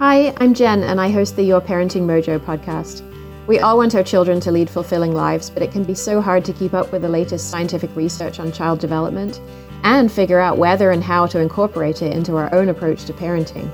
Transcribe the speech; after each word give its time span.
Hi, 0.00 0.34
I'm 0.38 0.54
Jen, 0.54 0.82
and 0.82 1.00
I 1.00 1.08
host 1.08 1.36
the 1.36 1.44
Your 1.44 1.60
Parenting 1.60 2.02
Mojo 2.02 2.40
podcast. 2.40 3.08
We 3.46 3.60
all 3.60 3.76
want 3.76 3.94
our 3.94 4.02
children 4.02 4.40
to 4.40 4.50
lead 4.50 4.68
fulfilling 4.68 5.14
lives, 5.14 5.48
but 5.48 5.62
it 5.62 5.70
can 5.70 5.84
be 5.84 5.94
so 5.94 6.20
hard 6.20 6.44
to 6.46 6.52
keep 6.52 6.74
up 6.74 6.90
with 6.90 7.02
the 7.02 7.08
latest 7.08 7.48
scientific 7.48 7.94
research 7.94 8.40
on 8.40 8.50
child 8.50 8.80
development 8.80 9.40
and 9.84 10.10
figure 10.10 10.40
out 10.40 10.58
whether 10.58 10.90
and 10.90 11.04
how 11.04 11.26
to 11.26 11.38
incorporate 11.38 12.02
it 12.02 12.12
into 12.12 12.34
our 12.34 12.52
own 12.52 12.70
approach 12.70 13.04
to 13.04 13.12
parenting. 13.12 13.70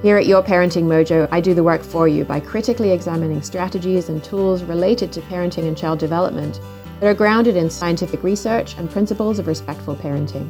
Here 0.00 0.16
at 0.16 0.26
Your 0.26 0.44
Parenting 0.44 0.84
Mojo, 0.84 1.26
I 1.32 1.40
do 1.40 1.54
the 1.54 1.64
work 1.64 1.82
for 1.82 2.06
you 2.06 2.24
by 2.24 2.38
critically 2.38 2.92
examining 2.92 3.42
strategies 3.42 4.10
and 4.10 4.22
tools 4.22 4.62
related 4.62 5.10
to 5.10 5.22
parenting 5.22 5.66
and 5.66 5.76
child 5.76 5.98
development 5.98 6.60
that 7.00 7.08
are 7.08 7.14
grounded 7.14 7.56
in 7.56 7.68
scientific 7.68 8.22
research 8.22 8.76
and 8.78 8.88
principles 8.88 9.40
of 9.40 9.48
respectful 9.48 9.96
parenting. 9.96 10.48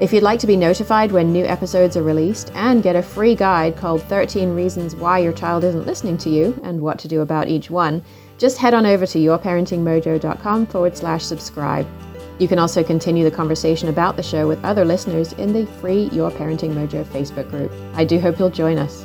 If 0.00 0.12
you'd 0.12 0.22
like 0.22 0.38
to 0.40 0.46
be 0.46 0.56
notified 0.56 1.10
when 1.10 1.32
new 1.32 1.44
episodes 1.44 1.96
are 1.96 2.04
released 2.04 2.52
and 2.54 2.84
get 2.84 2.94
a 2.94 3.02
free 3.02 3.34
guide 3.34 3.76
called 3.76 4.00
13 4.04 4.54
Reasons 4.54 4.94
Why 4.94 5.18
Your 5.18 5.32
Child 5.32 5.64
Isn't 5.64 5.88
Listening 5.88 6.16
to 6.18 6.30
You 6.30 6.58
and 6.62 6.80
what 6.80 7.00
to 7.00 7.08
do 7.08 7.20
about 7.20 7.48
each 7.48 7.68
one, 7.68 8.04
just 8.38 8.58
head 8.58 8.74
on 8.74 8.86
over 8.86 9.06
to 9.06 9.18
yourparentingmojo.com 9.18 10.66
forward 10.66 10.96
slash 10.96 11.24
subscribe. 11.24 11.84
You 12.38 12.46
can 12.46 12.60
also 12.60 12.84
continue 12.84 13.24
the 13.24 13.34
conversation 13.34 13.88
about 13.88 14.14
the 14.14 14.22
show 14.22 14.46
with 14.46 14.64
other 14.64 14.84
listeners 14.84 15.32
in 15.32 15.52
the 15.52 15.66
free 15.80 16.04
Your 16.12 16.30
Parenting 16.30 16.74
Mojo 16.74 17.04
Facebook 17.04 17.50
group. 17.50 17.72
I 17.94 18.04
do 18.04 18.20
hope 18.20 18.38
you'll 18.38 18.50
join 18.50 18.78
us. 18.78 19.04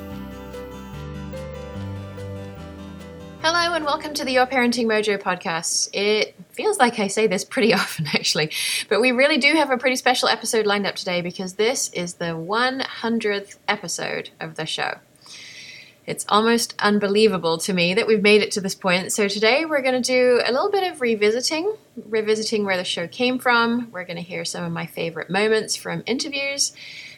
Hello, 3.45 3.73
and 3.73 3.83
welcome 3.83 4.13
to 4.13 4.23
the 4.23 4.31
Your 4.31 4.45
Parenting 4.45 4.85
Mojo 4.85 5.21
podcast. 5.21 5.89
It 5.91 6.33
feels 6.51 6.77
like 6.77 6.97
I 6.97 7.07
say 7.07 7.27
this 7.27 7.43
pretty 7.43 7.73
often, 7.73 8.07
actually, 8.07 8.51
but 8.87 9.01
we 9.01 9.11
really 9.11 9.37
do 9.37 9.53
have 9.55 9.69
a 9.69 9.77
pretty 9.77 9.97
special 9.97 10.29
episode 10.29 10.65
lined 10.65 10.87
up 10.87 10.95
today 10.95 11.21
because 11.21 11.55
this 11.55 11.89
is 11.89 12.13
the 12.13 12.37
100th 12.37 13.57
episode 13.67 14.29
of 14.39 14.55
the 14.55 14.65
show. 14.65 14.93
It's 16.05 16.25
almost 16.29 16.73
unbelievable 16.79 17.57
to 17.57 17.73
me 17.73 17.93
that 17.93 18.07
we've 18.07 18.23
made 18.23 18.41
it 18.41 18.51
to 18.53 18.61
this 18.61 18.75
point. 18.75 19.11
So, 19.11 19.27
today 19.27 19.65
we're 19.65 19.81
going 19.81 20.01
to 20.01 20.07
do 20.07 20.41
a 20.45 20.51
little 20.53 20.71
bit 20.71 20.89
of 20.89 21.01
revisiting, 21.01 21.75
revisiting 21.97 22.63
where 22.63 22.77
the 22.77 22.85
show 22.85 23.09
came 23.09 23.39
from. 23.39 23.91
We're 23.91 24.05
going 24.05 24.15
to 24.15 24.23
hear 24.23 24.45
some 24.45 24.63
of 24.63 24.71
my 24.71 24.85
favorite 24.85 25.29
moments 25.29 25.75
from 25.75 26.01
interviews. 26.05 26.71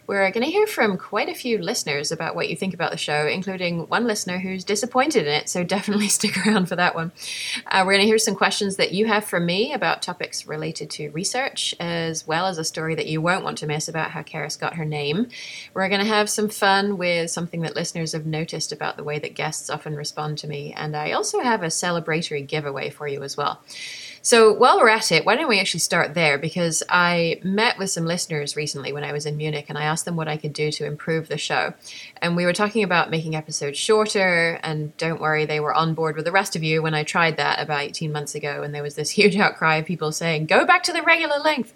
We're 0.08 0.30
going 0.30 0.46
to 0.46 0.52
hear 0.52 0.68
from 0.68 0.98
quite 0.98 1.30
a 1.30 1.34
few 1.34 1.58
listeners 1.58 2.12
about 2.12 2.36
what 2.36 2.48
you 2.48 2.56
think 2.56 2.76
about 2.76 2.92
the 2.92 2.98
show, 2.98 3.26
including 3.26 3.88
one 3.88 4.06
listener 4.06 4.38
who's 4.38 4.64
disappointed 4.64 5.26
in 5.26 5.34
it, 5.34 5.50
so 5.50 5.64
definitely 5.76 6.10
stick 6.10 6.46
around 6.46 6.68
for 6.68 6.76
that 6.76 6.94
one. 6.94 7.12
Uh, 7.66 7.84
we're 7.84 7.94
going 7.94 8.02
to 8.02 8.08
hear 8.08 8.20
some 8.20 8.36
questions 8.36 8.76
that 8.76 8.92
you 8.92 9.08
have 9.08 9.26
from 9.26 9.48
me 9.48 9.74
about 9.74 10.04
topics 10.04 10.46
related 10.46 10.92
to 10.92 11.10
research, 11.10 11.74
as 11.80 12.28
well 12.28 12.46
as 12.46 12.60
a 12.60 12.64
story 12.64 12.94
that 12.94 13.08
you 13.08 13.20
won't 13.20 13.44
want 13.44 13.58
to 13.58 13.66
miss 13.66 13.88
about 13.88 14.12
how 14.12 14.22
Carys 14.22 14.58
got 14.58 14.76
her 14.76 14.86
name. 14.86 15.28
We're 15.74 15.90
going 15.90 16.02
to 16.02 16.08
have 16.08 16.30
some 16.30 16.50
fun 16.50 17.00
with 17.00 17.32
something 17.32 17.62
that 17.62 17.76
listeners 17.76 18.12
have 18.12 18.28
noticed 18.28 18.72
about 18.72 18.98
the 18.98 19.04
way 19.04 19.18
that 19.18 19.34
guests 19.34 19.72
often 19.72 19.96
respond 19.96 20.38
to 20.40 20.48
me, 20.48 20.72
and 20.74 20.96
I 20.96 21.14
also 21.14 21.40
have 21.40 21.64
a 21.64 21.68
celebratory 21.68 22.46
giveaway 22.46 22.92
for 22.92 23.08
you 23.08 23.24
as 23.24 23.36
well. 23.36 23.60
So 24.26 24.52
while 24.52 24.80
we're 24.80 24.90
at 24.90 25.12
it, 25.12 25.24
why 25.24 25.36
don't 25.36 25.48
we 25.48 25.60
actually 25.60 25.82
start 25.82 26.16
there? 26.16 26.40
Because 26.40 26.82
I 26.90 27.40
met 27.44 27.78
with 27.78 27.92
some 27.92 28.06
listeners 28.06 28.56
recently 28.56 28.92
when 28.92 29.04
I 29.04 29.12
was 29.12 29.28
in 29.28 29.38
Munich 29.38 29.68
and 29.70 29.78
I 29.78 29.84
asked 29.84 30.06
them 30.06 30.16
what 30.16 30.28
I 30.28 30.36
could 30.36 30.52
do 30.52 30.72
to 30.72 30.86
improve 30.88 31.28
the 31.28 31.38
show. 31.38 31.76
And 32.24 32.36
we 32.36 32.44
were 32.44 32.52
talking 32.52 32.84
about 32.84 33.12
making 33.12 33.36
episodes 33.36 33.78
shorter. 33.78 34.60
And 34.64 34.98
don't 34.98 35.22
worry, 35.22 35.46
they 35.46 35.60
were 35.60 35.76
on 35.76 35.94
board 35.94 36.16
with 36.16 36.26
the 36.26 36.32
rest 36.32 36.56
of 36.56 36.64
you 36.64 36.82
when 36.82 36.96
I 36.96 37.04
tried 37.04 37.38
that 37.38 37.62
about 37.62 37.82
18 37.82 38.12
months 38.12 38.34
ago. 38.34 38.64
And 38.64 38.74
there 38.74 38.82
was 38.82 38.96
this 38.96 39.10
huge 39.12 39.36
outcry 39.36 39.76
of 39.76 39.86
people 39.86 40.12
saying, 40.12 40.48
go 40.48 40.66
back 40.66 40.82
to 40.86 40.92
the 40.92 41.04
regular 41.04 41.38
length. 41.38 41.72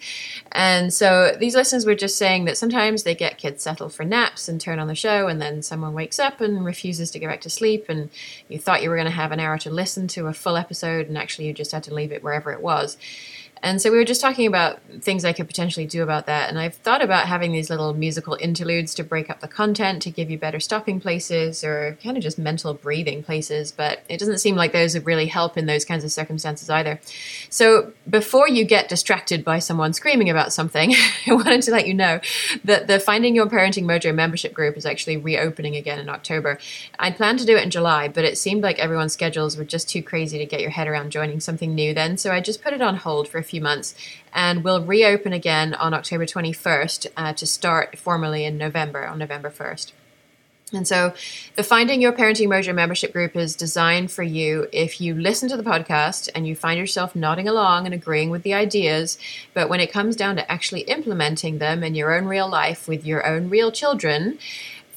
And 0.52 0.92
so 0.92 1.38
these 1.40 1.54
listeners 1.54 1.86
were 1.86 1.94
just 1.94 2.18
saying 2.18 2.46
that 2.46 2.58
sometimes 2.58 3.04
they 3.04 3.14
get 3.14 3.38
kids 3.38 3.62
settled 3.62 3.94
for 3.94 4.06
naps 4.06 4.50
and 4.50 4.60
turn 4.60 4.80
on 4.80 4.88
the 4.88 4.96
show, 4.96 5.28
and 5.28 5.40
then 5.40 5.62
someone 5.62 5.94
wakes 5.94 6.18
up 6.18 6.42
and 6.42 6.66
refuses 6.66 7.12
to 7.12 7.20
go 7.20 7.28
back 7.28 7.42
to 7.42 7.50
sleep. 7.52 7.86
And 7.90 8.10
you 8.48 8.58
thought 8.58 8.82
you 8.82 8.90
were 8.90 8.96
going 8.96 9.06
to 9.06 9.12
have 9.12 9.32
an 9.32 9.40
hour 9.40 9.60
to 9.60 9.70
listen 9.70 10.08
to 10.08 10.26
a 10.26 10.34
full 10.34 10.58
episode, 10.58 11.08
and 11.08 11.16
actually 11.16 11.46
you 11.46 11.54
just 11.54 11.74
had 11.74 11.84
to 11.84 11.94
leave 11.94 12.12
it 12.12 12.24
wherever 12.24 12.39
wherever 12.46 12.52
it 12.58 12.64
was. 12.64 12.98
And 13.62 13.82
so 13.82 13.92
we 13.92 13.98
were 13.98 14.06
just 14.06 14.22
talking 14.22 14.48
about 14.48 14.80
things 15.02 15.26
I 15.26 15.34
could 15.34 15.48
potentially 15.48 15.86
do 15.86 16.04
about 16.04 16.26
that. 16.28 16.50
And 16.50 16.58
I've 16.58 16.76
thought 16.76 17.02
about 17.02 17.28
having 17.28 17.52
these 17.52 17.70
little 17.70 17.94
musical 17.94 18.38
interludes 18.40 18.94
to 18.96 19.04
break 19.04 19.30
up 19.30 19.42
the 19.42 19.48
content, 19.48 20.02
to 20.04 20.12
give 20.12 20.30
you 20.30 20.38
better 20.38 20.60
stopping 20.60 21.00
places 21.00 21.64
or 21.64 21.98
kind 22.04 22.18
of 22.18 22.24
just 22.24 22.40
mental 22.40 22.74
breathing 22.74 23.24
places. 23.24 23.72
But 23.72 24.04
it 24.08 24.20
doesn't 24.20 24.40
seem 24.40 24.56
like 24.56 24.72
those 24.72 24.94
would 24.94 25.06
really 25.06 25.28
help 25.28 25.58
in 25.58 25.66
those 25.66 25.86
kinds 25.86 26.04
of 26.04 26.12
circumstances 26.12 26.70
either. 26.70 27.00
So 27.50 27.94
before 28.10 28.48
you 28.48 28.64
get 28.64 28.90
distracted 28.90 29.44
by 29.44 29.60
someone 29.60 29.94
screaming 29.94 30.30
about 30.30 30.54
something, 30.54 30.94
I 31.28 31.34
wanted 31.34 31.62
to 31.64 31.72
let 31.72 31.88
you 31.88 31.94
know 31.94 32.22
that 32.64 32.88
the 32.88 33.00
Finding 33.00 33.36
Your 33.36 33.48
Parenting 33.48 33.84
Mojo 33.84 34.14
membership 34.14 34.54
group 34.54 34.78
is 34.78 34.86
actually 34.86 35.18
reopening 35.18 35.76
again 35.76 36.00
in 36.00 36.10
October. 36.10 36.60
I'd 36.98 37.18
planned 37.18 37.40
to 37.40 37.46
do 37.46 37.58
it 37.58 37.64
in 37.64 37.70
July, 37.70 38.08
but 38.08 38.24
it 38.24 38.38
seemed 38.38 38.64
like 38.64 38.80
everyone's 38.80 39.14
schedules 39.14 39.58
were 39.58 39.66
just 39.66 39.90
too 39.90 40.02
crazy 40.02 40.38
to 40.38 40.46
get 40.46 40.62
your 40.62 40.70
head 40.72 40.88
around 40.88 41.12
joining 41.12 41.40
something 41.40 41.76
new 41.76 41.94
then. 41.94 42.18
So 42.18 42.32
I 42.32 42.40
just 42.40 42.64
put 42.64 42.74
it 42.74 42.82
on 42.82 42.96
hold 42.96 43.28
for 43.28 43.38
a 43.38 43.44
few 43.50 43.62
months 43.62 43.96
and 44.34 44.64
we'll 44.64 44.84
reopen 44.84 45.34
again 45.34 45.74
on 45.74 45.94
October 45.94 46.26
21st 46.26 47.08
uh, 47.18 47.34
to 47.34 47.46
start 47.46 47.98
formally 47.98 48.46
in 48.46 48.58
November, 48.58 49.06
on 49.08 49.18
November 49.18 49.50
1st. 49.50 49.92
And 50.72 50.88
so 50.88 51.14
the 51.56 51.64
Finding 51.64 52.02
Your 52.02 52.12
Parenting 52.12 52.48
Mojo 52.48 52.76
membership 52.76 53.12
group 53.12 53.36
is 53.36 53.56
designed 53.56 54.12
for 54.12 54.22
you 54.22 54.68
if 54.72 55.02
you 55.02 55.16
listen 55.16 55.50
to 55.50 55.58
the 55.58 55.64
podcast 55.64 56.30
and 56.36 56.48
you 56.48 56.56
find 56.56 56.78
yourself 56.78 57.16
nodding 57.16 57.48
along 57.48 57.86
and 57.86 57.94
agreeing 57.94 58.30
with 58.30 58.44
the 58.44 58.54
ideas, 58.54 59.18
but 59.54 59.68
when 59.68 59.80
it 59.80 59.92
comes 59.92 60.16
down 60.16 60.36
to 60.36 60.52
actually 60.52 60.82
implementing 60.82 61.58
them 61.58 61.84
in 61.84 61.96
your 61.96 62.14
own 62.14 62.26
real 62.26 62.48
life 62.48 62.88
with 62.88 63.06
your 63.06 63.26
own 63.26 63.50
real 63.50 63.72
children, 63.72 64.38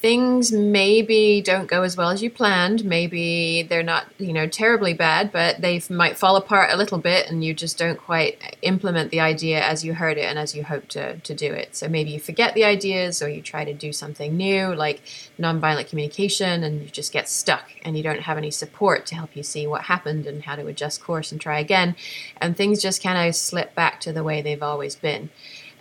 things 0.03 0.51
maybe 0.51 1.41
don't 1.41 1.67
go 1.67 1.81
as 1.83 1.95
well 1.95 2.09
as 2.09 2.21
you 2.21 2.29
planned. 2.29 2.83
Maybe 2.83 3.63
they're 3.63 3.81
not, 3.81 4.05
you 4.17 4.33
know, 4.33 4.47
terribly 4.47 4.93
bad, 4.93 5.31
but 5.31 5.61
they 5.61 5.81
might 5.89 6.17
fall 6.17 6.35
apart 6.35 6.71
a 6.73 6.75
little 6.75 6.97
bit 6.97 7.29
and 7.29 7.41
you 7.41 7.53
just 7.53 7.77
don't 7.77 7.97
quite 7.97 8.57
implement 8.63 9.11
the 9.11 9.21
idea 9.21 9.63
as 9.63 9.85
you 9.85 9.93
heard 9.93 10.17
it 10.17 10.25
and 10.25 10.37
as 10.37 10.53
you 10.53 10.65
hoped 10.65 10.89
to, 10.89 11.19
to 11.19 11.33
do 11.33 11.53
it. 11.53 11.73
So 11.77 11.87
maybe 11.87 12.09
you 12.09 12.19
forget 12.19 12.53
the 12.53 12.65
ideas 12.65 13.21
or 13.21 13.29
you 13.29 13.41
try 13.41 13.63
to 13.63 13.73
do 13.73 13.93
something 13.93 14.35
new 14.35 14.75
like 14.75 15.01
nonviolent 15.39 15.87
communication 15.87 16.65
and 16.65 16.81
you 16.81 16.89
just 16.89 17.13
get 17.13 17.29
stuck 17.29 17.71
and 17.85 17.95
you 17.95 18.03
don't 18.03 18.23
have 18.23 18.37
any 18.37 18.51
support 18.51 19.05
to 19.05 19.15
help 19.15 19.37
you 19.37 19.43
see 19.43 19.65
what 19.67 19.83
happened 19.83 20.27
and 20.27 20.43
how 20.43 20.57
to 20.57 20.67
adjust 20.67 21.01
course 21.01 21.31
and 21.31 21.39
try 21.39 21.59
again. 21.59 21.95
And 22.41 22.57
things 22.57 22.81
just 22.81 23.01
kind 23.01 23.29
of 23.29 23.33
slip 23.37 23.73
back 23.73 24.01
to 24.01 24.11
the 24.11 24.21
way 24.21 24.41
they've 24.41 24.61
always 24.61 24.97
been. 24.97 25.29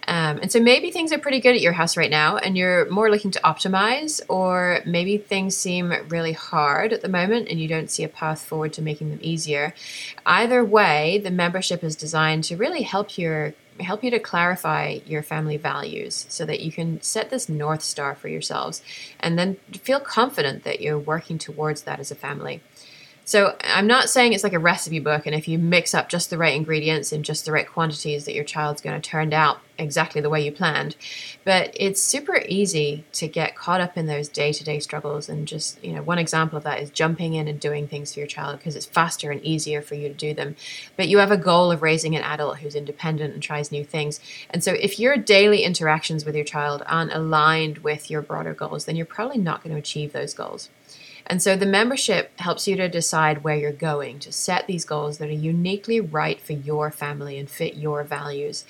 Um, 0.08 0.38
and 0.42 0.50
so 0.50 0.60
maybe 0.60 0.90
things 0.90 1.12
are 1.12 1.18
pretty 1.18 1.40
good 1.40 1.54
at 1.54 1.60
your 1.60 1.72
house 1.72 1.96
right 1.96 2.10
now 2.10 2.36
and 2.36 2.56
you're 2.56 2.90
more 2.90 3.10
looking 3.10 3.30
to 3.32 3.40
optimize, 3.40 4.20
or 4.28 4.80
maybe 4.84 5.16
things 5.16 5.56
seem 5.56 5.92
really 6.08 6.32
hard 6.32 6.92
at 6.92 7.02
the 7.02 7.08
moment 7.08 7.48
and 7.48 7.60
you 7.60 7.68
don't 7.68 7.90
see 7.90 8.02
a 8.02 8.08
path 8.08 8.42
forward 8.42 8.72
to 8.74 8.82
making 8.82 9.10
them 9.10 9.20
easier. 9.22 9.74
Either 10.26 10.64
way, 10.64 11.18
the 11.22 11.30
membership 11.30 11.84
is 11.84 11.94
designed 11.94 12.44
to 12.44 12.56
really 12.56 12.82
help 12.82 13.16
your 13.16 13.54
help 13.80 14.04
you 14.04 14.10
to 14.10 14.18
clarify 14.18 14.98
your 15.06 15.22
family 15.22 15.56
values 15.56 16.26
so 16.28 16.44
that 16.44 16.60
you 16.60 16.70
can 16.70 17.00
set 17.00 17.30
this 17.30 17.48
north 17.48 17.82
star 17.82 18.14
for 18.14 18.28
yourselves 18.28 18.82
and 19.18 19.38
then 19.38 19.56
feel 19.72 19.98
confident 19.98 20.62
that 20.62 20.80
you're 20.80 20.98
working 20.98 21.38
towards 21.38 21.82
that 21.82 21.98
as 21.98 22.10
a 22.10 22.14
family. 22.14 22.60
So 23.24 23.56
I'm 23.62 23.86
not 23.86 24.10
saying 24.10 24.32
it's 24.32 24.42
like 24.42 24.52
a 24.52 24.58
recipe 24.58 24.98
book, 24.98 25.26
and 25.26 25.34
if 25.34 25.46
you 25.46 25.56
mix 25.56 25.94
up 25.94 26.08
just 26.08 26.28
the 26.28 26.38
right 26.38 26.56
ingredients 26.56 27.12
in 27.12 27.22
just 27.22 27.44
the 27.44 27.52
right 27.52 27.68
quantities, 27.68 28.24
that 28.24 28.34
your 28.34 28.44
child's 28.44 28.80
going 28.80 29.00
to 29.00 29.10
turn 29.10 29.32
out 29.32 29.60
exactly 29.78 30.20
the 30.20 30.28
way 30.28 30.44
you 30.44 30.50
planned. 30.50 30.96
But 31.44 31.74
it's 31.78 32.02
super 32.02 32.42
easy 32.48 33.04
to 33.12 33.28
get 33.28 33.54
caught 33.54 33.80
up 33.80 33.96
in 33.96 34.06
those 34.06 34.28
day-to-day 34.28 34.80
struggles, 34.80 35.28
and 35.28 35.46
just 35.46 35.82
you 35.84 35.92
know, 35.92 36.02
one 36.02 36.18
example 36.18 36.58
of 36.58 36.64
that 36.64 36.80
is 36.80 36.90
jumping 36.90 37.34
in 37.34 37.46
and 37.46 37.60
doing 37.60 37.86
things 37.86 38.12
for 38.12 38.18
your 38.20 38.26
child 38.26 38.58
because 38.58 38.74
it's 38.74 38.86
faster 38.86 39.30
and 39.30 39.42
easier 39.44 39.82
for 39.82 39.94
you 39.94 40.08
to 40.08 40.14
do 40.14 40.34
them. 40.34 40.56
But 40.96 41.08
you 41.08 41.18
have 41.18 41.30
a 41.30 41.36
goal 41.36 41.70
of 41.70 41.80
raising 41.80 42.16
an 42.16 42.24
adult 42.24 42.58
who's 42.58 42.74
independent 42.74 43.34
and 43.34 43.42
tries 43.42 43.70
new 43.70 43.84
things, 43.84 44.18
and 44.50 44.64
so 44.64 44.72
if 44.72 44.98
your 44.98 45.16
daily 45.16 45.62
interactions 45.62 46.24
with 46.24 46.34
your 46.34 46.44
child 46.44 46.82
aren't 46.86 47.14
aligned 47.14 47.78
with 47.78 48.10
your 48.10 48.20
broader 48.20 48.52
goals, 48.52 48.84
then 48.84 48.96
you're 48.96 49.06
probably 49.06 49.38
not 49.38 49.62
going 49.62 49.72
to 49.72 49.78
achieve 49.78 50.12
those 50.12 50.34
goals. 50.34 50.70
And 51.26 51.42
so 51.42 51.56
the 51.56 51.66
membership 51.66 52.38
helps 52.40 52.66
you 52.66 52.76
to 52.76 52.88
decide 52.88 53.44
where 53.44 53.56
you're 53.56 53.72
going, 53.72 54.18
to 54.20 54.32
set 54.32 54.66
these 54.66 54.84
goals 54.84 55.18
that 55.18 55.28
are 55.28 55.32
uniquely 55.32 56.00
right 56.00 56.40
for 56.40 56.52
your 56.52 56.90
family 56.90 57.38
and 57.38 57.48
fit 57.48 57.76
your 57.76 58.04
values. 58.04 58.64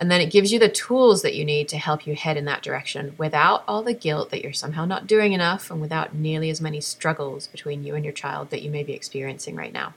And 0.00 0.10
then 0.10 0.20
it 0.20 0.30
gives 0.30 0.52
you 0.52 0.60
the 0.60 0.68
tools 0.68 1.22
that 1.22 1.34
you 1.34 1.44
need 1.44 1.68
to 1.68 1.76
help 1.76 2.06
you 2.06 2.14
head 2.14 2.36
in 2.36 2.44
that 2.44 2.62
direction 2.62 3.14
without 3.18 3.64
all 3.66 3.82
the 3.82 3.92
guilt 3.92 4.30
that 4.30 4.42
you're 4.42 4.52
somehow 4.52 4.84
not 4.84 5.08
doing 5.08 5.32
enough 5.32 5.70
and 5.70 5.80
without 5.80 6.14
nearly 6.14 6.50
as 6.50 6.60
many 6.60 6.80
struggles 6.80 7.48
between 7.48 7.82
you 7.82 7.96
and 7.96 8.04
your 8.04 8.14
child 8.14 8.50
that 8.50 8.62
you 8.62 8.70
may 8.70 8.84
be 8.84 8.92
experiencing 8.92 9.56
right 9.56 9.72
now. 9.72 9.94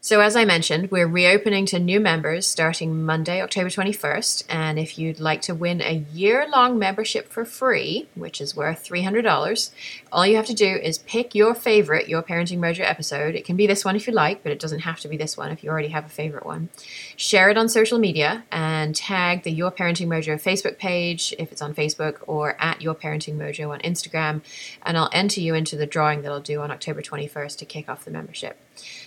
So, 0.00 0.20
as 0.20 0.36
I 0.36 0.44
mentioned, 0.44 0.92
we're 0.92 1.08
reopening 1.08 1.66
to 1.66 1.80
new 1.80 1.98
members 1.98 2.46
starting 2.46 3.02
Monday, 3.04 3.42
October 3.42 3.68
21st. 3.68 4.44
And 4.48 4.78
if 4.78 5.00
you'd 5.00 5.18
like 5.18 5.42
to 5.42 5.54
win 5.54 5.82
a 5.82 6.04
year 6.12 6.46
long 6.48 6.78
membership 6.78 7.28
for 7.28 7.44
free, 7.44 8.06
which 8.14 8.40
is 8.40 8.54
worth 8.54 8.88
$300, 8.88 9.70
all 10.12 10.24
you 10.24 10.36
have 10.36 10.46
to 10.46 10.54
do 10.54 10.76
is 10.76 10.98
pick 10.98 11.34
your 11.34 11.56
favorite 11.56 12.08
Your 12.08 12.22
Parenting 12.22 12.58
Mojo 12.58 12.88
episode. 12.88 13.34
It 13.34 13.44
can 13.44 13.56
be 13.56 13.66
this 13.66 13.84
one 13.84 13.96
if 13.96 14.06
you 14.06 14.12
like, 14.12 14.44
but 14.44 14.52
it 14.52 14.60
doesn't 14.60 14.80
have 14.80 15.00
to 15.00 15.08
be 15.08 15.16
this 15.16 15.36
one 15.36 15.50
if 15.50 15.64
you 15.64 15.70
already 15.70 15.88
have 15.88 16.06
a 16.06 16.10
favorite 16.10 16.46
one. 16.46 16.68
Share 17.16 17.50
it 17.50 17.58
on 17.58 17.68
social 17.68 17.98
media 17.98 18.44
and 18.52 18.94
tag 18.94 19.42
the 19.42 19.50
Your 19.50 19.72
Parenting 19.72 20.06
Mojo 20.06 20.40
Facebook 20.40 20.78
page 20.78 21.34
if 21.36 21.50
it's 21.50 21.62
on 21.62 21.74
Facebook 21.74 22.18
or 22.28 22.56
at 22.60 22.80
Your 22.80 22.94
Parenting 22.94 23.38
Mojo 23.38 23.70
on 23.70 23.80
Instagram. 23.80 24.42
And 24.84 24.96
I'll 24.96 25.10
enter 25.12 25.40
you 25.40 25.54
into 25.56 25.74
the 25.76 25.86
drawing 25.86 26.22
that 26.22 26.30
I'll 26.30 26.40
do 26.40 26.60
on 26.60 26.70
October 26.70 27.02
21st 27.02 27.58
to 27.58 27.64
kick 27.64 27.88
off 27.88 28.04
the 28.04 28.12
membership. 28.12 28.56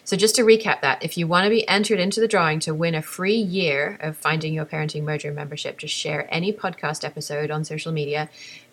So, 0.03 0.15
just 0.15 0.35
to 0.35 0.43
recap 0.43 0.81
that, 0.81 1.03
if 1.03 1.17
you 1.17 1.27
want 1.27 1.45
to 1.45 1.49
be 1.49 1.67
entered 1.67 1.99
into 1.99 2.19
the 2.19 2.27
drawing 2.27 2.59
to 2.61 2.73
win 2.73 2.95
a 2.95 3.01
free 3.01 3.35
year 3.35 3.97
of 3.99 4.17
Finding 4.17 4.53
Your 4.53 4.65
Parenting 4.65 5.03
Mojo 5.03 5.33
membership, 5.33 5.77
just 5.77 5.93
share 5.93 6.27
any 6.33 6.51
podcast 6.51 7.03
episode 7.03 7.51
on 7.51 7.63
social 7.63 7.91
media, 7.91 8.29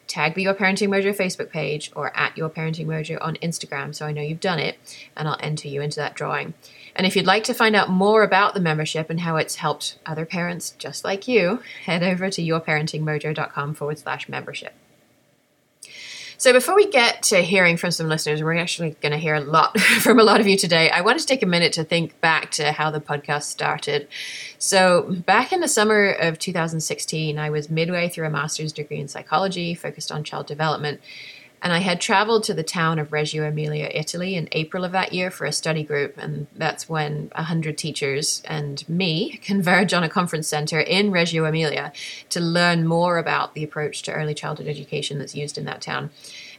tag 0.06 0.34
the 0.34 0.42
Your 0.42 0.54
Parenting 0.54 0.88
Mojo 0.88 1.14
Facebook 1.16 1.50
page 1.50 1.90
or 1.94 2.16
at 2.16 2.36
Your 2.36 2.48
Parenting 2.48 2.86
Mojo 2.86 3.18
on 3.20 3.36
Instagram 3.36 3.94
so 3.94 4.06
I 4.06 4.12
know 4.12 4.22
you've 4.22 4.40
done 4.40 4.58
it, 4.58 4.78
and 5.16 5.28
I'll 5.28 5.38
enter 5.40 5.68
you 5.68 5.82
into 5.82 5.96
that 5.96 6.14
drawing. 6.14 6.54
And 6.94 7.06
if 7.06 7.14
you'd 7.14 7.26
like 7.26 7.44
to 7.44 7.54
find 7.54 7.76
out 7.76 7.90
more 7.90 8.22
about 8.22 8.54
the 8.54 8.60
membership 8.60 9.10
and 9.10 9.20
how 9.20 9.36
it's 9.36 9.56
helped 9.56 9.98
other 10.06 10.24
parents 10.24 10.74
just 10.78 11.04
like 11.04 11.28
you, 11.28 11.60
head 11.84 12.02
over 12.02 12.30
to 12.30 12.42
yourparentingmojo.com 12.42 13.74
forward 13.74 13.98
slash 13.98 14.28
membership. 14.28 14.74
So 16.38 16.52
before 16.52 16.74
we 16.74 16.90
get 16.90 17.22
to 17.24 17.40
hearing 17.40 17.78
from 17.78 17.90
some 17.90 18.08
listeners, 18.08 18.42
we're 18.42 18.56
actually 18.56 18.90
going 19.00 19.12
to 19.12 19.18
hear 19.18 19.34
a 19.34 19.40
lot 19.40 19.78
from 20.00 20.18
a 20.18 20.22
lot 20.22 20.40
of 20.40 20.46
you 20.46 20.56
today. 20.56 20.90
I 20.90 21.00
wanted 21.00 21.20
to 21.20 21.26
take 21.26 21.42
a 21.42 21.46
minute 21.46 21.72
to 21.74 21.84
think 21.84 22.20
back 22.20 22.50
to 22.52 22.72
how 22.72 22.90
the 22.90 23.00
podcast 23.00 23.44
started. 23.44 24.06
So 24.58 25.02
back 25.24 25.52
in 25.52 25.60
the 25.60 25.68
summer 25.68 26.10
of 26.10 26.38
2016, 26.38 27.38
I 27.38 27.48
was 27.48 27.70
midway 27.70 28.08
through 28.08 28.26
a 28.26 28.30
master's 28.30 28.72
degree 28.72 28.98
in 28.98 29.08
psychology 29.08 29.74
focused 29.74 30.12
on 30.12 30.24
child 30.24 30.46
development. 30.46 31.00
And 31.66 31.72
I 31.72 31.78
had 31.78 32.00
traveled 32.00 32.44
to 32.44 32.54
the 32.54 32.62
town 32.62 33.00
of 33.00 33.10
Reggio 33.10 33.42
Emilia, 33.42 33.90
Italy 33.92 34.36
in 34.36 34.48
April 34.52 34.84
of 34.84 34.92
that 34.92 35.12
year 35.12 35.32
for 35.32 35.46
a 35.46 35.50
study 35.50 35.82
group. 35.82 36.16
And 36.16 36.46
that's 36.54 36.88
when 36.88 37.28
100 37.34 37.76
teachers 37.76 38.40
and 38.44 38.88
me 38.88 39.36
converge 39.42 39.92
on 39.92 40.04
a 40.04 40.08
conference 40.08 40.46
center 40.46 40.78
in 40.78 41.10
Reggio 41.10 41.44
Emilia 41.44 41.92
to 42.28 42.38
learn 42.38 42.86
more 42.86 43.18
about 43.18 43.54
the 43.54 43.64
approach 43.64 44.02
to 44.02 44.12
early 44.12 44.32
childhood 44.32 44.68
education 44.68 45.18
that's 45.18 45.34
used 45.34 45.58
in 45.58 45.64
that 45.64 45.82
town. 45.82 46.10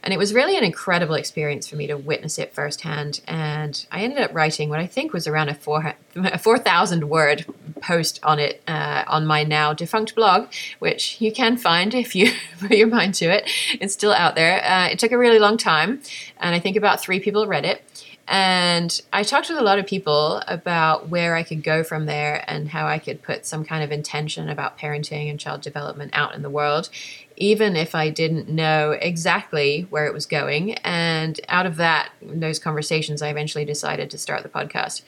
And 0.02 0.14
it 0.14 0.18
was 0.18 0.34
really 0.34 0.56
an 0.56 0.64
incredible 0.64 1.14
experience 1.14 1.66
for 1.68 1.76
me 1.76 1.86
to 1.86 1.96
witness 1.96 2.38
it 2.38 2.54
firsthand. 2.54 3.20
And 3.26 3.86
I 3.90 4.02
ended 4.02 4.18
up 4.18 4.34
writing 4.34 4.68
what 4.68 4.80
I 4.80 4.86
think 4.86 5.12
was 5.12 5.26
around 5.26 5.48
a 5.48 5.54
4,000 5.54 7.00
4, 7.00 7.06
word 7.06 7.46
post 7.80 8.20
on 8.22 8.38
it 8.38 8.62
uh, 8.66 9.04
on 9.06 9.26
my 9.26 9.44
now 9.44 9.72
defunct 9.72 10.14
blog, 10.14 10.48
which 10.78 11.20
you 11.20 11.32
can 11.32 11.56
find 11.56 11.94
if 11.94 12.14
you 12.14 12.32
put 12.60 12.72
your 12.72 12.88
mind 12.88 13.14
to 13.14 13.26
it. 13.26 13.50
It's 13.80 13.94
still 13.94 14.12
out 14.12 14.34
there. 14.34 14.64
Uh, 14.64 14.88
it 14.88 14.98
took 14.98 15.12
a 15.12 15.18
really 15.18 15.38
long 15.38 15.56
time, 15.56 16.00
and 16.38 16.54
I 16.54 16.60
think 16.60 16.76
about 16.76 17.00
three 17.00 17.20
people 17.20 17.46
read 17.46 17.64
it. 17.64 17.82
And 18.30 19.00
I 19.10 19.22
talked 19.22 19.48
with 19.48 19.56
a 19.56 19.62
lot 19.62 19.78
of 19.78 19.86
people 19.86 20.42
about 20.46 21.08
where 21.08 21.34
I 21.34 21.42
could 21.42 21.64
go 21.64 21.82
from 21.82 22.04
there 22.04 22.44
and 22.46 22.68
how 22.68 22.86
I 22.86 22.98
could 22.98 23.22
put 23.22 23.46
some 23.46 23.64
kind 23.64 23.82
of 23.82 23.90
intention 23.90 24.50
about 24.50 24.78
parenting 24.78 25.30
and 25.30 25.40
child 25.40 25.62
development 25.62 26.10
out 26.12 26.34
in 26.34 26.42
the 26.42 26.50
world, 26.50 26.90
even 27.38 27.76
if 27.76 27.94
I 27.94 28.10
didn't 28.10 28.48
know 28.48 28.90
exactly 28.90 29.86
where 29.90 30.06
it 30.06 30.12
was 30.12 30.26
going. 30.26 30.74
And 30.74 31.40
out 31.48 31.66
of 31.66 31.76
that, 31.76 32.10
those 32.20 32.58
conversations, 32.58 33.22
I 33.22 33.28
eventually 33.28 33.64
decided 33.64 34.10
to 34.10 34.18
start 34.18 34.42
the 34.42 34.48
podcast. 34.48 35.02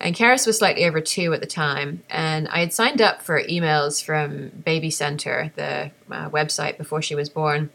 And 0.00 0.16
Carys 0.16 0.46
was 0.46 0.58
slightly 0.58 0.84
over 0.84 1.00
two 1.00 1.32
at 1.32 1.40
the 1.40 1.46
time, 1.46 2.02
and 2.10 2.48
I 2.48 2.60
had 2.60 2.72
signed 2.72 3.00
up 3.00 3.22
for 3.22 3.42
emails 3.42 4.04
from 4.04 4.48
Baby 4.50 4.90
Center, 4.90 5.52
the 5.56 5.90
uh, 6.10 6.28
website, 6.28 6.76
before 6.76 7.00
she 7.00 7.14
was 7.14 7.30
born 7.30 7.70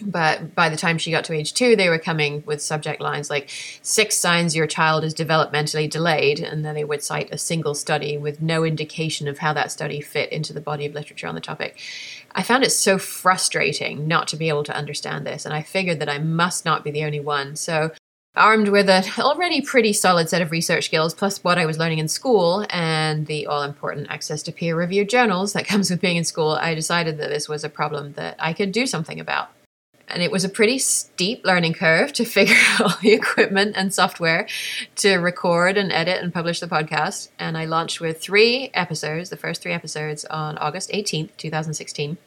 but 0.00 0.54
by 0.54 0.68
the 0.68 0.76
time 0.76 0.98
she 0.98 1.10
got 1.10 1.24
to 1.24 1.32
age 1.32 1.54
two, 1.54 1.76
they 1.76 1.88
were 1.88 1.98
coming 1.98 2.42
with 2.46 2.62
subject 2.62 3.00
lines 3.00 3.30
like 3.30 3.50
six 3.82 4.16
signs 4.16 4.56
your 4.56 4.66
child 4.66 5.04
is 5.04 5.14
developmentally 5.14 5.88
delayed, 5.88 6.40
and 6.40 6.64
then 6.64 6.74
they 6.74 6.84
would 6.84 7.02
cite 7.02 7.32
a 7.32 7.38
single 7.38 7.74
study 7.74 8.16
with 8.16 8.40
no 8.42 8.64
indication 8.64 9.28
of 9.28 9.38
how 9.38 9.52
that 9.52 9.72
study 9.72 10.00
fit 10.00 10.30
into 10.32 10.52
the 10.52 10.60
body 10.60 10.86
of 10.86 10.94
literature 10.94 11.26
on 11.26 11.34
the 11.34 11.40
topic. 11.40 11.80
I 12.32 12.42
found 12.42 12.64
it 12.64 12.70
so 12.70 12.98
frustrating 12.98 14.06
not 14.06 14.28
to 14.28 14.36
be 14.36 14.48
able 14.48 14.64
to 14.64 14.76
understand 14.76 15.26
this, 15.26 15.44
and 15.44 15.54
I 15.54 15.62
figured 15.62 16.00
that 16.00 16.08
I 16.08 16.18
must 16.18 16.64
not 16.64 16.84
be 16.84 16.90
the 16.90 17.04
only 17.04 17.20
one. 17.20 17.56
So, 17.56 17.92
armed 18.36 18.68
with 18.68 18.88
an 18.88 19.04
already 19.18 19.60
pretty 19.60 19.92
solid 19.92 20.28
set 20.28 20.42
of 20.42 20.50
research 20.50 20.84
skills, 20.84 21.14
plus 21.14 21.42
what 21.42 21.58
I 21.58 21.66
was 21.66 21.78
learning 21.78 21.98
in 21.98 22.08
school 22.08 22.64
and 22.70 23.26
the 23.26 23.46
all 23.46 23.62
important 23.62 24.08
access 24.10 24.42
to 24.44 24.52
peer 24.52 24.76
reviewed 24.76 25.08
journals 25.08 25.52
that 25.54 25.66
comes 25.72 25.90
with 25.90 26.00
being 26.00 26.16
in 26.16 26.24
school, 26.24 26.52
I 26.52 26.74
decided 26.74 27.18
that 27.18 27.30
this 27.30 27.48
was 27.48 27.64
a 27.64 27.68
problem 27.68 28.12
that 28.12 28.36
I 28.38 28.52
could 28.52 28.72
do 28.72 28.86
something 28.86 29.18
about. 29.18 29.50
And 30.08 30.22
it 30.22 30.30
was 30.30 30.44
a 30.44 30.48
pretty 30.48 30.78
steep 30.78 31.44
learning 31.44 31.74
curve 31.74 32.12
to 32.14 32.24
figure 32.38 32.56
out 32.56 32.80
all 32.80 32.98
the 33.02 33.12
equipment 33.12 33.74
and 33.76 33.92
software 33.92 34.48
to 34.96 35.16
record 35.16 35.76
and 35.76 35.92
edit 35.92 36.22
and 36.22 36.32
publish 36.32 36.60
the 36.60 36.66
podcast. 36.66 37.28
And 37.38 37.56
I 37.56 37.66
launched 37.66 38.00
with 38.00 38.20
three 38.20 38.70
episodes, 38.74 39.30
the 39.30 39.36
first 39.36 39.62
three 39.62 39.72
episodes 39.72 40.24
on 40.24 40.58
August 40.58 40.90
18th, 40.90 41.36
2016. 41.36 42.18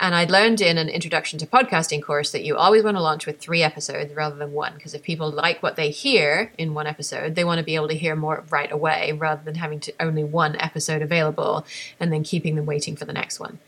And 0.00 0.14
I'd 0.14 0.30
learned 0.30 0.60
in 0.60 0.78
an 0.78 0.88
introduction 0.88 1.40
to 1.40 1.46
podcasting 1.46 2.02
course 2.02 2.30
that 2.30 2.44
you 2.44 2.56
always 2.56 2.84
want 2.84 2.96
to 2.96 3.02
launch 3.02 3.26
with 3.26 3.40
three 3.40 3.64
episodes 3.64 4.14
rather 4.14 4.36
than 4.36 4.52
one. 4.52 4.74
Because 4.74 4.94
if 4.94 5.02
people 5.02 5.30
like 5.30 5.60
what 5.60 5.74
they 5.74 5.90
hear 5.90 6.52
in 6.56 6.72
one 6.72 6.86
episode, 6.86 7.34
they 7.34 7.42
want 7.42 7.58
to 7.58 7.64
be 7.64 7.74
able 7.74 7.88
to 7.88 7.96
hear 7.96 8.14
more 8.14 8.44
right 8.50 8.70
away 8.70 9.12
rather 9.12 9.42
than 9.42 9.56
having 9.56 9.80
to 9.80 9.94
only 9.98 10.22
one 10.22 10.54
episode 10.60 11.02
available 11.02 11.66
and 11.98 12.12
then 12.12 12.22
keeping 12.22 12.54
them 12.54 12.66
waiting 12.66 12.94
for 12.94 13.06
the 13.06 13.12
next 13.12 13.40
one. 13.40 13.58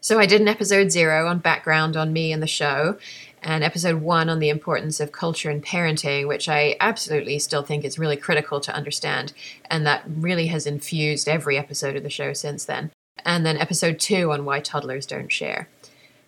So 0.00 0.20
I 0.20 0.26
did 0.26 0.40
an 0.40 0.48
episode 0.48 0.92
zero 0.92 1.26
on 1.26 1.38
background 1.38 1.96
on 1.96 2.12
me 2.12 2.32
and 2.32 2.40
the 2.40 2.46
show, 2.46 2.98
and 3.42 3.64
episode 3.64 4.00
one 4.00 4.28
on 4.28 4.38
the 4.38 4.48
importance 4.48 5.00
of 5.00 5.10
culture 5.10 5.50
and 5.50 5.64
parenting, 5.64 6.28
which 6.28 6.48
I 6.48 6.76
absolutely 6.80 7.38
still 7.40 7.62
think 7.62 7.84
is 7.84 7.98
really 7.98 8.16
critical 8.16 8.60
to 8.60 8.74
understand, 8.74 9.32
and 9.68 9.84
that 9.86 10.04
really 10.06 10.46
has 10.48 10.66
infused 10.66 11.28
every 11.28 11.58
episode 11.58 11.96
of 11.96 12.04
the 12.04 12.10
show 12.10 12.32
since 12.32 12.64
then. 12.64 12.92
And 13.24 13.44
then 13.44 13.56
episode 13.56 13.98
two 13.98 14.30
on 14.30 14.44
why 14.44 14.60
toddlers 14.60 15.04
don't 15.04 15.32
share. 15.32 15.68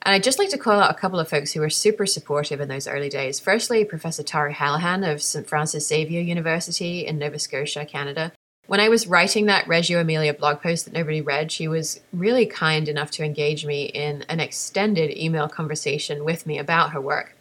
And 0.02 0.14
I'd 0.14 0.24
just 0.24 0.38
like 0.38 0.48
to 0.48 0.58
call 0.58 0.80
out 0.80 0.90
a 0.90 0.98
couple 0.98 1.20
of 1.20 1.28
folks 1.28 1.52
who 1.52 1.60
were 1.60 1.70
super 1.70 2.06
supportive 2.06 2.60
in 2.60 2.68
those 2.68 2.88
early 2.88 3.08
days. 3.08 3.38
Firstly, 3.38 3.84
Professor 3.84 4.22
Tara 4.22 4.54
Callaghan 4.54 5.04
of 5.04 5.22
St. 5.22 5.46
Francis 5.46 5.86
Xavier 5.86 6.22
University 6.22 7.06
in 7.06 7.18
Nova 7.18 7.38
Scotia, 7.38 7.84
Canada, 7.84 8.32
when 8.70 8.78
I 8.78 8.88
was 8.88 9.08
writing 9.08 9.46
that 9.46 9.66
Reggio 9.66 9.98
Emilia 9.98 10.32
blog 10.32 10.62
post 10.62 10.84
that 10.84 10.94
nobody 10.94 11.20
read, 11.20 11.50
she 11.50 11.66
was 11.66 12.02
really 12.12 12.46
kind 12.46 12.88
enough 12.88 13.10
to 13.10 13.24
engage 13.24 13.66
me 13.66 13.86
in 13.86 14.22
an 14.28 14.38
extended 14.38 15.10
email 15.20 15.48
conversation 15.48 16.22
with 16.22 16.46
me 16.46 16.56
about 16.56 16.92
her 16.92 17.00
work. 17.00 17.36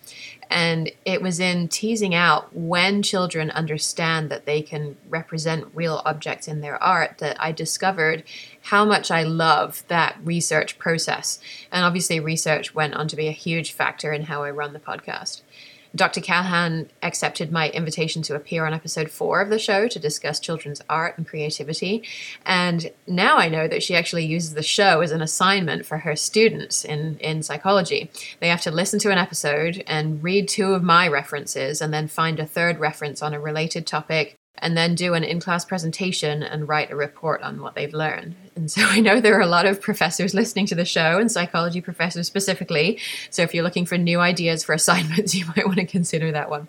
And 0.50 0.92
it 1.06 1.22
was 1.22 1.40
in 1.40 1.68
teasing 1.68 2.16
out 2.16 2.56
when 2.56 3.04
children 3.04 3.52
understand 3.52 4.32
that 4.32 4.48
they 4.48 4.64
can 4.64 4.98
represent 5.08 5.68
real 5.76 6.02
objects 6.04 6.48
in 6.48 6.62
their 6.62 6.82
art 6.82 7.20
that 7.20 7.40
I 7.40 7.52
discovered 7.52 8.24
how 8.64 8.84
much 8.84 9.12
I 9.12 9.22
love 9.22 9.84
that 9.88 10.18
research 10.24 10.80
process. 10.80 11.38
And 11.72 11.86
obviously, 11.86 12.20
research 12.20 12.74
went 12.74 12.96
on 12.96 13.08
to 13.08 13.16
be 13.16 13.28
a 13.28 13.32
huge 13.32 13.72
factor 13.72 14.12
in 14.12 14.24
how 14.24 14.42
I 14.42 14.50
run 14.50 14.74
the 14.74 14.80
podcast. 14.80 15.44
Dr. 15.96 16.22
Callaghan 16.22 16.90
accepted 17.02 17.52
my 17.52 17.70
invitation 17.70 18.22
to 18.24 18.36
appear 18.36 18.66
on 18.66 18.74
episode 18.74 19.10
four 19.10 19.42
of 19.42 19.50
the 19.50 19.60
show 19.60 19.88
to 19.88 20.00
discuss 20.00 20.40
children's 20.40 20.82
art 20.90 21.18
and 21.18 21.28
creativity. 21.28 22.04
And 22.46 22.92
now 23.08 23.38
I 23.38 23.50
know 23.50 23.68
that 23.68 23.82
she 23.84 23.96
actually 23.96 24.26
uses 24.26 24.54
the 24.54 24.64
show 24.64 25.02
as 25.02 25.12
an 25.12 25.22
assignment 25.22 25.86
for 25.86 26.00
her 26.00 26.16
students 26.16 26.86
in, 26.86 27.18
in 27.20 27.42
psychology. 27.42 28.12
They 28.40 28.50
have 28.50 28.62
to 28.62 28.72
listen 28.72 29.00
to 29.00 29.12
an 29.12 29.18
episode 29.18 29.84
and 29.88 30.24
read 30.24 30.48
two 30.48 30.74
of 30.74 30.84
my 30.84 31.08
references 31.08 31.82
and 31.82 31.94
then 31.94 32.08
find 32.08 32.40
a 32.40 32.46
third 32.46 32.80
reference 32.80 33.22
on 33.22 33.34
a 33.34 33.40
related 33.40 33.88
topic 33.88 34.36
and 34.62 34.78
then 34.78 34.96
do 34.96 35.14
an 35.14 35.24
in 35.24 35.40
class 35.40 35.66
presentation 35.66 36.44
and 36.44 36.68
write 36.68 36.92
a 36.92 36.96
report 36.96 37.42
on 37.42 37.62
what 37.62 37.76
they've 37.76 37.94
learned. 37.94 38.36
And 38.56 38.70
so 38.70 38.82
I 38.84 39.00
know 39.00 39.20
there 39.20 39.38
are 39.38 39.42
a 39.42 39.48
lot 39.48 39.66
of 39.66 39.82
professors 39.82 40.34
listening 40.34 40.66
to 40.68 40.76
the 40.76 40.86
show, 40.86 41.18
and 41.18 41.32
psychology 41.32 41.82
professors 41.82 42.28
specifically. 42.28 43.00
So 43.30 43.42
if 43.42 43.54
you're 43.54 43.64
looking 43.64 43.86
for 43.86 43.98
new 43.98 44.20
ideas 44.20 44.64
for 44.64 44.74
assignments, 44.80 45.36
you 45.36 45.46
might 45.56 45.66
want 45.66 45.78
to 45.78 45.86
consider 45.86 46.32
that 46.32 46.50
one. 46.50 46.68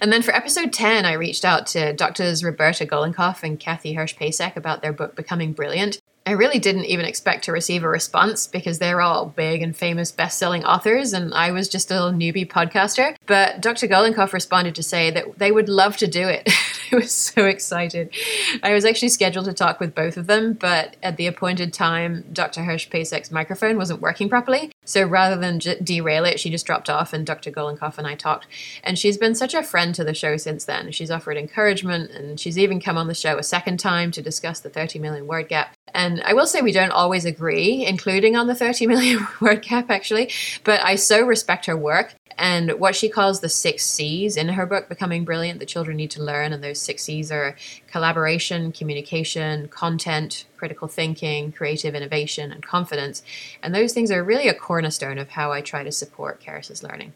And 0.00 0.12
then 0.12 0.22
for 0.22 0.34
episode 0.34 0.72
10, 0.72 1.04
I 1.04 1.12
reached 1.12 1.44
out 1.44 1.66
to 1.68 1.92
Doctors 1.92 2.42
Roberta 2.42 2.86
Golinkoff 2.86 3.42
and 3.42 3.60
Kathy 3.60 3.94
Hirsh-Pasek 3.94 4.56
about 4.56 4.80
their 4.80 4.92
book 4.92 5.14
Becoming 5.14 5.52
Brilliant. 5.52 6.00
I 6.24 6.32
really 6.32 6.60
didn't 6.60 6.84
even 6.84 7.04
expect 7.04 7.44
to 7.44 7.52
receive 7.52 7.82
a 7.82 7.88
response 7.88 8.46
because 8.46 8.78
they're 8.78 9.00
all 9.00 9.26
big 9.26 9.60
and 9.60 9.76
famous 9.76 10.12
best 10.12 10.38
selling 10.38 10.64
authors, 10.64 11.12
and 11.12 11.34
I 11.34 11.50
was 11.50 11.68
just 11.68 11.90
a 11.90 11.94
little 11.94 12.18
newbie 12.18 12.48
podcaster. 12.48 13.16
But 13.26 13.60
Dr. 13.60 13.88
Golinkoff 13.88 14.32
responded 14.32 14.76
to 14.76 14.82
say 14.84 15.10
that 15.10 15.38
they 15.38 15.50
would 15.50 15.68
love 15.68 15.96
to 15.96 16.06
do 16.06 16.28
it. 16.28 16.48
I 16.92 16.96
was 16.96 17.12
so 17.12 17.46
excited. 17.46 18.14
I 18.62 18.72
was 18.72 18.84
actually 18.84 19.08
scheduled 19.08 19.46
to 19.46 19.52
talk 19.52 19.80
with 19.80 19.94
both 19.94 20.16
of 20.16 20.26
them, 20.26 20.52
but 20.52 20.96
at 21.02 21.16
the 21.16 21.26
appointed 21.26 21.72
time, 21.72 22.24
Dr. 22.32 22.60
Hirsh-Pasek's 22.60 23.32
microphone 23.32 23.76
wasn't 23.76 24.02
working 24.02 24.28
properly. 24.28 24.70
So 24.84 25.04
rather 25.04 25.36
than 25.36 25.58
j- 25.58 25.80
derail 25.82 26.24
it, 26.24 26.38
she 26.38 26.50
just 26.50 26.66
dropped 26.66 26.90
off, 26.90 27.12
and 27.12 27.26
Dr. 27.26 27.50
Golinkoff 27.50 27.98
and 27.98 28.06
I 28.06 28.14
talked. 28.14 28.46
And 28.84 28.98
she's 28.98 29.18
been 29.18 29.34
such 29.34 29.54
a 29.54 29.62
friend 29.62 29.94
to 29.94 30.04
the 30.04 30.14
show 30.14 30.36
since 30.36 30.64
then. 30.64 30.92
She's 30.92 31.10
offered 31.10 31.36
encouragement, 31.36 32.10
and 32.10 32.38
she's 32.38 32.58
even 32.58 32.80
come 32.80 32.98
on 32.98 33.08
the 33.08 33.14
show 33.14 33.38
a 33.38 33.42
second 33.42 33.78
time 33.78 34.10
to 34.12 34.22
discuss 34.22 34.60
the 34.60 34.70
30 34.70 34.98
million 34.98 35.26
word 35.26 35.48
gap. 35.48 35.74
And 35.94 36.22
I 36.22 36.32
will 36.32 36.46
say 36.46 36.62
we 36.62 36.72
don't 36.72 36.90
always 36.90 37.24
agree, 37.24 37.84
including 37.84 38.34
on 38.36 38.46
the 38.46 38.54
30 38.54 38.86
million 38.86 39.26
word 39.40 39.62
cap, 39.62 39.90
actually, 39.90 40.30
but 40.64 40.80
I 40.82 40.94
so 40.96 41.22
respect 41.22 41.66
her 41.66 41.76
work 41.76 42.14
and 42.38 42.72
what 42.72 42.96
she 42.96 43.08
calls 43.08 43.40
the 43.40 43.48
six 43.48 43.84
C's 43.84 44.36
in 44.36 44.48
her 44.48 44.66
book, 44.66 44.88
Becoming 44.88 45.24
Brilliant, 45.24 45.60
that 45.60 45.68
children 45.68 45.96
need 45.96 46.10
to 46.12 46.22
learn. 46.22 46.52
And 46.52 46.62
those 46.62 46.80
six 46.80 47.04
C's 47.04 47.30
are 47.30 47.56
collaboration, 47.88 48.72
communication, 48.72 49.68
content, 49.68 50.46
critical 50.56 50.88
thinking, 50.88 51.52
creative 51.52 51.94
innovation, 51.94 52.52
and 52.52 52.64
confidence. 52.64 53.22
And 53.62 53.74
those 53.74 53.92
things 53.92 54.10
are 54.10 54.22
really 54.22 54.48
a 54.48 54.54
cornerstone 54.54 55.18
of 55.18 55.30
how 55.30 55.52
I 55.52 55.60
try 55.60 55.84
to 55.84 55.92
support 55.92 56.40
Carys's 56.40 56.82
learning. 56.82 57.12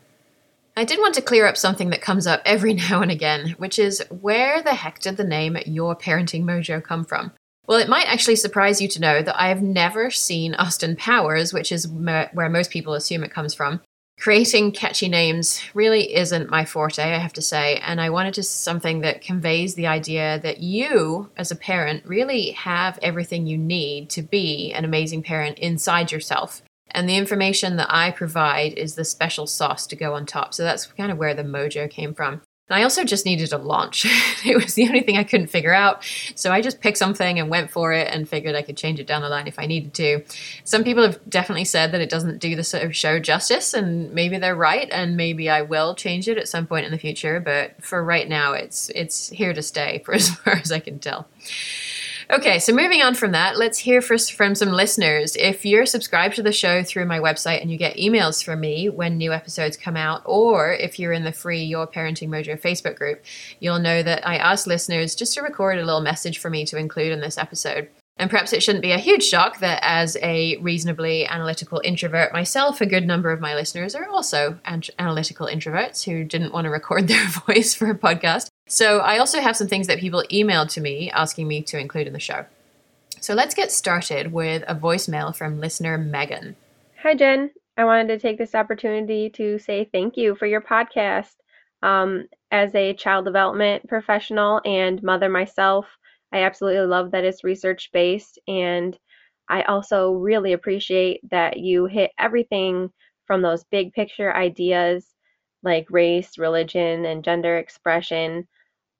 I 0.77 0.85
did 0.85 0.99
want 0.99 1.15
to 1.15 1.23
clear 1.23 1.47
up 1.47 1.57
something 1.57 1.91
that 1.91 2.03
comes 2.03 2.27
up 2.27 2.43
every 2.45 2.75
now 2.91 3.01
and 3.01 3.11
again, 3.11 3.55
which 3.59 3.79
is 3.79 4.03
where 4.21 4.63
the 4.63 4.75
heck 4.75 5.01
did 5.01 5.17
the 5.17 5.25
name 5.25 5.57
Your 5.67 5.97
Parenting 5.97 6.45
Mojo 6.45 6.83
come 6.83 7.05
from? 7.05 7.33
Well, 7.67 7.79
it 7.79 7.89
might 7.89 8.07
actually 8.07 8.37
surprise 8.37 8.81
you 8.81 8.89
to 8.89 9.01
know 9.01 9.23
that 9.23 9.41
I 9.41 9.49
have 9.49 9.63
never 9.63 10.11
seen 10.11 10.55
Austin 10.55 10.95
Powers, 10.97 11.53
which 11.53 11.73
is 11.73 11.89
where 11.89 12.49
most 12.49 12.71
people 12.71 12.95
assume 12.95 13.25
it 13.25 13.33
comes 13.33 13.55
from, 13.55 13.81
creating 14.19 14.73
catchy 14.73 15.09
names 15.09 15.61
really 15.75 16.15
isn't 16.15 16.49
my 16.49 16.65
forte, 16.65 17.03
I 17.03 17.19
have 17.19 17.33
to 17.35 17.43
say. 17.43 17.77
And 17.79 18.01
I 18.01 18.11
wanted 18.11 18.35
to 18.35 18.43
something 18.45 19.01
that 19.01 19.21
conveys 19.21 19.75
the 19.75 19.89
idea 19.89 20.39
that 20.43 20.59
you, 20.59 21.31
as 21.37 21.51
a 21.51 21.57
parent, 21.57 22.07
really 22.07 22.53
have 22.53 22.99
everything 23.03 23.47
you 23.47 23.59
need 23.59 24.11
to 24.11 24.23
be 24.23 24.73
an 24.73 24.85
amazing 24.85 25.25
parent 25.25 25.59
inside 25.59 26.13
yourself. 26.13 26.63
And 26.93 27.09
the 27.09 27.17
information 27.17 27.77
that 27.77 27.93
I 27.93 28.13
provide 28.13 28.75
is 28.75 28.95
the 28.95 29.05
special 29.05 29.47
sauce 29.47 29.89
to 29.89 29.97
go 29.97 30.15
on 30.15 30.25
top. 30.25 30.55
So 30.55 30.63
that's 30.63 30.87
kind 30.87 31.11
of 31.11 31.19
where 31.19 31.35
the 31.35 31.43
mojo 31.43 31.91
came 31.91 32.15
from. 32.15 32.43
I 32.69 32.83
also 32.83 33.05
just 33.05 33.25
needed 33.25 33.53
a 33.53 33.59
launch. 33.59 34.07
it 34.45 34.57
was 34.57 34.75
the 34.75 34.89
only 34.89 35.01
thing 35.01 35.17
I 35.17 35.25
couldn't 35.25 35.47
figure 35.47 35.73
out. 35.73 36.05
So 36.35 36.51
I 36.51 36.61
just 36.61 36.81
picked 36.81 36.99
something 36.99 37.39
and 37.39 37.49
went 37.49 37.71
for 37.71 37.93
it 37.93 38.09
and 38.13 38.29
figured 38.29 38.57
I 38.57 38.63
could 38.63 38.77
change 38.77 38.99
it 38.99 39.07
down 39.07 39.23
the 39.23 39.29
line 39.29 39.47
if 39.47 39.59
I 39.59 39.67
needed 39.67 39.95
to. 39.95 40.25
Some 40.65 40.83
people 40.83 41.05
have 41.05 41.21
definitely 41.29 41.65
said 41.65 41.93
that 41.93 42.01
it 42.01 42.11
doesn't 42.11 42.39
do 42.39 42.57
the 42.57 42.65
sort 42.65 42.83
of 42.83 42.97
show 42.97 43.21
justice, 43.21 43.73
and 43.73 44.13
maybe 44.13 44.39
they're 44.39 44.57
right, 44.57 44.89
and 44.91 45.17
maybe 45.17 45.49
I 45.49 45.63
will 45.63 45.95
change 45.95 46.29
it 46.29 46.39
at 46.39 46.49
some 46.49 46.67
point 46.67 46.87
in 46.87 46.93
the 46.93 46.99
future. 46.99 47.39
But 47.39 47.83
for 47.85 48.03
right 48.03 48.29
now, 48.29 48.53
it's 48.53 48.91
it's 48.91 49.29
here 49.29 49.53
to 49.53 49.63
stay 49.63 50.03
for 50.05 50.15
as 50.15 50.31
far 50.31 50.55
as 50.55 50.73
I 50.73 50.81
can 50.81 50.99
tell. 50.99 51.29
Okay, 52.29 52.59
so 52.59 52.73
moving 52.73 53.03
on 53.03 53.15
from 53.15 53.31
that, 53.33 53.57
let's 53.57 53.79
hear 53.79 54.03
first 54.03 54.33
from 54.33 54.57
some 54.57 54.71
listeners. 54.71 55.37
If 55.37 55.65
you're 55.65 55.87
subscribed 55.87 56.35
to 56.37 56.43
the 56.43 56.51
show 56.53 56.83
through 56.83 57.07
my 57.07 57.21
website 57.21 57.63
and 57.63 57.71
you 57.71 57.79
get 57.79 57.97
emails 57.97 58.43
from 58.43 58.59
me 58.59 58.89
when 58.89 59.17
new 59.17 59.33
episodes 59.33 59.77
come 59.77 59.97
out, 59.97 60.23
or 60.25 60.73
if 60.73 60.99
you're 60.99 61.13
in 61.13 61.23
the 61.23 61.31
free 61.31 61.63
Your 61.63 61.87
Parenting 61.87 62.29
Mojo 62.29 62.61
Facebook 62.61 62.97
group, 62.97 63.25
you'll 63.61 63.79
know 63.79 64.03
that 64.03 64.27
I 64.27 64.39
ask 64.39 64.67
listeners 64.67 65.15
just 65.15 65.35
to 65.35 65.43
record 65.43 65.79
a 65.79 65.85
little 65.85 66.01
message 66.01 66.39
for 66.39 66.51
me 66.51 66.65
to 66.67 66.77
include 66.77 67.13
in 67.13 67.21
this 67.21 67.39
episode. 67.39 67.89
And 68.17 68.29
perhaps 68.29 68.53
it 68.53 68.63
shouldn't 68.63 68.83
be 68.83 68.93
a 68.93 68.99
huge 68.99 69.23
shock 69.23 69.61
that, 69.61 69.79
as 69.83 70.17
a 70.21 70.57
reasonably 70.57 71.29
analytical 71.29 71.81
introvert 71.85 72.33
myself, 72.33 72.81
a 72.81 72.87
good 72.87 73.07
number 73.07 73.31
of 73.31 73.41
my 73.41 73.55
listeners 73.55 73.95
are 73.95 74.09
also 74.09 74.59
analytical 74.99 75.47
introverts 75.47 76.03
who 76.03 76.25
didn't 76.25 76.53
want 76.53 76.65
to 76.65 76.71
record 76.71 77.07
their 77.09 77.29
voice 77.29 77.73
for 77.73 77.89
a 77.89 77.97
podcast. 77.97 78.49
So, 78.69 78.99
I 78.99 79.19
also 79.19 79.41
have 79.41 79.57
some 79.57 79.69
things 79.69 79.87
that 79.87 80.01
people 80.01 80.25
emailed 80.31 80.71
to 80.73 80.81
me 80.81 81.11
asking 81.13 81.47
me 81.47 81.63
to 81.63 81.79
include 81.79 82.09
in 82.09 82.13
the 82.13 82.21
show. 82.21 82.47
So, 83.21 83.35
let's 83.35 83.55
get 83.55 83.71
started 83.71 84.33
with 84.33 84.65
a 84.67 84.75
voicemail 84.75 85.35
from 85.35 85.61
listener 85.61 85.97
Megan. 85.97 86.57
Hi, 87.03 87.15
Jen. 87.15 87.51
I 87.77 87.85
wanted 87.85 88.09
to 88.09 88.19
take 88.19 88.39
this 88.39 88.55
opportunity 88.55 89.31
to 89.31 89.59
say 89.59 89.89
thank 89.93 90.17
you 90.17 90.35
for 90.35 90.47
your 90.47 90.61
podcast. 90.61 91.35
Um, 91.83 92.27
as 92.51 92.75
a 92.75 92.95
child 92.95 93.25
development 93.25 93.87
professional 93.87 94.61
and 94.65 95.03
mother 95.03 95.29
myself, 95.29 95.87
I 96.33 96.43
absolutely 96.43 96.87
love 96.87 97.13
that 97.13 97.25
it's 97.25 97.45
research 97.45 97.91
based. 97.93 98.39
And 98.49 98.99
I 99.49 99.63
also 99.63 100.13
really 100.13 100.55
appreciate 100.55 101.21
that 101.31 101.59
you 101.59 101.87
hit 101.87 102.11
everything 102.19 102.91
from 103.27 103.43
those 103.43 103.65
big 103.71 103.93
picture 103.93 104.35
ideas 104.35 105.07
like 105.63 105.87
race, 105.91 106.39
religion, 106.39 107.05
and 107.05 107.25
gender 107.25 107.59
expression, 107.59 108.47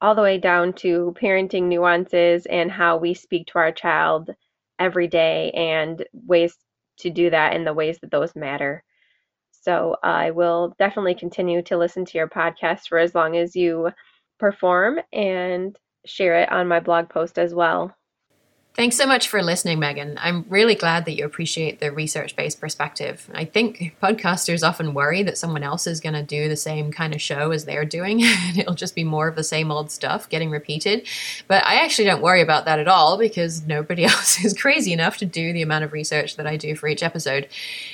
all 0.01 0.15
the 0.15 0.23
way 0.23 0.39
down 0.39 0.73
to 0.75 1.15
parenting 1.21 1.65
nuances 1.65 2.47
and 2.47 2.71
how 2.71 2.97
we 2.97 3.15
speak 3.15 3.47
to 3.49 3.59
our 3.59 3.73
child 3.73 4.31
every 4.79 5.09
day 5.09 5.51
and 5.53 6.05
ways 6.13 6.57
to 6.99 7.11
do 7.11 7.31
that 7.31 7.55
in 7.55 7.65
the 7.65 7.75
ways 7.75 7.99
that 8.01 8.11
those 8.11 8.35
matter. 8.37 8.83
So 9.51 9.97
I 10.03 10.31
will 10.31 10.75
definitely 10.79 11.15
continue 11.15 11.63
to 11.63 11.77
listen 11.77 12.05
to 12.05 12.19
your 12.19 12.29
podcast 12.29 12.89
for 12.89 12.99
as 12.99 13.15
long 13.15 13.37
as 13.37 13.57
you 13.57 13.91
perform 14.39 15.01
and 15.13 15.77
share 16.05 16.41
it 16.43 16.53
on 16.53 16.69
my 16.69 16.81
blog 16.81 17.09
post 17.09 17.39
as 17.39 17.55
well. 17.55 17.95
Thanks 18.77 18.99
so 18.99 19.07
much 19.07 19.29
for 19.29 19.43
listening, 19.43 19.79
Megan. 19.79 20.19
I'm 20.21 20.45
really 20.51 20.75
glad 20.75 21.07
that 21.07 21.17
you 21.17 21.25
appreciate 21.25 21.81
the 21.81 21.91
research 21.91 22.37
based 22.37 22.61
perspective. 22.61 23.27
I 23.33 23.47
think 23.47 23.97
podcasters 24.03 24.63
often 24.63 24.93
worry 24.93 25.23
that 25.23 25.39
someone 25.39 25.63
else 25.63 25.87
is 25.87 25.99
going 25.99 26.13
to 26.13 26.23
do 26.23 26.47
the 26.47 26.59
same 26.59 26.93
kind 26.93 27.15
of 27.15 27.23
show 27.23 27.53
as 27.53 27.65
they're 27.65 27.87
doing, 27.87 28.23
and 28.23 28.59
it'll 28.59 28.75
just 28.75 28.95
be 28.95 29.03
more 29.03 29.29
of 29.29 29.35
the 29.35 29.43
same 29.43 29.71
old 29.71 29.91
stuff 29.91 30.29
getting 30.29 30.51
repeated. 30.51 31.07
But 31.49 31.65
I 31.65 31.77
actually 31.77 32.05
don't 32.05 32.21
worry 32.21 32.43
about 32.43 32.67
that 32.67 32.79
at 32.79 32.87
all 32.87 33.17
because 33.17 33.67
nobody 33.67 34.05
else 34.13 34.45
is 34.45 34.53
crazy 34.53 34.93
enough 34.93 35.17
to 35.19 35.25
do 35.25 35.55
the 35.55 35.63
amount 35.63 35.85
of 35.85 35.95
research 35.95 36.37
that 36.37 36.47
I 36.47 36.59
do 36.59 36.77
for 36.77 36.87
each 36.87 37.03
episode. 37.03 37.49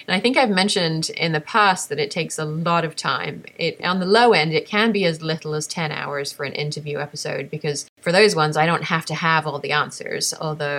And 0.08 0.16
I 0.16 0.18
think 0.18 0.36
I've 0.36 0.50
mentioned 0.50 1.10
in 1.10 1.30
the 1.30 1.40
past 1.40 1.90
that 1.90 2.00
it 2.00 2.10
takes 2.10 2.40
a 2.40 2.44
lot 2.44 2.84
of 2.84 2.96
time. 2.96 3.44
It, 3.56 3.80
on 3.84 4.00
the 4.00 4.06
low 4.06 4.32
end, 4.32 4.52
it 4.52 4.66
can 4.66 4.90
be 4.90 5.04
as 5.04 5.22
little 5.22 5.54
as 5.54 5.68
10 5.68 5.92
hours 5.92 6.32
for 6.32 6.42
an 6.42 6.54
interview 6.54 6.98
episode 6.98 7.50
because 7.50 7.88
for 8.00 8.10
those 8.10 8.34
ones, 8.34 8.56
I 8.56 8.66
don't 8.66 8.82
have 8.82 9.06
to 9.06 9.14
have 9.14 9.46
all 9.46 9.60
the 9.60 9.70
answers, 9.70 10.34
although 10.40 10.71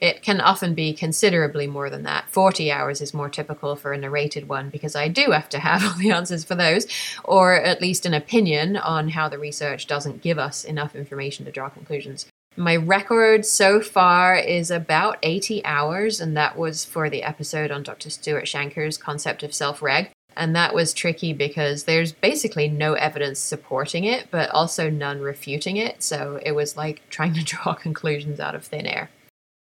it 0.00 0.22
can 0.22 0.40
often 0.40 0.74
be 0.74 0.92
considerably 0.92 1.66
more 1.66 1.90
than 1.90 2.02
that. 2.04 2.28
40 2.30 2.70
hours 2.70 3.00
is 3.00 3.14
more 3.14 3.28
typical 3.28 3.76
for 3.76 3.92
a 3.92 3.98
narrated 3.98 4.48
one 4.48 4.70
because 4.70 4.94
I 4.96 5.08
do 5.08 5.30
have 5.30 5.48
to 5.50 5.58
have 5.58 5.84
all 5.84 5.98
the 5.98 6.10
answers 6.10 6.44
for 6.44 6.54
those, 6.54 6.86
or 7.24 7.54
at 7.54 7.80
least 7.80 8.06
an 8.06 8.14
opinion 8.14 8.76
on 8.76 9.10
how 9.10 9.28
the 9.28 9.38
research 9.38 9.86
doesn't 9.86 10.22
give 10.22 10.38
us 10.38 10.64
enough 10.64 10.94
information 10.94 11.44
to 11.46 11.52
draw 11.52 11.68
conclusions. 11.68 12.26
My 12.58 12.76
record 12.76 13.44
so 13.44 13.82
far 13.82 14.34
is 14.34 14.70
about 14.70 15.18
80 15.22 15.62
hours, 15.66 16.20
and 16.22 16.34
that 16.38 16.56
was 16.56 16.86
for 16.86 17.10
the 17.10 17.22
episode 17.22 17.70
on 17.70 17.82
Dr. 17.82 18.08
Stuart 18.08 18.44
Shanker's 18.44 18.96
concept 18.96 19.42
of 19.42 19.52
self 19.52 19.82
reg. 19.82 20.10
And 20.36 20.54
that 20.54 20.74
was 20.74 20.92
tricky 20.92 21.32
because 21.32 21.84
there's 21.84 22.12
basically 22.12 22.68
no 22.68 22.94
evidence 22.94 23.38
supporting 23.38 24.04
it, 24.04 24.28
but 24.30 24.50
also 24.50 24.90
none 24.90 25.20
refuting 25.20 25.76
it. 25.76 26.02
So 26.02 26.38
it 26.42 26.52
was 26.52 26.76
like 26.76 27.02
trying 27.08 27.34
to 27.34 27.44
draw 27.44 27.74
conclusions 27.74 28.40
out 28.40 28.54
of 28.54 28.64
thin 28.64 28.86
air. 28.86 29.10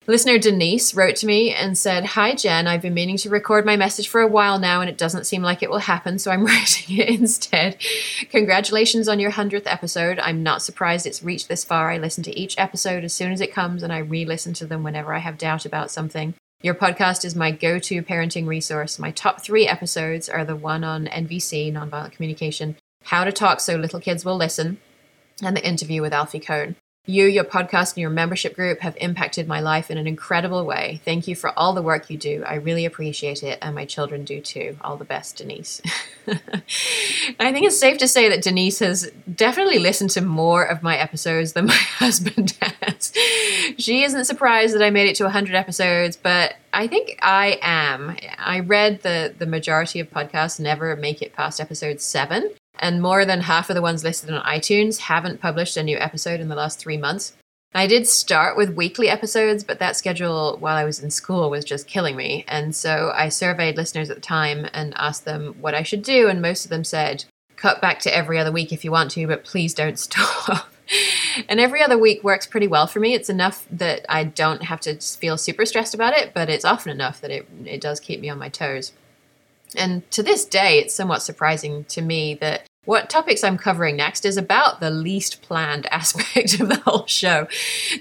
Listener 0.09 0.37
Denise 0.37 0.93
wrote 0.93 1.17
to 1.17 1.25
me 1.25 1.53
and 1.53 1.77
said, 1.77 2.05
Hi, 2.05 2.33
Jen. 2.33 2.65
I've 2.65 2.81
been 2.81 2.93
meaning 2.93 3.17
to 3.17 3.29
record 3.29 3.65
my 3.65 3.75
message 3.75 4.07
for 4.07 4.21
a 4.21 4.27
while 4.27 4.57
now, 4.57 4.79
and 4.79 4.89
it 4.89 4.97
doesn't 4.97 5.25
seem 5.25 5.41
like 5.41 5.61
it 5.61 5.69
will 5.69 5.79
happen, 5.79 6.17
so 6.17 6.31
I'm 6.31 6.45
writing 6.45 6.97
it 6.97 7.09
instead. 7.09 7.75
Congratulations 8.29 9.09
on 9.09 9.19
your 9.19 9.31
100th 9.31 9.63
episode. 9.65 10.17
I'm 10.19 10.43
not 10.43 10.61
surprised 10.61 11.05
it's 11.05 11.23
reached 11.23 11.49
this 11.49 11.65
far. 11.65 11.91
I 11.91 11.97
listen 11.97 12.23
to 12.23 12.39
each 12.39 12.57
episode 12.57 13.03
as 13.03 13.13
soon 13.13 13.33
as 13.33 13.41
it 13.41 13.51
comes, 13.51 13.83
and 13.83 13.91
I 13.91 13.97
re 13.97 14.23
listen 14.23 14.53
to 14.53 14.65
them 14.65 14.81
whenever 14.81 15.13
I 15.13 15.19
have 15.19 15.37
doubt 15.37 15.65
about 15.65 15.91
something. 15.91 16.35
Your 16.61 16.73
podcast 16.73 17.25
is 17.25 17.35
my 17.35 17.51
go 17.51 17.77
to 17.77 18.01
parenting 18.01 18.47
resource. 18.47 18.97
My 18.97 19.11
top 19.11 19.41
three 19.41 19.67
episodes 19.67 20.29
are 20.29 20.45
the 20.45 20.55
one 20.55 20.85
on 20.85 21.07
NVC, 21.07 21.73
nonviolent 21.73 22.13
communication, 22.13 22.77
how 23.03 23.25
to 23.25 23.33
talk 23.33 23.59
so 23.59 23.75
little 23.75 23.99
kids 23.99 24.23
will 24.23 24.37
listen, 24.37 24.77
and 25.43 25.57
the 25.57 25.67
interview 25.67 26.01
with 26.01 26.13
Alfie 26.13 26.39
Kohn. 26.39 26.77
You, 27.09 27.25
your 27.25 27.45
podcast, 27.45 27.93
and 27.93 28.01
your 28.01 28.09
membership 28.09 28.53
group 28.53 28.81
have 28.81 28.97
impacted 28.99 29.47
my 29.47 29.61
life 29.61 29.89
in 29.89 29.97
an 29.97 30.07
incredible 30.07 30.65
way. 30.65 30.99
Thank 31.05 31.25
you 31.25 31.35
for 31.35 31.57
all 31.57 31.71
the 31.71 31.81
work 31.81 32.09
you 32.09 32.17
do. 32.17 32.43
I 32.45 32.55
really 32.55 32.83
appreciate 32.83 33.43
it, 33.43 33.59
and 33.61 33.73
my 33.73 33.85
children 33.85 34.25
do 34.25 34.41
too. 34.41 34.77
All 34.81 34.97
the 34.97 35.05
best, 35.05 35.37
Denise. 35.37 35.81
I 36.27 37.53
think 37.53 37.65
it's 37.65 37.79
safe 37.79 37.97
to 37.99 38.09
say 38.09 38.27
that 38.27 38.43
Denise 38.43 38.79
has 38.79 39.09
definitely 39.33 39.79
listened 39.79 40.09
to 40.11 40.21
more 40.21 40.65
of 40.65 40.83
my 40.83 40.97
episodes 40.97 41.53
than 41.53 41.65
my 41.67 41.73
husband 41.73 42.57
has. 42.61 43.13
She 43.77 44.03
isn't 44.03 44.25
surprised 44.25 44.75
that 44.75 44.83
I 44.83 44.89
made 44.89 45.07
it 45.07 45.15
to 45.15 45.23
100 45.23 45.55
episodes, 45.55 46.17
but 46.17 46.55
I 46.73 46.87
think 46.87 47.17
I 47.21 47.57
am. 47.61 48.17
I 48.37 48.59
read 48.59 49.01
the 49.03 49.33
the 49.37 49.45
majority 49.45 50.01
of 50.01 50.11
podcasts 50.11 50.59
never 50.59 50.93
make 50.97 51.21
it 51.21 51.33
past 51.33 51.61
episode 51.61 52.01
7 52.01 52.51
and 52.79 53.01
more 53.01 53.25
than 53.25 53.41
half 53.41 53.69
of 53.69 53.75
the 53.75 53.81
ones 53.81 54.03
listed 54.03 54.29
on 54.29 54.43
iTunes 54.43 54.99
haven't 54.99 55.41
published 55.41 55.77
a 55.77 55.83
new 55.83 55.97
episode 55.97 56.39
in 56.39 56.49
the 56.49 56.55
last 56.55 56.79
three 56.79 56.97
months. 56.97 57.33
I 57.73 57.85
did 57.85 58.07
start 58.07 58.57
with 58.57 58.75
weekly 58.75 59.09
episodes, 59.09 59.63
but 59.63 59.79
that 59.79 59.95
schedule 59.95 60.57
while 60.59 60.77
I 60.77 60.83
was 60.83 61.03
in 61.03 61.11
school 61.11 61.49
was 61.49 61.65
just 61.65 61.87
killing 61.87 62.15
me. 62.15 62.45
And 62.47 62.75
so 62.75 63.11
I 63.13 63.29
surveyed 63.29 63.77
listeners 63.77 64.09
at 64.09 64.15
the 64.15 64.21
time 64.21 64.67
and 64.73 64.93
asked 64.95 65.25
them 65.25 65.55
what 65.59 65.75
I 65.75 65.83
should 65.83 66.01
do, 66.01 66.27
and 66.27 66.41
most 66.41 66.65
of 66.65 66.69
them 66.69 66.83
said, 66.83 67.25
cut 67.55 67.81
back 67.81 67.99
to 67.99 68.15
every 68.15 68.39
other 68.39 68.51
week 68.51 68.71
if 68.71 68.85
you 68.85 68.91
want 68.91 69.11
to, 69.11 69.27
but 69.27 69.43
please 69.43 69.73
don't 69.73 69.99
stop. 69.99 70.69
and 71.49 71.59
every 71.59 71.83
other 71.83 71.97
week 71.97 72.23
works 72.23 72.47
pretty 72.47 72.67
well 72.67 72.87
for 72.87 72.99
me. 72.99 73.13
It's 73.13 73.29
enough 73.29 73.67
that 73.69 74.05
I 74.07 74.23
don't 74.23 74.63
have 74.63 74.79
to 74.81 74.95
feel 74.95 75.37
super 75.37 75.65
stressed 75.65 75.93
about 75.93 76.13
it, 76.13 76.33
but 76.33 76.49
it's 76.49 76.65
often 76.65 76.91
enough 76.91 77.19
that 77.21 77.31
it, 77.31 77.47
it 77.65 77.81
does 77.81 77.99
keep 77.99 78.21
me 78.21 78.29
on 78.29 78.39
my 78.39 78.49
toes. 78.49 78.93
And 79.75 80.09
to 80.11 80.23
this 80.23 80.45
day, 80.45 80.79
it's 80.79 80.95
somewhat 80.95 81.21
surprising 81.21 81.83
to 81.85 82.01
me 82.01 82.35
that 82.35 82.63
what 82.87 83.09
topics 83.09 83.43
I'm 83.43 83.57
covering 83.57 83.97
next 83.97 84.23
is 84.23 84.37
about 84.37 84.79
the 84.79 84.89
least 84.89 85.41
planned 85.41 85.85
aspect 85.91 86.59
of 86.59 86.69
the 86.69 86.79
whole 86.85 87.05
show. 87.05 87.47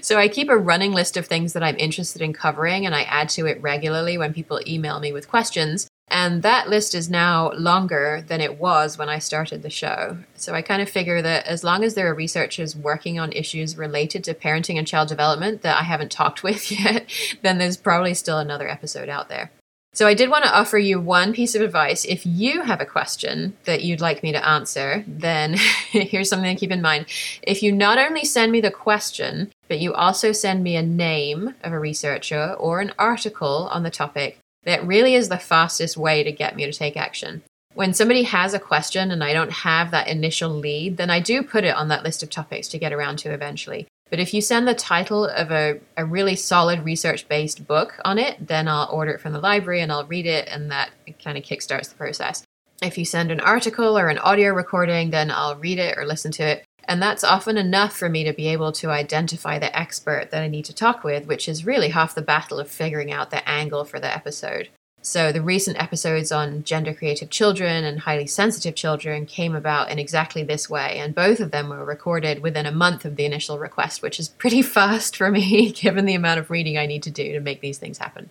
So 0.01 0.17
I 0.17 0.29
keep 0.29 0.49
a 0.49 0.57
running 0.57 0.93
list 0.93 1.17
of 1.17 1.27
things 1.27 1.53
that 1.53 1.63
I'm 1.63 1.75
interested 1.77 2.21
in 2.21 2.31
covering 2.31 2.85
and 2.85 2.95
I 2.95 3.01
add 3.03 3.27
to 3.29 3.45
it 3.45 3.61
regularly 3.61 4.17
when 4.17 4.33
people 4.33 4.61
email 4.65 4.99
me 5.01 5.11
with 5.11 5.27
questions. 5.27 5.89
And 6.09 6.41
that 6.41 6.69
list 6.69 6.95
is 6.95 7.09
now 7.09 7.51
longer 7.51 8.23
than 8.25 8.39
it 8.39 8.57
was 8.57 8.97
when 8.97 9.09
I 9.09 9.19
started 9.19 9.61
the 9.61 9.69
show. 9.69 10.19
So 10.35 10.53
I 10.53 10.61
kind 10.61 10.81
of 10.81 10.89
figure 10.89 11.21
that 11.21 11.45
as 11.45 11.65
long 11.65 11.83
as 11.83 11.95
there 11.95 12.09
are 12.09 12.15
researchers 12.15 12.77
working 12.77 13.19
on 13.19 13.33
issues 13.33 13.77
related 13.77 14.23
to 14.23 14.33
parenting 14.33 14.77
and 14.77 14.87
child 14.87 15.09
development 15.09 15.63
that 15.63 15.77
I 15.77 15.83
haven't 15.83 16.11
talked 16.11 16.43
with 16.43 16.71
yet, 16.71 17.11
then 17.41 17.57
there's 17.57 17.75
probably 17.75 18.13
still 18.13 18.39
another 18.39 18.69
episode 18.69 19.09
out 19.09 19.27
there. 19.27 19.51
So 19.97 20.05
I 20.05 20.13
did 20.13 20.29
want 20.29 20.43
to 20.43 20.55
offer 20.55 20.77
you 20.77 20.99
one 20.99 21.33
piece 21.33 21.55
of 21.55 21.63
advice. 21.63 22.05
If 22.05 22.23
you 22.23 22.61
have 22.61 22.79
a 22.79 22.85
question 22.85 23.57
that 23.63 23.83
you'd 23.83 23.99
like 23.99 24.21
me 24.21 24.31
to 24.31 24.47
answer, 24.47 25.03
then 25.07 25.53
here's 25.89 26.29
something 26.29 26.55
to 26.55 26.59
keep 26.59 26.69
in 26.69 26.83
mind. 26.83 27.07
If 27.41 27.63
you 27.63 27.71
not 27.71 27.97
only 27.97 28.23
send 28.23 28.51
me 28.51 28.61
the 28.61 28.69
question, 28.69 29.51
but 29.67 29.79
you 29.79 29.95
also 29.95 30.33
send 30.33 30.63
me 30.63 30.75
a 30.75 30.83
name 30.83 31.55
of 31.63 31.73
a 31.73 31.79
researcher 31.79 32.53
or 32.59 32.79
an 32.79 32.93
article 32.99 33.69
on 33.71 33.81
the 33.81 33.89
topic, 33.89 34.37
that 34.65 34.85
really 34.85 35.15
is 35.15 35.29
the 35.29 35.39
fastest 35.39 35.97
way 35.97 36.21
to 36.21 36.31
get 36.31 36.55
me 36.55 36.67
to 36.67 36.71
take 36.71 36.95
action. 36.95 37.41
When 37.73 37.95
somebody 37.95 38.21
has 38.21 38.53
a 38.53 38.59
question 38.59 39.09
and 39.09 39.23
I 39.23 39.33
don't 39.33 39.51
have 39.51 39.89
that 39.89 40.09
initial 40.09 40.51
lead, 40.51 40.97
then 40.97 41.09
I 41.09 41.21
do 41.21 41.41
put 41.41 41.63
it 41.63 41.75
on 41.75 41.87
that 41.87 42.03
list 42.03 42.21
of 42.21 42.29
topics 42.29 42.67
to 42.67 42.77
get 42.77 42.93
around 42.93 43.17
to 43.19 43.33
eventually. 43.33 43.87
But 44.09 44.19
if 44.19 44.33
you 44.33 44.41
send 44.41 44.67
the 44.67 44.73
title 44.73 45.25
of 45.25 45.51
a, 45.51 45.79
a 45.97 46.05
really 46.05 46.35
solid 46.35 46.85
research 46.85 47.27
based 47.27 47.67
book 47.67 47.99
on 48.05 48.17
it, 48.17 48.47
then 48.47 48.67
I'll 48.67 48.89
order 48.91 49.11
it 49.11 49.21
from 49.21 49.33
the 49.33 49.39
library 49.39 49.81
and 49.81 49.91
I'll 49.91 50.05
read 50.05 50.25
it, 50.25 50.47
and 50.49 50.71
that 50.71 50.91
kind 51.23 51.37
of 51.37 51.43
kickstarts 51.43 51.89
the 51.89 51.95
process. 51.95 52.43
If 52.81 52.97
you 52.97 53.05
send 53.05 53.31
an 53.31 53.39
article 53.39 53.97
or 53.97 54.07
an 54.07 54.19
audio 54.19 54.53
recording, 54.53 55.09
then 55.09 55.31
I'll 55.31 55.55
read 55.55 55.79
it 55.79 55.97
or 55.97 56.05
listen 56.05 56.31
to 56.33 56.43
it. 56.43 56.63
And 56.87 57.01
that's 57.01 57.23
often 57.23 57.57
enough 57.57 57.97
for 57.97 58.07
me 58.07 58.23
to 58.23 58.33
be 58.33 58.47
able 58.47 58.71
to 58.73 58.91
identify 58.91 59.59
the 59.59 59.77
expert 59.77 60.29
that 60.31 60.41
I 60.41 60.47
need 60.47 60.65
to 60.65 60.75
talk 60.75 61.03
with, 61.03 61.25
which 61.25 61.49
is 61.49 61.65
really 61.65 61.89
half 61.89 62.15
the 62.15 62.21
battle 62.21 62.59
of 62.59 62.69
figuring 62.69 63.11
out 63.11 63.29
the 63.29 63.47
angle 63.49 63.83
for 63.83 63.99
the 63.99 64.13
episode. 64.13 64.69
So, 65.07 65.31
the 65.31 65.41
recent 65.41 65.81
episodes 65.81 66.33
on 66.33 66.65
gender 66.65 66.93
creative 66.93 67.29
children 67.29 67.85
and 67.85 68.01
highly 68.01 68.27
sensitive 68.27 68.75
children 68.75 69.25
came 69.25 69.55
about 69.55 69.89
in 69.89 69.99
exactly 69.99 70.43
this 70.43 70.69
way, 70.69 70.99
and 70.99 71.15
both 71.15 71.39
of 71.39 71.51
them 71.51 71.69
were 71.69 71.85
recorded 71.85 72.41
within 72.41 72.65
a 72.65 72.73
month 72.73 73.05
of 73.05 73.15
the 73.15 73.23
initial 73.23 73.57
request, 73.57 74.01
which 74.01 74.19
is 74.19 74.27
pretty 74.27 74.61
fast 74.77 75.15
for 75.15 75.31
me 75.31 75.71
given 75.81 76.03
the 76.03 76.13
amount 76.13 76.41
of 76.41 76.49
reading 76.49 76.77
I 76.77 76.87
need 76.87 77.03
to 77.03 77.09
do 77.09 77.31
to 77.31 77.39
make 77.39 77.61
these 77.61 77.77
things 77.77 77.99
happen. 77.99 78.29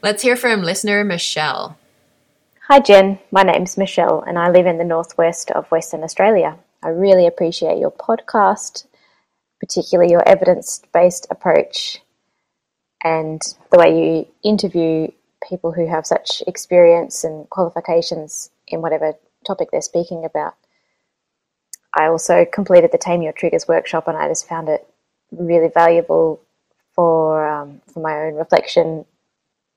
Let's 0.00 0.22
hear 0.22 0.36
from 0.36 0.62
listener 0.62 1.04
Michelle. 1.04 1.76
Hi, 2.68 2.80
Jen. 2.80 3.18
My 3.30 3.42
name's 3.42 3.76
Michelle, 3.76 4.22
and 4.26 4.38
I 4.38 4.48
live 4.48 4.64
in 4.64 4.78
the 4.78 4.84
northwest 4.84 5.50
of 5.50 5.70
Western 5.70 6.02
Australia. 6.02 6.56
I 6.82 6.88
really 6.88 7.26
appreciate 7.26 7.76
your 7.76 7.92
podcast, 7.92 8.86
particularly 9.60 10.10
your 10.10 10.26
evidence 10.26 10.80
based 10.94 11.26
approach 11.30 12.00
and 13.04 13.42
the 13.70 13.78
way 13.78 14.16
you 14.16 14.26
interview 14.42 15.08
people 15.48 15.72
who 15.72 15.86
have 15.86 16.06
such 16.06 16.42
experience 16.46 17.24
and 17.24 17.48
qualifications 17.50 18.50
in 18.68 18.82
whatever 18.82 19.14
topic 19.46 19.68
they're 19.70 19.80
speaking 19.80 20.24
about. 20.24 20.54
I 21.96 22.06
also 22.06 22.44
completed 22.44 22.92
the 22.92 22.98
Tame 22.98 23.22
Your 23.22 23.32
Triggers 23.32 23.66
workshop, 23.66 24.06
and 24.06 24.16
I 24.16 24.28
just 24.28 24.48
found 24.48 24.68
it 24.68 24.86
really 25.32 25.68
valuable 25.68 26.40
for 26.94 27.48
um, 27.48 27.80
for 27.92 28.00
my 28.00 28.14
own 28.22 28.34
reflection 28.34 29.04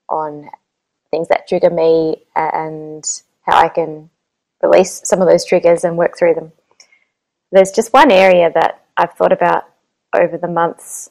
on 0.10 0.50
things 1.12 1.28
that 1.30 1.48
trigger 1.48 1.70
me 1.70 2.24
and 2.36 3.04
how 3.42 3.58
I 3.58 3.70
can 3.70 4.10
release 4.62 5.02
some 5.04 5.22
of 5.22 5.28
those 5.28 5.46
triggers 5.46 5.84
and 5.84 5.98
work 5.98 6.18
through 6.18 6.36
them. 6.36 6.52
There's 7.52 7.72
just 7.72 7.94
one 7.94 8.12
area 8.12 8.52
that 8.54 8.84
I've 8.98 9.14
thought 9.14 9.32
about 9.32 9.64
over 10.16 10.38
the 10.38 10.48
months 10.48 11.10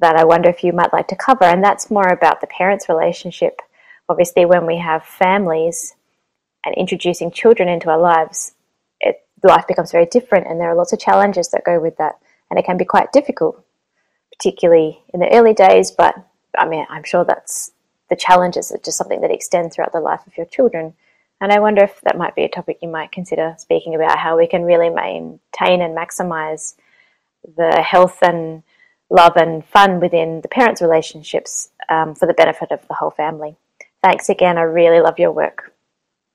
that 0.00 0.16
I 0.16 0.24
wonder 0.24 0.48
if 0.48 0.64
you 0.64 0.72
might 0.72 0.92
like 0.92 1.08
to 1.08 1.16
cover, 1.16 1.44
and 1.44 1.62
that's 1.62 1.90
more 1.90 2.08
about 2.08 2.40
the 2.40 2.46
parents' 2.46 2.88
relationship 2.88 3.60
obviously 4.10 4.44
when 4.44 4.66
we 4.66 4.76
have 4.76 5.04
families 5.04 5.94
and 6.64 6.74
introducing 6.74 7.30
children 7.30 7.68
into 7.68 7.88
our 7.88 7.98
lives, 7.98 8.52
it, 9.00 9.24
life 9.44 9.66
becomes 9.68 9.92
very 9.92 10.06
different, 10.06 10.48
and 10.48 10.60
there 10.60 10.68
are 10.68 10.74
lots 10.74 10.92
of 10.92 10.98
challenges 10.98 11.48
that 11.50 11.64
go 11.64 11.80
with 11.80 11.96
that, 11.98 12.18
and 12.50 12.58
it 12.58 12.66
can 12.66 12.76
be 12.76 12.84
quite 12.84 13.12
difficult, 13.12 13.64
particularly 14.36 15.00
in 15.14 15.20
the 15.20 15.32
early 15.32 15.54
days. 15.54 15.92
But 15.92 16.16
I 16.58 16.66
mean, 16.68 16.84
I'm 16.90 17.04
sure 17.04 17.24
that's 17.24 17.70
the 18.10 18.16
challenges 18.16 18.72
are 18.72 18.78
just 18.78 18.98
something 18.98 19.20
that 19.20 19.30
extend 19.30 19.72
throughout 19.72 19.92
the 19.92 20.00
life 20.00 20.26
of 20.26 20.36
your 20.36 20.46
children. 20.46 20.94
And 21.40 21.52
I 21.52 21.60
wonder 21.60 21.84
if 21.84 22.00
that 22.02 22.18
might 22.18 22.34
be 22.34 22.42
a 22.42 22.48
topic 22.48 22.78
you 22.82 22.88
might 22.88 23.12
consider 23.12 23.54
speaking 23.58 23.94
about 23.94 24.18
how 24.18 24.36
we 24.36 24.48
can 24.48 24.64
really 24.64 24.90
maintain 24.90 25.80
and 25.80 25.96
maximize 25.96 26.74
the 27.56 27.80
health 27.80 28.18
and 28.22 28.64
love 29.08 29.36
and 29.36 29.64
fun 29.64 30.00
within 30.00 30.40
the 30.40 30.48
parents' 30.48 30.82
relationships 30.82 31.70
um, 31.88 32.14
for 32.16 32.26
the 32.26 32.34
benefit 32.34 32.72
of 32.72 32.86
the 32.88 32.94
whole 32.94 33.10
family. 33.10 33.56
Thanks 34.02 34.28
again. 34.28 34.58
I 34.58 34.62
really 34.62 35.00
love 35.00 35.18
your 35.18 35.32
work. 35.32 35.72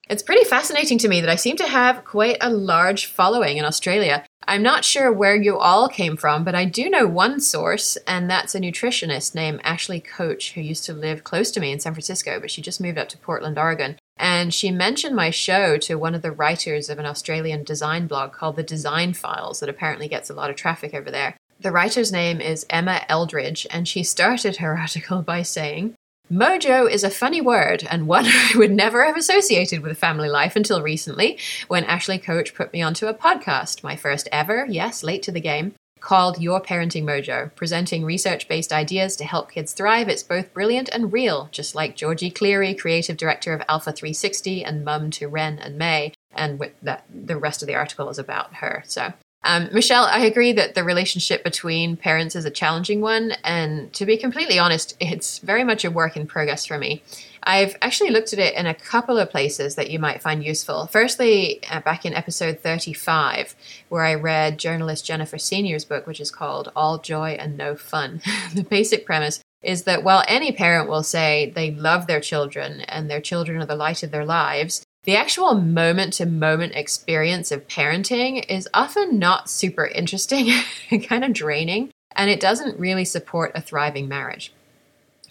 It's 0.07 0.21
pretty 0.21 0.43
fascinating 0.43 0.99
to 0.99 1.07
me 1.07 1.19
that 1.21 1.31
I 1.31 1.35
seem 1.35 1.57
to 1.57 1.67
have 1.67 2.05
quite 2.05 2.37
a 2.39 2.51
large 2.51 3.07
following 3.07 3.57
in 3.57 3.65
Australia. 3.65 4.23
I'm 4.47 4.61
not 4.61 4.85
sure 4.85 5.11
where 5.11 5.35
you 5.35 5.57
all 5.57 5.89
came 5.89 6.15
from, 6.15 6.43
but 6.43 6.53
I 6.53 6.65
do 6.65 6.91
know 6.91 7.07
one 7.07 7.39
source, 7.39 7.97
and 8.05 8.29
that's 8.29 8.53
a 8.53 8.59
nutritionist 8.59 9.33
named 9.33 9.61
Ashley 9.63 9.99
Coach, 9.99 10.53
who 10.53 10.61
used 10.61 10.85
to 10.85 10.93
live 10.93 11.23
close 11.23 11.49
to 11.51 11.59
me 11.59 11.71
in 11.71 11.79
San 11.79 11.93
Francisco, 11.93 12.39
but 12.39 12.51
she 12.51 12.61
just 12.61 12.79
moved 12.79 12.99
up 12.99 13.09
to 13.09 13.17
Portland, 13.17 13.57
Oregon. 13.57 13.97
And 14.17 14.53
she 14.53 14.69
mentioned 14.69 15.15
my 15.15 15.31
show 15.31 15.77
to 15.77 15.95
one 15.95 16.13
of 16.13 16.21
the 16.21 16.31
writers 16.31 16.87
of 16.87 16.99
an 16.99 17.07
Australian 17.07 17.63
design 17.63 18.05
blog 18.05 18.31
called 18.31 18.57
The 18.57 18.63
Design 18.63 19.13
Files, 19.13 19.59
that 19.59 19.69
apparently 19.69 20.07
gets 20.07 20.29
a 20.29 20.35
lot 20.35 20.51
of 20.51 20.55
traffic 20.55 20.93
over 20.93 21.09
there. 21.09 21.35
The 21.59 21.71
writer's 21.71 22.11
name 22.11 22.41
is 22.41 22.67
Emma 22.69 23.01
Eldridge, 23.09 23.65
and 23.71 23.87
she 23.87 24.03
started 24.03 24.57
her 24.57 24.77
article 24.79 25.23
by 25.23 25.41
saying, 25.41 25.95
Mojo 26.31 26.89
is 26.89 27.03
a 27.03 27.11
funny 27.11 27.39
word 27.39 27.87
and 27.87 28.07
one 28.07 28.25
I 28.27 28.53
would 28.55 28.71
never 28.71 29.05
have 29.05 29.15
associated 29.15 29.81
with 29.81 29.95
family 29.97 30.27
life 30.27 30.55
until 30.55 30.81
recently 30.81 31.37
when 31.67 31.83
Ashley 31.83 32.17
Coach 32.17 32.55
put 32.55 32.73
me 32.73 32.81
onto 32.81 33.05
a 33.05 33.13
podcast, 33.13 33.83
my 33.83 33.95
first 33.95 34.27
ever, 34.31 34.65
yes, 34.67 35.03
late 35.03 35.21
to 35.23 35.31
the 35.31 35.39
game, 35.39 35.75
called 35.99 36.41
Your 36.41 36.59
Parenting 36.59 37.03
Mojo, 37.03 37.53
presenting 37.55 38.03
research 38.03 38.47
based 38.47 38.73
ideas 38.73 39.15
to 39.17 39.23
help 39.23 39.51
kids 39.51 39.73
thrive. 39.73 40.09
It's 40.09 40.23
both 40.23 40.51
brilliant 40.51 40.89
and 40.89 41.13
real, 41.13 41.47
just 41.51 41.75
like 41.75 41.95
Georgie 41.95 42.31
Cleary, 42.31 42.73
creative 42.73 43.17
director 43.17 43.53
of 43.53 43.61
Alpha 43.69 43.91
360 43.91 44.63
and 44.63 44.83
mum 44.83 45.11
to 45.11 45.27
Ren 45.27 45.59
and 45.59 45.77
May. 45.77 46.11
And 46.31 46.59
that, 46.81 47.05
the 47.13 47.37
rest 47.37 47.61
of 47.61 47.67
the 47.67 47.75
article 47.75 48.09
is 48.09 48.17
about 48.17 48.55
her. 48.55 48.83
So 48.87 49.13
um, 49.45 49.69
Michelle, 49.71 50.05
I 50.05 50.19
agree 50.19 50.53
that 50.53 50.73
the 50.73 50.83
relationship 50.83 51.43
between 51.43 51.97
parents 51.97 52.35
is 52.35 52.45
a 52.45 52.49
challenging 52.49 52.99
one. 52.99 53.33
And 53.43 53.93
to 53.93 54.03
be 54.03 54.17
completely 54.17 54.57
honest, 54.57 54.97
it's 54.99 55.37
very 55.37 55.63
much 55.63 55.85
a 55.85 55.91
work 55.91 56.17
in 56.17 56.25
progress 56.25 56.65
for 56.65 56.79
me. 56.79 57.03
I've 57.43 57.77
actually 57.79 58.09
looked 58.09 58.33
at 58.33 58.39
it 58.39 58.55
in 58.55 58.65
a 58.65 58.73
couple 58.73 59.19
of 59.19 59.29
places 59.29 59.75
that 59.75 59.91
you 59.91 59.99
might 59.99 60.23
find 60.23 60.43
useful. 60.43 60.87
Firstly, 60.87 61.61
uh, 61.69 61.79
back 61.81 62.07
in 62.07 62.15
episode 62.15 62.59
35, 62.59 63.55
where 63.89 64.03
I 64.03 64.15
read 64.15 64.57
journalist 64.57 65.05
Jennifer 65.05 65.37
Senior's 65.37 65.85
book, 65.85 66.07
which 66.07 66.19
is 66.19 66.31
called 66.31 66.71
All 66.75 66.97
Joy 66.97 67.37
and 67.39 67.55
No 67.55 67.75
Fun. 67.75 68.21
the 68.55 68.63
basic 68.63 69.05
premise 69.05 69.41
is 69.61 69.83
that 69.83 70.03
while 70.03 70.23
any 70.27 70.51
parent 70.53 70.89
will 70.89 71.03
say 71.03 71.51
they 71.55 71.69
love 71.69 72.07
their 72.07 72.19
children 72.19 72.81
and 72.81 73.11
their 73.11 73.21
children 73.21 73.61
are 73.61 73.65
the 73.67 73.75
light 73.75 74.01
of 74.01 74.09
their 74.09 74.25
lives, 74.25 74.83
the 75.05 75.15
actual 75.15 75.53
moment 75.53 76.13
to 76.13 76.25
moment 76.25 76.73
experience 76.75 77.51
of 77.51 77.67
parenting 77.67 78.43
is 78.49 78.67
often 78.73 79.19
not 79.19 79.49
super 79.49 79.85
interesting 79.85 80.51
and 80.91 81.07
kind 81.07 81.23
of 81.23 81.31
draining, 81.31 81.91
and 82.15 82.31
it 82.31 82.39
doesn't 82.39 82.79
really 82.79 83.05
support 83.05 83.51
a 83.53 83.61
thriving 83.61 84.07
marriage. 84.07 84.51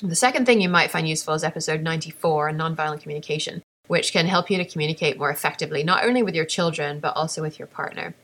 The 0.00 0.14
second 0.14 0.46
thing 0.46 0.60
you 0.60 0.68
might 0.68 0.92
find 0.92 1.08
useful 1.08 1.34
is 1.34 1.42
episode 1.42 1.82
94 1.82 2.50
on 2.50 2.58
nonviolent 2.58 3.02
communication, 3.02 3.62
which 3.88 4.12
can 4.12 4.26
help 4.26 4.48
you 4.48 4.58
to 4.58 4.64
communicate 4.64 5.18
more 5.18 5.30
effectively, 5.30 5.82
not 5.82 6.04
only 6.04 6.22
with 6.22 6.36
your 6.36 6.44
children, 6.44 7.00
but 7.00 7.16
also 7.16 7.42
with 7.42 7.58
your 7.58 7.66
partner. 7.66 8.14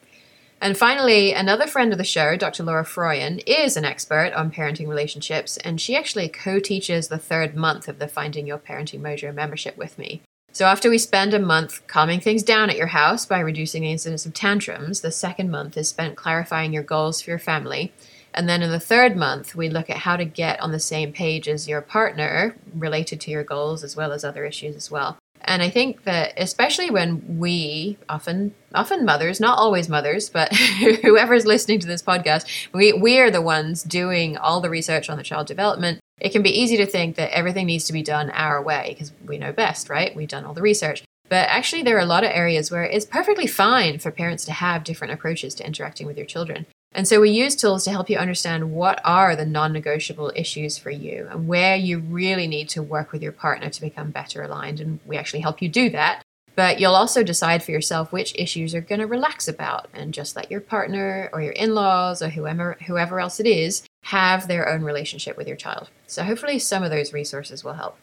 And 0.61 0.77
finally, 0.77 1.33
another 1.33 1.67
friend 1.67 1.91
of 1.91 1.99
the 1.99 2.05
show, 2.05 2.37
Dr. 2.37 2.63
Laura 2.63 2.85
Froyen, 2.85 3.43
is 3.47 3.77
an 3.77 3.85
expert 3.85 4.33
on 4.35 4.53
parenting 4.53 4.89
relationships, 4.89 5.57
and 5.59 5.81
she 5.81 5.97
actually 5.97 6.29
co 6.29 6.61
teaches 6.61 7.09
the 7.09 7.19
third 7.19 7.57
month 7.57 7.89
of 7.89 7.99
the 7.99 8.09
Finding 8.09 8.47
Your 8.47 8.59
Parenting 8.59 9.01
Mojo 9.01 9.35
membership 9.35 9.77
with 9.77 9.99
me. 9.99 10.23
So, 10.53 10.67
after 10.67 10.91
we 10.91 10.99
spend 10.99 11.33
a 11.33 11.39
month 11.39 11.87
calming 11.87 12.21
things 12.21 12.43
down 12.43 12.71
at 12.71 12.77
your 12.77 12.89
house 12.89 13.25
by 13.25 13.39
reducing 13.39 13.83
the 13.83 13.93
incidence 13.93 14.27
of 14.27 14.35
tantrums, 14.35 15.01
the 15.01 15.13
second 15.13 15.51
month 15.51 15.77
is 15.77 15.89
spent 15.89 16.17
clarifying 16.17 16.73
your 16.73 16.83
goals 16.83 17.21
for 17.21 17.31
your 17.31 17.39
family. 17.39 17.93
And 18.35 18.49
then 18.49 18.63
in 18.63 18.71
the 18.71 18.81
third 18.81 19.17
month, 19.17 19.55
we 19.55 19.69
look 19.69 19.89
at 19.91 19.99
how 19.99 20.17
to 20.17 20.25
get 20.25 20.61
on 20.61 20.73
the 20.73 20.81
same 20.81 21.13
page 21.13 21.49
as 21.49 21.69
your 21.69 21.81
partner 21.81 22.57
related 22.75 23.21
to 23.23 23.31
your 23.31 23.45
goals 23.45 23.83
as 23.85 23.97
well 23.97 24.13
as 24.13 24.25
other 24.25 24.45
issues 24.45 24.77
as 24.77 24.91
well. 24.91 25.19
And 25.43 25.63
I 25.63 25.71
think 25.71 26.05
that 26.05 26.35
especially 26.37 26.91
when 26.91 27.39
we 27.39 27.97
often 28.09 28.55
often 28.75 29.05
mothers, 29.05 29.41
not 29.41 29.59
always 29.59 29.89
mothers, 29.89 30.29
but 30.29 30.55
whoever's 31.03 31.47
listening 31.47 31.81
to 31.81 31.87
this 31.87 32.03
podcast, 32.03 32.69
we 32.73 32.93
we 32.93 33.19
are 33.19 33.31
the 33.31 33.41
ones 33.41 33.83
doing 33.83 34.37
all 34.37 34.61
the 34.61 34.71
research 34.71 35.09
on 35.09 35.17
the 35.17 35.23
child 35.23 35.47
development. 35.47 36.00
It 36.21 36.33
can 36.33 36.43
be 36.43 36.61
easy 36.61 36.77
to 36.77 36.87
think 36.87 37.17
that 37.17 37.35
everything 37.35 37.67
needs 37.67 37.85
to 37.85 37.93
be 37.93 38.03
done 38.03 38.31
our 38.31 38.63
way 38.63 38.91
because 38.91 39.13
we 39.27 39.39
know 39.39 39.53
best, 39.53 39.89
right? 39.89 40.15
We've 40.15 40.29
done 40.29 40.45
all 40.45 40.55
the 40.55 40.63
research. 40.63 41.03
But 41.29 41.49
actually, 41.49 41.83
there 41.83 41.97
are 41.97 42.01
a 42.01 42.07
lot 42.07 42.25
of 42.25 42.31
areas 42.33 42.71
where 42.71 42.83
it's 42.83 43.07
perfectly 43.07 43.47
fine 43.47 43.99
for 43.99 44.11
parents 44.11 44.45
to 44.47 44.53
have 44.53 44.85
different 44.85 45.15
approaches 45.15 45.55
to 45.57 45.67
interacting 45.67 46.07
with 46.07 46.17
your 46.17 46.27
children. 46.27 46.67
And 46.93 47.07
so 47.07 47.21
we 47.21 47.31
use 47.31 47.55
tools 47.55 47.85
to 47.85 47.93
help 47.93 48.11
you 48.11 48.19
understand 48.19 48.73
what 48.73 49.01
are 49.05 49.37
the 49.37 49.47
non 49.47 49.73
negotiable 49.73 50.33
issues 50.35 50.77
for 50.77 50.91
you 50.91 51.29
and 51.31 51.47
where 51.47 51.77
you 51.77 52.01
really 52.01 52.49
need 52.49 52.69
to 52.71 52.83
work 52.83 53.13
with 53.13 53.23
your 53.23 53.33
partner 53.33 53.71
to 53.71 53.81
become 53.81 54.11
better 54.11 54.43
aligned. 54.43 54.81
And 54.81 54.99
we 55.07 55.17
actually 55.17 55.41
help 55.41 55.63
you 55.63 55.69
do 55.69 55.89
that. 55.91 56.23
But 56.57 56.81
you'll 56.81 56.97
also 56.97 57.23
decide 57.23 57.63
for 57.63 57.71
yourself 57.71 58.13
which 58.13 58.35
issues 58.37 58.73
you're 58.73 58.83
going 58.83 58.99
to 59.01 59.07
relax 59.07 59.47
about 59.47 59.89
and 59.95 60.13
just 60.13 60.35
let 60.35 60.51
your 60.51 60.61
partner 60.61 61.31
or 61.33 61.41
your 61.41 61.53
in 61.53 61.75
laws 61.77 62.23
or 62.23 62.31
whoever, 62.31 62.77
whoever 62.87 63.21
else 63.21 63.39
it 63.39 63.47
is 63.47 63.85
have 64.03 64.49
their 64.49 64.69
own 64.69 64.83
relationship 64.83 65.37
with 65.37 65.47
your 65.47 65.57
child. 65.57 65.91
So 66.07 66.25
hopefully, 66.25 66.59
some 66.59 66.83
of 66.83 66.91
those 66.91 67.13
resources 67.13 67.63
will 67.63 67.75
help. 67.75 67.97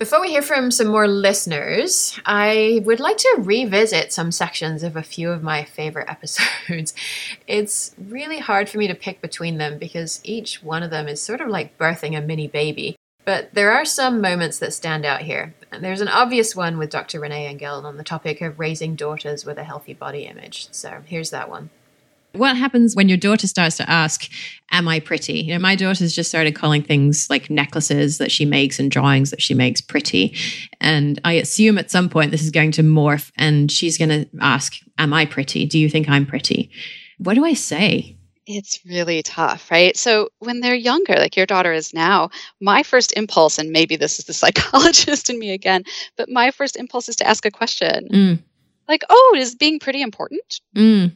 Before 0.00 0.18
we 0.18 0.30
hear 0.30 0.40
from 0.40 0.70
some 0.70 0.86
more 0.86 1.06
listeners, 1.06 2.18
I 2.24 2.80
would 2.84 3.00
like 3.00 3.18
to 3.18 3.36
revisit 3.38 4.14
some 4.14 4.32
sections 4.32 4.82
of 4.82 4.96
a 4.96 5.02
few 5.02 5.30
of 5.30 5.42
my 5.42 5.64
favorite 5.64 6.08
episodes. 6.10 6.94
It's 7.46 7.94
really 7.98 8.38
hard 8.38 8.70
for 8.70 8.78
me 8.78 8.88
to 8.88 8.94
pick 8.94 9.20
between 9.20 9.58
them 9.58 9.76
because 9.76 10.22
each 10.24 10.62
one 10.62 10.82
of 10.82 10.90
them 10.90 11.06
is 11.06 11.22
sort 11.22 11.42
of 11.42 11.48
like 11.48 11.76
birthing 11.76 12.16
a 12.16 12.22
mini 12.22 12.48
baby. 12.48 12.96
But 13.26 13.52
there 13.52 13.72
are 13.72 13.84
some 13.84 14.22
moments 14.22 14.58
that 14.60 14.72
stand 14.72 15.04
out 15.04 15.20
here. 15.20 15.54
And 15.70 15.84
there's 15.84 16.00
an 16.00 16.08
obvious 16.08 16.56
one 16.56 16.78
with 16.78 16.88
Dr. 16.88 17.20
Renee 17.20 17.54
Engeln 17.54 17.84
on 17.84 17.98
the 17.98 18.02
topic 18.02 18.40
of 18.40 18.58
raising 18.58 18.96
daughters 18.96 19.44
with 19.44 19.58
a 19.58 19.64
healthy 19.64 19.92
body 19.92 20.24
image. 20.24 20.68
So 20.72 21.02
here's 21.04 21.28
that 21.28 21.50
one. 21.50 21.68
What 22.32 22.56
happens 22.56 22.94
when 22.94 23.08
your 23.08 23.18
daughter 23.18 23.46
starts 23.46 23.76
to 23.78 23.90
ask, 23.90 24.30
Am 24.72 24.86
I 24.86 25.00
pretty? 25.00 25.40
You 25.40 25.54
know, 25.54 25.58
my 25.58 25.74
daughter's 25.74 26.14
just 26.14 26.28
started 26.28 26.54
calling 26.54 26.82
things 26.82 27.28
like 27.28 27.50
necklaces 27.50 28.18
that 28.18 28.30
she 28.30 28.44
makes 28.44 28.78
and 28.78 28.90
drawings 28.90 29.30
that 29.30 29.42
she 29.42 29.52
makes 29.52 29.80
pretty. 29.80 30.36
And 30.80 31.20
I 31.24 31.32
assume 31.32 31.76
at 31.76 31.90
some 31.90 32.08
point 32.08 32.30
this 32.30 32.42
is 32.42 32.50
going 32.50 32.70
to 32.72 32.82
morph 32.82 33.32
and 33.36 33.70
she's 33.70 33.98
going 33.98 34.10
to 34.10 34.28
ask, 34.40 34.76
Am 34.98 35.12
I 35.12 35.26
pretty? 35.26 35.66
Do 35.66 35.78
you 35.78 35.90
think 35.90 36.08
I'm 36.08 36.26
pretty? 36.26 36.70
What 37.18 37.34
do 37.34 37.44
I 37.44 37.54
say? 37.54 38.16
It's 38.46 38.80
really 38.84 39.22
tough, 39.22 39.70
right? 39.70 39.96
So 39.96 40.30
when 40.38 40.60
they're 40.60 40.74
younger, 40.74 41.14
like 41.14 41.36
your 41.36 41.46
daughter 41.46 41.72
is 41.72 41.94
now, 41.94 42.30
my 42.60 42.82
first 42.82 43.12
impulse, 43.16 43.58
and 43.58 43.70
maybe 43.70 43.96
this 43.96 44.18
is 44.18 44.24
the 44.24 44.32
psychologist 44.42 45.30
in 45.30 45.38
me 45.38 45.52
again, 45.52 45.84
but 46.16 46.28
my 46.28 46.50
first 46.50 46.76
impulse 46.76 47.08
is 47.08 47.16
to 47.16 47.26
ask 47.26 47.44
a 47.44 47.50
question. 47.50 48.08
Mm. 48.12 48.42
Like, 48.88 49.04
oh, 49.08 49.36
is 49.38 49.54
being 49.54 49.78
pretty 49.78 50.02
important? 50.02 50.60
Mm. 50.74 51.12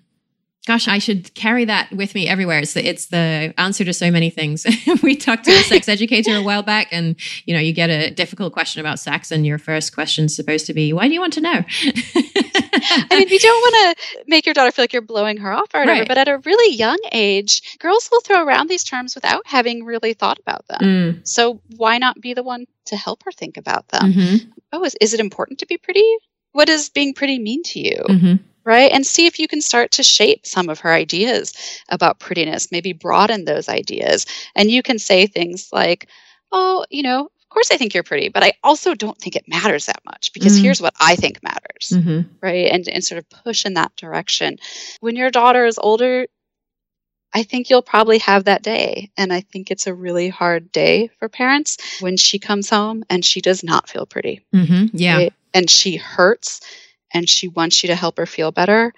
Gosh, 0.67 0.89
I 0.89 0.97
should 0.99 1.35
carry 1.35 1.67
that 1.67 1.93
with 1.93 2.15
me 2.15 2.27
everywhere. 2.27 2.59
It's 2.61 2.73
the, 2.73 2.89
it's 2.89 3.07
the 3.07 3.53
answer 3.59 3.85
to 3.85 3.93
so 3.93 4.11
many 4.11 4.31
things. 4.31 4.67
we 5.03 5.15
talked 5.15 5.45
to 5.45 5.51
a 5.51 5.63
sex 5.63 5.91
educator 5.91 6.35
a 6.37 6.43
while 6.43 6.63
back, 6.63 6.89
and 6.91 7.17
you 7.45 7.53
know, 7.53 7.61
you 7.61 7.75
get 7.75 7.91
a 7.91 8.11
difficult 8.11 8.55
question 8.55 8.81
about 8.81 8.99
sex, 8.99 9.31
and 9.31 9.45
your 9.45 9.59
first 9.59 9.95
question 9.95 10.25
is 10.25 10.35
supposed 10.35 10.65
to 10.67 10.73
be, 10.73 10.93
"Why 10.95 11.07
do 11.07 11.13
you 11.13 11.21
want 11.21 11.35
to 11.35 11.43
know?" 11.43 11.63
I 12.27 13.07
mean, 13.19 13.29
you 13.29 13.39
don't 13.39 13.61
want 13.61 13.97
to 13.99 14.25
make 14.27 14.47
your 14.47 14.55
daughter 14.55 14.71
feel 14.73 14.83
like 14.85 14.93
you're 14.93 15.03
blowing 15.03 15.37
her 15.39 15.53
off 15.53 15.69
or 15.75 15.81
whatever, 15.81 16.01
Right. 16.01 16.09
but 16.09 16.19
at 16.19 16.29
a 16.29 16.39
really 16.39 16.75
young 16.77 16.99
age, 17.13 17.77
girls 17.79 18.09
will 18.11 18.21
throw 18.21 18.43
around 18.45 18.69
these 18.69 18.85
terms 18.85 19.15
without 19.15 19.43
having 19.47 19.85
really 19.85 20.15
thought 20.15 20.39
about 20.39 20.67
them. 20.69 20.81
Mm. 20.81 21.29
So 21.29 21.61
why 21.77 21.99
not 21.99 22.21
be 22.21 22.35
the 22.35 22.43
one 22.43 22.67
to 22.87 22.97
help 22.97 23.23
her 23.25 23.33
think 23.33 23.57
about 23.57 23.89
them? 23.89 24.13
Mhm. 24.13 24.47
Oh, 24.73 24.85
is, 24.85 24.97
is 25.01 25.15
it 25.15 25.21
important 25.21 25.59
to 25.61 25.67
be 25.67 25.77
pretty? 25.77 26.05
What 26.53 26.67
does 26.69 26.89
being 26.89 27.15
pretty 27.15 27.39
mean 27.39 27.63
to 27.65 27.81
you? 27.81 28.03
Mhm. 28.09 28.39
Right? 28.65 28.91
And 28.93 29.07
see 29.07 29.27
if 29.27 29.39
you 29.39 29.49
can 29.49 29.61
start 29.61 29.91
to 29.93 30.03
shape 30.03 30.47
some 30.47 30.69
of 30.69 30.81
her 30.81 30.93
ideas 30.93 31.53
about 31.89 32.19
prettiness, 32.19 32.73
maybe 32.73 32.93
broaden 32.93 33.45
those 33.45 33.69
ideas. 33.69 34.27
And 34.55 34.71
you 34.71 34.83
can 34.83 34.99
say 34.99 35.27
things 35.27 35.69
like, 35.73 36.09
oh, 36.53 36.85
you 36.91 37.03
know, 37.03 37.25
of 37.27 37.49
course 37.51 37.71
I 37.71 37.77
think 37.77 37.95
you're 37.95 38.03
pretty, 38.03 38.29
but 38.29 38.43
I 38.43 38.53
also 38.65 38.95
don't 38.95 39.19
think 39.19 39.37
it 39.37 39.49
matters 39.49 39.87
that 39.87 40.01
much 40.05 40.33
because 40.33 40.57
Mm. 40.59 40.63
here's 40.63 40.81
what 40.83 40.95
I 41.01 41.15
think 41.17 41.43
matters, 41.43 41.91
Mhm. 41.93 42.27
right? 42.43 42.67
And, 42.73 42.89
and 42.89 43.05
sort 43.05 43.19
of 43.19 43.29
push 43.45 43.65
in 43.65 43.75
that 43.75 43.95
direction. 43.97 44.59
When 45.01 45.17
your 45.17 45.31
daughter 45.31 45.67
is 45.67 45.79
older, 45.79 46.27
I 47.33 47.43
think 47.43 47.69
you'll 47.69 47.83
probably 47.83 48.19
have 48.19 48.45
that 48.45 48.63
day. 48.63 49.11
And 49.17 49.33
I 49.33 49.41
think 49.41 49.71
it's 49.71 49.87
a 49.89 49.95
really 49.95 50.29
hard 50.29 50.71
day 50.73 51.11
for 51.19 51.29
parents 51.29 51.79
when 52.01 52.17
she 52.17 52.39
comes 52.39 52.71
home 52.71 53.05
and 53.11 53.25
she 53.25 53.41
does 53.41 53.63
not 53.65 53.89
feel 53.89 54.07
pretty 54.07 54.41
Mhm. 54.55 54.91
Yeah. 54.93 55.17
right? 55.19 55.33
and 55.53 55.71
she 55.71 55.97
hurts 55.97 56.61
and 57.15 57.29
she 57.29 57.49
wants 57.49 57.83
you 57.83 57.87
to 57.87 57.95
help 57.95 58.19
her 58.19 58.27
feel 58.27 58.53
better 58.53 58.93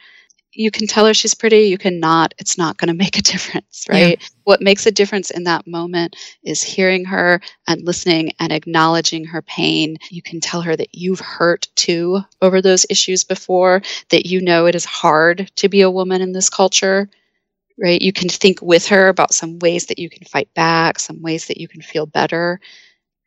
you 0.57 0.70
can 0.70 0.87
tell 0.87 1.07
her 1.07 1.14
she's 1.14 1.35
pretty 1.35 1.62
you 1.62 1.79
cannot 1.79 2.35
it's 2.38 2.59
not 2.59 2.76
going 2.79 2.88
to 2.92 2.94
make 2.94 3.18
a 3.18 3.22
difference 3.22 3.66
right? 3.88 4.20
What 4.44 4.61
makes 4.61 4.87
a 4.87 4.90
difference 4.90 5.31
in 5.31 5.44
that 5.44 5.66
moment 5.66 6.16
is 6.42 6.62
hearing 6.62 7.05
her 7.07 7.40
and 7.66 7.83
listening 7.83 8.33
and 8.40 8.52
acknowledging 8.52 9.24
her 9.24 9.42
pain. 9.42 9.96
You 10.11 10.22
can 10.22 10.40
tell 10.40 10.61
her 10.62 10.76
that 10.76 10.94
you've 10.94 11.20
hurt 11.20 11.68
too 11.76 12.20
over 12.42 12.61
those 12.62 12.87
issues 12.90 13.24
before 13.24 13.83
that 14.11 14.26
you 14.26 14.40
know 14.40 14.66
it 14.66 14.74
is 14.74 14.85
hard 14.85 15.50
to 15.57 15.68
be 15.68 15.83
a 15.83 15.90
woman 15.90 16.22
in 16.22 16.33
this 16.33 16.50
culture 16.50 17.09
right? 17.79 18.00
You 18.00 18.12
can 18.12 18.31
think 18.31 18.62
with 18.62 18.87
her 18.87 19.09
about 19.09 19.35
some 19.35 19.59
ways 19.59 19.87
that 19.87 19.98
you 19.98 20.09
can 20.09 20.24
fight 20.24 20.48
back 20.55 20.98
some 20.98 21.20
ways 21.20 21.46
that 21.48 21.61
you 21.61 21.68
can 21.68 21.83
feel 21.83 22.07
better 22.07 22.61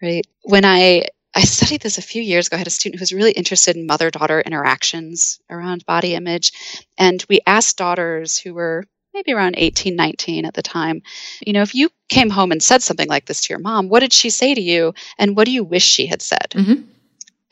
right? 0.02 0.26
When 0.44 0.66
i 0.66 1.06
I 1.36 1.42
studied 1.42 1.82
this 1.82 1.98
a 1.98 2.02
few 2.02 2.22
years 2.22 2.48
ago. 2.48 2.56
I 2.56 2.60
had 2.60 2.68
a 2.68 2.72
student 2.72 3.00
who 3.00 3.04
was 3.04 3.14
really 3.14 3.32
interested 3.32 3.76
in 3.76 3.86
mother 3.86 4.10
daughter 4.10 4.42
interactions 4.42 5.40
around 5.50 5.86
body 5.86 6.16
image. 6.16 6.52
And 6.98 7.24
we 7.30 7.40
asked 7.46 7.78
daughters 7.78 8.38
who 8.38 8.54
were 8.54 8.86
maybe 9.14 9.34
around 9.34 9.56
18, 9.58 9.96
19 9.96 10.46
at 10.46 10.54
the 10.54 10.62
time, 10.62 11.02
you 11.46 11.54
know, 11.54 11.62
if 11.62 11.76
you 11.76 11.90
came 12.10 12.30
home 12.30 12.52
and 12.52 12.62
said 12.62 12.82
something 12.82 13.08
like 13.08 13.26
this 13.26 13.42
to 13.42 13.54
your 13.54 13.60
mom, 13.60 13.90
what 13.90 14.00
did 14.02 14.14
she 14.14 14.30
say 14.30 14.54
to 14.54 14.62
you? 14.62 14.94
And 15.18 15.36
what 15.36 15.46
do 15.46 15.52
you 15.52 15.64
wish 15.64 15.84
she 15.84 16.08
had 16.08 16.22
said? 16.22 16.48
Mhm. 16.52 16.84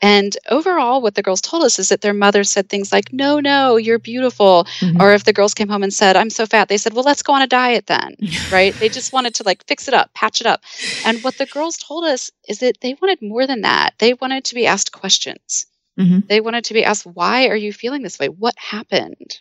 And 0.00 0.36
overall, 0.48 1.02
what 1.02 1.16
the 1.16 1.22
girls 1.22 1.40
told 1.40 1.64
us 1.64 1.78
is 1.78 1.88
that 1.88 2.02
their 2.02 2.14
mother 2.14 2.44
said 2.44 2.68
things 2.68 2.92
like, 2.92 3.12
no, 3.12 3.40
no, 3.40 3.76
you're 3.76 3.98
beautiful. 3.98 4.64
Mhm. 4.80 5.00
Or 5.00 5.12
if 5.12 5.24
the 5.24 5.32
girls 5.32 5.54
came 5.54 5.68
home 5.68 5.82
and 5.82 5.92
said, 5.92 6.16
I'm 6.16 6.30
so 6.30 6.46
fat, 6.46 6.68
they 6.68 6.78
said, 6.78 6.94
well, 6.94 7.04
let's 7.04 7.22
go 7.22 7.32
on 7.32 7.42
a 7.42 7.46
diet 7.48 7.86
then 7.86 8.14
right? 8.52 8.74
They 8.78 8.88
just 8.88 9.12
wanted 9.12 9.34
to 9.36 9.42
like 9.42 9.64
fix 9.66 9.88
it 9.88 9.94
up, 9.94 10.12
patch 10.14 10.40
it 10.40 10.46
up. 10.46 10.62
And 11.04 11.22
what 11.24 11.36
the 11.38 11.46
girls 11.46 11.76
told 11.76 12.04
us 12.04 12.30
is 12.48 12.60
that 12.60 12.80
they 12.80 12.96
wanted 13.00 13.20
more 13.22 13.46
than 13.46 13.62
that. 13.62 13.94
They 13.98 14.14
wanted 14.14 14.44
to 14.44 14.54
be 14.54 14.66
asked 14.66 14.92
questions. 14.92 15.66
Mhm. 15.98 16.26
They 16.28 16.40
wanted 16.40 16.64
to 16.66 16.74
be 16.74 16.84
asked, 16.84 17.04
why 17.06 17.48
are 17.48 17.56
you 17.56 17.72
feeling 17.72 18.02
this 18.02 18.18
way? 18.18 18.28
What 18.28 18.54
happened? 18.56 19.40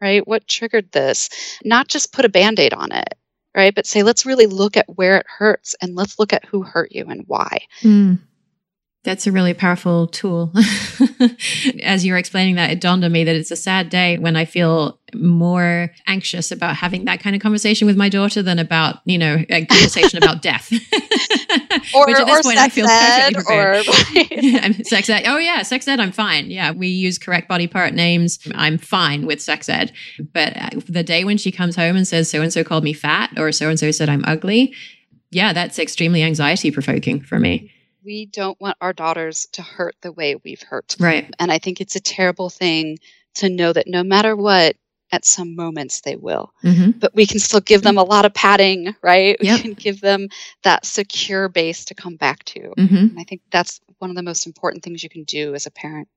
Right? 0.00 0.26
What 0.26 0.48
triggered 0.48 0.92
this? 0.92 1.28
Not 1.62 1.88
just 1.88 2.12
put 2.14 2.24
a 2.24 2.30
band 2.30 2.58
aid 2.58 2.72
on 2.72 2.90
it, 2.90 3.18
right? 3.54 3.74
But 3.74 3.86
say, 3.86 4.02
let's 4.02 4.24
really 4.24 4.46
look 4.46 4.78
at 4.78 4.96
where 4.96 5.18
it 5.18 5.26
hurts 5.28 5.74
and 5.82 5.94
let's 5.94 6.18
look 6.18 6.32
at 6.32 6.46
who 6.46 6.62
hurt 6.62 6.90
you 6.92 7.04
and 7.06 7.24
why. 7.26 7.58
Mm. 7.82 8.18
That's 9.02 9.26
a 9.26 9.32
really 9.32 9.54
powerful 9.54 10.08
tool. 10.08 10.52
As 11.82 12.04
you 12.04 12.12
were 12.12 12.18
explaining 12.18 12.56
that, 12.56 12.70
it 12.70 12.82
dawned 12.82 13.02
on 13.02 13.10
me 13.10 13.24
that 13.24 13.34
it's 13.34 13.50
a 13.50 13.56
sad 13.56 13.88
day 13.88 14.18
when 14.18 14.36
I 14.36 14.44
feel 14.44 15.00
more 15.14 15.90
anxious 16.06 16.52
about 16.52 16.76
having 16.76 17.06
that 17.06 17.20
kind 17.20 17.34
of 17.34 17.40
conversation 17.40 17.86
with 17.86 17.96
my 17.96 18.10
daughter 18.10 18.42
than 18.42 18.58
about, 18.58 18.96
you 19.06 19.16
know, 19.16 19.38
a 19.48 19.64
conversation 19.64 20.22
about 20.22 20.42
death. 20.42 20.70
Or, 21.94 22.06
Which 22.06 22.18
at 22.18 22.26
this 22.26 22.40
or 22.40 22.42
point 22.42 22.58
I 22.58 22.68
feel 22.68 22.86
ed, 22.86 23.32
perfectly 23.34 23.44
prepared. 23.44 23.86
or 23.88 24.60
I'm 24.64 24.84
sex 24.84 25.08
ed. 25.08 25.24
Oh 25.26 25.38
yeah, 25.38 25.62
sex 25.62 25.88
ed. 25.88 25.98
I'm 25.98 26.12
fine. 26.12 26.50
Yeah, 26.50 26.72
we 26.72 26.88
use 26.88 27.18
correct 27.18 27.48
body 27.48 27.66
part 27.66 27.94
names. 27.94 28.38
I'm 28.54 28.76
fine 28.78 29.26
with 29.26 29.40
sex 29.40 29.68
ed. 29.68 29.92
But 30.32 30.56
uh, 30.56 30.70
the 30.88 31.02
day 31.02 31.24
when 31.24 31.38
she 31.38 31.50
comes 31.50 31.74
home 31.76 31.96
and 31.96 32.06
says 32.06 32.30
so 32.30 32.42
and 32.42 32.52
so 32.52 32.62
called 32.62 32.84
me 32.84 32.92
fat 32.92 33.30
or 33.36 33.50
so 33.50 33.68
and 33.68 33.78
so 33.78 33.90
said 33.90 34.08
I'm 34.08 34.24
ugly, 34.26 34.74
yeah, 35.30 35.52
that's 35.52 35.78
extremely 35.78 36.22
anxiety 36.22 36.70
provoking 36.70 37.20
for 37.20 37.38
me. 37.38 37.72
We 38.04 38.26
don't 38.26 38.60
want 38.60 38.76
our 38.80 38.92
daughters 38.92 39.46
to 39.52 39.62
hurt 39.62 39.94
the 40.02 40.12
way 40.12 40.36
we've 40.36 40.62
hurt. 40.62 40.96
Right. 40.98 41.32
And 41.38 41.50
I 41.52 41.58
think 41.58 41.80
it's 41.80 41.96
a 41.96 42.00
terrible 42.00 42.50
thing 42.50 42.98
to 43.36 43.48
know 43.48 43.72
that 43.72 43.86
no 43.86 44.02
matter 44.02 44.36
what, 44.36 44.76
at 45.12 45.24
some 45.24 45.56
moments 45.56 46.02
they 46.02 46.16
will. 46.16 46.52
hmm 46.62 46.90
But 46.90 47.14
we 47.14 47.26
can 47.26 47.40
still 47.40 47.60
give 47.60 47.82
them 47.82 47.98
a 47.98 48.02
lot 48.04 48.24
of 48.24 48.34
padding, 48.34 48.94
right? 49.02 49.36
Yep. 49.40 49.56
We 49.56 49.62
can 49.62 49.74
give 49.74 50.00
them 50.00 50.28
that 50.62 50.86
secure 50.86 51.48
base 51.48 51.84
to 51.86 51.94
come 51.94 52.16
back 52.16 52.44
to. 52.44 52.72
hmm 52.76 52.96
And 52.96 53.18
I 53.18 53.24
think 53.24 53.40
that's 53.50 53.80
one 53.98 54.10
of 54.10 54.16
the 54.16 54.22
most 54.22 54.46
important 54.46 54.84
things 54.84 55.02
you 55.02 55.08
can 55.10 55.24
do 55.24 55.54
as 55.54 55.66
a 55.66 55.70
parent. 55.70 56.08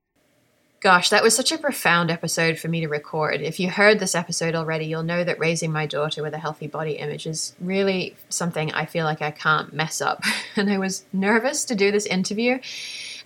Gosh, 0.84 1.08
that 1.08 1.22
was 1.22 1.34
such 1.34 1.50
a 1.50 1.56
profound 1.56 2.10
episode 2.10 2.58
for 2.58 2.68
me 2.68 2.80
to 2.82 2.88
record. 2.88 3.40
If 3.40 3.58
you 3.58 3.70
heard 3.70 3.98
this 3.98 4.14
episode 4.14 4.54
already, 4.54 4.84
you'll 4.84 5.02
know 5.02 5.24
that 5.24 5.38
raising 5.38 5.72
my 5.72 5.86
daughter 5.86 6.22
with 6.22 6.34
a 6.34 6.38
healthy 6.38 6.66
body 6.66 6.98
image 6.98 7.26
is 7.26 7.56
really 7.58 8.14
something 8.28 8.70
I 8.70 8.84
feel 8.84 9.06
like 9.06 9.22
I 9.22 9.30
can't 9.30 9.72
mess 9.72 10.02
up. 10.02 10.22
And 10.56 10.70
I 10.70 10.76
was 10.76 11.06
nervous 11.10 11.64
to 11.64 11.74
do 11.74 11.90
this 11.90 12.04
interview. 12.04 12.60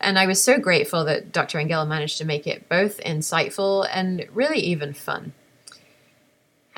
And 0.00 0.20
I 0.20 0.26
was 0.26 0.40
so 0.40 0.58
grateful 0.58 1.04
that 1.06 1.32
Dr. 1.32 1.58
Engeln 1.58 1.88
managed 1.88 2.18
to 2.18 2.24
make 2.24 2.46
it 2.46 2.68
both 2.68 3.00
insightful 3.00 3.88
and 3.92 4.24
really 4.32 4.60
even 4.60 4.94
fun. 4.94 5.32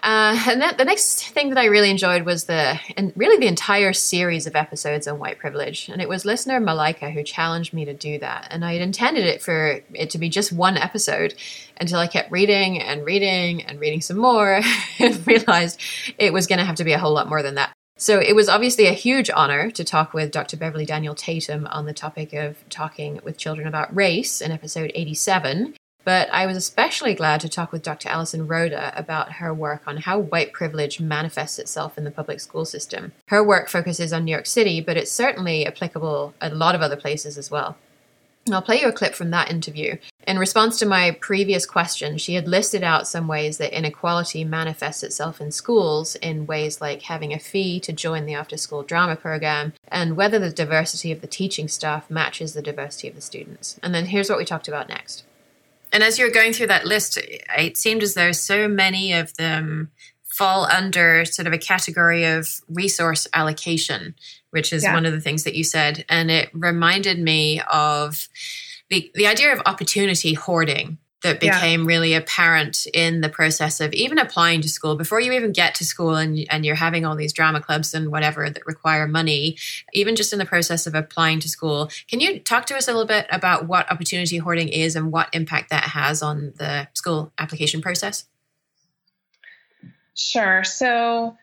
Uh, 0.02 0.42
and 0.48 0.60
then 0.60 0.74
the 0.78 0.84
next 0.84 1.28
thing 1.28 1.50
that 1.50 1.58
I 1.58 1.66
really 1.66 1.90
enjoyed 1.90 2.22
was 2.22 2.44
the, 2.44 2.80
and 2.96 3.12
really 3.16 3.38
the 3.38 3.46
entire 3.46 3.92
series 3.92 4.46
of 4.46 4.56
episodes 4.56 5.06
on 5.06 5.18
white 5.18 5.38
privilege. 5.38 5.88
And 5.88 6.00
it 6.00 6.08
was 6.08 6.24
listener 6.24 6.60
Malika 6.60 7.10
who 7.10 7.22
challenged 7.22 7.72
me 7.74 7.84
to 7.84 7.94
do 7.94 8.18
that. 8.18 8.48
And 8.50 8.64
I 8.64 8.74
had 8.74 8.82
intended 8.82 9.24
it 9.24 9.42
for 9.42 9.82
it 9.92 10.10
to 10.10 10.18
be 10.18 10.28
just 10.28 10.52
one 10.52 10.76
episode 10.76 11.34
until 11.78 11.98
I 11.98 12.06
kept 12.06 12.30
reading 12.30 12.80
and 12.80 13.04
reading 13.04 13.62
and 13.62 13.78
reading 13.78 14.00
some 14.00 14.18
more 14.18 14.60
and 14.98 15.26
realized 15.26 15.80
it 16.18 16.32
was 16.32 16.46
going 16.46 16.58
to 16.58 16.64
have 16.64 16.76
to 16.76 16.84
be 16.84 16.92
a 16.92 16.98
whole 16.98 17.12
lot 17.12 17.28
more 17.28 17.42
than 17.42 17.56
that. 17.56 17.72
So 18.00 18.18
it 18.18 18.34
was 18.34 18.48
obviously 18.48 18.86
a 18.86 18.92
huge 18.92 19.28
honor 19.28 19.70
to 19.72 19.84
talk 19.84 20.14
with 20.14 20.30
Dr. 20.30 20.56
Beverly 20.56 20.86
Daniel 20.86 21.14
Tatum 21.14 21.66
on 21.66 21.84
the 21.84 21.92
topic 21.92 22.32
of 22.32 22.66
talking 22.70 23.20
with 23.22 23.36
children 23.36 23.68
about 23.68 23.94
race 23.94 24.40
in 24.40 24.52
episode 24.52 24.90
87. 24.94 25.74
But 26.04 26.28
I 26.32 26.46
was 26.46 26.56
especially 26.56 27.14
glad 27.14 27.40
to 27.40 27.48
talk 27.48 27.72
with 27.72 27.82
Dr. 27.82 28.08
Allison 28.08 28.46
Roda 28.46 28.92
about 28.96 29.32
her 29.32 29.52
work 29.52 29.82
on 29.86 29.98
how 29.98 30.18
white 30.18 30.52
privilege 30.52 31.00
manifests 31.00 31.58
itself 31.58 31.98
in 31.98 32.04
the 32.04 32.10
public 32.10 32.40
school 32.40 32.64
system. 32.64 33.12
Her 33.26 33.44
work 33.44 33.68
focuses 33.68 34.12
on 34.12 34.24
New 34.24 34.32
York 34.32 34.46
City, 34.46 34.80
but 34.80 34.96
it's 34.96 35.12
certainly 35.12 35.66
applicable 35.66 36.34
a 36.40 36.50
lot 36.50 36.74
of 36.74 36.80
other 36.80 36.96
places 36.96 37.36
as 37.36 37.50
well. 37.50 37.76
I'll 38.50 38.62
play 38.62 38.80
you 38.80 38.88
a 38.88 38.92
clip 38.92 39.14
from 39.14 39.30
that 39.30 39.50
interview. 39.50 39.98
In 40.26 40.38
response 40.38 40.78
to 40.78 40.86
my 40.86 41.12
previous 41.20 41.66
question, 41.66 42.16
she 42.16 42.34
had 42.34 42.48
listed 42.48 42.82
out 42.82 43.06
some 43.06 43.28
ways 43.28 43.58
that 43.58 43.76
inequality 43.76 44.44
manifests 44.44 45.02
itself 45.02 45.40
in 45.40 45.52
schools 45.52 46.14
in 46.16 46.46
ways 46.46 46.80
like 46.80 47.02
having 47.02 47.32
a 47.32 47.38
fee 47.38 47.78
to 47.80 47.92
join 47.92 48.26
the 48.26 48.34
after 48.34 48.56
school 48.56 48.82
drama 48.82 49.16
program 49.16 49.74
and 49.88 50.16
whether 50.16 50.38
the 50.38 50.50
diversity 50.50 51.12
of 51.12 51.20
the 51.20 51.26
teaching 51.26 51.68
staff 51.68 52.10
matches 52.10 52.54
the 52.54 52.62
diversity 52.62 53.08
of 53.08 53.14
the 53.14 53.20
students. 53.20 53.78
And 53.82 53.94
then 53.94 54.06
here's 54.06 54.30
what 54.30 54.38
we 54.38 54.44
talked 54.44 54.68
about 54.68 54.88
next. 54.88 55.24
And 55.92 56.02
as 56.02 56.18
you're 56.18 56.30
going 56.30 56.52
through 56.52 56.68
that 56.68 56.86
list, 56.86 57.18
it 57.18 57.76
seemed 57.76 58.02
as 58.02 58.14
though 58.14 58.32
so 58.32 58.68
many 58.68 59.12
of 59.12 59.34
them 59.36 59.90
fall 60.24 60.64
under 60.66 61.24
sort 61.24 61.46
of 61.46 61.52
a 61.52 61.58
category 61.58 62.24
of 62.24 62.48
resource 62.68 63.26
allocation, 63.34 64.14
which 64.50 64.72
is 64.72 64.84
yeah. 64.84 64.94
one 64.94 65.04
of 65.04 65.12
the 65.12 65.20
things 65.20 65.44
that 65.44 65.54
you 65.54 65.64
said. 65.64 66.04
And 66.08 66.30
it 66.30 66.50
reminded 66.54 67.18
me 67.18 67.60
of 67.70 68.28
the, 68.88 69.10
the 69.14 69.26
idea 69.26 69.52
of 69.52 69.60
opportunity 69.66 70.34
hoarding 70.34 70.98
that 71.22 71.40
became 71.40 71.80
yeah. 71.80 71.86
really 71.86 72.14
apparent 72.14 72.86
in 72.94 73.20
the 73.20 73.28
process 73.28 73.80
of 73.80 73.92
even 73.92 74.18
applying 74.18 74.60
to 74.62 74.68
school. 74.68 74.96
Before 74.96 75.20
you 75.20 75.32
even 75.32 75.52
get 75.52 75.74
to 75.76 75.84
school 75.84 76.16
and, 76.16 76.46
and 76.50 76.64
you're 76.64 76.74
having 76.74 77.04
all 77.04 77.16
these 77.16 77.32
drama 77.32 77.60
clubs 77.60 77.94
and 77.94 78.10
whatever 78.10 78.48
that 78.48 78.66
require 78.66 79.06
money 79.06 79.56
even 79.92 80.16
just 80.16 80.32
in 80.32 80.38
the 80.38 80.46
process 80.46 80.86
of 80.86 80.94
applying 80.94 81.40
to 81.40 81.48
school 81.48 81.90
can 82.08 82.20
you 82.20 82.40
talk 82.40 82.66
to 82.66 82.76
us 82.76 82.88
a 82.88 82.92
little 82.92 83.06
bit 83.06 83.26
about 83.30 83.66
what 83.66 83.90
opportunity 83.90 84.38
hoarding 84.38 84.68
is 84.68 84.96
and 84.96 85.12
what 85.12 85.28
impact 85.32 85.70
that 85.70 85.84
has 85.84 86.22
on 86.22 86.52
the 86.56 86.88
school 86.94 87.32
application 87.38 87.80
process? 87.80 88.24
Sure. 90.14 90.64
So 90.64 91.36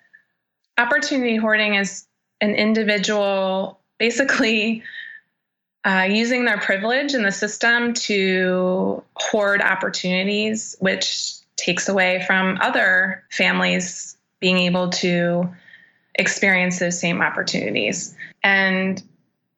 opportunity 0.77 1.35
hoarding 1.35 1.75
is 1.75 2.05
an 2.41 2.55
individual 2.55 3.79
basically 3.97 4.83
uh, 5.85 6.07
using 6.09 6.45
their 6.45 6.59
privilege 6.59 7.13
in 7.13 7.23
the 7.23 7.31
system 7.31 7.93
to 7.93 9.03
hoard 9.15 9.61
opportunities, 9.61 10.75
which 10.79 11.33
takes 11.55 11.89
away 11.89 12.23
from 12.27 12.57
other 12.61 13.23
families 13.31 14.17
being 14.39 14.57
able 14.57 14.89
to 14.89 15.49
experience 16.15 16.79
those 16.79 16.99
same 16.99 17.21
opportunities. 17.21 18.15
And 18.43 19.01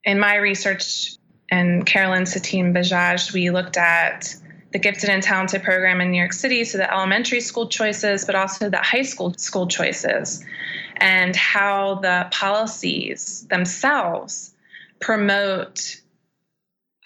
in 0.03 0.19
my 0.19 0.35
research, 0.35 1.15
and 1.51 1.85
Carolyn 1.85 2.25
Sattin-Bajaj, 2.25 3.33
we 3.33 3.49
looked 3.49 3.77
at 3.77 4.35
the 4.71 4.79
gifted 4.79 5.09
and 5.09 5.23
talented 5.23 5.63
program 5.63 5.99
in 5.99 6.11
New 6.11 6.17
York 6.17 6.33
City, 6.33 6.63
so 6.63 6.77
the 6.77 6.93
elementary 6.93 7.41
school 7.41 7.67
choices, 7.67 8.25
but 8.25 8.35
also 8.35 8.69
the 8.69 8.77
high 8.77 9.01
school 9.01 9.33
school 9.33 9.67
choices, 9.67 10.45
and 10.97 11.35
how 11.35 11.95
the 11.95 12.27
policies 12.31 13.47
themselves 13.49 14.53
promote 14.99 15.99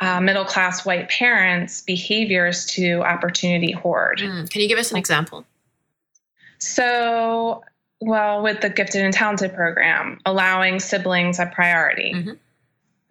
uh, 0.03 0.19
middle 0.19 0.43
class 0.43 0.85
white 0.85 1.07
parents' 1.09 1.81
behaviors 1.81 2.65
to 2.65 3.01
opportunity 3.01 3.71
hoard. 3.71 4.19
Mm. 4.19 4.49
Can 4.49 4.61
you 4.61 4.67
give 4.67 4.77
us 4.77 4.91
an 4.91 4.97
example? 4.97 5.45
So, 6.59 7.63
well, 8.01 8.43
with 8.43 8.59
the 8.61 8.69
gifted 8.69 9.03
and 9.03 9.13
talented 9.13 9.53
program, 9.53 10.19
allowing 10.25 10.79
siblings 10.79 11.39
a 11.39 11.45
priority, 11.45 12.13
mm-hmm. 12.13 12.31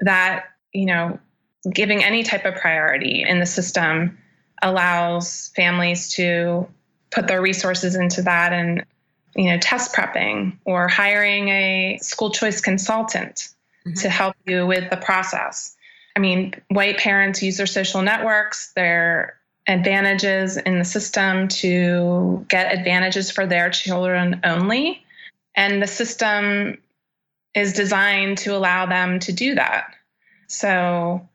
that, 0.01 0.45
you 0.73 0.85
know, 0.85 1.19
giving 1.71 2.05
any 2.05 2.25
type 2.25 2.45
of 2.45 2.57
priority 2.57 3.25
in 3.27 3.41
the 3.41 3.47
system 3.47 4.19
allows 4.63 5.51
families 5.57 6.09
to 6.11 6.69
put 7.11 7.27
their 7.27 7.41
resources 7.41 7.95
into 7.95 8.23
that 8.23 8.53
and, 8.53 8.85
you 9.35 9.47
know, 9.47 9.59
test 9.59 9.95
prepping 9.95 10.59
or 10.67 10.89
hiring 10.89 11.49
a 11.49 11.99
school 12.03 12.31
choice 12.31 12.61
consultant 12.61 13.49
mm-hmm. 13.87 13.95
to 13.95 14.11
help 14.11 14.37
you 14.47 14.67
with 14.67 14.91
the 14.91 14.97
process. 14.97 15.77
I 16.17 16.21
mean, 16.21 16.55
white 16.69 16.99
parents 16.99 17.43
use 17.43 17.57
their 17.57 17.67
social 17.67 18.03
networks, 18.03 18.73
their 18.75 19.39
advantages 19.67 20.57
in 20.57 20.79
the 20.79 20.85
system 20.85 21.49
to 21.49 22.45
get 22.49 22.77
advantages 22.77 23.31
for 23.31 23.47
their 23.47 23.71
children 23.71 24.41
only. 24.45 25.05
And 25.55 25.83
the 25.83 25.87
system 25.87 26.79
is 27.55 27.73
designed 27.73 28.39
to 28.39 28.57
allow 28.57 28.87
them 28.87 29.21
to 29.21 29.33
do 29.33 29.55
that. 29.55 29.95
So, 30.49 31.29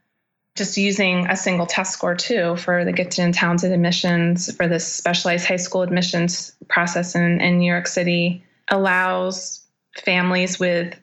just 0.56 0.76
using 0.76 1.26
a 1.28 1.36
single 1.36 1.66
test 1.66 1.92
score 1.92 2.16
too 2.16 2.56
for 2.56 2.84
the 2.84 2.92
gifted 2.92 3.20
and 3.20 3.32
talented 3.32 3.70
admissions 3.70 4.52
for 4.56 4.66
this 4.66 4.92
specialized 4.92 5.46
high 5.46 5.56
school 5.56 5.82
admissions 5.82 6.52
process 6.68 7.14
in, 7.14 7.40
in 7.40 7.58
New 7.58 7.70
York 7.70 7.86
City 7.86 8.44
allows 8.66 9.64
families 10.04 10.58
with 10.58 10.98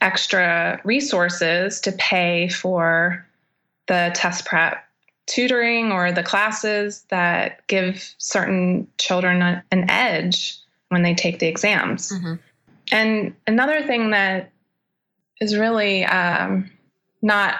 extra 0.00 0.80
resources 0.84 1.80
to 1.80 1.92
pay 1.92 2.48
for 2.48 3.26
the 3.86 4.10
test 4.14 4.44
prep 4.44 4.84
tutoring 5.26 5.92
or 5.92 6.12
the 6.12 6.22
classes 6.22 7.04
that 7.08 7.66
give 7.66 8.14
certain 8.18 8.86
children 8.98 9.42
a, 9.42 9.64
an 9.70 9.90
edge 9.90 10.56
when 10.88 11.02
they 11.02 11.14
take 11.14 11.38
the 11.38 11.46
exams. 11.46 12.12
Mm-hmm. 12.12 12.34
And 12.92 13.34
another 13.46 13.82
thing 13.82 14.10
that 14.10 14.52
is 15.40 15.56
really 15.56 16.04
um, 16.04 16.70
not 17.22 17.56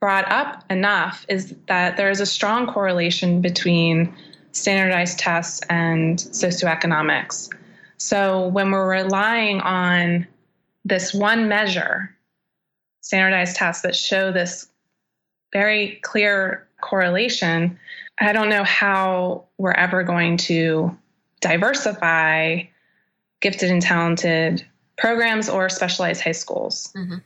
brought 0.00 0.30
up 0.30 0.64
enough 0.70 1.26
is 1.28 1.54
that 1.68 1.96
there 1.96 2.10
is 2.10 2.20
a 2.20 2.26
strong 2.26 2.66
correlation 2.66 3.40
between 3.40 4.14
standardized 4.52 5.18
tests 5.18 5.60
and 5.68 6.18
socioeconomics. 6.18 7.48
So 7.96 8.48
when 8.48 8.70
we're 8.70 8.90
relying 8.90 9.60
on 9.60 10.26
this 10.84 11.14
one 11.14 11.48
measure, 11.48 12.14
standardized 13.00 13.56
tests 13.56 13.82
that 13.82 13.96
show 13.96 14.32
this 14.32 14.68
very 15.52 16.00
clear 16.02 16.66
correlation, 16.80 17.78
I 18.20 18.32
don't 18.32 18.48
know 18.48 18.64
how 18.64 19.44
we're 19.58 19.72
ever 19.72 20.02
going 20.02 20.36
to 20.38 20.96
diversify 21.40 22.62
gifted 23.40 23.70
and 23.70 23.82
talented 23.82 24.64
programs 24.96 25.48
or 25.48 25.68
specialized 25.68 26.22
high 26.22 26.32
schools. 26.32 26.92
Mm-hmm. 26.96 27.16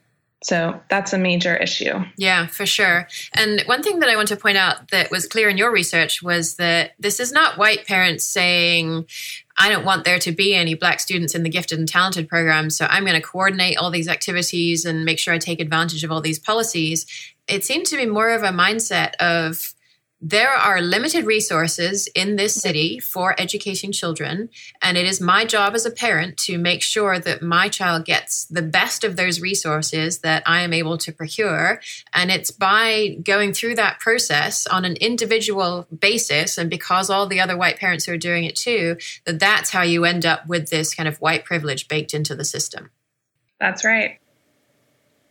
So 0.43 0.81
that's 0.91 1.13
a 1.13 1.19
major 1.19 1.57
issue. 1.57 2.05
Yeah, 2.17 2.47
for 2.47 2.67
sure. 2.67 3.09
And 3.35 3.63
one 3.63 3.83
thing 3.83 4.01
that 4.01 4.09
I 4.09 4.17
want 4.17 4.29
to 4.29 4.37
point 4.37 4.57
out 4.57 4.91
that 4.91 5.11
was 5.11 5.27
clear 5.27 5.49
in 5.49 5.59
your 5.59 5.73
research 5.73 6.23
was 6.23 6.57
that 6.57 6.93
this 6.99 7.21
is 7.21 7.33
not 7.33 7.59
white 7.59 7.87
parents 7.87 8.25
saying, 8.25 9.07
I 9.59 9.69
don't 9.71 9.85
want 9.85 10.05
there 10.05 10.19
to 10.19 10.33
be 10.33 10.55
any 10.55 10.75
black 10.75 11.01
students 11.01 11.35
in 11.35 11.43
the 11.43 11.49
gifted 11.49 11.79
and 11.79 11.89
talented 11.89 12.29
program, 12.29 12.69
so 12.71 12.87
I'm 12.91 13.05
going 13.05 13.21
to 13.21 13.27
coordinate 13.27 13.79
all 13.79 13.91
these 13.91 14.09
activities 14.09 14.85
and 14.85 15.05
make 15.05 15.19
sure 15.19 15.33
I 15.33 15.39
take 15.39 15.61
advantage 15.61 16.05
of 16.05 16.13
all 16.13 16.21
these 16.21 16.39
policies. 16.39 17.07
It 17.49 17.65
seemed 17.65 17.87
to 17.87 17.97
be 17.97 18.07
more 18.07 18.31
of 18.31 18.43
a 18.43 18.51
mindset 18.51 19.15
of 19.15 19.75
there 20.21 20.55
are 20.55 20.81
limited 20.81 21.27
resources 21.27 22.09
in 22.15 22.37
this 22.37 22.55
city 22.55 22.99
for 22.99 23.39
educating 23.39 23.93
children, 23.93 24.49
and 24.81 24.97
it 24.97 25.05
is 25.07 25.21
my 25.21 25.45
job 25.45 25.75
as 25.75 25.85
a 25.85 25.91
parent 25.91 26.39
to 26.39 26.57
make 26.57 26.83
sure 26.83 27.19
that 27.19 27.43
my 27.43 27.69
child 27.69 28.07
gets 28.07 28.47
the 28.47 28.63
best 28.63 29.05
of 29.05 29.17
those 29.17 29.41
resources 29.41 30.21
that 30.21 30.43
I 30.47 30.63
am 30.63 30.73
able 30.73 30.97
to 30.99 31.13
procure. 31.13 31.81
And 32.15 32.31
it's 32.31 32.51
by 32.51 33.19
going 33.23 33.53
through 33.53 33.75
that 33.75 34.01
process 34.01 34.67
on 34.67 34.87
an 34.87 34.97
individual 34.97 35.87
basis, 35.97 36.57
and 36.57 36.71
because 36.71 37.11
all 37.11 37.27
the 37.27 37.41
other 37.41 37.57
white 37.57 37.79
parents 37.79 38.09
are 38.09 38.17
doing 38.17 38.45
it 38.45 38.57
too, 38.57 38.97
that 39.27 39.39
that's 39.39 39.71
how 39.71 39.83
you 39.83 40.07
end 40.07 40.25
up 40.25 40.47
with 40.47 40.71
this 40.71 40.95
kind 40.95 41.09
of 41.09 41.19
white 41.19 41.45
privilege 41.45 41.89
baked 41.89 42.15
into 42.15 42.35
the 42.35 42.45
system. 42.45 42.91
That's 43.61 43.85
right. 43.85 44.19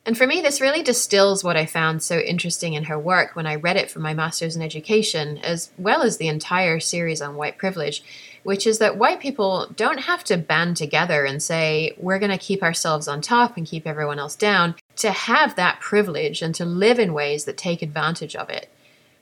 And 0.08 0.15
for 0.15 0.28
me, 0.28 0.39
this 0.39 0.62
really 0.62 0.84
distills 0.84 1.44
what 1.44 1.58
I 1.58 1.65
found 1.65 2.04
so 2.04 2.20
interesting 2.20 2.74
in 2.74 2.84
her 2.84 3.00
work 3.00 3.36
when 3.36 3.48
I 3.48 3.56
read 3.56 3.76
it 3.76 3.89
for 3.89 4.00
my 4.00 4.13
master's 4.13 4.56
in 4.56 4.62
education, 4.62 5.39
as 5.39 5.72
well 5.80 6.04
as 6.04 6.18
the 6.18 6.28
entire 6.28 6.80
series 6.80 7.22
on 7.22 7.36
white 7.36 7.58
privilege, 7.58 8.04
which 8.44 8.68
is 8.68 8.78
that 8.78 9.00
white 9.00 9.20
people 9.20 9.68
don't 9.76 10.02
have 10.02 10.24
to 10.26 10.38
band 10.38 10.78
together 10.78 11.26
and 11.26 11.41
say, 11.41 11.96
we're 11.98 12.20
going 12.20 12.30
to 12.30 12.38
keep 12.38 12.62
ourselves 12.62 13.08
on 13.08 13.20
top 13.20 13.58
and 13.58 13.65
keep 13.65 13.88
everyone 13.88 14.20
else 14.20 14.36
down, 14.36 14.76
to 14.98 15.10
have 15.10 15.56
that 15.56 15.80
privilege 15.80 16.44
and 16.44 16.54
to 16.54 16.65
live 16.65 17.00
in 17.00 17.12
ways 17.12 17.46
that 17.46 17.58
take 17.58 17.82
advantage 17.82 18.36
of 18.36 18.48
it. 18.52 18.70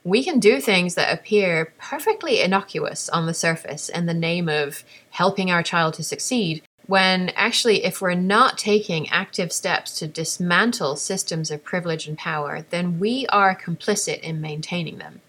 we 0.04 0.22
can 0.22 0.38
do 0.38 0.60
things 0.60 0.94
that 0.94 1.12
appear 1.12 1.72
perfectly 1.78 2.40
innocuous 2.42 3.08
on 3.08 3.24
the 3.26 3.34
surface 3.34 3.88
in 3.88 4.04
the 4.04 4.14
name 4.14 4.48
of 4.50 4.84
helping 5.10 5.50
our 5.50 5.62
child 5.62 5.94
to 5.94 6.04
succeed, 6.04 6.62
when 6.86 7.30
actually, 7.30 7.84
if 7.84 8.00
we're 8.00 8.14
not 8.14 8.58
taking 8.58 9.08
active 9.08 9.52
steps 9.52 9.98
to 9.98 10.06
dismantle 10.06 10.96
systems 10.96 11.50
of 11.50 11.64
privilege 11.64 12.06
and 12.06 12.18
power, 12.18 12.64
then 12.70 12.98
we 12.98 13.26
are 13.28 13.56
complicit 13.56 14.20
in 14.20 14.40
maintaining 14.40 14.98
them. 14.98 15.20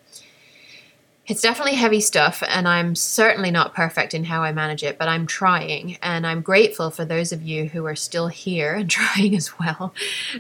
It's 1.28 1.42
definitely 1.42 1.74
heavy 1.74 2.02
stuff, 2.02 2.44
and 2.48 2.68
I'm 2.68 2.94
certainly 2.94 3.50
not 3.50 3.74
perfect 3.74 4.14
in 4.14 4.26
how 4.26 4.44
I 4.44 4.52
manage 4.52 4.84
it, 4.84 5.00
but 5.00 5.08
I'm 5.08 5.26
trying, 5.26 5.98
and 6.04 6.26
I'm 6.28 6.42
grateful 6.42 6.92
for 6.92 7.04
those 7.04 7.32
of 7.32 7.42
you 7.42 7.70
who 7.70 7.84
are 7.88 7.96
still 7.96 8.28
here 8.28 8.76
and 8.76 8.88
trying 8.90 9.36
as 9.36 9.58
well. 9.58 9.92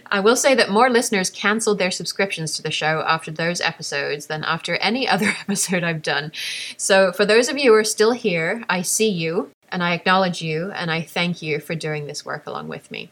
I 0.05 0.19
will 0.19 0.35
say 0.35 0.53
that 0.53 0.69
more 0.69 0.91
listeners 0.91 1.31
canceled 1.31 1.79
their 1.79 1.89
subscriptions 1.89 2.55
to 2.55 2.61
the 2.61 2.69
show 2.69 3.03
after 3.07 3.31
those 3.31 3.61
episodes 3.61 4.27
than 4.27 4.43
after 4.43 4.75
any 4.75 5.07
other 5.15 5.33
episode 5.41 5.83
I've 5.83 6.03
done. 6.03 6.31
So, 6.77 7.11
for 7.11 7.25
those 7.25 7.49
of 7.49 7.57
you 7.57 7.71
who 7.71 7.77
are 7.77 7.83
still 7.83 8.11
here, 8.11 8.63
I 8.69 8.83
see 8.83 9.09
you, 9.09 9.49
and 9.71 9.83
I 9.83 9.93
acknowledge 9.93 10.41
you, 10.41 10.71
and 10.71 10.91
I 10.91 11.01
thank 11.01 11.41
you 11.41 11.59
for 11.59 11.75
doing 11.75 12.07
this 12.07 12.25
work 12.25 12.45
along 12.45 12.67
with 12.67 12.91
me. 12.91 13.09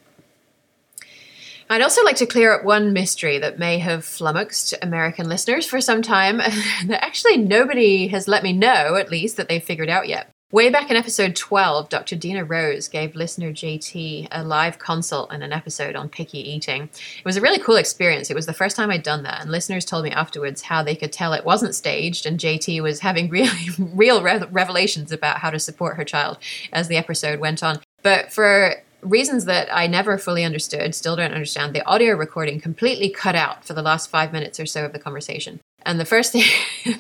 I'd 1.70 1.82
also 1.82 2.04
like 2.04 2.18
to 2.18 2.26
clear 2.26 2.54
up 2.54 2.64
one 2.64 2.94
mystery 2.94 3.40
that 3.40 3.58
may 3.58 3.80
have 3.80 4.06
flummoxed 4.06 4.74
American 4.82 5.30
listeners 5.30 5.66
for 5.66 5.82
some 5.82 6.02
time 6.02 6.38
that 6.38 7.00
actually 7.04 7.38
nobody 7.38 8.08
has 8.08 8.28
let 8.28 8.44
me 8.44 8.54
know, 8.54 8.96
at 8.96 9.10
least, 9.10 9.38
that 9.38 9.50
they've 9.50 9.64
figured 9.64 9.90
out 9.90 10.08
yet. 10.08 10.33
Way 10.54 10.70
back 10.70 10.92
in 10.92 10.96
episode 10.96 11.36
12, 11.36 11.90
Dr. 11.90 12.16
Dina 12.16 12.46
Rose 12.46 12.88
gave 12.88 13.16
listener 13.16 13.52
JT 13.52 14.28
a 14.30 14.44
live 14.44 14.78
consult 14.78 15.32
and 15.34 15.44
an 15.44 15.52
episode 15.52 15.96
on 15.96 16.10
picky 16.10 16.38
eating. 16.48 16.84
It 16.84 17.26
was 17.26 17.38
a 17.38 17.42
really 17.42 17.58
cool 17.58 17.76
experience. 17.76 18.30
It 18.30 18.36
was 18.36 18.46
the 18.46 18.54
first 18.54 18.76
time 18.76 18.92
I'd 18.92 19.02
done 19.02 19.24
that, 19.24 19.42
and 19.42 19.50
listeners 19.50 19.84
told 19.84 20.04
me 20.04 20.12
afterwards 20.12 20.62
how 20.62 20.84
they 20.84 20.96
could 20.96 21.12
tell 21.12 21.34
it 21.34 21.44
wasn't 21.44 21.74
staged, 21.74 22.28
and 22.28 22.40
JT 22.40 22.84
was 22.84 23.00
having 23.00 23.30
really 23.32 23.68
real 23.80 24.22
re- 24.22 24.44
revelations 24.52 25.12
about 25.12 25.40
how 25.40 25.50
to 25.50 25.58
support 25.58 25.98
her 25.98 26.06
child 26.06 26.38
as 26.72 26.88
the 26.88 26.98
episode 26.98 27.40
went 27.40 27.64
on. 27.64 27.80
But 28.04 28.32
for 28.32 28.76
reasons 29.02 29.46
that 29.46 29.76
I 29.76 29.88
never 29.88 30.20
fully 30.20 30.44
understood, 30.44 30.94
still 30.94 31.16
don't 31.16 31.34
understand, 31.34 31.74
the 31.74 31.84
audio 31.88 32.14
recording 32.14 32.62
completely 32.62 33.10
cut 33.10 33.34
out 33.34 33.66
for 33.66 33.74
the 33.74 33.82
last 33.82 34.08
five 34.08 34.32
minutes 34.32 34.60
or 34.60 34.68
so 34.68 34.86
of 34.86 34.94
the 34.94 35.00
conversation. 35.00 35.62
And 35.86 36.00
the 36.00 36.06
first 36.06 36.32
thing 36.34 36.46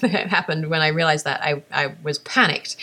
that 0.01 0.27
happened 0.27 0.69
when 0.69 0.81
I 0.81 0.87
realized 0.87 1.25
that, 1.25 1.41
I, 1.41 1.61
I 1.71 1.95
was 2.03 2.19
panicked. 2.19 2.75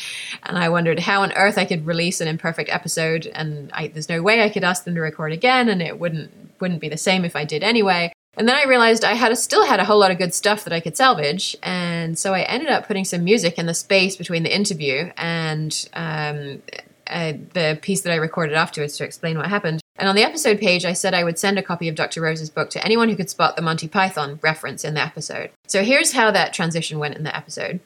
And 0.43 0.59
I 0.59 0.69
wondered 0.69 1.01
how 1.01 1.23
on 1.23 1.33
earth 1.33 1.59
I 1.59 1.65
could 1.65 1.87
release 1.87 2.21
an 2.21 2.29
imperfect 2.29 2.71
episode. 2.71 3.27
And 3.27 3.71
I, 3.73 3.89
there's 3.89 4.09
no 4.09 4.23
way 4.23 4.43
I 4.43 4.49
could 4.49 4.65
ask 4.65 4.85
them 4.85 4.95
to 4.95 5.01
record 5.01 5.33
again, 5.33 5.69
and 5.69 5.83
it 5.83 5.99
wouldn't 5.99 6.31
wouldn't 6.61 6.81
be 6.81 6.91
the 6.91 6.97
same 6.97 7.25
if 7.25 7.35
I 7.35 7.45
did 7.45 7.63
anyway. 7.63 8.13
And 8.37 8.49
then 8.49 8.55
I 8.55 8.65
realized 8.65 9.05
I 9.05 9.15
had 9.15 9.33
a, 9.33 9.37
still 9.37 9.65
had 9.65 9.81
a 9.81 9.85
whole 9.85 9.99
lot 9.99 10.11
of 10.11 10.19
good 10.19 10.35
stuff 10.35 10.65
that 10.65 10.73
I 10.73 10.81
could 10.81 10.97
salvage, 10.97 11.57
and 11.63 12.19
so 12.19 12.33
I 12.33 12.43
ended 12.43 12.69
up 12.69 12.87
putting 12.87 13.05
some 13.05 13.25
music 13.25 13.59
in 13.59 13.67
the 13.67 13.75
space 13.75 14.15
between 14.15 14.45
the 14.45 14.55
interview 14.55 15.11
and 15.17 15.89
um, 15.95 16.63
uh, 17.09 17.33
the 17.55 17.79
piece 17.83 18.03
that 18.03 18.13
I 18.13 18.17
recorded 18.17 18.55
afterwards 18.55 18.97
to 18.99 19.05
explain 19.05 19.37
what 19.37 19.49
happened. 19.49 19.81
And 20.01 20.09
on 20.09 20.17
the 20.17 20.23
episode 20.23 20.59
page, 20.59 20.87
I 20.87 20.95
said 20.95 21.13
I 21.13 21.25
would 21.25 21.39
send 21.39 21.59
a 21.59 21.63
copy 21.63 21.87
of 21.87 21.95
Dr. 21.95 22.23
Rose's 22.23 22.49
book 22.49 22.71
to 22.71 22.83
anyone 22.83 23.11
who 23.11 23.17
could 23.17 23.29
spot 23.29 23.55
the 23.55 23.63
Monty 23.63 23.87
Python 23.87 24.41
reference 24.43 24.83
in 24.83 24.95
the 24.95 25.03
episode. 25.03 25.51
So 25.69 25.85
here's 25.85 26.13
how 26.13 26.31
that 26.31 26.55
transition 26.55 26.99
went 26.99 27.17
in 27.17 27.23
the 27.23 27.37
episode. 27.37 27.81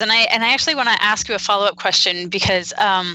And 0.00 0.10
I 0.10 0.22
and 0.22 0.42
I 0.42 0.52
actually 0.52 0.74
want 0.74 0.88
to 0.88 1.00
ask 1.00 1.28
you 1.28 1.36
a 1.36 1.38
follow 1.38 1.66
up 1.66 1.76
question 1.76 2.28
because 2.28 2.72
um, 2.76 3.14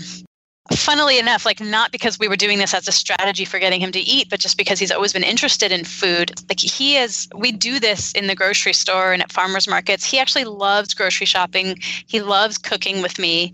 funnily 0.71 1.19
enough, 1.19 1.45
like 1.45 1.59
not 1.59 1.91
because 1.91 2.17
we 2.17 2.29
were 2.29 2.37
doing 2.37 2.59
this 2.59 2.73
as 2.73 2.87
a 2.87 2.93
strategy 2.93 3.43
for 3.43 3.59
getting 3.59 3.81
him 3.81 3.91
to 3.91 3.99
eat, 3.99 4.29
but 4.29 4.39
just 4.39 4.57
because 4.57 4.79
he's 4.79 4.91
always 4.91 5.11
been 5.11 5.23
interested 5.23 5.73
in 5.73 5.83
food. 5.83 6.31
Like 6.47 6.61
he 6.61 6.95
is, 6.95 7.27
we 7.35 7.51
do 7.51 7.77
this 7.77 8.13
in 8.13 8.27
the 8.27 8.35
grocery 8.35 8.71
store 8.71 9.11
and 9.11 9.21
at 9.21 9.33
farmers 9.33 9.67
markets. 9.67 10.05
He 10.05 10.17
actually 10.17 10.45
loves 10.45 10.93
grocery 10.93 11.25
shopping. 11.25 11.75
He 11.81 12.21
loves 12.21 12.57
cooking 12.57 13.01
with 13.01 13.19
me 13.19 13.53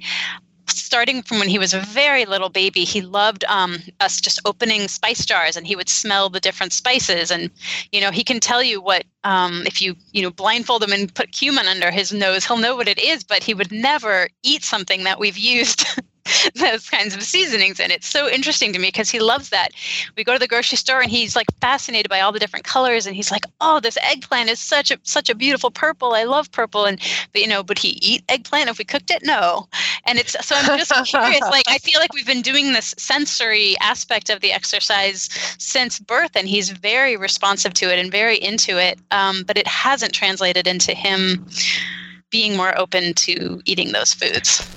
starting 0.67 1.21
from 1.21 1.39
when 1.39 1.49
he 1.49 1.60
was 1.60 1.73
a 1.73 1.80
very 1.80 2.26
little 2.26 2.49
baby, 2.49 2.84
he 2.84 3.02
loved 3.02 3.43
um, 3.45 3.78
us 3.99 4.19
just 4.19 4.39
opening 4.45 4.88
spice 4.88 5.26
jars, 5.26 5.56
and 5.56 5.65
he 5.65 5.76
would 5.76 5.89
smell 5.89 6.30
the 6.30 6.39
different 6.39 6.73
spices. 6.73 7.32
And 7.32 7.49
you 7.91 8.02
know, 8.02 8.12
he 8.12 8.23
can 8.23 8.39
tell 8.39 8.63
you 8.63 8.82
what 8.82 9.04
um, 9.23 9.63
if 9.65 9.82
you 9.82 9.95
you 10.12 10.21
know 10.21 10.32
blindfold 10.32 10.84
him 10.84 10.93
and 10.93 11.13
put 11.13 11.32
cumin 11.32 11.67
under 11.67 11.91
his 11.91 12.13
nose, 12.13 12.45
he'll 12.45 12.58
know 12.58 12.76
what 12.76 12.88
it 12.88 12.99
is. 12.99 13.23
But 13.23 13.43
he 13.43 13.54
would 13.54 13.71
never 13.71 14.30
eat 14.43 14.63
something 14.63 15.04
that 15.04 15.19
we've 15.19 15.38
used 15.38 15.86
those 16.56 16.90
kinds 16.90 17.16
of 17.16 17.24
seasonings. 17.24 17.80
And 17.80 17.92
it's 17.92 18.08
so 18.08 18.30
interesting 18.30 18.74
to 18.74 18.80
me 18.80 18.90
because 18.90 19.10
he 19.10 19.20
loves 19.20 19.50
that. 19.50 19.70
We 20.16 20.24
go 20.24 20.34
to 20.34 20.40
the 20.40 20.48
grocery 20.48 20.78
store 20.78 21.02
and 21.02 21.12
he's 21.12 21.36
like 21.36 21.48
fascinated 21.62 22.10
by 22.10 22.22
all 22.22 22.32
the 22.32 22.40
different 22.40 22.66
colors 22.66 23.06
and 23.06 23.16
he's 23.16 23.32
like 23.32 23.46
oh 23.62 23.80
this 23.80 23.98
eggplant 24.04 24.50
is 24.50 24.60
such 24.60 24.92
a 24.92 24.98
such 25.04 25.30
a 25.30 25.36
beautiful 25.36 25.72
purple. 25.72 26.14
I 26.14 26.24
love 26.24 26.52
purple. 26.52 26.86
And 26.86 27.00
but 27.32 27.42
you 27.42 27.48
know 27.48 27.64
would 27.64 27.80
he 27.80 28.00
eat 28.02 28.24
eggplant 28.30 28.70
if 28.70 28.78
we 28.78 28.86
cooked 28.86 29.12
it? 29.12 29.24
No. 29.24 29.68
And 30.06 30.20
it's 30.20 30.36
so 30.46 30.56
i'm 30.56 30.78
just 30.78 30.94
curious 31.06 31.42
like 31.42 31.66
i 31.68 31.78
feel 31.78 32.00
like 32.00 32.14
we've 32.14 32.26
been 32.26 32.42
doing 32.42 32.74
this 32.74 32.94
sensory 32.98 33.76
aspect 33.80 34.30
of 34.30 34.42
the 34.42 34.52
exercise 34.52 35.30
since 35.58 36.00
birth 36.00 36.32
and 36.36 36.48
he's 36.48 36.70
very 36.70 37.18
responsive 37.18 37.74
to 37.76 37.92
it 37.92 38.00
and 38.00 38.12
very 38.12 38.38
into 38.38 38.78
it 38.78 39.00
um, 39.12 39.44
but 39.46 39.58
it 39.58 39.68
hasn't 39.68 40.14
translated 40.14 40.68
into 40.68 40.94
him 40.94 41.46
being 42.30 42.56
more 42.58 42.78
open 42.78 43.14
to 43.14 43.62
eating 43.66 43.92
those 43.92 44.14
foods 44.14 44.68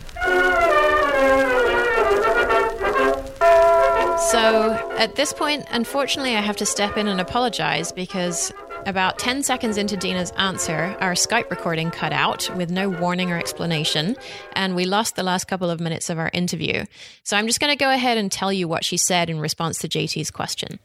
so 4.18 4.72
at 4.98 5.14
this 5.14 5.32
point, 5.32 5.66
unfortunately, 5.70 6.36
I 6.36 6.40
have 6.40 6.56
to 6.56 6.66
step 6.66 6.96
in 6.96 7.08
and 7.08 7.20
apologize 7.20 7.92
because 7.92 8.52
about 8.86 9.18
10 9.18 9.42
seconds 9.42 9.76
into 9.76 9.96
Dina's 9.96 10.30
answer, 10.32 10.96
our 11.00 11.12
Skype 11.12 11.50
recording 11.50 11.90
cut 11.90 12.12
out 12.12 12.48
with 12.56 12.70
no 12.70 12.88
warning 12.88 13.32
or 13.32 13.38
explanation, 13.38 14.16
and 14.52 14.76
we 14.76 14.84
lost 14.84 15.16
the 15.16 15.22
last 15.22 15.46
couple 15.46 15.70
of 15.70 15.80
minutes 15.80 16.08
of 16.08 16.18
our 16.18 16.30
interview. 16.32 16.84
So 17.24 17.36
I'm 17.36 17.46
just 17.46 17.60
going 17.60 17.76
to 17.76 17.84
go 17.84 17.90
ahead 17.90 18.16
and 18.16 18.30
tell 18.30 18.52
you 18.52 18.68
what 18.68 18.84
she 18.84 18.96
said 18.96 19.28
in 19.28 19.40
response 19.40 19.78
to 19.80 19.88
JT's 19.88 20.30
question. 20.30 20.78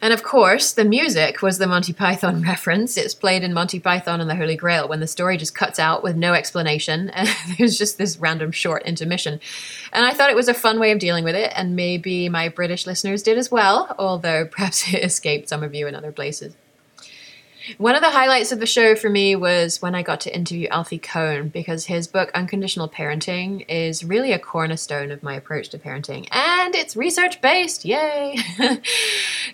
And 0.00 0.12
of 0.12 0.22
course, 0.22 0.72
the 0.72 0.84
music 0.84 1.42
was 1.42 1.58
the 1.58 1.66
Monty 1.66 1.92
Python 1.92 2.42
reference. 2.46 2.96
It's 2.96 3.14
played 3.14 3.42
in 3.42 3.52
Monty 3.52 3.80
Python 3.80 4.20
and 4.20 4.30
the 4.30 4.36
Holy 4.36 4.54
Grail 4.54 4.88
when 4.88 5.00
the 5.00 5.08
story 5.08 5.36
just 5.36 5.54
cuts 5.56 5.78
out 5.78 6.02
with 6.02 6.16
no 6.16 6.34
explanation. 6.34 7.10
And 7.18 7.28
there's 7.58 7.76
just 7.76 7.98
this 7.98 8.16
random 8.16 8.52
short 8.52 8.84
intermission. 8.84 9.40
And 9.92 10.04
I 10.04 10.12
thought 10.12 10.30
it 10.30 10.36
was 10.36 10.46
a 10.46 10.54
fun 10.54 10.78
way 10.78 10.92
of 10.92 11.00
dealing 11.00 11.24
with 11.24 11.34
it, 11.34 11.52
and 11.56 11.74
maybe 11.74 12.28
my 12.28 12.48
British 12.48 12.86
listeners 12.86 13.24
did 13.24 13.38
as 13.38 13.50
well, 13.50 13.92
although 13.98 14.46
perhaps 14.46 14.86
it 14.92 15.02
escaped 15.02 15.48
some 15.48 15.64
of 15.64 15.74
you 15.74 15.88
in 15.88 15.96
other 15.96 16.12
places. 16.12 16.54
One 17.76 17.94
of 17.94 18.00
the 18.00 18.10
highlights 18.10 18.50
of 18.50 18.60
the 18.60 18.66
show 18.66 18.94
for 18.94 19.10
me 19.10 19.36
was 19.36 19.82
when 19.82 19.94
I 19.94 20.02
got 20.02 20.20
to 20.20 20.34
interview 20.34 20.68
Alfie 20.68 20.98
Kohn 20.98 21.48
because 21.48 21.84
his 21.84 22.06
book 22.06 22.30
Unconditional 22.34 22.88
Parenting 22.88 23.64
is 23.68 24.02
really 24.02 24.32
a 24.32 24.38
cornerstone 24.38 25.10
of 25.10 25.22
my 25.22 25.34
approach 25.34 25.68
to 25.70 25.78
parenting 25.78 26.26
and 26.30 26.74
it's 26.74 26.96
research 26.96 27.42
based. 27.42 27.84
Yay! 27.84 28.38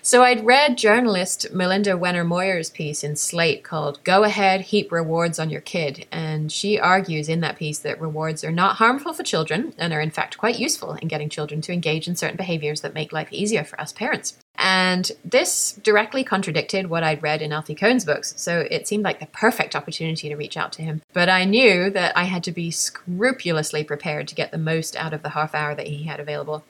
so 0.01 0.23
I'd 0.23 0.45
read 0.45 0.77
journalist 0.77 1.51
Melinda 1.51 1.91
Wenner 1.91 2.25
Moyer's 2.25 2.69
piece 2.69 3.03
in 3.03 3.17
Slate 3.17 3.63
called 3.63 4.01
Go 4.05 4.23
Ahead, 4.23 4.61
Heap 4.61 4.91
Rewards 4.91 5.37
on 5.37 5.49
Your 5.49 5.61
Kid. 5.61 6.05
And 6.11 6.51
she 6.51 6.79
argues 6.79 7.27
in 7.27 7.41
that 7.41 7.57
piece 7.57 7.79
that 7.79 7.99
rewards 7.99 8.45
are 8.45 8.51
not 8.51 8.77
harmful 8.77 9.13
for 9.13 9.23
children 9.23 9.73
and 9.77 9.91
are 9.91 10.01
in 10.01 10.11
fact 10.11 10.37
quite 10.37 10.57
useful 10.57 10.93
in 10.93 11.09
getting 11.09 11.29
children 11.29 11.59
to 11.61 11.73
engage 11.73 12.07
in 12.07 12.15
certain 12.15 12.37
behaviors 12.37 12.79
that 12.81 12.93
make 12.93 13.11
life 13.11 13.27
easier 13.31 13.65
for 13.65 13.79
us 13.81 13.91
parents. 13.91 14.37
And 14.65 15.11
this 15.23 15.73
directly 15.83 16.23
contradicted 16.23 16.89
what 16.89 17.03
I'd 17.03 17.21
read 17.21 17.43
in 17.43 17.53
Alfie 17.53 17.75
Kohn's 17.75 18.03
books, 18.03 18.33
so 18.35 18.65
it 18.71 18.87
seemed 18.87 19.03
like 19.03 19.19
the 19.19 19.27
perfect 19.27 19.75
opportunity 19.75 20.27
to 20.27 20.35
reach 20.35 20.57
out 20.57 20.73
to 20.73 20.81
him. 20.81 21.03
But 21.13 21.29
I 21.29 21.45
knew 21.45 21.91
that 21.91 22.17
I 22.17 22.23
had 22.23 22.43
to 22.45 22.51
be 22.51 22.71
scrupulously 22.71 23.83
prepared 23.83 24.27
to 24.27 24.33
get 24.33 24.51
the 24.51 24.57
most 24.57 24.95
out 24.95 25.13
of 25.13 25.21
the 25.21 25.29
half 25.29 25.53
hour 25.53 25.75
that 25.75 25.85
he 25.85 26.05
had 26.05 26.19
available. 26.19 26.63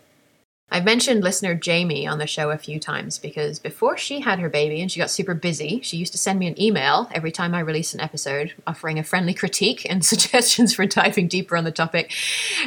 I've 0.69 0.83
mentioned 0.83 1.23
listener 1.23 1.55
Jamie 1.55 2.05
on 2.05 2.17
the 2.17 2.27
show 2.27 2.49
a 2.49 2.57
few 2.57 2.81
times 2.81 3.17
because 3.17 3.59
before 3.59 3.95
she 3.95 4.19
had 4.19 4.39
her 4.39 4.49
baby 4.49 4.81
and 4.81 4.91
she 4.91 4.99
got 4.99 5.09
super 5.09 5.33
busy, 5.33 5.79
she 5.81 5.95
used 5.95 6.11
to 6.11 6.17
send 6.17 6.37
me 6.37 6.47
an 6.47 6.61
email 6.61 7.07
every 7.13 7.31
time 7.31 7.55
I 7.55 7.61
released 7.61 7.93
an 7.93 8.01
episode 8.01 8.55
offering 8.67 8.99
a 8.99 9.03
friendly 9.03 9.33
critique 9.41 9.87
and 9.89 10.03
suggestions 10.05 10.75
for 10.75 10.85
diving 10.85 11.29
deeper 11.29 11.55
on 11.55 11.63
the 11.63 11.71
topic. 11.71 12.11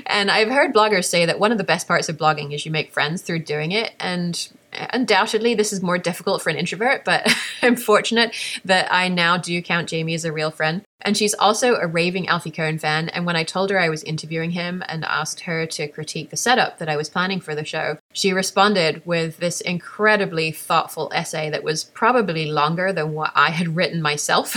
And 0.07 0.31
I've 0.31 0.49
heard 0.49 0.73
bloggers 0.73 1.05
say 1.05 1.27
that 1.27 1.39
one 1.39 1.53
of 1.53 1.59
the 1.59 1.65
best 1.65 1.87
parts 1.87 2.09
of 2.09 2.17
blogging 2.17 2.55
is 2.55 2.65
you 2.65 2.73
make 2.73 2.95
friends 2.95 3.21
through 3.21 3.41
doing 3.41 3.73
it. 3.73 3.93
And 4.01 4.49
undoubtedly 4.73 5.55
this 5.55 5.73
is 5.73 5.83
more 5.83 5.99
difficult 5.99 6.43
for 6.43 6.51
an 6.51 6.57
introvert, 6.57 7.05
but 7.05 7.33
I'm 7.63 7.77
fortunate 7.77 8.35
that 8.65 8.93
I 8.93 9.09
now 9.09 9.37
do 9.37 9.61
count 9.63 9.89
Jamie 9.89 10.15
as 10.15 10.25
a 10.25 10.33
real 10.33 10.51
friend. 10.51 10.83
And 11.01 11.17
she's 11.17 11.35
also 11.35 11.77
a 11.77 11.87
raving 11.87 12.27
Alfie 12.27 12.51
Kohn 12.51 12.79
fan. 12.79 13.09
And 13.11 13.25
when 13.25 13.37
I 13.37 13.45
told 13.45 13.71
her 13.71 13.79
I 13.79 13.89
was 13.89 14.03
interviewing 14.03 14.51
him 14.51 14.83
and 14.89 15.05
asked 15.05 15.41
her 15.41 15.65
to 15.65 15.87
critique 15.87 16.31
the 16.31 16.37
setup 16.37 16.79
that 16.79 16.89
I 16.89 16.97
was 16.97 17.09
planning 17.09 17.41
for 17.41 17.55
the 17.55 17.65
show, 17.65 17.99
she 18.13 18.33
responded 18.33 19.03
with 19.07 19.37
this 19.37 19.61
incredibly 19.61 20.51
thoughtful 20.51 21.11
essay 21.15 21.51
that 21.51 21.63
was 21.63 21.85
probably 21.85 22.51
longer 22.51 22.93
than 22.93 23.13
what 23.13 23.31
I 23.37 23.51
had 23.51 23.77
written 23.77 24.03
myself. 24.03 24.57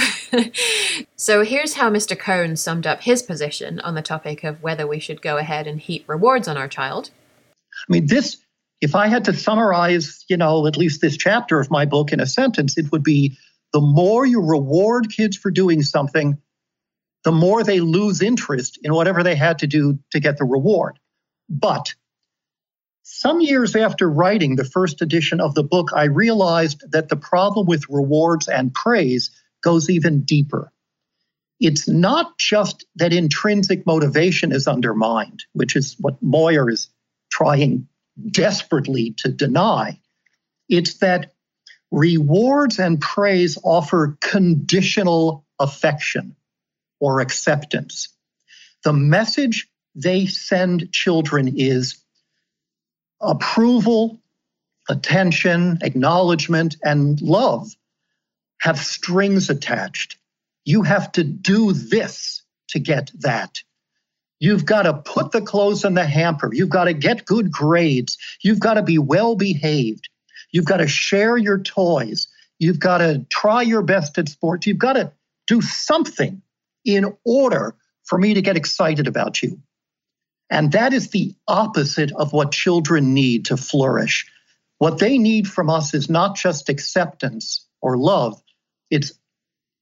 so 1.16 1.44
here's 1.44 1.76
how 1.76 1.92
Mr. 1.92 2.18
Kohn 2.18 2.56
summed 2.56 2.88
up 2.88 3.04
his 3.04 3.22
position 3.22 3.80
on 3.82 3.94
the 3.94 4.02
topic 4.02 4.44
of 4.44 4.64
whether 4.64 4.88
we 4.88 5.00
should 5.00 5.22
go 5.22 5.38
ahead 5.38 5.68
and 5.68 5.80
heap 5.80 6.10
rewards 6.10 6.48
on 6.48 6.58
our 6.58 6.68
child. 6.68 7.12
I 7.88 7.94
mean, 7.94 8.08
this 8.08 8.38
if 8.82 8.96
I 8.96 9.08
had 9.08 9.26
to 9.26 9.34
summarize, 9.34 10.26
you 10.28 10.38
know, 10.38 10.66
at 10.66 10.76
least 10.76 11.02
this 11.02 11.16
chapter 11.16 11.60
of 11.60 11.70
my 11.70 11.86
book 11.86 12.12
in 12.12 12.20
a 12.20 12.26
sentence, 12.26 12.78
it 12.78 12.92
would 12.92 13.04
be 13.04 13.38
the 13.74 13.80
more 13.80 14.26
you 14.26 14.42
reward 14.42 15.12
kids 15.12 15.38
for 15.38 15.52
doing 15.52 15.84
something, 15.84 16.38
the 17.24 17.32
more 17.32 17.64
they 17.64 17.80
lose 17.80 18.22
interest 18.22 18.80
in 18.84 18.94
whatever 18.94 19.24
they 19.24 19.36
had 19.36 19.60
to 19.60 19.68
do 19.68 20.00
to 20.12 20.20
get 20.20 20.38
the 20.38 20.46
reward. 20.46 20.98
But 21.48 21.94
some 23.04 23.40
years 23.40 23.76
after 23.76 24.10
writing 24.10 24.56
the 24.56 24.66
first 24.66 25.02
edition 25.02 25.40
of 25.40 25.54
the 25.54 25.64
book, 25.64 25.90
I 25.96 26.06
realized 26.06 26.84
that 26.92 27.10
the 27.10 27.16
problem 27.16 27.68
with 27.68 27.86
rewards 27.88 28.48
and 28.48 28.74
praise 28.74 29.30
goes 29.64 29.90
even 29.90 30.22
deeper. 30.22 30.72
It's 31.60 31.88
not 31.88 32.40
just 32.40 32.86
that 32.96 33.14
intrinsic 33.14 33.86
motivation 33.86 34.52
is 34.52 34.68
undermined, 34.68 35.44
which 35.54 35.76
is 35.76 35.96
what 36.00 36.22
Moyer 36.24 36.68
is 36.68 36.90
trying 37.30 37.88
desperately 38.30 39.12
to 39.18 39.30
deny. 39.30 40.00
It's 40.70 40.96
that 41.00 41.34
rewards 41.92 42.80
and 42.80 43.02
praise 43.02 43.58
offer 43.64 44.18
conditional 44.22 45.46
affection 45.60 46.36
or 47.00 47.20
acceptance. 47.20 48.10
The 48.84 48.94
message 48.94 49.68
they 49.96 50.26
send 50.26 50.92
children 50.92 51.54
is 51.58 52.02
approval, 53.20 54.20
attention, 54.90 55.80
acknowledgement, 55.82 56.78
and 56.84 57.22
love 57.22 57.76
have 58.62 58.80
strings 58.80 59.50
attached. 59.50 60.18
You 60.64 60.84
have 60.84 61.12
to 61.14 61.24
do 61.24 61.74
this 61.74 62.44
to 62.70 62.80
get 62.80 63.12
that. 63.20 63.60
You've 64.42 64.66
got 64.66 64.84
to 64.84 64.96
put 64.96 65.32
the 65.32 65.42
clothes 65.42 65.86
in 65.86 65.94
the 65.94 66.04
hamper. 66.04 66.50
You've 66.52 66.70
got 66.70 66.86
to 66.86 66.94
get 66.94 67.26
good 67.26 67.52
grades. 67.52 68.18
You've 68.42 68.60
got 68.60 68.74
to 68.74 68.82
be 68.82 68.98
well 68.98 69.36
behaved. 69.36 70.10
You've 70.52 70.66
got 70.66 70.78
to 70.78 70.88
share 70.88 71.38
your 71.38 71.60
toys. 71.60 72.28
You've 72.58 72.80
got 72.80 72.98
to 72.98 73.24
try 73.30 73.62
your 73.62 73.84
best 73.84 74.18
at 74.18 74.30
sports. 74.30 74.66
You've 74.66 74.80
got 74.80 74.94
to 74.94 75.12
do 75.46 75.62
something 75.62 76.42
in 76.84 77.14
order 77.24 77.76
for 78.04 78.18
me 78.18 78.34
to 78.34 78.42
get 78.42 78.58
excited 78.58 79.08
about 79.08 79.44
you. 79.44 79.62
And 80.50 80.72
that 80.72 80.92
is 80.92 81.10
the 81.10 81.36
opposite 81.48 82.12
of 82.12 82.34
what 82.34 82.52
children 82.52 83.14
need 83.14 83.46
to 83.46 83.58
flourish. 83.58 84.26
What 84.80 84.98
they 84.98 85.20
need 85.20 85.48
from 85.48 85.70
us 85.70 85.94
is 85.94 86.10
not 86.10 86.36
just 86.36 86.68
acceptance 86.68 87.68
or 87.80 87.96
love, 87.96 88.42
it's 88.90 89.14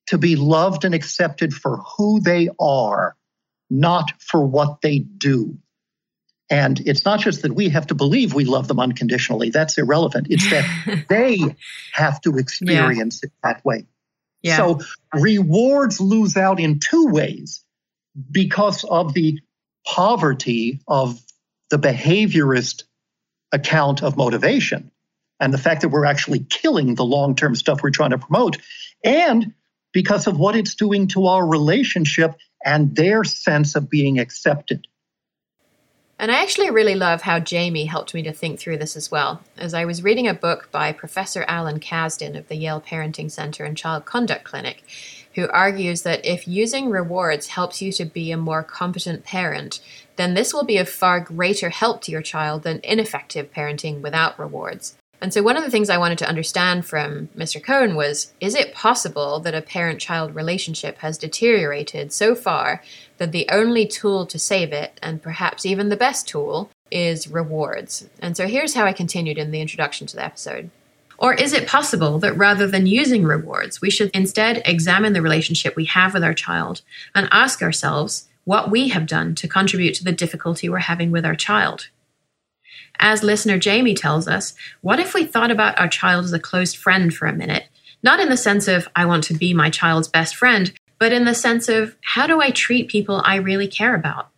to 0.08 0.18
be 0.18 0.36
loved 0.36 0.84
and 0.84 0.94
accepted 0.94 1.54
for 1.54 1.78
who 1.78 2.20
they 2.20 2.50
are, 2.60 3.16
not 3.70 4.12
for 4.22 4.46
what 4.46 4.82
they 4.82 5.00
do. 5.00 5.58
And 6.50 6.80
it's 6.80 7.06
not 7.06 7.20
just 7.20 7.44
that 7.44 7.54
we 7.54 7.70
have 7.70 7.88
to 7.88 7.96
believe 7.96 8.34
we 8.34 8.46
love 8.46 8.68
them 8.68 8.80
unconditionally, 8.80 9.52
that's 9.52 9.78
irrelevant. 9.78 10.28
It's 10.30 10.50
that 10.50 11.06
they 11.10 11.40
have 11.94 12.20
to 12.22 12.38
experience 12.38 13.22
yeah. 13.22 13.28
it 13.28 13.34
that 13.44 13.66
way. 13.66 13.86
Yeah. 14.42 14.58
So 14.58 14.80
rewards 15.14 16.00
lose 16.00 16.38
out 16.38 16.60
in 16.60 16.80
two 16.80 17.08
ways 17.08 17.64
because 18.32 18.84
of 18.84 19.14
the 19.14 19.40
poverty 19.86 20.80
of 20.88 21.20
the 21.70 21.78
behaviorist 21.78 22.84
account 23.52 24.02
of 24.02 24.18
motivation 24.18 24.92
and 25.40 25.54
the 25.54 25.58
fact 25.58 25.82
that 25.82 25.90
we're 25.90 26.06
actually 26.06 26.40
killing 26.40 26.96
the 26.96 27.06
long 27.06 27.36
term 27.36 27.56
stuff 27.56 27.82
we're 27.84 27.92
trying 27.92 28.10
to 28.12 28.18
promote, 28.18 28.58
and 29.04 29.54
because 29.94 30.28
of 30.28 30.38
what 30.38 30.56
it's 30.56 30.76
doing 30.76 31.08
to 31.10 31.28
our 31.28 31.46
relationship 31.46 32.36
and 32.66 32.96
their 32.96 33.24
sense 33.24 33.76
of 33.76 33.90
being 33.90 34.20
accepted. 34.20 34.88
And 36.22 36.32
I 36.32 36.42
actually 36.42 36.70
really 36.70 36.96
love 36.96 37.22
how 37.22 37.40
Jamie 37.40 37.86
helped 37.86 38.14
me 38.14 38.22
to 38.24 38.34
think 38.34 38.60
through 38.60 38.78
this 38.78 38.98
as 38.98 39.10
well. 39.10 39.42
As 39.58 39.74
I 39.74 39.86
was 39.86 40.04
reading 40.04 40.28
a 40.28 40.34
book 40.34 40.70
by 40.70 40.92
Professor 40.92 41.46
Alan 41.48 41.80
Kazdin 41.80 42.38
of 42.38 42.50
the 42.50 42.58
Yale 42.58 42.82
Parenting 42.82 43.32
Center 43.32 43.64
and 43.64 43.78
Child 43.78 44.04
Conduct 44.04 44.44
Clinic, 44.44 44.84
who 45.36 45.48
argues 45.48 46.02
that 46.02 46.26
if 46.26 46.46
using 46.46 46.90
rewards 46.90 47.48
helps 47.48 47.82
you 47.82 47.94
to 47.94 48.04
be 48.04 48.32
a 48.32 48.38
more 48.38 48.64
competent 48.64 49.24
parent, 49.24 49.80
then 50.18 50.34
this 50.34 50.54
will 50.54 50.66
be 50.66 50.78
of 50.78 50.90
far 50.90 51.22
greater 51.22 51.70
help 51.70 52.02
to 52.02 52.12
your 52.12 52.22
child 52.22 52.64
than 52.64 52.82
ineffective 52.84 53.54
parenting 53.54 54.02
without 54.02 54.38
rewards. 54.38 54.98
And 55.22 55.34
so, 55.34 55.44
one 55.44 55.58
of 55.58 55.64
the 55.64 55.72
things 55.72 55.90
I 55.90 55.98
wanted 55.98 56.18
to 56.20 56.30
understand 56.30 56.86
from 56.86 57.28
Mr. 57.38 57.62
Kohn 57.62 57.96
was 57.96 58.34
is 58.40 58.56
it 58.56 58.74
possible 58.74 59.40
that 59.42 59.56
a 59.56 59.62
parent 59.62 60.00
child 60.00 60.34
relationship 60.34 61.00
has 61.00 61.18
deteriorated 61.18 62.14
so 62.14 62.36
far 62.36 62.82
that 63.18 63.32
the 63.32 63.48
only 63.52 63.86
tool 63.86 64.26
to 64.28 64.40
save 64.40 64.72
it, 64.72 64.98
and 65.04 65.22
perhaps 65.22 65.66
even 65.66 65.90
the 65.90 65.98
best 65.98 66.28
tool, 66.28 66.70
is 66.90 67.28
rewards? 67.28 68.08
And 68.22 68.38
so, 68.38 68.48
here's 68.48 68.76
how 68.76 68.86
I 68.86 68.94
continued 68.94 69.38
in 69.38 69.52
the 69.52 69.62
introduction 69.62 70.08
to 70.08 70.16
the 70.16 70.24
episode. 70.24 70.70
Or 71.18 71.34
is 71.34 71.52
it 71.52 71.68
possible 71.68 72.18
that 72.20 72.38
rather 72.38 72.66
than 72.66 72.88
using 72.88 73.24
rewards, 73.26 73.82
we 73.82 73.90
should 73.90 74.10
instead 74.14 74.62
examine 74.66 75.12
the 75.12 75.22
relationship 75.22 75.76
we 75.76 75.84
have 75.86 76.14
with 76.14 76.24
our 76.24 76.34
child 76.34 76.82
and 77.14 77.28
ask 77.32 77.62
ourselves 77.62 78.30
what 78.46 78.72
we 78.72 78.88
have 78.88 79.06
done 79.06 79.36
to 79.36 79.48
contribute 79.48 79.96
to 79.96 80.04
the 80.06 80.14
difficulty 80.14 80.70
we're 80.70 80.78
having 80.78 81.12
with 81.12 81.26
our 81.26 81.36
child? 81.36 81.90
As 83.00 83.24
listener 83.24 83.58
Jamie 83.58 83.94
tells 83.94 84.28
us, 84.28 84.54
what 84.82 85.00
if 85.00 85.14
we 85.14 85.26
thought 85.26 85.52
about 85.52 85.80
our 85.80 85.88
child 85.88 86.26
as 86.26 86.34
a 86.34 86.40
close 86.40 86.74
friend 86.74 87.14
for 87.14 87.28
a 87.28 87.34
minute? 87.34 87.66
Not 88.04 88.20
in 88.20 88.30
the 88.30 88.38
sense 88.38 88.68
of, 88.68 88.88
I 88.96 89.06
want 89.06 89.24
to 89.26 89.34
be 89.34 89.54
my 89.54 89.70
child's 89.70 90.08
best 90.08 90.36
friend, 90.36 90.72
but 91.00 91.14
in 91.14 91.26
the 91.26 91.34
sense 91.34 91.70
of, 91.70 91.96
how 92.04 92.28
do 92.28 92.42
I 92.42 92.52
treat 92.52 92.90
people 92.90 93.22
I 93.24 93.36
really 93.36 93.68
care 93.68 93.96
about? 93.96 94.30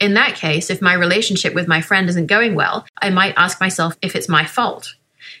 In 0.00 0.14
that 0.14 0.34
case, 0.34 0.70
if 0.70 0.82
my 0.82 0.92
relationship 0.92 1.54
with 1.54 1.68
my 1.68 1.80
friend 1.80 2.08
isn't 2.08 2.26
going 2.26 2.56
well, 2.56 2.84
I 3.00 3.10
might 3.10 3.34
ask 3.36 3.60
myself 3.60 3.96
if 4.02 4.16
it's 4.16 4.28
my 4.28 4.44
fault. 4.44 4.94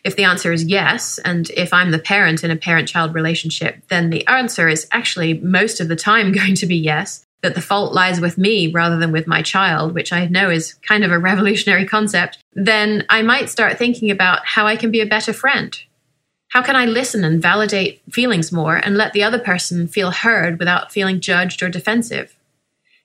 If 0.04 0.16
the 0.16 0.24
answer 0.24 0.52
is 0.52 0.64
yes, 0.64 1.18
and 1.18 1.50
if 1.50 1.72
I'm 1.72 1.90
the 1.90 1.98
parent 1.98 2.44
in 2.44 2.50
a 2.50 2.56
parent 2.56 2.88
child 2.88 3.14
relationship, 3.14 3.82
then 3.88 4.10
the 4.10 4.26
answer 4.28 4.68
is 4.68 4.86
actually 4.92 5.34
most 5.34 5.80
of 5.80 5.88
the 5.88 5.96
time 5.96 6.32
going 6.40 6.54
to 6.56 6.66
be 6.66 6.76
yes 6.76 7.23
that 7.44 7.54
the 7.54 7.60
fault 7.60 7.92
lies 7.92 8.22
with 8.22 8.38
me 8.38 8.72
rather 8.72 8.96
than 8.98 9.12
with 9.12 9.26
my 9.26 9.42
child, 9.42 9.94
which 9.94 10.14
I 10.14 10.26
know 10.28 10.48
is 10.48 10.72
kind 10.74 11.04
of 11.04 11.12
a 11.12 11.18
revolutionary 11.30 11.84
concept, 11.84 12.38
then 12.54 13.04
I 13.10 13.20
might 13.20 13.50
start 13.50 13.76
thinking 13.76 14.10
about 14.10 14.46
how 14.46 14.66
I 14.66 14.76
can 14.76 14.90
be 14.90 15.02
a 15.02 15.06
better 15.06 15.34
friend. 15.34 15.78
How 16.48 16.62
can 16.62 16.74
I 16.74 16.86
listen 16.86 17.22
and 17.22 17.42
validate 17.42 18.00
feelings 18.10 18.50
more 18.50 18.76
and 18.76 18.96
let 18.96 19.12
the 19.12 19.22
other 19.22 19.38
person 19.38 19.86
feel 19.86 20.10
heard 20.10 20.58
without 20.58 20.90
feeling 20.90 21.20
judged 21.20 21.62
or 21.62 21.68
defensive? 21.68 22.34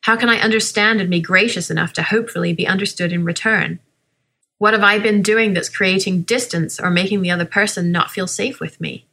How 0.02 0.16
can 0.16 0.30
I 0.30 0.40
understand 0.40 1.02
and 1.02 1.10
be 1.10 1.20
gracious 1.20 1.70
enough 1.70 1.92
to 1.94 2.04
hopefully 2.04 2.54
be 2.54 2.66
understood 2.66 3.12
in 3.12 3.26
return? 3.26 3.80
What 4.58 4.74
have 4.74 4.84
I 4.84 5.00
been 5.00 5.22
doing 5.22 5.54
that's 5.54 5.68
creating 5.68 6.22
distance 6.22 6.80
or 6.80 6.90
making 6.90 7.24
the 7.24 7.32
other 7.32 7.44
person 7.46 7.92
not 7.92 8.12
feel 8.12 8.28
safe 8.28 8.62
with 8.62 8.80
me? 8.80 9.06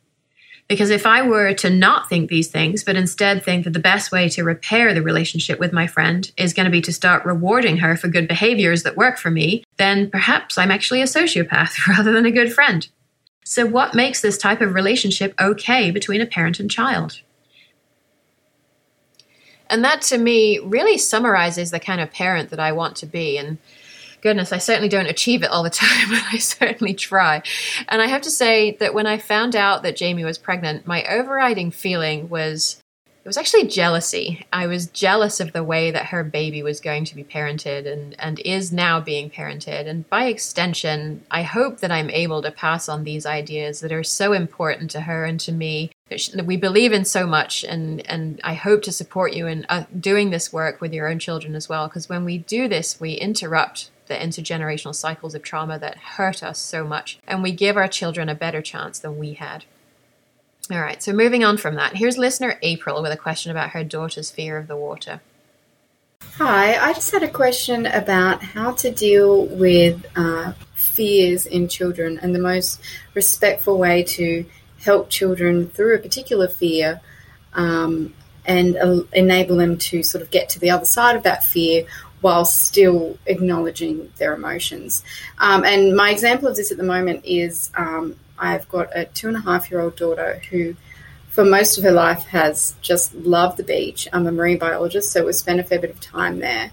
Because 0.69 0.91
if 0.91 1.07
I 1.07 1.23
were 1.23 1.55
to 1.55 1.71
not 1.71 2.09
think 2.09 2.29
these 2.29 2.49
things, 2.49 2.83
but 2.83 2.97
instead 2.97 3.45
think 3.45 3.65
that 3.65 3.73
the 3.73 3.79
best 3.79 4.11
way 4.11 4.29
to 4.31 4.43
repair 4.43 4.93
the 4.93 5.03
relationship 5.03 5.61
with 5.61 5.73
my 5.73 5.87
friend 5.87 6.31
is 6.37 6.53
going 6.53 6.65
to 6.65 6.73
be 6.73 6.81
to 6.83 6.93
start 6.93 7.25
rewarding 7.25 7.77
her 7.77 7.97
for 7.97 8.09
good 8.09 8.27
behaviors 8.27 8.83
that 8.83 8.97
work 8.97 9.17
for 9.17 9.31
me, 9.31 9.63
then 9.77 10.11
perhaps 10.11 10.59
I'm 10.59 10.73
actually 10.73 11.03
a 11.03 11.05
sociopath 11.05 11.87
rather 11.87 12.11
than 12.11 12.27
a 12.27 12.33
good 12.33 12.53
friend. 12.53 12.89
So, 13.45 13.65
what 13.65 13.95
makes 13.95 14.23
this 14.23 14.39
type 14.39 14.61
of 14.61 14.75
relationship 14.75 15.33
okay 15.41 15.93
between 15.93 16.21
a 16.21 16.27
parent 16.27 16.59
and 16.59 16.69
child? 16.69 17.21
And 19.71 19.85
that 19.85 20.03
to 20.03 20.19
me 20.19 20.59
really 20.59 20.99
summarizes 20.99 21.71
the 21.71 21.81
kind 21.81 22.01
of 22.01 22.13
parent 22.13 22.51
that 22.51 22.61
I 22.61 22.73
want 22.73 22.97
to 22.97 23.07
be. 23.07 23.39
And 23.39 23.59
goodness, 24.27 24.53
I 24.53 24.59
certainly 24.59 24.89
don't 24.89 25.07
achieve 25.07 25.45
it 25.45 25.51
all 25.53 25.63
the 25.63 25.71
time, 25.87 26.11
but 26.11 26.23
I 26.33 26.39
certainly 26.39 26.95
try. 26.95 27.43
And 27.89 28.03
I 28.03 28.09
have 28.09 28.23
to 28.23 28.31
say 28.31 28.73
that 28.81 28.93
when 28.93 29.07
I 29.07 29.19
found 29.19 29.55
out 29.55 29.85
that 29.85 29.95
Jamie 29.95 30.25
was 30.25 30.37
pregnant, 30.37 30.85
my 30.85 31.05
overriding 31.05 31.71
feeling 31.71 32.29
was 32.29 32.83
it 33.09 33.29
was 33.29 33.37
actually 33.37 33.67
jealousy. 33.67 34.47
I 34.53 34.69
was 34.69 34.87
jealous 34.87 35.41
of 35.41 35.53
the 35.53 35.65
way 35.65 35.91
that 35.91 36.07
her 36.07 36.23
baby 36.23 36.63
was 36.63 36.81
going 36.81 37.05
to 37.07 37.15
be 37.17 37.25
parented 37.25 37.93
and, 37.93 38.15
and 38.21 38.39
is 38.41 38.73
now 38.73 39.01
being 39.01 39.31
parented. 39.31 39.89
And 39.89 40.09
by 40.09 40.27
extension, 40.27 41.25
I 41.29 41.43
hope 41.43 41.79
that 41.81 41.91
I'm 41.91 42.09
able 42.11 42.41
to 42.43 42.53
pass 42.53 42.89
on 42.89 43.03
these 43.03 43.27
ideas 43.27 43.81
that 43.81 43.91
are 43.91 44.05
so 44.05 44.33
important 44.33 44.93
to 44.93 45.01
her 45.01 45.25
and 45.25 45.41
to 45.41 45.51
me 45.51 45.91
that 46.09 46.47
we 46.47 46.57
believe 46.57 46.93
in 46.93 47.05
so 47.05 47.27
much. 47.27 47.65
And, 47.65 48.09
and 48.09 48.41
I 48.45 48.55
hope 48.55 48.83
to 48.83 48.93
support 48.93 49.33
you 49.35 49.49
in 49.49 49.67
uh, 49.69 49.87
doing 49.99 50.31
this 50.31 50.53
work 50.53 50.81
with 50.81 50.93
your 50.93 51.09
own 51.09 51.19
children 51.19 51.57
as 51.57 51.69
well. 51.69 51.89
Because 51.89 52.09
when 52.09 52.25
we 52.25 52.39
do 52.39 52.69
this, 52.69 53.01
we 53.01 53.15
interrupt 53.15 53.91
the 54.07 54.15
intergenerational 54.15 54.95
cycles 54.95 55.35
of 55.35 55.43
trauma 55.43 55.79
that 55.79 55.97
hurt 55.97 56.43
us 56.43 56.59
so 56.59 56.85
much, 56.85 57.19
and 57.27 57.43
we 57.43 57.53
give 57.53 57.77
our 57.77 57.89
children 57.89 58.29
a 58.29 58.35
better 58.35 58.63
chance 58.63 58.99
than 58.99 59.19
we 59.19 59.35
had. 59.35 59.65
All 60.71 60.81
right, 60.81 61.03
so 61.03 61.13
moving 61.13 61.45
on 61.45 61.59
from 61.59 61.77
that, 61.77 61.97
here's 61.97 62.19
listener 62.19 62.59
April 62.63 63.03
with 63.03 63.13
a 63.13 63.17
question 63.17 63.51
about 63.51 63.71
her 63.71 63.85
daughter's 63.85 64.31
fear 64.31 64.59
of 64.59 64.67
the 64.67 64.77
water. 64.77 65.21
Hi, 66.39 66.77
I 66.77 66.93
just 66.93 67.13
had 67.13 67.23
a 67.23 67.29
question 67.29 67.87
about 67.87 68.43
how 68.43 68.73
to 68.73 68.91
deal 68.91 69.47
with 69.47 70.05
uh, 70.17 70.53
fears 70.75 71.47
in 71.47 71.69
children 71.69 72.19
and 72.21 72.35
the 72.35 72.39
most 72.39 72.81
respectful 73.15 73.79
way 73.79 74.03
to 74.03 74.45
help 74.81 75.09
children 75.09 75.69
through 75.69 75.95
a 75.95 75.99
particular 75.99 76.49
fear 76.49 77.01
um, 77.55 78.15
and 78.45 78.77
uh, 78.77 79.03
enable 79.13 79.57
them 79.57 79.79
to 79.79 80.03
sort 80.03 80.23
of 80.23 80.31
get 80.31 80.49
to 80.51 80.61
the 80.61 80.71
other 80.71 80.85
side 80.85 81.17
of 81.17 81.23
that 81.23 81.43
fear 81.43 81.87
while 82.27 82.45
still 82.45 83.17
acknowledging 83.27 84.13
their 84.17 84.35
emotions. 84.35 85.05
Um, 85.39 85.65
and 85.65 85.95
my 85.95 86.11
example 86.11 86.49
of 86.49 86.57
this 86.57 86.73
at 86.73 86.77
the 86.77 86.83
moment 86.83 87.25
is 87.25 87.71
um, 87.77 88.17
I've 88.37 88.69
got 88.69 88.89
a 88.97 89.05
two 89.05 89.29
and 89.29 89.37
a 89.37 89.41
half 89.41 89.71
year 89.71 89.81
old 89.81 89.95
daughter 89.95 90.43
who 90.51 90.75
for 91.29 91.45
most 91.45 91.79
of 91.79 91.85
her 91.85 91.93
life 91.93 92.25
has 92.25 92.75
just 92.83 93.15
loved 93.15 93.59
the 93.59 93.63
beach. 93.63 94.09
I'm 94.13 94.27
a 94.27 94.33
marine 94.33 94.59
biologist, 94.59 95.13
so 95.13 95.25
we 95.25 95.35
spent 95.35 95.61
a 95.61 95.63
fair 95.63 95.79
bit 95.79 95.91
of 95.91 96.01
time 96.01 96.41
there. 96.41 96.73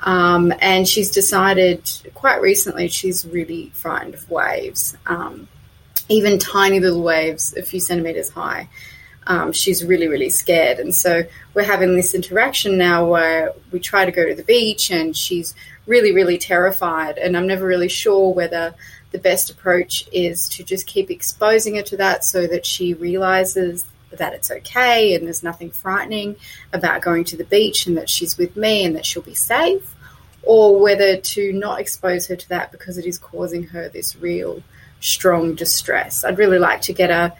Um, 0.00 0.52
and 0.60 0.86
she's 0.86 1.10
decided 1.10 1.90
quite 2.14 2.40
recently 2.40 2.86
she's 2.86 3.26
really 3.26 3.72
frightened 3.74 4.14
of 4.14 4.30
waves, 4.30 4.96
um, 5.06 5.48
even 6.08 6.38
tiny 6.38 6.78
little 6.78 7.02
waves 7.02 7.52
a 7.56 7.64
few 7.64 7.80
centimeters 7.80 8.30
high. 8.30 8.68
Um, 9.26 9.52
she's 9.52 9.84
really, 9.84 10.08
really 10.08 10.30
scared. 10.30 10.78
And 10.78 10.94
so 10.94 11.22
we're 11.54 11.64
having 11.64 11.96
this 11.96 12.14
interaction 12.14 12.76
now 12.76 13.06
where 13.06 13.52
we 13.72 13.80
try 13.80 14.04
to 14.04 14.12
go 14.12 14.26
to 14.26 14.34
the 14.34 14.42
beach 14.42 14.90
and 14.90 15.16
she's 15.16 15.54
really, 15.86 16.12
really 16.12 16.38
terrified. 16.38 17.18
And 17.18 17.36
I'm 17.36 17.46
never 17.46 17.66
really 17.66 17.88
sure 17.88 18.32
whether 18.32 18.74
the 19.12 19.18
best 19.18 19.48
approach 19.50 20.08
is 20.12 20.48
to 20.50 20.64
just 20.64 20.86
keep 20.86 21.10
exposing 21.10 21.76
her 21.76 21.82
to 21.82 21.96
that 21.98 22.24
so 22.24 22.46
that 22.46 22.66
she 22.66 22.94
realizes 22.94 23.86
that 24.10 24.32
it's 24.32 24.50
okay 24.50 25.14
and 25.14 25.26
there's 25.26 25.42
nothing 25.42 25.70
frightening 25.70 26.36
about 26.72 27.02
going 27.02 27.24
to 27.24 27.36
the 27.36 27.44
beach 27.44 27.86
and 27.86 27.96
that 27.96 28.08
she's 28.08 28.36
with 28.36 28.56
me 28.56 28.84
and 28.84 28.96
that 28.96 29.06
she'll 29.06 29.22
be 29.22 29.34
safe, 29.34 29.94
or 30.42 30.80
whether 30.80 31.16
to 31.16 31.52
not 31.52 31.80
expose 31.80 32.26
her 32.26 32.36
to 32.36 32.48
that 32.48 32.72
because 32.72 32.98
it 32.98 33.06
is 33.06 33.18
causing 33.18 33.64
her 33.64 33.88
this 33.88 34.16
real 34.16 34.62
strong 35.00 35.54
distress. 35.54 36.24
I'd 36.24 36.38
really 36.38 36.58
like 36.58 36.82
to 36.82 36.92
get 36.92 37.10
her 37.10 37.32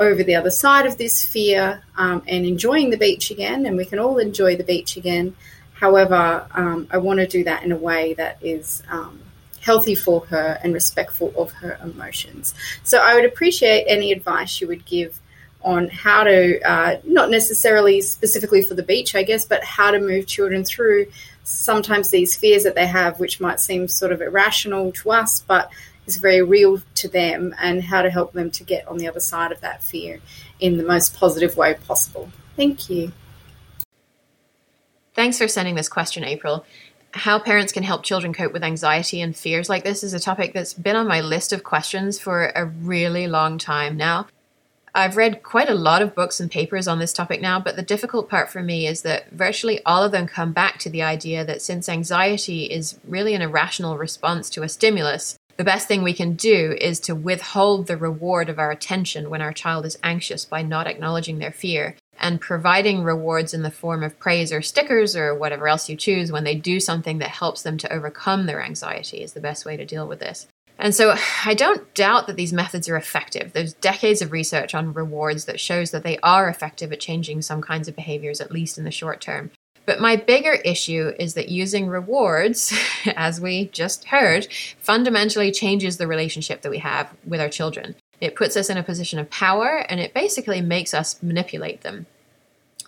over 0.00 0.22
the 0.22 0.34
other 0.34 0.50
side 0.50 0.86
of 0.86 0.98
this 0.98 1.24
fear 1.24 1.82
um, 1.96 2.22
and 2.26 2.44
enjoying 2.44 2.90
the 2.90 2.96
beach 2.96 3.30
again, 3.30 3.66
and 3.66 3.76
we 3.76 3.84
can 3.84 3.98
all 3.98 4.18
enjoy 4.18 4.56
the 4.56 4.64
beach 4.64 4.96
again. 4.96 5.36
However, 5.74 6.46
um, 6.52 6.88
I 6.90 6.98
want 6.98 7.20
to 7.20 7.26
do 7.26 7.44
that 7.44 7.62
in 7.64 7.72
a 7.72 7.76
way 7.76 8.14
that 8.14 8.38
is 8.40 8.82
um, 8.90 9.20
healthy 9.60 9.94
for 9.94 10.26
her 10.26 10.58
and 10.62 10.74
respectful 10.74 11.32
of 11.36 11.52
her 11.52 11.78
emotions. 11.82 12.54
So 12.82 12.98
I 12.98 13.14
would 13.14 13.24
appreciate 13.24 13.84
any 13.86 14.12
advice 14.12 14.60
you 14.60 14.68
would 14.68 14.84
give 14.84 15.18
on 15.64 15.88
how 15.88 16.24
to, 16.24 16.60
uh, 16.62 16.96
not 17.04 17.30
necessarily 17.30 18.00
specifically 18.00 18.62
for 18.62 18.74
the 18.74 18.82
beach, 18.82 19.14
I 19.14 19.22
guess, 19.22 19.44
but 19.44 19.62
how 19.62 19.92
to 19.92 20.00
move 20.00 20.26
children 20.26 20.64
through 20.64 21.06
sometimes 21.44 22.10
these 22.10 22.36
fears 22.36 22.64
that 22.64 22.74
they 22.74 22.86
have, 22.86 23.20
which 23.20 23.40
might 23.40 23.60
seem 23.60 23.88
sort 23.88 24.12
of 24.12 24.20
irrational 24.20 24.92
to 24.92 25.12
us, 25.12 25.40
but 25.46 25.70
is 26.06 26.16
very 26.16 26.42
real 26.42 26.80
to 26.96 27.08
them, 27.08 27.54
and 27.60 27.82
how 27.82 28.02
to 28.02 28.10
help 28.10 28.32
them 28.32 28.50
to 28.52 28.64
get 28.64 28.86
on 28.88 28.98
the 28.98 29.08
other 29.08 29.20
side 29.20 29.52
of 29.52 29.60
that 29.60 29.82
fear 29.82 30.20
in 30.60 30.76
the 30.76 30.84
most 30.84 31.14
positive 31.14 31.56
way 31.56 31.74
possible. 31.74 32.30
Thank 32.56 32.90
you. 32.90 33.12
Thanks 35.14 35.38
for 35.38 35.48
sending 35.48 35.74
this 35.74 35.88
question, 35.88 36.24
April. 36.24 36.64
How 37.12 37.38
parents 37.38 37.72
can 37.72 37.82
help 37.82 38.02
children 38.02 38.32
cope 38.32 38.54
with 38.54 38.64
anxiety 38.64 39.20
and 39.20 39.36
fears 39.36 39.68
like 39.68 39.84
this 39.84 40.02
is 40.02 40.14
a 40.14 40.18
topic 40.18 40.54
that's 40.54 40.72
been 40.72 40.96
on 40.96 41.06
my 41.06 41.20
list 41.20 41.52
of 41.52 41.62
questions 41.62 42.18
for 42.18 42.46
a 42.54 42.64
really 42.64 43.26
long 43.26 43.58
time 43.58 43.96
now. 43.98 44.26
I've 44.94 45.16
read 45.16 45.42
quite 45.42 45.70
a 45.70 45.74
lot 45.74 46.02
of 46.02 46.14
books 46.14 46.38
and 46.38 46.50
papers 46.50 46.86
on 46.86 46.98
this 46.98 47.14
topic 47.14 47.40
now, 47.40 47.58
but 47.58 47.76
the 47.76 47.82
difficult 47.82 48.28
part 48.28 48.50
for 48.50 48.62
me 48.62 48.86
is 48.86 49.02
that 49.02 49.30
virtually 49.30 49.82
all 49.86 50.04
of 50.04 50.12
them 50.12 50.26
come 50.26 50.52
back 50.52 50.78
to 50.80 50.90
the 50.90 51.02
idea 51.02 51.44
that 51.46 51.62
since 51.62 51.88
anxiety 51.88 52.64
is 52.64 52.98
really 53.06 53.34
an 53.34 53.40
irrational 53.40 53.96
response 53.96 54.50
to 54.50 54.62
a 54.62 54.68
stimulus, 54.68 55.38
the 55.62 55.66
best 55.66 55.86
thing 55.86 56.02
we 56.02 56.12
can 56.12 56.34
do 56.34 56.76
is 56.80 56.98
to 56.98 57.14
withhold 57.14 57.86
the 57.86 57.96
reward 57.96 58.48
of 58.48 58.58
our 58.58 58.72
attention 58.72 59.30
when 59.30 59.40
our 59.40 59.52
child 59.52 59.86
is 59.86 59.96
anxious 60.02 60.44
by 60.44 60.60
not 60.60 60.88
acknowledging 60.88 61.38
their 61.38 61.52
fear 61.52 61.94
and 62.18 62.40
providing 62.40 63.04
rewards 63.04 63.54
in 63.54 63.62
the 63.62 63.70
form 63.70 64.02
of 64.02 64.18
praise 64.18 64.52
or 64.52 64.60
stickers 64.60 65.14
or 65.14 65.32
whatever 65.32 65.68
else 65.68 65.88
you 65.88 65.94
choose 65.94 66.32
when 66.32 66.42
they 66.42 66.56
do 66.56 66.80
something 66.80 67.18
that 67.18 67.28
helps 67.28 67.62
them 67.62 67.78
to 67.78 67.92
overcome 67.92 68.46
their 68.46 68.60
anxiety 68.60 69.22
is 69.22 69.34
the 69.34 69.40
best 69.40 69.64
way 69.64 69.76
to 69.76 69.84
deal 69.84 70.08
with 70.08 70.18
this. 70.18 70.48
And 70.80 70.92
so 70.92 71.14
I 71.46 71.54
don't 71.54 71.94
doubt 71.94 72.26
that 72.26 72.34
these 72.34 72.52
methods 72.52 72.88
are 72.88 72.96
effective. 72.96 73.52
There's 73.52 73.74
decades 73.74 74.20
of 74.20 74.32
research 74.32 74.74
on 74.74 74.92
rewards 74.92 75.44
that 75.44 75.60
shows 75.60 75.92
that 75.92 76.02
they 76.02 76.18
are 76.24 76.48
effective 76.48 76.90
at 76.90 76.98
changing 76.98 77.42
some 77.42 77.62
kinds 77.62 77.86
of 77.86 77.94
behaviors, 77.94 78.40
at 78.40 78.50
least 78.50 78.78
in 78.78 78.84
the 78.84 78.90
short 78.90 79.20
term. 79.20 79.52
But 79.84 80.00
my 80.00 80.16
bigger 80.16 80.52
issue 80.52 81.12
is 81.18 81.34
that 81.34 81.48
using 81.48 81.88
rewards, 81.88 82.72
as 83.16 83.40
we 83.40 83.66
just 83.66 84.04
heard, 84.04 84.46
fundamentally 84.78 85.50
changes 85.50 85.96
the 85.96 86.06
relationship 86.06 86.62
that 86.62 86.70
we 86.70 86.78
have 86.78 87.12
with 87.26 87.40
our 87.40 87.48
children. 87.48 87.96
It 88.20 88.36
puts 88.36 88.56
us 88.56 88.70
in 88.70 88.76
a 88.76 88.84
position 88.84 89.18
of 89.18 89.30
power 89.30 89.84
and 89.88 89.98
it 89.98 90.14
basically 90.14 90.60
makes 90.60 90.94
us 90.94 91.20
manipulate 91.22 91.80
them. 91.80 92.06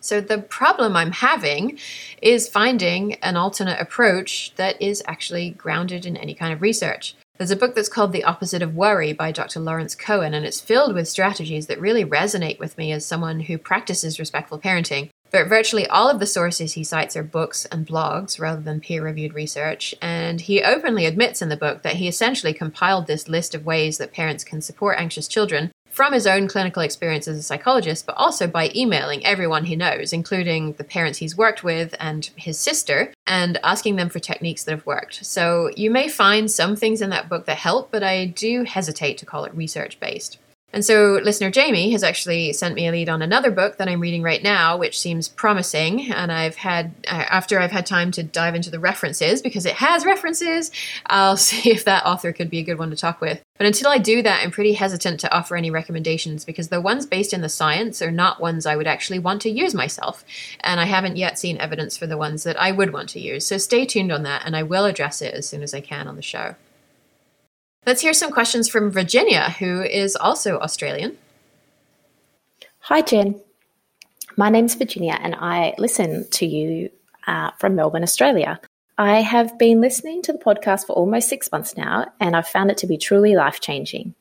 So, 0.01 0.21
the 0.21 0.39
problem 0.39 0.97
I'm 0.97 1.13
having 1.13 1.79
is 2.21 2.47
finding 2.47 3.15
an 3.15 3.37
alternate 3.37 3.81
approach 3.81 4.53
that 4.57 4.81
is 4.81 5.03
actually 5.07 5.51
grounded 5.51 6.05
in 6.05 6.17
any 6.19 6.35
kind 6.35 6.53
of 6.53 6.61
research. 6.61 7.17
There's 7.39 7.51
a 7.51 7.57
book 7.57 7.75
that's 7.75 7.89
called 7.89 8.13
The 8.13 8.23
Opposite 8.23 8.63
of 8.63 8.77
Worry 8.77 9.15
by 9.15 9.33
Dr. 9.33 9.61
Lawrence 9.61 9.95
Cohen, 9.95 10.35
and 10.35 10.45
it's 10.45 10.61
filled 10.61 10.95
with 10.95 11.09
strategies 11.09 11.67
that 11.67 11.81
really 11.81 12.05
resonate 12.05 12.61
with 12.61 12.77
me 12.77 12.93
as 12.93 13.07
someone 13.07 13.41
who 13.41 13.57
practices 13.57 14.21
respectful 14.21 14.59
parenting. 14.59 15.09
But 15.35 15.49
virtually 15.49 15.89
all 15.89 16.09
of 16.09 16.21
the 16.21 16.29
sources 16.29 16.75
he 16.75 16.85
cites 16.85 17.17
are 17.17 17.25
books 17.25 17.65
and 17.65 17.85
blogs 17.85 18.39
rather 18.39 18.61
than 18.61 18.81
peer 18.81 19.03
reviewed 19.03 19.35
research, 19.35 19.93
and 20.01 20.41
he 20.41 20.63
openly 20.63 21.07
admits 21.07 21.43
in 21.43 21.49
the 21.49 21.57
book 21.57 21.83
that 21.83 21.97
he 21.97 22.07
essentially 22.07 22.53
compiled 22.53 23.09
this 23.09 23.29
list 23.29 23.53
of 23.53 23.67
ways 23.67 23.99
that 23.99 24.13
parents 24.13 24.45
can 24.45 24.63
support 24.63 24.97
anxious 24.97 25.27
children 25.27 25.73
from 25.91 26.13
his 26.13 26.29
own 26.29 26.47
clinical 26.47 26.83
experience 26.83 27.27
as 27.27 27.37
a 27.37 27.43
psychologist, 27.43 28.07
but 28.07 28.15
also 28.17 28.47
by 28.47 28.71
emailing 28.77 29.27
everyone 29.27 29.65
he 29.65 29.75
knows, 29.75 30.13
including 30.13 30.75
the 30.75 30.85
parents 30.85 31.19
he's 31.19 31.37
worked 31.37 31.65
with 31.65 31.97
and 31.99 32.31
his 32.37 32.57
sister, 32.57 33.13
and 33.27 33.59
asking 33.65 33.97
them 33.97 34.11
for 34.11 34.21
techniques 34.21 34.63
that 34.63 34.71
have 34.71 34.87
worked. 34.87 35.25
So 35.25 35.69
you 35.77 35.91
may 35.91 36.09
find 36.09 36.49
some 36.49 36.77
things 36.77 37.03
in 37.03 37.11
that 37.11 37.29
book 37.29 37.47
that 37.47 37.57
help, 37.57 37.91
but 37.91 38.05
I 38.05 38.27
do 38.27 38.63
hesitate 38.63 39.19
to 39.19 39.27
call 39.27 39.47
it 39.47 39.55
research 39.57 39.99
based. 39.99 40.39
And 40.75 40.85
so, 40.85 41.21
listener 41.23 41.53
Jamie 41.53 41.93
has 41.93 42.03
actually 42.03 42.53
sent 42.53 42.75
me 42.75 42.89
a 42.89 42.91
lead 42.91 43.09
on 43.09 43.23
another 43.23 43.53
book 43.53 43.77
that 43.77 43.89
I'm 43.89 44.01
reading 44.01 44.25
right 44.25 44.43
now, 44.43 44.77
which 44.77 44.99
seems 44.99 45.29
promising. 45.29 46.11
And 46.13 46.33
I've 46.33 46.57
had, 46.57 46.93
uh, 47.07 47.27
after 47.31 47.61
I've 47.61 47.71
had 47.71 47.87
time 47.87 48.11
to 48.11 48.25
dive 48.25 48.57
into 48.57 48.73
the 48.73 48.81
references, 48.81 49.41
because 49.41 49.67
it 49.67 49.75
has 49.75 50.05
references, 50.05 50.73
I'll 51.07 51.37
see 51.39 51.71
if 51.71 51.85
that 51.85 52.05
author 52.05 52.33
could 52.33 52.51
be 52.51 52.59
a 52.59 52.65
good 52.65 52.81
one 52.81 52.91
to 52.91 52.97
talk 52.97 53.21
with. 53.21 53.41
But 53.57 53.69
until 53.69 53.89
I 53.89 53.99
do 53.99 54.21
that, 54.23 54.43
I'm 54.43 54.51
pretty 54.51 54.73
hesitant 54.73 55.21
to 55.21 55.33
offer 55.33 55.55
any 55.55 55.71
recommendations 55.71 56.45
because 56.45 56.71
the 56.71 56.81
ones 56.81 57.07
based 57.07 57.33
in 57.33 57.41
the 57.41 57.49
science 57.49 58.03
are 58.03 58.11
not 58.11 58.41
ones 58.41 58.67
I 58.67 58.75
would 58.75 58.89
actually 58.89 59.21
want 59.21 59.43
to 59.43 59.51
use 59.51 59.75
myself. 59.75 60.25
And 60.59 60.81
I 60.81 60.87
haven't 60.87 61.17
yet 61.17 61.39
seen 61.39 61.57
evidence 61.59 61.97
for 61.97 62.09
the 62.09 62.19
ones 62.19 62.43
that 62.43 62.61
I 62.61 62.73
would 62.73 62.93
want 62.93 63.11
to 63.11 63.21
use. 63.21 63.47
So 63.47 63.59
stay 63.59 63.87
tuned 63.87 64.11
on 64.11 64.25
that, 64.25 64.43
and 64.45 64.57
I 64.57 64.65
will 64.65 64.87
address 64.87 65.23
it 65.23 65.35
as 65.35 65.49
soon 65.49 65.63
as 65.63 65.73
I 65.73 65.81
can 65.81 66.09
on 66.09 66.17
the 66.17 66.23
show. 66.23 66.57
Let's 67.87 68.01
hear 68.01 68.15
some 68.15 68.33
questions 68.33 68.67
from 68.67 68.91
Virginia, 68.91 69.51
who 69.59 69.83
is 69.83 70.17
also 70.17 70.59
Australian. 70.59 71.19
Hi, 72.81 73.03
Jen. 73.03 73.39
My 74.39 74.49
name's 74.49 74.75
Virginia, 74.75 75.19
and 75.21 75.35
I 75.35 75.75
listen 75.77 76.27
to 76.31 76.47
you 76.47 76.89
uh, 77.27 77.51
from 77.59 77.75
Melbourne, 77.75 78.03
Australia. 78.03 78.59
I 78.97 79.21
have 79.21 79.59
been 79.59 79.83
listening 79.83 80.23
to 80.23 80.33
the 80.33 80.39
podcast 80.39 80.87
for 80.87 80.95
almost 80.95 81.29
six 81.29 81.53
months 81.53 81.77
now, 81.77 82.11
and 82.21 82.35
I've 82.35 82.49
found 82.49 82.71
it 82.71 82.79
to 82.79 82.87
be 82.87 82.97
truly 82.97 83.35
life 83.35 83.61
changing. 83.61 84.15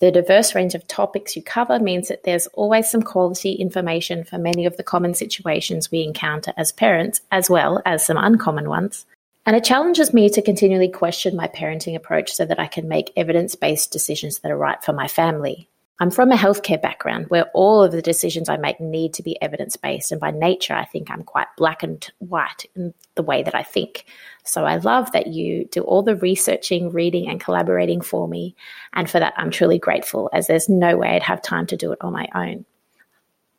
The 0.00 0.10
diverse 0.10 0.56
range 0.56 0.74
of 0.74 0.86
topics 0.88 1.36
you 1.36 1.42
cover 1.42 1.78
means 1.78 2.08
that 2.08 2.24
there's 2.24 2.48
always 2.48 2.90
some 2.90 3.02
quality 3.02 3.52
information 3.52 4.24
for 4.24 4.36
many 4.36 4.66
of 4.66 4.76
the 4.76 4.82
common 4.82 5.14
situations 5.14 5.92
we 5.92 6.02
encounter 6.02 6.52
as 6.56 6.72
parents, 6.72 7.20
as 7.30 7.48
well 7.48 7.80
as 7.86 8.04
some 8.04 8.16
uncommon 8.16 8.68
ones. 8.68 9.06
And 9.46 9.54
it 9.54 9.62
challenges 9.62 10.12
me 10.12 10.28
to 10.30 10.42
continually 10.42 10.88
question 10.88 11.36
my 11.36 11.46
parenting 11.46 11.94
approach 11.94 12.32
so 12.32 12.44
that 12.44 12.58
I 12.58 12.66
can 12.66 12.88
make 12.88 13.12
evidence 13.16 13.54
based 13.54 13.92
decisions 13.92 14.40
that 14.40 14.50
are 14.50 14.58
right 14.58 14.82
for 14.82 14.92
my 14.92 15.06
family. 15.06 15.68
I'm 15.98 16.10
from 16.10 16.30
a 16.30 16.36
healthcare 16.36 16.82
background 16.82 17.26
where 17.28 17.46
all 17.54 17.82
of 17.82 17.92
the 17.92 18.02
decisions 18.02 18.48
I 18.48 18.58
make 18.58 18.80
need 18.80 19.14
to 19.14 19.22
be 19.22 19.40
evidence 19.40 19.76
based. 19.76 20.12
And 20.12 20.20
by 20.20 20.30
nature, 20.30 20.74
I 20.74 20.84
think 20.84 21.10
I'm 21.10 21.22
quite 21.22 21.46
black 21.56 21.82
and 21.84 22.06
white 22.18 22.66
in 22.74 22.92
the 23.14 23.22
way 23.22 23.44
that 23.44 23.54
I 23.54 23.62
think. 23.62 24.04
So 24.44 24.66
I 24.66 24.76
love 24.76 25.12
that 25.12 25.28
you 25.28 25.66
do 25.70 25.80
all 25.82 26.02
the 26.02 26.16
researching, 26.16 26.90
reading, 26.90 27.30
and 27.30 27.40
collaborating 27.40 28.02
for 28.02 28.28
me. 28.28 28.56
And 28.92 29.08
for 29.08 29.20
that, 29.20 29.32
I'm 29.36 29.50
truly 29.50 29.78
grateful, 29.78 30.28
as 30.34 30.48
there's 30.48 30.68
no 30.68 30.98
way 30.98 31.10
I'd 31.10 31.22
have 31.22 31.40
time 31.40 31.66
to 31.68 31.76
do 31.76 31.92
it 31.92 31.98
on 32.02 32.12
my 32.12 32.26
own. 32.34 32.66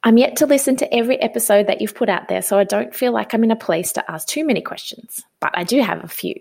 I'm 0.03 0.17
yet 0.17 0.37
to 0.37 0.45
listen 0.45 0.75
to 0.77 0.93
every 0.93 1.19
episode 1.21 1.67
that 1.67 1.81
you've 1.81 1.95
put 1.95 2.09
out 2.09 2.27
there, 2.27 2.41
so 2.41 2.57
I 2.57 2.63
don't 2.63 2.95
feel 2.95 3.11
like 3.11 3.33
I'm 3.33 3.43
in 3.43 3.51
a 3.51 3.55
place 3.55 3.91
to 3.93 4.11
ask 4.11 4.27
too 4.27 4.45
many 4.45 4.61
questions, 4.61 5.23
but 5.39 5.51
I 5.57 5.63
do 5.63 5.81
have 5.81 6.03
a 6.03 6.07
few. 6.07 6.39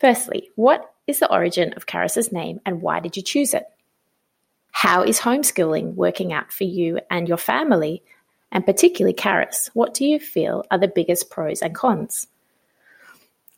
Firstly, 0.00 0.50
what 0.56 0.92
is 1.06 1.18
the 1.18 1.30
origin 1.30 1.72
of 1.74 1.86
Carys's 1.86 2.32
name 2.32 2.60
and 2.66 2.82
why 2.82 3.00
did 3.00 3.16
you 3.16 3.22
choose 3.22 3.54
it? 3.54 3.64
How 4.72 5.02
is 5.02 5.20
homeschooling 5.20 5.94
working 5.94 6.32
out 6.32 6.52
for 6.52 6.64
you 6.64 7.00
and 7.10 7.28
your 7.28 7.38
family, 7.38 8.02
and 8.52 8.66
particularly 8.66 9.14
Carys? 9.14 9.70
What 9.74 9.94
do 9.94 10.04
you 10.04 10.18
feel 10.18 10.64
are 10.70 10.78
the 10.78 10.88
biggest 10.88 11.30
pros 11.30 11.62
and 11.62 11.74
cons? 11.74 12.26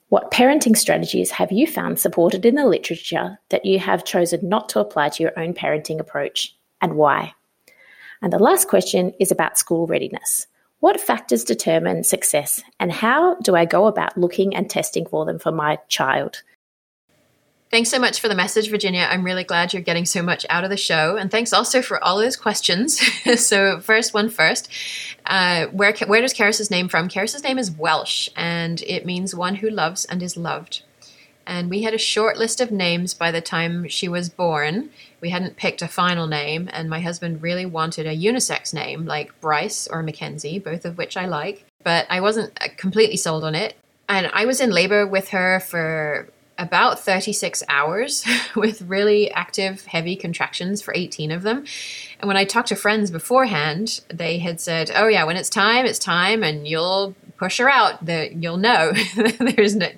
What 0.09 0.31
parenting 0.31 0.77
strategies 0.77 1.31
have 1.31 1.53
you 1.53 1.67
found 1.67 1.99
supported 1.99 2.45
in 2.45 2.55
the 2.55 2.67
literature 2.67 3.39
that 3.49 3.65
you 3.65 3.79
have 3.79 4.05
chosen 4.05 4.47
not 4.47 4.69
to 4.71 4.81
apply 4.81 5.09
to 5.11 5.23
your 5.23 5.39
own 5.39 5.55
parenting 5.55 6.01
approach, 6.01 6.55
and 6.81 6.97
why? 6.97 7.35
And 8.23 8.33
the 8.33 8.39
last 8.39 8.69
question 8.69 9.13
is 9.19 9.33
about 9.33 9.59
school 9.59 9.87
readiness. 9.87 10.47
What 10.79 11.01
factors 11.01 11.45
determine 11.45 12.03
success, 12.03 12.63
and 12.81 12.91
how 12.91 13.37
do 13.37 13.55
I 13.55 13.67
go 13.67 13.87
about 13.87 14.17
looking 14.17 14.55
and 14.55 14.69
testing 14.69 15.07
for 15.07 15.25
them 15.25 15.39
for 15.39 15.53
my 15.53 15.79
child? 15.89 16.43
Thanks 17.71 17.89
so 17.89 17.99
much 17.99 18.21
for 18.21 18.29
the 18.29 18.35
message, 18.35 18.69
Virginia. 18.69 19.09
I'm 19.11 19.25
really 19.25 19.45
glad 19.45 19.73
you're 19.73 19.81
getting 19.81 20.05
so 20.05 20.23
much 20.23 20.45
out 20.51 20.63
of 20.63 20.71
the 20.71 20.77
show. 20.77 21.17
And 21.17 21.31
thanks 21.31 21.55
also 21.55 21.81
for 21.81 22.03
all 22.05 22.19
those 22.19 22.37
questions. 22.37 23.01
so, 23.41 23.81
first 23.81 24.13
one 24.13 24.29
first. 24.29 24.69
Uh, 25.25 25.67
where, 25.67 25.95
where 26.07 26.21
does 26.21 26.35
Carys's 26.35 26.71
name 26.71 26.89
from? 26.89 27.09
Carys's 27.09 27.43
name 27.43 27.59
is 27.59 27.71
Welsh, 27.71 28.29
and 28.37 28.83
it 28.83 29.07
means 29.07 29.35
one 29.35 29.55
who 29.55 29.71
loves 29.71 30.05
and 30.05 30.23
is 30.23 30.37
loved. 30.37 30.83
And 31.47 31.71
we 31.71 31.83
had 31.83 31.95
a 31.95 31.99
short 31.99 32.37
list 32.37 32.61
of 32.61 32.71
names 32.71 33.15
by 33.15 33.31
the 33.31 33.41
time 33.41 33.89
she 33.89 34.09
was 34.09 34.29
born. 34.29 34.91
We 35.21 35.31
hadn't 35.31 35.57
picked 35.57 35.83
a 35.83 35.89
final 35.89 36.27
name, 36.27 36.69
and 36.73 36.89
my 36.89 37.01
husband 37.01 37.43
really 37.43 37.67
wanted 37.67 38.07
a 38.07 38.17
unisex 38.17 38.73
name 38.75 39.07
like 39.07 39.39
Bryce 39.41 39.87
or 39.87 40.03
Mackenzie, 40.03 40.59
both 40.59 40.85
of 40.85 40.99
which 40.99 41.17
I 41.17 41.27
like. 41.27 41.65
But 41.85 42.07
I 42.09 42.21
wasn't 42.21 42.53
uh, 42.61 42.69
completely 42.77 43.17
sold 43.17 43.45
on 43.45 43.55
it. 43.55 43.75
And 44.09 44.31
I 44.33 44.45
was 44.45 44.61
in 44.61 44.71
labor 44.71 45.07
with 45.07 45.29
her 45.29 45.61
for 45.61 46.29
about 46.59 47.01
36 47.01 47.63
hours 47.69 48.25
with 48.57 48.83
really 48.83 49.31
active, 49.31 49.87
heavy 49.87 50.17
contractions 50.17 50.83
for 50.83 50.95
18 50.95 51.31
of 51.31 51.43
them. 51.43 51.65
And 52.21 52.29
when 52.29 52.37
I 52.37 52.45
talked 52.45 52.69
to 52.69 52.77
friends 52.77 53.11
beforehand, 53.11 54.01
they 54.09 54.39
had 54.39 54.61
said, 54.61 54.91
"Oh 54.95 55.09
yeah, 55.09 55.25
when 55.25 55.37
it's 55.37 55.51
time, 55.51 55.87
it's 55.87 55.99
time, 55.99 56.43
and 56.43 56.67
you'll 56.67 57.15
push 57.43 57.59
her 57.59 57.69
out. 57.69 58.05
That 58.05 58.43
you'll 58.43 58.57
know. 58.57 58.93
There's 59.39 59.75
no, 59.75 59.89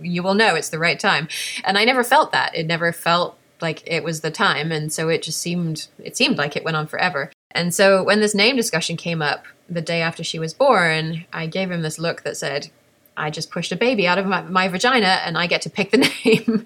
you 0.00 0.22
will 0.22 0.34
know 0.34 0.54
it's 0.54 0.70
the 0.70 0.78
right 0.78 0.98
time." 0.98 1.28
And 1.64 1.76
I 1.76 1.84
never 1.84 2.02
felt 2.04 2.32
that. 2.32 2.54
It 2.54 2.66
never 2.66 2.92
felt 2.92 3.36
like 3.60 3.82
it 3.86 4.04
was 4.04 4.20
the 4.20 4.30
time, 4.30 4.72
and 4.72 4.92
so 4.92 5.08
it 5.08 5.22
just 5.22 5.40
seemed 5.40 5.88
it 5.98 6.16
seemed 6.16 6.38
like 6.38 6.56
it 6.56 6.64
went 6.64 6.76
on 6.76 6.86
forever. 6.86 7.30
And 7.50 7.74
so 7.74 8.02
when 8.02 8.20
this 8.20 8.34
name 8.34 8.56
discussion 8.56 8.96
came 8.96 9.22
up 9.22 9.44
the 9.68 9.80
day 9.80 10.00
after 10.02 10.22
she 10.22 10.38
was 10.38 10.54
born, 10.54 11.24
I 11.32 11.46
gave 11.46 11.70
him 11.70 11.82
this 11.82 11.98
look 11.98 12.22
that 12.22 12.36
said, 12.36 12.70
I 13.16 13.30
just 13.30 13.50
pushed 13.50 13.72
a 13.72 13.76
baby 13.76 14.06
out 14.06 14.18
of 14.18 14.26
my, 14.26 14.42
my 14.42 14.68
vagina 14.68 15.20
and 15.24 15.36
I 15.36 15.46
get 15.46 15.62
to 15.62 15.70
pick 15.70 15.90
the 15.90 15.98
name. 16.24 16.64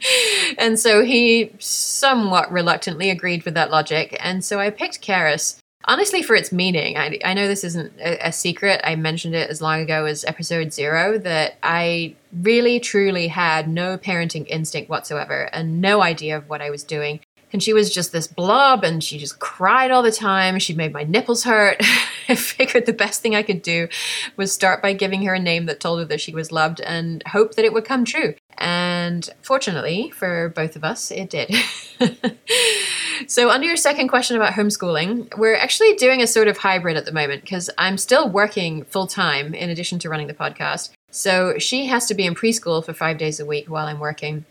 and 0.58 0.78
so 0.78 1.02
he 1.02 1.52
somewhat 1.58 2.52
reluctantly 2.52 3.10
agreed 3.10 3.44
with 3.44 3.54
that 3.54 3.70
logic. 3.70 4.16
And 4.20 4.44
so 4.44 4.60
I 4.60 4.70
picked 4.70 5.00
Carys, 5.00 5.61
honestly, 5.84 6.22
for 6.22 6.34
its 6.34 6.52
meaning. 6.52 6.96
I, 6.96 7.18
I 7.24 7.34
know 7.34 7.48
this 7.48 7.64
isn't 7.64 7.92
a, 8.00 8.28
a 8.28 8.32
secret. 8.32 8.80
I 8.84 8.96
mentioned 8.96 9.34
it 9.34 9.50
as 9.50 9.60
long 9.60 9.80
ago 9.80 10.06
as 10.06 10.24
episode 10.24 10.72
zero 10.72 11.18
that 11.18 11.56
I 11.62 12.14
really, 12.32 12.80
truly 12.80 13.28
had 13.28 13.68
no 13.68 13.98
parenting 13.98 14.46
instinct 14.48 14.88
whatsoever 14.88 15.48
and 15.52 15.80
no 15.80 16.02
idea 16.02 16.36
of 16.36 16.48
what 16.48 16.62
I 16.62 16.70
was 16.70 16.84
doing 16.84 17.20
and 17.52 17.62
she 17.62 17.72
was 17.72 17.92
just 17.92 18.12
this 18.12 18.26
blob 18.26 18.82
and 18.82 19.04
she 19.04 19.18
just 19.18 19.38
cried 19.38 19.90
all 19.90 20.02
the 20.02 20.12
time. 20.12 20.58
She 20.58 20.74
made 20.74 20.92
my 20.92 21.04
nipples 21.04 21.44
hurt. 21.44 21.76
I 22.28 22.34
figured 22.34 22.86
the 22.86 22.92
best 22.92 23.20
thing 23.20 23.34
I 23.34 23.42
could 23.42 23.62
do 23.62 23.88
was 24.36 24.52
start 24.52 24.80
by 24.80 24.94
giving 24.94 25.22
her 25.24 25.34
a 25.34 25.38
name 25.38 25.66
that 25.66 25.80
told 25.80 25.98
her 25.98 26.04
that 26.06 26.20
she 26.20 26.34
was 26.34 26.52
loved 26.52 26.80
and 26.80 27.22
hope 27.26 27.54
that 27.54 27.64
it 27.64 27.72
would 27.72 27.84
come 27.84 28.04
true. 28.04 28.34
And 28.58 29.28
fortunately 29.42 30.10
for 30.10 30.50
both 30.50 30.76
of 30.76 30.84
us, 30.84 31.10
it 31.10 31.30
did. 31.30 31.54
so, 33.26 33.50
under 33.50 33.66
your 33.66 33.76
second 33.76 34.08
question 34.08 34.36
about 34.36 34.52
homeschooling, 34.52 35.36
we're 35.36 35.56
actually 35.56 35.94
doing 35.94 36.22
a 36.22 36.26
sort 36.26 36.48
of 36.48 36.58
hybrid 36.58 36.96
at 36.96 37.04
the 37.04 37.12
moment 37.12 37.42
because 37.42 37.70
I'm 37.78 37.98
still 37.98 38.28
working 38.28 38.84
full 38.84 39.06
time 39.06 39.54
in 39.54 39.70
addition 39.70 39.98
to 40.00 40.08
running 40.08 40.26
the 40.26 40.34
podcast. 40.34 40.92
So, 41.10 41.58
she 41.58 41.86
has 41.86 42.06
to 42.06 42.14
be 42.14 42.26
in 42.26 42.34
preschool 42.34 42.84
for 42.84 42.92
five 42.92 43.18
days 43.18 43.40
a 43.40 43.46
week 43.46 43.68
while 43.68 43.86
I'm 43.86 44.00
working. 44.00 44.44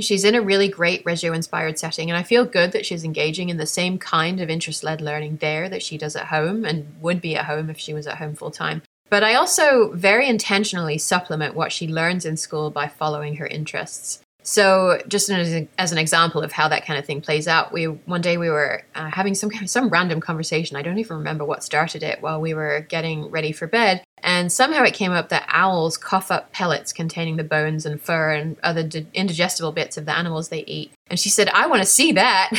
She's 0.00 0.24
in 0.24 0.34
a 0.34 0.42
really 0.42 0.68
great 0.68 1.06
Reggio 1.06 1.32
inspired 1.32 1.78
setting, 1.78 2.10
and 2.10 2.18
I 2.18 2.22
feel 2.22 2.44
good 2.44 2.72
that 2.72 2.84
she's 2.84 3.04
engaging 3.04 3.48
in 3.48 3.56
the 3.56 3.66
same 3.66 3.98
kind 3.98 4.40
of 4.40 4.50
interest 4.50 4.82
led 4.82 5.00
learning 5.00 5.36
there 5.36 5.68
that 5.68 5.82
she 5.82 5.96
does 5.96 6.16
at 6.16 6.26
home 6.26 6.64
and 6.64 7.00
would 7.00 7.20
be 7.20 7.36
at 7.36 7.46
home 7.46 7.70
if 7.70 7.78
she 7.78 7.94
was 7.94 8.06
at 8.06 8.18
home 8.18 8.34
full 8.34 8.50
time. 8.50 8.82
But 9.08 9.22
I 9.22 9.34
also 9.34 9.92
very 9.92 10.28
intentionally 10.28 10.98
supplement 10.98 11.54
what 11.54 11.72
she 11.72 11.88
learns 11.88 12.24
in 12.24 12.36
school 12.36 12.70
by 12.70 12.88
following 12.88 13.36
her 13.36 13.46
interests. 13.46 14.20
So, 14.46 15.02
just 15.08 15.28
as, 15.28 15.66
as, 15.76 15.90
an 15.90 15.98
example 15.98 16.40
of 16.40 16.52
how 16.52 16.68
that 16.68 16.86
kind 16.86 17.00
of 17.00 17.04
thing 17.04 17.20
plays 17.20 17.48
out, 17.48 17.72
we 17.72 17.86
one 17.86 18.20
day 18.20 18.36
we 18.36 18.48
were 18.48 18.84
uh, 18.94 19.10
having 19.10 19.34
some 19.34 19.50
kind 19.50 19.64
of, 19.64 19.70
some 19.70 19.88
random 19.88 20.20
conversation. 20.20 20.76
I 20.76 20.82
don't 20.82 20.98
even 20.98 21.16
remember 21.16 21.44
what 21.44 21.64
started 21.64 22.04
it 22.04 22.22
while 22.22 22.40
we 22.40 22.54
were 22.54 22.86
getting 22.88 23.28
ready 23.28 23.50
for 23.50 23.66
bed, 23.66 24.04
and 24.22 24.52
somehow 24.52 24.84
it 24.84 24.94
came 24.94 25.10
up 25.10 25.30
that 25.30 25.46
owls 25.48 25.96
cough 25.96 26.30
up 26.30 26.52
pellets 26.52 26.92
containing 26.92 27.38
the 27.38 27.42
bones 27.42 27.84
and 27.84 28.00
fur 28.00 28.34
and 28.34 28.56
other 28.62 28.84
di- 28.84 29.08
indigestible 29.14 29.72
bits 29.72 29.96
of 29.96 30.06
the 30.06 30.16
animals 30.16 30.48
they 30.48 30.62
eat. 30.66 30.92
And 31.08 31.18
she 31.18 31.28
said, 31.28 31.48
"I 31.48 31.66
want 31.66 31.82
to 31.82 31.86
see 31.86 32.12
that." 32.12 32.52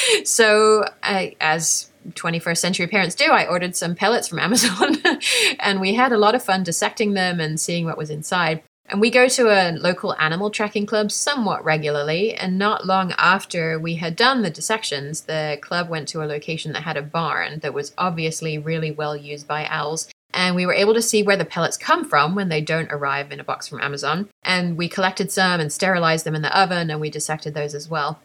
so, 0.24 0.86
I, 1.02 1.36
as 1.42 1.90
21st 2.14 2.58
century 2.58 2.86
parents 2.86 3.14
do, 3.14 3.26
I 3.26 3.46
ordered 3.46 3.76
some 3.76 3.94
pellets 3.94 4.28
from 4.28 4.38
Amazon, 4.38 4.96
and 5.60 5.80
we 5.80 5.94
had 5.94 6.12
a 6.12 6.18
lot 6.18 6.34
of 6.34 6.42
fun 6.42 6.62
dissecting 6.62 7.14
them 7.14 7.40
and 7.40 7.60
seeing 7.60 7.84
what 7.84 7.98
was 7.98 8.10
inside. 8.10 8.62
And 8.88 9.00
we 9.00 9.10
go 9.10 9.28
to 9.28 9.48
a 9.48 9.72
local 9.72 10.14
animal 10.14 10.50
tracking 10.50 10.86
club 10.86 11.10
somewhat 11.10 11.64
regularly. 11.64 12.34
And 12.34 12.58
not 12.58 12.86
long 12.86 13.12
after 13.18 13.78
we 13.78 13.96
had 13.96 14.14
done 14.14 14.42
the 14.42 14.50
dissections, 14.50 15.22
the 15.22 15.58
club 15.60 15.88
went 15.88 16.08
to 16.08 16.22
a 16.22 16.26
location 16.26 16.72
that 16.72 16.84
had 16.84 16.96
a 16.96 17.02
barn 17.02 17.58
that 17.60 17.74
was 17.74 17.92
obviously 17.98 18.58
really 18.58 18.92
well 18.92 19.16
used 19.16 19.48
by 19.48 19.66
owls. 19.66 20.08
And 20.32 20.54
we 20.54 20.66
were 20.66 20.74
able 20.74 20.94
to 20.94 21.02
see 21.02 21.22
where 21.22 21.36
the 21.36 21.44
pellets 21.44 21.76
come 21.76 22.04
from 22.04 22.34
when 22.34 22.48
they 22.48 22.60
don't 22.60 22.92
arrive 22.92 23.32
in 23.32 23.40
a 23.40 23.44
box 23.44 23.66
from 23.66 23.80
Amazon. 23.80 24.28
And 24.42 24.76
we 24.76 24.88
collected 24.88 25.32
some 25.32 25.60
and 25.60 25.72
sterilized 25.72 26.24
them 26.24 26.34
in 26.34 26.42
the 26.42 26.56
oven, 26.58 26.90
and 26.90 27.00
we 27.00 27.10
dissected 27.10 27.54
those 27.54 27.74
as 27.74 27.88
well. 27.88 28.20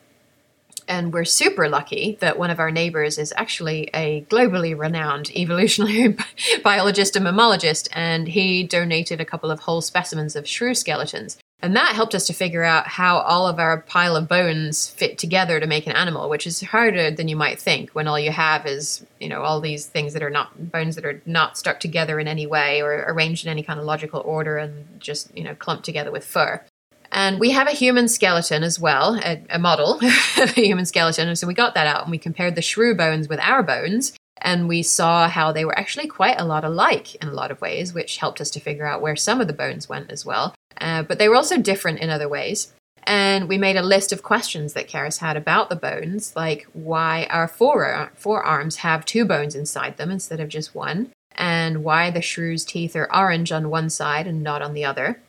And 0.87 1.13
we're 1.13 1.25
super 1.25 1.69
lucky 1.69 2.17
that 2.19 2.37
one 2.37 2.49
of 2.49 2.59
our 2.59 2.71
neighbors 2.71 3.17
is 3.17 3.33
actually 3.37 3.89
a 3.93 4.25
globally 4.29 4.77
renowned 4.77 5.31
evolutionary 5.35 6.17
biologist 6.63 7.15
and 7.15 7.25
mammologist, 7.25 7.87
and 7.93 8.27
he 8.27 8.63
donated 8.63 9.21
a 9.21 9.25
couple 9.25 9.51
of 9.51 9.61
whole 9.61 9.81
specimens 9.81 10.35
of 10.35 10.47
shrew 10.47 10.73
skeletons. 10.73 11.37
And 11.63 11.75
that 11.75 11.93
helped 11.93 12.15
us 12.15 12.25
to 12.27 12.33
figure 12.33 12.63
out 12.63 12.87
how 12.87 13.19
all 13.19 13.47
of 13.47 13.59
our 13.59 13.81
pile 13.81 14.15
of 14.15 14.27
bones 14.27 14.89
fit 14.89 15.19
together 15.19 15.59
to 15.59 15.67
make 15.67 15.85
an 15.85 15.93
animal, 15.93 16.27
which 16.27 16.47
is 16.47 16.61
harder 16.61 17.11
than 17.11 17.27
you 17.27 17.35
might 17.35 17.59
think 17.59 17.91
when 17.91 18.07
all 18.07 18.19
you 18.19 18.31
have 18.31 18.65
is, 18.65 19.05
you 19.19 19.29
know, 19.29 19.43
all 19.43 19.61
these 19.61 19.85
things 19.85 20.13
that 20.13 20.23
are 20.23 20.31
not 20.31 20.71
bones 20.71 20.95
that 20.95 21.05
are 21.05 21.21
not 21.25 21.57
stuck 21.57 21.79
together 21.79 22.19
in 22.19 22.27
any 22.27 22.47
way 22.47 22.81
or 22.81 23.05
arranged 23.07 23.45
in 23.45 23.51
any 23.51 23.61
kind 23.61 23.79
of 23.79 23.85
logical 23.85 24.21
order 24.21 24.57
and 24.57 24.99
just, 24.99 25.35
you 25.37 25.43
know, 25.43 25.53
clumped 25.53 25.85
together 25.85 26.11
with 26.11 26.25
fur. 26.25 26.63
And 27.11 27.39
we 27.39 27.51
have 27.51 27.67
a 27.67 27.71
human 27.71 28.07
skeleton 28.07 28.63
as 28.63 28.79
well, 28.79 29.19
a, 29.23 29.43
a 29.49 29.59
model 29.59 29.95
of 29.95 30.01
a 30.37 30.61
human 30.61 30.85
skeleton. 30.85 31.27
And 31.27 31.37
So 31.37 31.47
we 31.47 31.53
got 31.53 31.73
that 31.75 31.87
out 31.87 32.03
and 32.03 32.11
we 32.11 32.17
compared 32.17 32.55
the 32.55 32.61
shrew 32.61 32.95
bones 32.95 33.27
with 33.27 33.39
our 33.41 33.63
bones. 33.63 34.13
And 34.43 34.67
we 34.67 34.81
saw 34.81 35.27
how 35.27 35.51
they 35.51 35.65
were 35.65 35.77
actually 35.77 36.07
quite 36.07 36.39
a 36.39 36.45
lot 36.45 36.63
alike 36.63 37.15
in 37.15 37.27
a 37.27 37.33
lot 37.33 37.51
of 37.51 37.61
ways, 37.61 37.93
which 37.93 38.17
helped 38.17 38.41
us 38.41 38.49
to 38.51 38.59
figure 38.59 38.87
out 38.87 39.01
where 39.01 39.15
some 39.15 39.39
of 39.39 39.47
the 39.47 39.53
bones 39.53 39.87
went 39.87 40.11
as 40.11 40.25
well. 40.25 40.55
Uh, 40.79 41.03
but 41.03 41.19
they 41.19 41.29
were 41.29 41.35
also 41.35 41.57
different 41.57 41.99
in 41.99 42.09
other 42.09 42.29
ways. 42.29 42.73
And 43.03 43.47
we 43.47 43.57
made 43.57 43.75
a 43.75 43.83
list 43.83 44.11
of 44.11 44.23
questions 44.23 44.73
that 44.73 44.87
Carys 44.87 45.19
had 45.19 45.35
about 45.35 45.69
the 45.69 45.75
bones, 45.75 46.35
like 46.35 46.67
why 46.73 47.27
our 47.29 47.47
fore- 47.47 48.11
forearms 48.15 48.77
have 48.77 49.05
two 49.05 49.25
bones 49.25 49.55
inside 49.55 49.97
them 49.97 50.11
instead 50.11 50.39
of 50.39 50.49
just 50.49 50.75
one, 50.75 51.11
and 51.35 51.83
why 51.83 52.11
the 52.11 52.21
shrew's 52.21 52.63
teeth 52.63 52.95
are 52.95 53.13
orange 53.13 53.51
on 53.51 53.69
one 53.69 53.89
side 53.89 54.27
and 54.27 54.43
not 54.43 54.61
on 54.61 54.73
the 54.73 54.85
other 54.85 55.19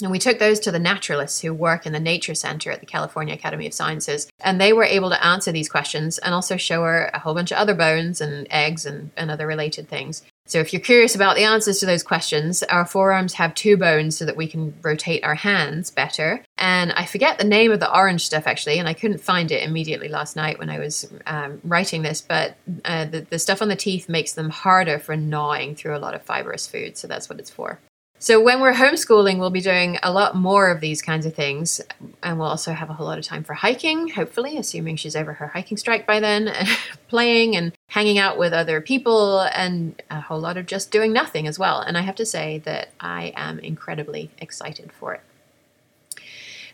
and 0.00 0.10
we 0.10 0.18
took 0.18 0.38
those 0.38 0.60
to 0.60 0.70
the 0.70 0.78
naturalists 0.78 1.40
who 1.40 1.52
work 1.52 1.86
in 1.86 1.92
the 1.92 2.00
Nature 2.00 2.34
Center 2.34 2.70
at 2.70 2.80
the 2.80 2.86
California 2.86 3.34
Academy 3.34 3.66
of 3.66 3.74
Sciences. 3.74 4.28
And 4.40 4.60
they 4.60 4.72
were 4.72 4.84
able 4.84 5.10
to 5.10 5.24
answer 5.24 5.52
these 5.52 5.68
questions 5.68 6.18
and 6.18 6.34
also 6.34 6.56
show 6.56 6.82
her 6.82 7.10
a 7.12 7.18
whole 7.18 7.34
bunch 7.34 7.50
of 7.50 7.58
other 7.58 7.74
bones 7.74 8.20
and 8.20 8.46
eggs 8.50 8.86
and, 8.86 9.10
and 9.16 9.30
other 9.30 9.46
related 9.46 9.88
things. 9.88 10.22
So 10.46 10.60
if 10.60 10.72
you're 10.72 10.80
curious 10.80 11.14
about 11.14 11.36
the 11.36 11.44
answers 11.44 11.78
to 11.80 11.86
those 11.86 12.02
questions, 12.02 12.62
our 12.62 12.86
forearms 12.86 13.34
have 13.34 13.54
two 13.54 13.76
bones 13.76 14.16
so 14.16 14.24
that 14.24 14.36
we 14.36 14.46
can 14.46 14.74
rotate 14.80 15.22
our 15.22 15.34
hands 15.34 15.90
better. 15.90 16.42
And 16.56 16.92
I 16.92 17.04
forget 17.04 17.38
the 17.38 17.44
name 17.44 17.70
of 17.70 17.80
the 17.80 17.94
orange 17.94 18.24
stuff 18.24 18.46
actually, 18.46 18.78
and 18.78 18.88
I 18.88 18.94
couldn't 18.94 19.20
find 19.20 19.52
it 19.52 19.62
immediately 19.62 20.08
last 20.08 20.36
night 20.36 20.58
when 20.58 20.70
I 20.70 20.78
was 20.78 21.12
um, 21.26 21.60
writing 21.64 22.00
this, 22.00 22.22
but 22.22 22.56
uh, 22.86 23.04
the, 23.04 23.20
the 23.28 23.38
stuff 23.38 23.60
on 23.60 23.68
the 23.68 23.76
teeth 23.76 24.08
makes 24.08 24.32
them 24.32 24.48
harder 24.48 24.98
for 24.98 25.16
gnawing 25.16 25.74
through 25.74 25.94
a 25.94 25.98
lot 25.98 26.14
of 26.14 26.22
fibrous 26.22 26.66
food. 26.66 26.96
So 26.96 27.06
that's 27.06 27.28
what 27.28 27.40
it's 27.40 27.50
for. 27.50 27.78
So 28.20 28.40
when 28.40 28.60
we're 28.60 28.72
homeschooling, 28.72 29.38
we'll 29.38 29.50
be 29.50 29.60
doing 29.60 29.96
a 30.02 30.10
lot 30.10 30.34
more 30.34 30.70
of 30.70 30.80
these 30.80 31.00
kinds 31.00 31.24
of 31.24 31.34
things, 31.34 31.80
and 32.20 32.36
we'll 32.36 32.48
also 32.48 32.72
have 32.72 32.90
a 32.90 32.92
whole 32.92 33.06
lot 33.06 33.18
of 33.18 33.24
time 33.24 33.44
for 33.44 33.54
hiking. 33.54 34.08
Hopefully, 34.08 34.58
assuming 34.58 34.96
she's 34.96 35.14
over 35.14 35.34
her 35.34 35.46
hiking 35.46 35.76
strike 35.76 36.04
by 36.04 36.18
then, 36.18 36.48
and 36.48 36.68
playing 37.08 37.54
and 37.54 37.72
hanging 37.86 38.18
out 38.18 38.36
with 38.36 38.52
other 38.52 38.80
people, 38.80 39.42
and 39.54 40.02
a 40.10 40.20
whole 40.20 40.40
lot 40.40 40.56
of 40.56 40.66
just 40.66 40.90
doing 40.90 41.12
nothing 41.12 41.46
as 41.46 41.60
well. 41.60 41.80
And 41.80 41.96
I 41.96 42.00
have 42.00 42.16
to 42.16 42.26
say 42.26 42.58
that 42.64 42.88
I 42.98 43.32
am 43.36 43.60
incredibly 43.60 44.30
excited 44.38 44.92
for 44.92 45.14
it. 45.14 45.20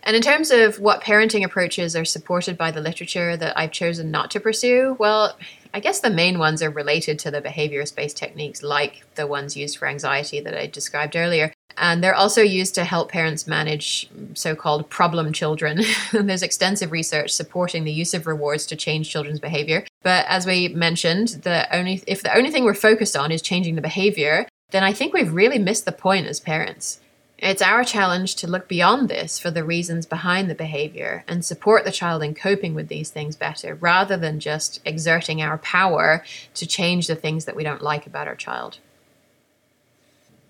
And 0.04 0.14
in 0.14 0.22
terms 0.22 0.50
of 0.50 0.78
what 0.78 1.02
parenting 1.02 1.44
approaches 1.44 1.96
are 1.96 2.04
supported 2.04 2.58
by 2.58 2.70
the 2.70 2.80
literature 2.80 3.36
that 3.38 3.58
I've 3.58 3.72
chosen 3.72 4.10
not 4.10 4.30
to 4.32 4.40
pursue, 4.40 4.96
well, 4.98 5.36
I 5.72 5.80
guess 5.80 6.00
the 6.00 6.10
main 6.10 6.38
ones 6.38 6.62
are 6.62 6.70
related 6.70 7.18
to 7.20 7.30
the 7.30 7.40
behaviorist 7.40 7.96
based 7.96 8.16
techniques 8.16 8.62
like 8.62 9.02
the 9.14 9.26
ones 9.26 9.56
used 9.56 9.78
for 9.78 9.88
anxiety 9.88 10.40
that 10.40 10.54
I 10.54 10.66
described 10.66 11.16
earlier. 11.16 11.52
And 11.76 12.04
they're 12.04 12.14
also 12.14 12.42
used 12.42 12.74
to 12.76 12.84
help 12.84 13.10
parents 13.10 13.48
manage 13.48 14.08
so 14.34 14.54
called 14.54 14.88
problem 14.90 15.32
children. 15.32 15.82
There's 16.12 16.42
extensive 16.42 16.92
research 16.92 17.32
supporting 17.32 17.82
the 17.82 17.92
use 17.92 18.14
of 18.14 18.26
rewards 18.26 18.66
to 18.66 18.76
change 18.76 19.10
children's 19.10 19.40
behavior. 19.40 19.84
But 20.02 20.26
as 20.28 20.46
we 20.46 20.68
mentioned, 20.68 21.28
the 21.42 21.66
only 21.74 22.04
if 22.06 22.22
the 22.22 22.36
only 22.36 22.50
thing 22.50 22.64
we're 22.64 22.74
focused 22.74 23.16
on 23.16 23.32
is 23.32 23.42
changing 23.42 23.74
the 23.74 23.82
behavior, 23.82 24.46
then 24.70 24.84
I 24.84 24.92
think 24.92 25.12
we've 25.12 25.32
really 25.32 25.58
missed 25.58 25.86
the 25.86 25.92
point 25.92 26.26
as 26.26 26.38
parents 26.38 27.00
It's 27.44 27.60
our 27.60 27.84
challenge 27.84 28.36
to 28.36 28.46
look 28.46 28.68
beyond 28.68 29.10
this 29.10 29.38
for 29.38 29.50
the 29.50 29.64
reasons 29.64 30.06
behind 30.06 30.48
the 30.48 30.54
behavior 30.54 31.24
and 31.28 31.44
support 31.44 31.84
the 31.84 31.92
child 31.92 32.22
in 32.22 32.34
coping 32.34 32.74
with 32.74 32.88
these 32.88 33.10
things 33.10 33.36
better 33.36 33.74
rather 33.74 34.16
than 34.16 34.40
just 34.40 34.80
exerting 34.86 35.42
our 35.42 35.58
power 35.58 36.24
to 36.54 36.66
change 36.66 37.06
the 37.06 37.14
things 37.14 37.44
that 37.44 37.54
we 37.54 37.62
don't 37.62 37.82
like 37.82 38.06
about 38.06 38.28
our 38.28 38.34
child. 38.34 38.78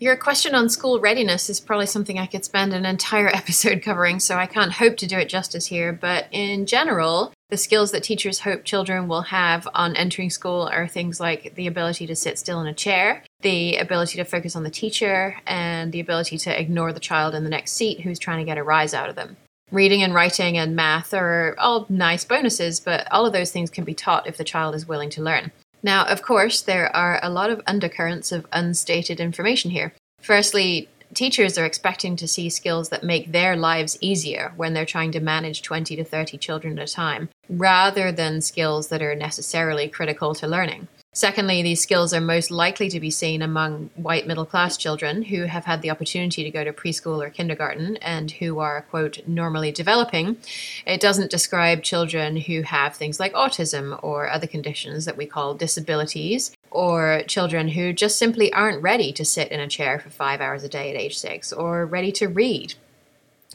Your 0.00 0.16
question 0.16 0.56
on 0.56 0.68
school 0.68 0.98
readiness 0.98 1.48
is 1.48 1.60
probably 1.60 1.86
something 1.86 2.18
I 2.18 2.26
could 2.26 2.44
spend 2.44 2.74
an 2.74 2.84
entire 2.84 3.28
episode 3.34 3.82
covering, 3.82 4.18
so 4.18 4.36
I 4.36 4.46
can't 4.46 4.72
hope 4.72 4.96
to 4.98 5.06
do 5.06 5.18
it 5.18 5.28
justice 5.28 5.66
here. 5.66 5.92
But 5.92 6.26
in 6.32 6.66
general, 6.66 7.32
the 7.50 7.56
skills 7.56 7.92
that 7.92 8.02
teachers 8.02 8.40
hope 8.40 8.64
children 8.64 9.06
will 9.06 9.22
have 9.22 9.68
on 9.72 9.94
entering 9.94 10.30
school 10.30 10.62
are 10.62 10.88
things 10.88 11.20
like 11.20 11.54
the 11.54 11.68
ability 11.68 12.08
to 12.08 12.16
sit 12.16 12.38
still 12.38 12.60
in 12.60 12.66
a 12.66 12.74
chair, 12.74 13.22
the 13.42 13.76
ability 13.76 14.16
to 14.16 14.24
focus 14.24 14.56
on 14.56 14.64
the 14.64 14.70
teacher, 14.70 15.36
and 15.46 15.92
the 15.92 16.00
ability 16.00 16.38
to 16.38 16.60
ignore 16.60 16.92
the 16.92 17.00
child 17.00 17.34
in 17.34 17.44
the 17.44 17.50
next 17.50 17.72
seat 17.72 18.00
who's 18.00 18.18
trying 18.18 18.38
to 18.38 18.44
get 18.44 18.58
a 18.58 18.64
rise 18.64 18.94
out 18.94 19.08
of 19.08 19.14
them. 19.14 19.36
Reading 19.70 20.02
and 20.02 20.12
writing 20.12 20.58
and 20.58 20.74
math 20.74 21.14
are 21.14 21.54
all 21.58 21.86
nice 21.88 22.24
bonuses, 22.24 22.80
but 22.80 23.10
all 23.12 23.26
of 23.26 23.32
those 23.32 23.52
things 23.52 23.70
can 23.70 23.84
be 23.84 23.94
taught 23.94 24.26
if 24.26 24.36
the 24.36 24.44
child 24.44 24.74
is 24.74 24.88
willing 24.88 25.10
to 25.10 25.22
learn. 25.22 25.52
Now, 25.84 26.06
of 26.06 26.22
course, 26.22 26.62
there 26.62 26.94
are 26.96 27.20
a 27.22 27.28
lot 27.28 27.50
of 27.50 27.60
undercurrents 27.66 28.32
of 28.32 28.46
unstated 28.52 29.20
information 29.20 29.70
here. 29.70 29.92
Firstly, 30.18 30.88
teachers 31.12 31.58
are 31.58 31.66
expecting 31.66 32.16
to 32.16 32.26
see 32.26 32.48
skills 32.48 32.88
that 32.88 33.04
make 33.04 33.32
their 33.32 33.54
lives 33.54 33.98
easier 34.00 34.54
when 34.56 34.72
they're 34.72 34.86
trying 34.86 35.12
to 35.12 35.20
manage 35.20 35.60
20 35.60 35.94
to 35.96 36.02
30 36.02 36.38
children 36.38 36.78
at 36.78 36.88
a 36.88 36.92
time, 36.92 37.28
rather 37.50 38.10
than 38.10 38.40
skills 38.40 38.88
that 38.88 39.02
are 39.02 39.14
necessarily 39.14 39.86
critical 39.86 40.34
to 40.34 40.48
learning. 40.48 40.88
Secondly, 41.16 41.62
these 41.62 41.80
skills 41.80 42.12
are 42.12 42.20
most 42.20 42.50
likely 42.50 42.88
to 42.88 42.98
be 42.98 43.08
seen 43.08 43.40
among 43.40 43.88
white 43.94 44.26
middle 44.26 44.44
class 44.44 44.76
children 44.76 45.22
who 45.22 45.44
have 45.44 45.64
had 45.64 45.80
the 45.80 45.88
opportunity 45.88 46.42
to 46.42 46.50
go 46.50 46.64
to 46.64 46.72
preschool 46.72 47.24
or 47.24 47.30
kindergarten 47.30 47.96
and 47.98 48.32
who 48.32 48.58
are, 48.58 48.82
quote, 48.90 49.20
normally 49.24 49.70
developing. 49.70 50.36
It 50.84 51.00
doesn't 51.00 51.30
describe 51.30 51.84
children 51.84 52.36
who 52.36 52.62
have 52.62 52.96
things 52.96 53.20
like 53.20 53.32
autism 53.32 53.96
or 54.02 54.28
other 54.28 54.48
conditions 54.48 55.04
that 55.04 55.16
we 55.16 55.24
call 55.24 55.54
disabilities, 55.54 56.50
or 56.72 57.22
children 57.28 57.68
who 57.68 57.92
just 57.92 58.18
simply 58.18 58.52
aren't 58.52 58.82
ready 58.82 59.12
to 59.12 59.24
sit 59.24 59.52
in 59.52 59.60
a 59.60 59.68
chair 59.68 60.00
for 60.00 60.10
five 60.10 60.40
hours 60.40 60.64
a 60.64 60.68
day 60.68 60.90
at 60.90 61.00
age 61.00 61.16
six, 61.16 61.52
or 61.52 61.86
ready 61.86 62.10
to 62.10 62.26
read. 62.26 62.74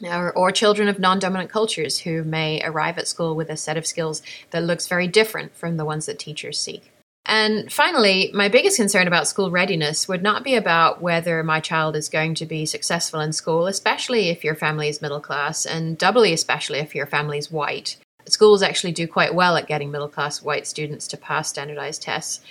Or, 0.01 0.31
or, 0.31 0.53
children 0.53 0.87
of 0.87 0.97
non 0.97 1.19
dominant 1.19 1.49
cultures 1.49 1.99
who 1.99 2.23
may 2.23 2.61
arrive 2.63 2.97
at 2.97 3.09
school 3.09 3.35
with 3.35 3.49
a 3.49 3.57
set 3.57 3.75
of 3.75 3.85
skills 3.85 4.21
that 4.51 4.63
looks 4.63 4.87
very 4.87 5.09
different 5.09 5.53
from 5.57 5.75
the 5.75 5.83
ones 5.83 6.05
that 6.05 6.17
teachers 6.17 6.57
seek. 6.57 6.93
And 7.29 7.71
finally, 7.71 8.31
my 8.33 8.49
biggest 8.49 8.77
concern 8.77 9.05
about 9.05 9.27
school 9.27 9.51
readiness 9.51 10.07
would 10.07 10.23
not 10.23 10.43
be 10.43 10.55
about 10.55 10.99
whether 10.99 11.43
my 11.43 11.59
child 11.59 11.95
is 11.95 12.09
going 12.09 12.33
to 12.33 12.45
be 12.47 12.65
successful 12.65 13.19
in 13.19 13.33
school, 13.33 13.67
especially 13.67 14.29
if 14.29 14.43
your 14.43 14.55
family 14.55 14.89
is 14.89 14.99
middle 14.99 15.19
class, 15.19 15.63
and 15.63 15.95
doubly 15.95 16.33
especially 16.33 16.79
if 16.79 16.95
your 16.95 17.05
family 17.05 17.37
is 17.37 17.51
white. 17.51 17.97
Schools 18.25 18.63
actually 18.63 18.93
do 18.93 19.07
quite 19.07 19.35
well 19.35 19.55
at 19.57 19.67
getting 19.67 19.91
middle 19.91 20.07
class 20.07 20.41
white 20.41 20.65
students 20.65 21.07
to 21.09 21.17
pass 21.17 21.49
standardized 21.49 22.01
tests. 22.01 22.41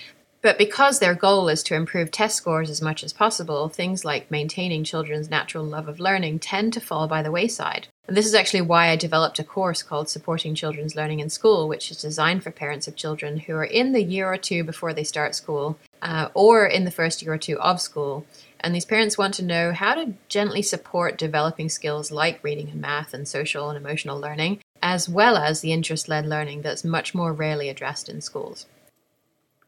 But 0.41 0.57
because 0.57 0.99
their 0.99 1.15
goal 1.15 1.49
is 1.49 1.65
to 1.65 1.75
improve 1.75 2.11
test 2.11 2.37
scores 2.37 2.71
as 2.71 2.81
much 2.81 3.03
as 3.03 3.13
possible, 3.13 3.69
things 3.69 4.05
like 4.05 4.31
maintaining 4.31 4.85
children's 4.85 5.29
natural 5.29 5.65
love 5.65 5.89
of 5.89 5.99
learning 5.99 6.39
tend 6.39 6.73
to 6.75 6.81
fall 6.81 7.09
by 7.09 7.23
the 7.23 7.33
wayside. 7.33 7.89
And 8.07 8.17
this 8.17 8.27
is 8.27 8.35
actually 8.35 8.61
why 8.61 8.89
I 8.89 8.97
developed 8.97 9.41
a 9.41 9.45
course 9.45 9.83
called 9.83 10.09
Supporting 10.09 10.55
Children's 10.55 10.95
Learning 10.95 11.19
in 11.19 11.29
School, 11.29 11.69
which 11.69 11.91
is 11.91 12.01
designed 12.01 12.45
for 12.45 12.53
parents 12.53 12.87
of 12.87 12.95
children 12.95 13.39
who 13.41 13.55
are 13.55 13.65
in 13.65 13.93
the 13.93 14.03
year 14.03 14.33
or 14.33 14.37
two 14.37 14.63
before 14.63 14.95
they 14.95 15.05
start 15.05 15.35
school 15.35 15.77
uh, 16.03 16.29
or 16.35 16.67
in 16.67 16.85
the 16.85 16.91
first 16.93 17.21
year 17.21 17.33
or 17.33 17.39
two 17.39 17.59
of 17.61 17.81
school. 17.81 18.25
And 18.61 18.75
these 18.75 18.85
parents 18.85 19.19
want 19.19 19.35
to 19.35 19.45
know 19.45 19.73
how 19.73 19.95
to 19.95 20.15
gently 20.29 20.63
support 20.63 21.19
developing 21.19 21.69
skills 21.69 22.11
like 22.11 22.43
reading 22.43 22.71
and 22.71 22.81
math 22.81 23.13
and 23.13 23.27
social 23.27 23.71
and 23.71 23.77
emotional 23.77 24.19
learning, 24.19 24.61
as 24.83 25.09
well 25.09 25.37
as 25.37 25.61
the 25.61 25.73
interest 25.73 26.09
led 26.09 26.27
learning 26.27 26.63
that's 26.63 26.85
much 26.85 27.15
more 27.15 27.33
rarely 27.33 27.69
addressed 27.69 28.09
in 28.09 28.21
schools. 28.21 28.67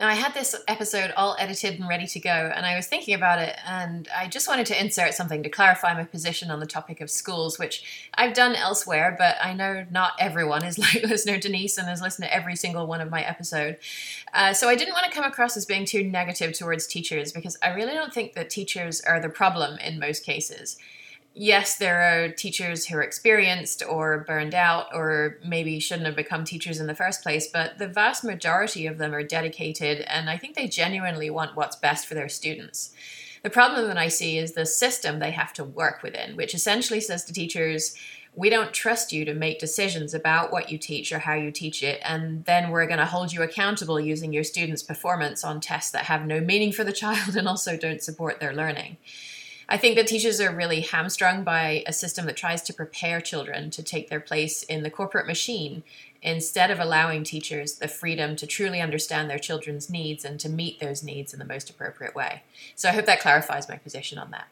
Now, 0.01 0.09
I 0.09 0.15
had 0.15 0.33
this 0.33 0.57
episode 0.67 1.13
all 1.15 1.37
edited 1.39 1.79
and 1.79 1.87
ready 1.87 2.07
to 2.07 2.19
go, 2.19 2.31
and 2.31 2.65
I 2.65 2.75
was 2.75 2.87
thinking 2.87 3.13
about 3.13 3.39
it, 3.39 3.55
and 3.67 4.09
I 4.17 4.29
just 4.29 4.49
wanted 4.49 4.65
to 4.69 4.81
insert 4.81 5.13
something 5.13 5.43
to 5.43 5.51
clarify 5.51 5.93
my 5.93 6.05
position 6.05 6.51
on 6.51 6.59
the 6.59 6.65
topic 6.65 7.03
of 7.03 7.11
schools, 7.11 7.59
which 7.59 8.09
I've 8.15 8.33
done 8.33 8.57
elsewhere, 8.57 9.15
but 9.19 9.37
I 9.43 9.53
know 9.53 9.85
not 9.91 10.13
everyone 10.19 10.65
is 10.65 10.79
like 10.95 11.03
listener 11.03 11.37
Denise 11.37 11.77
and 11.77 11.87
has 11.87 12.01
listened 12.01 12.27
to 12.27 12.35
every 12.35 12.57
single 12.57 12.87
one 12.87 13.03
of 13.03 13.11
my 13.11 13.21
episode. 13.21 13.77
Uh, 14.33 14.55
so 14.55 14.71
I 14.71 14.75
didn't 14.75 14.95
want 14.95 15.05
to 15.05 15.13
come 15.13 15.31
across 15.31 15.55
as 15.55 15.67
being 15.67 15.85
too 15.85 16.03
negative 16.03 16.55
towards 16.55 16.87
teachers 16.87 17.31
because 17.31 17.59
I 17.63 17.69
really 17.75 17.93
don't 17.93 18.15
think 18.15 18.33
that 18.33 18.49
teachers 18.49 19.03
are 19.03 19.21
the 19.21 19.29
problem 19.29 19.79
in 19.81 19.99
most 19.99 20.25
cases 20.25 20.79
yes, 21.35 21.77
there 21.77 22.01
are 22.01 22.29
teachers 22.29 22.87
who 22.87 22.97
are 22.97 23.03
experienced 23.03 23.83
or 23.89 24.25
burned 24.27 24.55
out 24.55 24.87
or 24.93 25.39
maybe 25.45 25.79
shouldn't 25.79 26.07
have 26.07 26.17
become 26.17 26.45
teachers 26.45 26.81
in 26.81 26.87
the 26.87 26.95
first 26.95 27.23
place, 27.23 27.49
but 27.49 27.79
the 27.79 27.89
vast 27.89 28.25
majority 28.25 28.87
of 28.87 28.99
them 28.99 29.15
are 29.15 29.23
dedicated 29.23 30.01
and 30.09 30.29
I 30.29 30.37
think 30.37 30.57
they 30.57 30.69
genuinely 30.69 31.31
want 31.31 31.57
what's 31.57 31.77
best 31.77 32.07
for 32.07 32.15
their 32.15 32.29
students. 32.29 32.93
The 33.43 33.51
problem 33.51 33.87
that 33.89 33.97
I 33.97 34.09
see 34.09 34.37
is 34.37 34.53
the 34.53 34.67
system 34.67 35.19
they 35.19 35.31
have 35.31 35.53
to 35.55 35.65
work 35.65 36.03
within, 36.03 36.37
which 36.37 36.55
essentially 36.55 37.01
says 37.01 37.25
to 37.25 37.33
teachers, 37.33 37.97
we 38.35 38.51
don't 38.51 38.73
trust 38.73 39.13
you 39.13 39.25
to 39.25 39.35
make 39.35 39.59
decisions 39.59 40.15
about 40.15 40.53
what 40.53 40.71
you 40.71 40.79
teach 40.79 41.11
or 41.11 41.19
how 41.19 41.35
you 41.35 41.51
teach 41.51 41.83
it, 41.83 42.01
and 42.05 42.45
then 42.45 42.71
we're 42.71 42.87
going 42.87 43.01
to 43.01 43.07
hold 43.07 43.33
you 43.33 43.43
accountable 43.43 43.99
using 43.99 44.33
your 44.33 44.45
students' 44.45 44.83
performance 44.83 45.43
on 45.43 45.61
tests 45.61 45.91
that 45.91 46.05
have 46.05 46.27
no 46.27 46.41
meaning 46.41 46.71
for 46.71 46.85
the 46.85 46.93
child 47.03 47.35
and 47.35 47.49
also 47.49 47.77
don't 47.77 48.03
support 48.03 48.39
their 48.39 48.55
learning. 48.55 48.99
I 49.73 49.77
think 49.77 49.95
that 49.95 50.09
teachers 50.09 50.41
are 50.41 50.53
really 50.53 50.81
hamstrung 50.81 51.45
by 51.45 51.85
a 51.87 51.93
system 51.93 52.27
that 52.27 52.37
tries 52.37 52.61
to 52.63 52.75
prepare 52.75 53.21
children 53.21 53.71
to 53.71 53.85
take 53.85 54.11
their 54.11 54.19
place 54.19 54.65
in 54.65 54.83
the 54.83 54.91
corporate 54.91 55.29
machine 55.29 55.85
instead 56.23 56.73
of 56.73 56.81
allowing 56.81 57.23
teachers 57.23 57.75
the 57.75 57.87
freedom 57.87 58.35
to 58.35 58.49
truly 58.49 58.81
understand 58.81 59.31
their 59.31 59.39
children's 59.39 59.89
needs 59.89 60.25
and 60.25 60.41
to 60.41 60.49
meet 60.49 60.81
those 60.81 61.05
needs 61.05 61.33
in 61.33 61.39
the 61.39 61.45
most 61.45 61.71
appropriate 61.71 62.17
way. 62.17 62.43
So 62.75 62.89
I 62.89 62.93
hope 62.93 63.07
that 63.07 63.21
clarifies 63.21 63.69
my 63.69 63.77
position 63.77 64.19
on 64.19 64.33
that. 64.33 64.49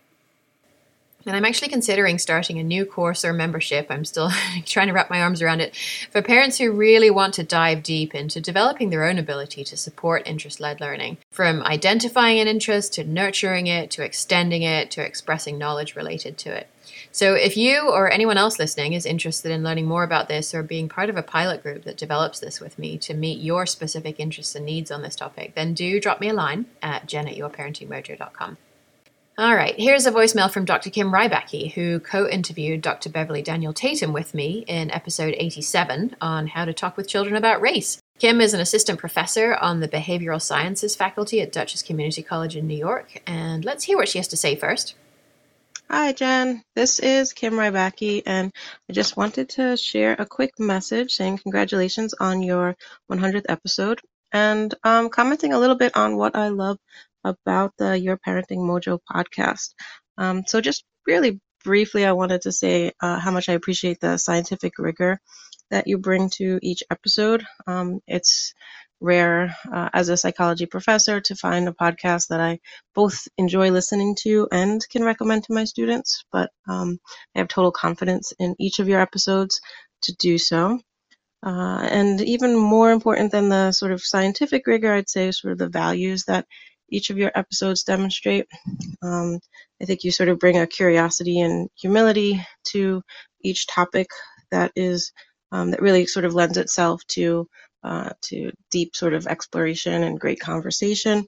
And 1.26 1.34
I'm 1.36 1.44
actually 1.44 1.68
considering 1.68 2.18
starting 2.18 2.58
a 2.58 2.62
new 2.62 2.86
course 2.86 3.24
or 3.24 3.32
membership. 3.32 3.88
I'm 3.90 4.04
still 4.04 4.30
trying 4.64 4.86
to 4.86 4.92
wrap 4.92 5.10
my 5.10 5.20
arms 5.20 5.42
around 5.42 5.60
it 5.60 5.76
for 6.10 6.22
parents 6.22 6.58
who 6.58 6.70
really 6.70 7.10
want 7.10 7.34
to 7.34 7.42
dive 7.42 7.82
deep 7.82 8.14
into 8.14 8.40
developing 8.40 8.90
their 8.90 9.04
own 9.04 9.18
ability 9.18 9.64
to 9.64 9.76
support 9.76 10.26
interest 10.26 10.60
led 10.60 10.80
learning 10.80 11.18
from 11.30 11.62
identifying 11.64 12.38
an 12.38 12.48
interest 12.48 12.94
to 12.94 13.04
nurturing 13.04 13.66
it 13.66 13.90
to 13.90 14.04
extending 14.04 14.62
it 14.62 14.90
to 14.92 15.04
expressing 15.04 15.58
knowledge 15.58 15.96
related 15.96 16.38
to 16.38 16.54
it. 16.54 16.68
So, 17.10 17.34
if 17.34 17.56
you 17.56 17.90
or 17.90 18.10
anyone 18.10 18.38
else 18.38 18.58
listening 18.58 18.92
is 18.92 19.04
interested 19.04 19.50
in 19.50 19.62
learning 19.62 19.86
more 19.86 20.04
about 20.04 20.28
this 20.28 20.54
or 20.54 20.62
being 20.62 20.88
part 20.88 21.10
of 21.10 21.16
a 21.16 21.22
pilot 21.22 21.62
group 21.62 21.84
that 21.84 21.96
develops 21.96 22.38
this 22.38 22.60
with 22.60 22.78
me 22.78 22.96
to 22.98 23.14
meet 23.14 23.40
your 23.40 23.66
specific 23.66 24.20
interests 24.20 24.54
and 24.54 24.64
needs 24.64 24.90
on 24.90 25.02
this 25.02 25.16
topic, 25.16 25.54
then 25.54 25.74
do 25.74 26.00
drop 26.00 26.20
me 26.20 26.28
a 26.28 26.34
line 26.34 26.66
at 26.82 27.06
jen 27.06 27.28
at 27.28 27.36
yourparentingmojo.com. 27.36 28.56
All 29.38 29.54
right, 29.54 29.78
here's 29.78 30.04
a 30.04 30.10
voicemail 30.10 30.50
from 30.50 30.64
Dr. 30.64 30.90
Kim 30.90 31.12
Rybacki, 31.12 31.72
who 31.72 32.00
co 32.00 32.26
interviewed 32.26 32.82
Dr. 32.82 33.08
Beverly 33.08 33.40
Daniel 33.40 33.72
Tatum 33.72 34.12
with 34.12 34.34
me 34.34 34.64
in 34.66 34.90
episode 34.90 35.32
87 35.38 36.16
on 36.20 36.48
how 36.48 36.64
to 36.64 36.72
talk 36.72 36.96
with 36.96 37.06
children 37.06 37.36
about 37.36 37.60
race. 37.60 38.02
Kim 38.18 38.40
is 38.40 38.52
an 38.52 38.58
assistant 38.58 38.98
professor 38.98 39.54
on 39.54 39.78
the 39.78 39.86
behavioral 39.86 40.42
sciences 40.42 40.96
faculty 40.96 41.40
at 41.40 41.52
Dutchess 41.52 41.82
Community 41.82 42.20
College 42.20 42.56
in 42.56 42.66
New 42.66 42.76
York, 42.76 43.22
and 43.28 43.64
let's 43.64 43.84
hear 43.84 43.96
what 43.96 44.08
she 44.08 44.18
has 44.18 44.26
to 44.26 44.36
say 44.36 44.56
first. 44.56 44.96
Hi, 45.88 46.12
Jen. 46.12 46.64
This 46.74 46.98
is 46.98 47.32
Kim 47.32 47.52
Rybacki, 47.52 48.24
and 48.26 48.50
I 48.90 48.92
just 48.92 49.16
wanted 49.16 49.50
to 49.50 49.76
share 49.76 50.16
a 50.18 50.26
quick 50.26 50.58
message 50.58 51.12
saying 51.12 51.38
congratulations 51.38 52.12
on 52.18 52.42
your 52.42 52.74
100th 53.08 53.46
episode 53.48 54.00
and 54.32 54.74
um, 54.84 55.08
commenting 55.10 55.52
a 55.52 55.58
little 55.58 55.76
bit 55.76 55.96
on 55.96 56.16
what 56.16 56.36
I 56.36 56.48
love 56.48 56.78
about 57.24 57.72
the 57.78 57.98
Your 57.98 58.18
Parenting 58.18 58.58
Mojo 58.58 58.98
podcast. 59.10 59.74
Um, 60.16 60.44
so, 60.46 60.60
just 60.60 60.84
really 61.06 61.40
briefly, 61.64 62.04
I 62.04 62.12
wanted 62.12 62.42
to 62.42 62.52
say 62.52 62.92
uh, 63.00 63.18
how 63.18 63.30
much 63.30 63.48
I 63.48 63.54
appreciate 63.54 64.00
the 64.00 64.16
scientific 64.16 64.78
rigor 64.78 65.20
that 65.70 65.86
you 65.86 65.98
bring 65.98 66.30
to 66.30 66.58
each 66.62 66.82
episode. 66.90 67.44
Um, 67.66 68.00
it's 68.06 68.54
rare 69.00 69.54
uh, 69.72 69.88
as 69.92 70.08
a 70.08 70.16
psychology 70.16 70.66
professor 70.66 71.20
to 71.20 71.36
find 71.36 71.68
a 71.68 71.72
podcast 71.72 72.28
that 72.28 72.40
I 72.40 72.58
both 72.94 73.28
enjoy 73.36 73.70
listening 73.70 74.16
to 74.22 74.48
and 74.50 74.80
can 74.90 75.04
recommend 75.04 75.44
to 75.44 75.54
my 75.54 75.64
students, 75.64 76.24
but 76.32 76.50
um, 76.68 76.98
I 77.34 77.40
have 77.40 77.48
total 77.48 77.70
confidence 77.70 78.32
in 78.38 78.56
each 78.58 78.78
of 78.80 78.88
your 78.88 79.00
episodes 79.00 79.60
to 80.02 80.14
do 80.16 80.38
so. 80.38 80.80
Uh, 81.46 81.86
and 81.90 82.20
even 82.20 82.56
more 82.56 82.90
important 82.90 83.30
than 83.30 83.48
the 83.48 83.70
sort 83.70 83.92
of 83.92 84.02
scientific 84.02 84.66
rigor, 84.66 84.92
I'd 84.92 85.08
say, 85.08 85.30
sort 85.30 85.52
of 85.52 85.58
the 85.58 85.68
values 85.68 86.24
that 86.24 86.46
each 86.90 87.10
of 87.10 87.18
your 87.18 87.30
episodes 87.34 87.82
demonstrate. 87.82 88.46
Um, 89.02 89.38
I 89.80 89.84
think 89.84 90.04
you 90.04 90.10
sort 90.10 90.28
of 90.28 90.38
bring 90.38 90.58
a 90.58 90.66
curiosity 90.66 91.40
and 91.40 91.68
humility 91.76 92.44
to 92.68 93.02
each 93.42 93.66
topic 93.66 94.08
that 94.50 94.72
is 94.74 95.12
um, 95.52 95.70
that 95.70 95.82
really 95.82 96.06
sort 96.06 96.24
of 96.24 96.34
lends 96.34 96.58
itself 96.58 97.02
to 97.08 97.48
uh, 97.84 98.10
to 98.22 98.50
deep 98.70 98.96
sort 98.96 99.14
of 99.14 99.26
exploration 99.26 100.02
and 100.02 100.18
great 100.18 100.40
conversation. 100.40 101.24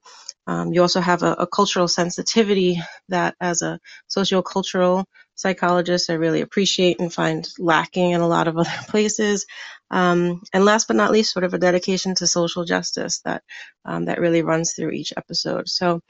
Um, 0.47 0.73
you 0.73 0.83
also 0.83 1.01
have 1.01 1.23
a, 1.23 1.33
a, 1.35 1.47
cultural 1.47 1.87
sensitivity 1.87 2.83
that, 3.09 3.37
as 3.41 3.63
a 3.63 3.79
sociocultural 4.11 5.05
psychologist, 5.41 6.11
I 6.11 6.15
really 6.15 6.41
appreciate 6.43 7.01
and 7.01 7.13
find 7.13 7.49
lacking 7.59 8.13
in 8.13 8.21
a 8.21 8.29
lot 8.29 8.49
of 8.49 8.57
other 8.59 8.71
places. 8.89 9.47
Um, 9.91 10.43
and 10.53 10.65
last 10.65 10.87
but 10.87 10.97
not 10.97 11.11
least, 11.11 11.33
sort 11.33 11.45
of 11.45 11.55
a 11.55 11.59
dedication 11.59 12.15
to 12.17 12.27
social 12.27 12.65
justice 12.65 13.21
that 13.25 13.43
um, 13.85 14.05
that 14.05 14.21
really 14.21 14.43
runs 14.43 14.75
through 14.75 14.91
each 14.91 15.13
episode. 15.17 15.69
So, 15.69 16.01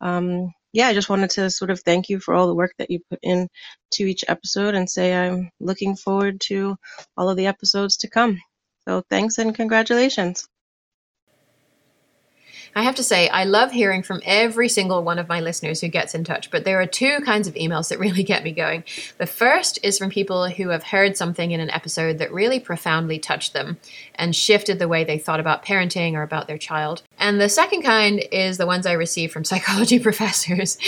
um, 0.00 0.52
yeah, 0.72 0.88
I 0.88 0.94
just 0.94 1.08
wanted 1.08 1.30
to 1.30 1.50
sort 1.50 1.70
of 1.70 1.80
thank 1.80 2.08
you 2.08 2.20
for 2.20 2.34
all 2.34 2.46
the 2.46 2.54
work 2.54 2.72
that 2.78 2.90
you 2.90 3.00
put 3.10 3.18
in 3.22 3.48
to 3.92 4.04
each 4.04 4.24
episode 4.28 4.74
and 4.74 4.88
say 4.88 5.14
I'm 5.14 5.50
looking 5.58 5.96
forward 5.96 6.40
to 6.48 6.76
all 7.16 7.30
of 7.30 7.36
the 7.36 7.46
episodes 7.46 7.96
to 7.98 8.10
come. 8.10 8.40
So 8.86 9.02
thanks 9.10 9.38
and 9.38 9.54
congratulations. 9.54 10.46
I 12.76 12.82
have 12.82 12.96
to 12.96 13.02
say, 13.02 13.30
I 13.30 13.44
love 13.44 13.72
hearing 13.72 14.02
from 14.02 14.20
every 14.26 14.68
single 14.68 15.02
one 15.02 15.18
of 15.18 15.30
my 15.30 15.40
listeners 15.40 15.80
who 15.80 15.88
gets 15.88 16.14
in 16.14 16.24
touch, 16.24 16.50
but 16.50 16.64
there 16.66 16.78
are 16.78 16.86
two 16.86 17.20
kinds 17.22 17.48
of 17.48 17.54
emails 17.54 17.88
that 17.88 17.98
really 18.06 18.22
get 18.22 18.44
me 18.44 18.52
going. 18.52 18.84
The 19.16 19.24
first 19.24 19.78
is 19.82 19.96
from 19.96 20.10
people 20.10 20.50
who 20.50 20.68
have 20.68 20.82
heard 20.84 21.16
something 21.16 21.52
in 21.52 21.60
an 21.60 21.70
episode 21.70 22.18
that 22.18 22.30
really 22.30 22.60
profoundly 22.60 23.18
touched 23.18 23.54
them 23.54 23.78
and 24.14 24.36
shifted 24.36 24.78
the 24.78 24.88
way 24.88 25.04
they 25.04 25.16
thought 25.16 25.40
about 25.40 25.64
parenting 25.64 26.12
or 26.12 26.22
about 26.22 26.48
their 26.48 26.58
child. 26.58 27.00
And 27.18 27.40
the 27.40 27.48
second 27.48 27.82
kind 27.82 28.22
is 28.30 28.58
the 28.58 28.66
ones 28.66 28.86
I 28.86 28.92
receive 28.92 29.32
from 29.32 29.44
psychology 29.56 29.98
professors. 29.98 30.78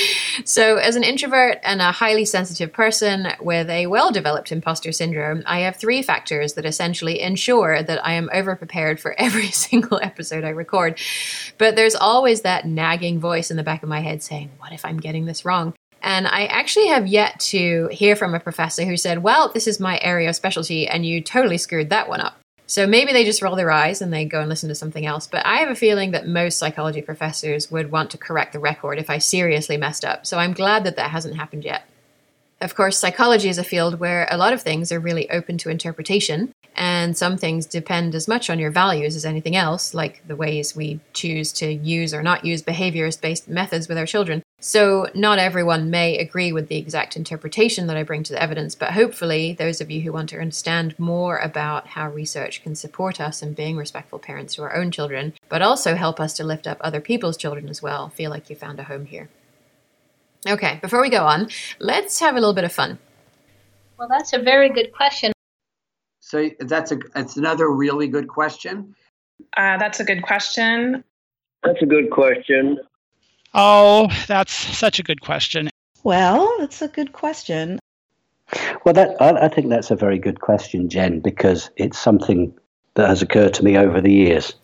So, 0.44 0.76
as 0.76 0.96
an 0.96 1.04
introvert 1.04 1.58
and 1.62 1.80
a 1.80 1.92
highly 1.92 2.24
sensitive 2.24 2.72
person 2.72 3.28
with 3.40 3.68
a 3.70 3.86
well 3.86 4.10
developed 4.10 4.52
imposter 4.52 4.92
syndrome, 4.92 5.42
I 5.46 5.60
have 5.60 5.76
three 5.76 6.02
factors 6.02 6.54
that 6.54 6.64
essentially 6.64 7.20
ensure 7.20 7.82
that 7.82 8.04
I 8.06 8.12
am 8.12 8.28
overprepared 8.28 9.00
for 9.00 9.14
every 9.18 9.48
single 9.48 10.00
episode 10.02 10.44
I 10.44 10.50
record. 10.50 10.98
But 11.56 11.76
there's 11.76 11.94
always 11.94 12.42
that 12.42 12.66
nagging 12.66 13.20
voice 13.20 13.50
in 13.50 13.56
the 13.56 13.62
back 13.62 13.82
of 13.82 13.88
my 13.88 14.00
head 14.00 14.22
saying, 14.22 14.50
What 14.58 14.72
if 14.72 14.84
I'm 14.84 14.98
getting 14.98 15.26
this 15.26 15.44
wrong? 15.44 15.74
And 16.00 16.28
I 16.28 16.46
actually 16.46 16.86
have 16.88 17.06
yet 17.06 17.40
to 17.40 17.88
hear 17.90 18.14
from 18.14 18.34
a 18.34 18.40
professor 18.40 18.84
who 18.84 18.96
said, 18.96 19.22
Well, 19.22 19.50
this 19.52 19.66
is 19.66 19.80
my 19.80 19.98
area 20.02 20.28
of 20.28 20.36
specialty, 20.36 20.86
and 20.86 21.04
you 21.04 21.20
totally 21.20 21.58
screwed 21.58 21.90
that 21.90 22.08
one 22.08 22.20
up. 22.20 22.38
So 22.68 22.86
maybe 22.86 23.14
they 23.14 23.24
just 23.24 23.40
roll 23.40 23.56
their 23.56 23.70
eyes 23.70 24.02
and 24.02 24.12
they 24.12 24.26
go 24.26 24.40
and 24.40 24.48
listen 24.48 24.68
to 24.68 24.74
something 24.74 25.06
else. 25.06 25.26
But 25.26 25.44
I 25.46 25.56
have 25.56 25.70
a 25.70 25.74
feeling 25.74 26.10
that 26.10 26.28
most 26.28 26.58
psychology 26.58 27.00
professors 27.00 27.70
would 27.70 27.90
want 27.90 28.10
to 28.10 28.18
correct 28.18 28.52
the 28.52 28.58
record 28.58 28.98
if 28.98 29.08
I 29.08 29.16
seriously 29.16 29.78
messed 29.78 30.04
up. 30.04 30.26
So 30.26 30.38
I'm 30.38 30.52
glad 30.52 30.84
that 30.84 30.96
that 30.96 31.10
hasn't 31.10 31.36
happened 31.36 31.64
yet. 31.64 31.88
Of 32.60 32.74
course, 32.74 32.98
psychology 32.98 33.48
is 33.48 33.58
a 33.58 33.62
field 33.62 34.00
where 34.00 34.26
a 34.28 34.36
lot 34.36 34.52
of 34.52 34.62
things 34.62 34.90
are 34.90 34.98
really 34.98 35.30
open 35.30 35.58
to 35.58 35.70
interpretation, 35.70 36.52
and 36.74 37.16
some 37.16 37.36
things 37.36 37.66
depend 37.66 38.16
as 38.16 38.26
much 38.26 38.50
on 38.50 38.58
your 38.58 38.72
values 38.72 39.14
as 39.14 39.24
anything 39.24 39.54
else, 39.54 39.94
like 39.94 40.26
the 40.26 40.34
ways 40.34 40.74
we 40.74 40.98
choose 41.12 41.52
to 41.52 41.72
use 41.72 42.12
or 42.12 42.20
not 42.20 42.44
use 42.44 42.60
behaviorist 42.62 43.20
based 43.20 43.48
methods 43.48 43.86
with 43.86 43.96
our 43.96 44.06
children. 44.06 44.42
So, 44.58 45.06
not 45.14 45.38
everyone 45.38 45.88
may 45.88 46.18
agree 46.18 46.50
with 46.50 46.66
the 46.66 46.78
exact 46.78 47.16
interpretation 47.16 47.86
that 47.86 47.96
I 47.96 48.02
bring 48.02 48.24
to 48.24 48.32
the 48.32 48.42
evidence, 48.42 48.74
but 48.74 48.92
hopefully, 48.92 49.52
those 49.52 49.80
of 49.80 49.88
you 49.88 50.00
who 50.00 50.12
want 50.12 50.28
to 50.30 50.40
understand 50.40 50.98
more 50.98 51.38
about 51.38 51.86
how 51.86 52.10
research 52.10 52.64
can 52.64 52.74
support 52.74 53.20
us 53.20 53.40
in 53.40 53.52
being 53.52 53.76
respectful 53.76 54.18
parents 54.18 54.56
to 54.56 54.62
our 54.62 54.74
own 54.74 54.90
children, 54.90 55.32
but 55.48 55.62
also 55.62 55.94
help 55.94 56.18
us 56.18 56.34
to 56.34 56.44
lift 56.44 56.66
up 56.66 56.78
other 56.80 57.00
people's 57.00 57.36
children 57.36 57.68
as 57.68 57.82
well, 57.82 58.08
feel 58.08 58.32
like 58.32 58.50
you 58.50 58.56
found 58.56 58.80
a 58.80 58.84
home 58.84 59.06
here. 59.06 59.28
Okay, 60.46 60.78
before 60.80 61.00
we 61.00 61.10
go 61.10 61.24
on, 61.24 61.48
let's 61.80 62.20
have 62.20 62.36
a 62.36 62.40
little 62.40 62.54
bit 62.54 62.64
of 62.64 62.72
fun. 62.72 62.98
Well, 63.98 64.08
that's 64.08 64.32
a 64.32 64.38
very 64.38 64.68
good 64.70 64.92
question. 64.92 65.32
So 66.20 66.50
that's 66.60 66.92
a 66.92 66.98
that's 67.14 67.36
another 67.36 67.68
really 67.68 68.06
good 68.06 68.28
question. 68.28 68.94
Uh, 69.56 69.78
that's 69.78 69.98
a 69.98 70.04
good 70.04 70.22
question. 70.22 71.02
That's 71.64 71.82
a 71.82 71.86
good 71.86 72.10
question. 72.10 72.78
Oh, 73.54 74.08
that's 74.26 74.52
such 74.52 74.98
a 74.98 75.02
good 75.02 75.20
question. 75.20 75.70
Well, 76.04 76.54
that's 76.58 76.82
a 76.82 76.88
good 76.88 77.12
question. 77.12 77.78
Well, 78.84 78.94
that 78.94 79.20
I, 79.20 79.46
I 79.46 79.48
think 79.48 79.68
that's 79.68 79.90
a 79.90 79.96
very 79.96 80.18
good 80.18 80.40
question, 80.40 80.88
Jen, 80.88 81.20
because 81.20 81.70
it's 81.76 81.98
something 81.98 82.54
that 82.94 83.08
has 83.08 83.22
occurred 83.22 83.54
to 83.54 83.64
me 83.64 83.76
over 83.76 84.00
the 84.00 84.12
years. 84.12 84.54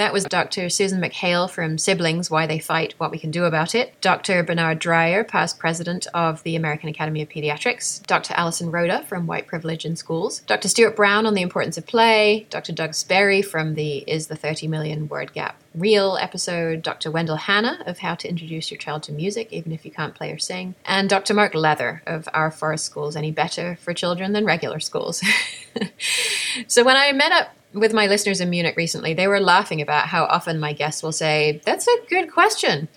That 0.00 0.14
was 0.14 0.24
Dr. 0.24 0.70
Susan 0.70 0.98
McHale 0.98 1.50
from 1.50 1.76
Siblings 1.76 2.30
Why 2.30 2.46
They 2.46 2.58
Fight, 2.58 2.94
What 2.96 3.10
We 3.10 3.18
Can 3.18 3.30
Do 3.30 3.44
About 3.44 3.74
It, 3.74 4.00
Dr. 4.00 4.42
Bernard 4.42 4.78
Dreyer, 4.78 5.24
past 5.24 5.58
president 5.58 6.06
of 6.14 6.42
the 6.42 6.56
American 6.56 6.88
Academy 6.88 7.20
of 7.20 7.28
Pediatrics, 7.28 8.02
Dr. 8.06 8.32
Allison 8.32 8.70
Roda 8.70 9.04
from 9.06 9.26
White 9.26 9.46
Privilege 9.46 9.84
in 9.84 9.96
Schools, 9.96 10.40
Dr. 10.46 10.68
Stuart 10.68 10.96
Brown 10.96 11.26
on 11.26 11.34
the 11.34 11.42
importance 11.42 11.76
of 11.76 11.86
play, 11.86 12.46
Dr. 12.48 12.72
Doug 12.72 12.94
Sperry 12.94 13.42
from 13.42 13.74
the 13.74 13.98
Is 14.10 14.28
the 14.28 14.36
30 14.36 14.68
Million 14.68 15.06
Word 15.06 15.34
Gap 15.34 15.60
Real 15.74 16.16
episode, 16.16 16.82
Dr. 16.82 17.10
Wendell 17.10 17.36
Hanna 17.36 17.82
of 17.84 17.98
How 17.98 18.14
to 18.14 18.28
Introduce 18.28 18.70
Your 18.70 18.78
Child 18.78 19.02
to 19.02 19.12
Music, 19.12 19.52
even 19.52 19.70
if 19.70 19.84
you 19.84 19.90
can't 19.90 20.14
play 20.14 20.32
or 20.32 20.38
sing, 20.38 20.76
and 20.86 21.10
Dr. 21.10 21.34
Mark 21.34 21.54
Leather 21.54 22.02
of 22.06 22.26
Are 22.32 22.50
Forest 22.50 22.86
Schools 22.86 23.16
Any 23.16 23.32
Better 23.32 23.76
for 23.82 23.92
Children 23.92 24.32
Than 24.32 24.46
Regular 24.46 24.80
Schools? 24.80 25.22
so 26.66 26.84
when 26.84 26.96
I 26.96 27.12
met 27.12 27.32
up 27.32 27.50
with 27.72 27.92
my 27.92 28.06
listeners 28.06 28.40
in 28.40 28.50
Munich 28.50 28.76
recently, 28.76 29.14
they 29.14 29.28
were 29.28 29.40
laughing 29.40 29.80
about 29.80 30.06
how 30.06 30.24
often 30.24 30.58
my 30.58 30.72
guests 30.72 31.02
will 31.02 31.12
say, 31.12 31.60
That's 31.64 31.86
a 31.86 32.06
good 32.08 32.32
question. 32.32 32.88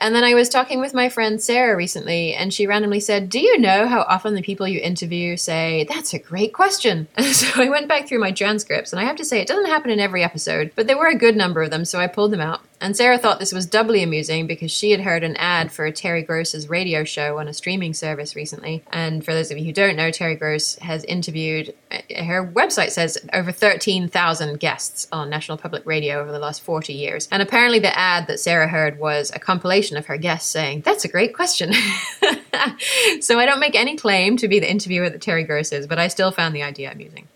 And 0.00 0.14
then 0.14 0.22
I 0.22 0.34
was 0.34 0.48
talking 0.48 0.78
with 0.78 0.94
my 0.94 1.08
friend 1.08 1.42
Sarah 1.42 1.76
recently, 1.76 2.32
and 2.32 2.54
she 2.54 2.68
randomly 2.68 3.00
said, 3.00 3.28
Do 3.28 3.40
you 3.40 3.58
know 3.58 3.88
how 3.88 4.02
often 4.02 4.34
the 4.34 4.42
people 4.42 4.68
you 4.68 4.80
interview 4.80 5.36
say, 5.36 5.86
That's 5.88 6.14
a 6.14 6.18
great 6.18 6.52
question? 6.52 7.08
so 7.32 7.62
I 7.62 7.68
went 7.68 7.88
back 7.88 8.06
through 8.06 8.20
my 8.20 8.32
transcripts, 8.32 8.92
and 8.92 9.00
I 9.00 9.04
have 9.04 9.16
to 9.16 9.24
say, 9.24 9.40
it 9.40 9.48
doesn't 9.48 9.66
happen 9.66 9.90
in 9.90 10.00
every 10.00 10.22
episode, 10.22 10.72
but 10.76 10.86
there 10.86 10.98
were 10.98 11.08
a 11.08 11.18
good 11.18 11.36
number 11.36 11.62
of 11.62 11.70
them, 11.70 11.84
so 11.84 11.98
I 11.98 12.06
pulled 12.06 12.32
them 12.32 12.40
out. 12.40 12.60
And 12.80 12.96
Sarah 12.96 13.18
thought 13.18 13.38
this 13.38 13.52
was 13.52 13.66
doubly 13.66 14.02
amusing 14.02 14.46
because 14.46 14.70
she 14.70 14.92
had 14.92 15.00
heard 15.00 15.24
an 15.24 15.36
ad 15.36 15.72
for 15.72 15.90
Terry 15.90 16.22
Gross's 16.22 16.68
radio 16.68 17.02
show 17.04 17.38
on 17.38 17.48
a 17.48 17.54
streaming 17.54 17.92
service 17.92 18.36
recently. 18.36 18.84
And 18.92 19.24
for 19.24 19.34
those 19.34 19.50
of 19.50 19.58
you 19.58 19.64
who 19.64 19.72
don't 19.72 19.96
know, 19.96 20.10
Terry 20.10 20.36
Gross 20.36 20.76
has 20.76 21.04
interviewed, 21.04 21.74
uh, 21.90 22.22
her 22.22 22.46
website 22.46 22.90
says, 22.90 23.18
over 23.32 23.50
13,000 23.50 24.60
guests 24.60 25.08
on 25.10 25.28
National 25.28 25.58
Public 25.58 25.84
Radio 25.86 26.20
over 26.20 26.30
the 26.30 26.38
last 26.38 26.62
40 26.62 26.92
years. 26.92 27.28
And 27.32 27.42
apparently, 27.42 27.80
the 27.80 27.96
ad 27.98 28.28
that 28.28 28.38
Sarah 28.40 28.68
heard 28.68 28.98
was 28.98 29.32
a 29.34 29.38
compilation 29.40 29.96
of 29.96 30.06
her 30.06 30.16
guests 30.16 30.48
saying, 30.48 30.82
That's 30.82 31.04
a 31.04 31.08
great 31.08 31.34
question. 31.34 31.72
so 33.20 33.38
I 33.38 33.46
don't 33.46 33.60
make 33.60 33.74
any 33.74 33.96
claim 33.96 34.36
to 34.36 34.48
be 34.48 34.60
the 34.60 34.70
interviewer 34.70 35.10
that 35.10 35.20
Terry 35.20 35.44
Gross 35.44 35.72
is, 35.72 35.86
but 35.86 35.98
I 35.98 36.08
still 36.08 36.30
found 36.30 36.54
the 36.54 36.62
idea 36.62 36.92
amusing. 36.92 37.28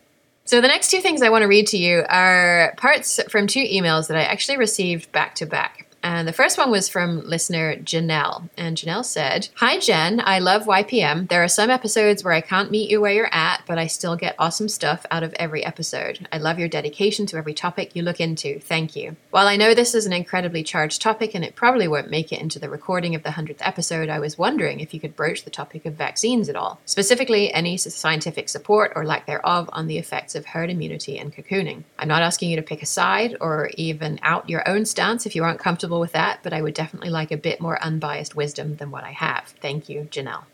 So, 0.44 0.60
the 0.60 0.68
next 0.68 0.90
two 0.90 1.00
things 1.00 1.22
I 1.22 1.28
want 1.28 1.42
to 1.42 1.48
read 1.48 1.68
to 1.68 1.78
you 1.78 2.04
are 2.08 2.74
parts 2.76 3.20
from 3.28 3.46
two 3.46 3.64
emails 3.64 4.08
that 4.08 4.16
I 4.16 4.22
actually 4.22 4.58
received 4.58 5.12
back 5.12 5.36
to 5.36 5.46
back. 5.46 5.86
And 6.02 6.26
the 6.26 6.32
first 6.32 6.58
one 6.58 6.70
was 6.70 6.88
from 6.88 7.20
listener 7.20 7.76
Janelle. 7.76 8.48
And 8.56 8.76
Janelle 8.76 9.04
said, 9.04 9.48
Hi, 9.56 9.78
Jen. 9.78 10.20
I 10.24 10.38
love 10.38 10.64
YPM. 10.64 11.28
There 11.28 11.42
are 11.42 11.48
some 11.48 11.70
episodes 11.70 12.24
where 12.24 12.34
I 12.34 12.40
can't 12.40 12.70
meet 12.70 12.90
you 12.90 13.00
where 13.00 13.12
you're 13.12 13.32
at, 13.32 13.62
but 13.66 13.78
I 13.78 13.86
still 13.86 14.16
get 14.16 14.34
awesome 14.38 14.68
stuff 14.68 15.06
out 15.10 15.22
of 15.22 15.34
every 15.34 15.64
episode. 15.64 16.26
I 16.32 16.38
love 16.38 16.58
your 16.58 16.68
dedication 16.68 17.26
to 17.26 17.36
every 17.36 17.54
topic 17.54 17.94
you 17.94 18.02
look 18.02 18.20
into. 18.20 18.58
Thank 18.58 18.96
you. 18.96 19.16
While 19.30 19.46
I 19.46 19.56
know 19.56 19.74
this 19.74 19.94
is 19.94 20.06
an 20.06 20.12
incredibly 20.12 20.62
charged 20.62 21.00
topic 21.02 21.34
and 21.34 21.44
it 21.44 21.54
probably 21.54 21.86
won't 21.86 22.10
make 22.10 22.32
it 22.32 22.40
into 22.40 22.58
the 22.58 22.68
recording 22.68 23.14
of 23.14 23.22
the 23.22 23.30
100th 23.30 23.58
episode, 23.60 24.08
I 24.08 24.18
was 24.18 24.38
wondering 24.38 24.80
if 24.80 24.92
you 24.92 25.00
could 25.00 25.16
broach 25.16 25.44
the 25.44 25.50
topic 25.50 25.86
of 25.86 25.94
vaccines 25.94 26.48
at 26.48 26.56
all. 26.56 26.80
Specifically, 26.84 27.52
any 27.52 27.76
scientific 27.76 28.48
support 28.48 28.92
or 28.96 29.04
lack 29.04 29.26
thereof 29.26 29.70
on 29.72 29.86
the 29.86 29.98
effects 29.98 30.34
of 30.34 30.46
herd 30.46 30.70
immunity 30.70 31.18
and 31.18 31.34
cocooning. 31.34 31.84
I'm 31.98 32.08
not 32.08 32.22
asking 32.22 32.50
you 32.50 32.56
to 32.56 32.62
pick 32.62 32.82
a 32.82 32.86
side 32.86 33.36
or 33.40 33.70
even 33.74 34.18
out 34.22 34.50
your 34.50 34.68
own 34.68 34.84
stance 34.84 35.26
if 35.26 35.36
you 35.36 35.44
aren't 35.44 35.60
comfortable 35.60 35.91
comfortable 35.92 36.00
with 36.00 36.12
that, 36.12 36.40
but 36.42 36.52
I 36.52 36.62
would 36.62 36.74
definitely 36.74 37.10
like 37.10 37.30
a 37.30 37.36
bit 37.36 37.60
more 37.60 37.82
unbiased 37.82 38.34
wisdom 38.34 38.76
than 38.76 38.90
what 38.90 39.04
I 39.04 39.12
have. 39.12 39.54
Thank 39.60 39.88
you, 39.88 40.08
Janelle. 40.10 40.44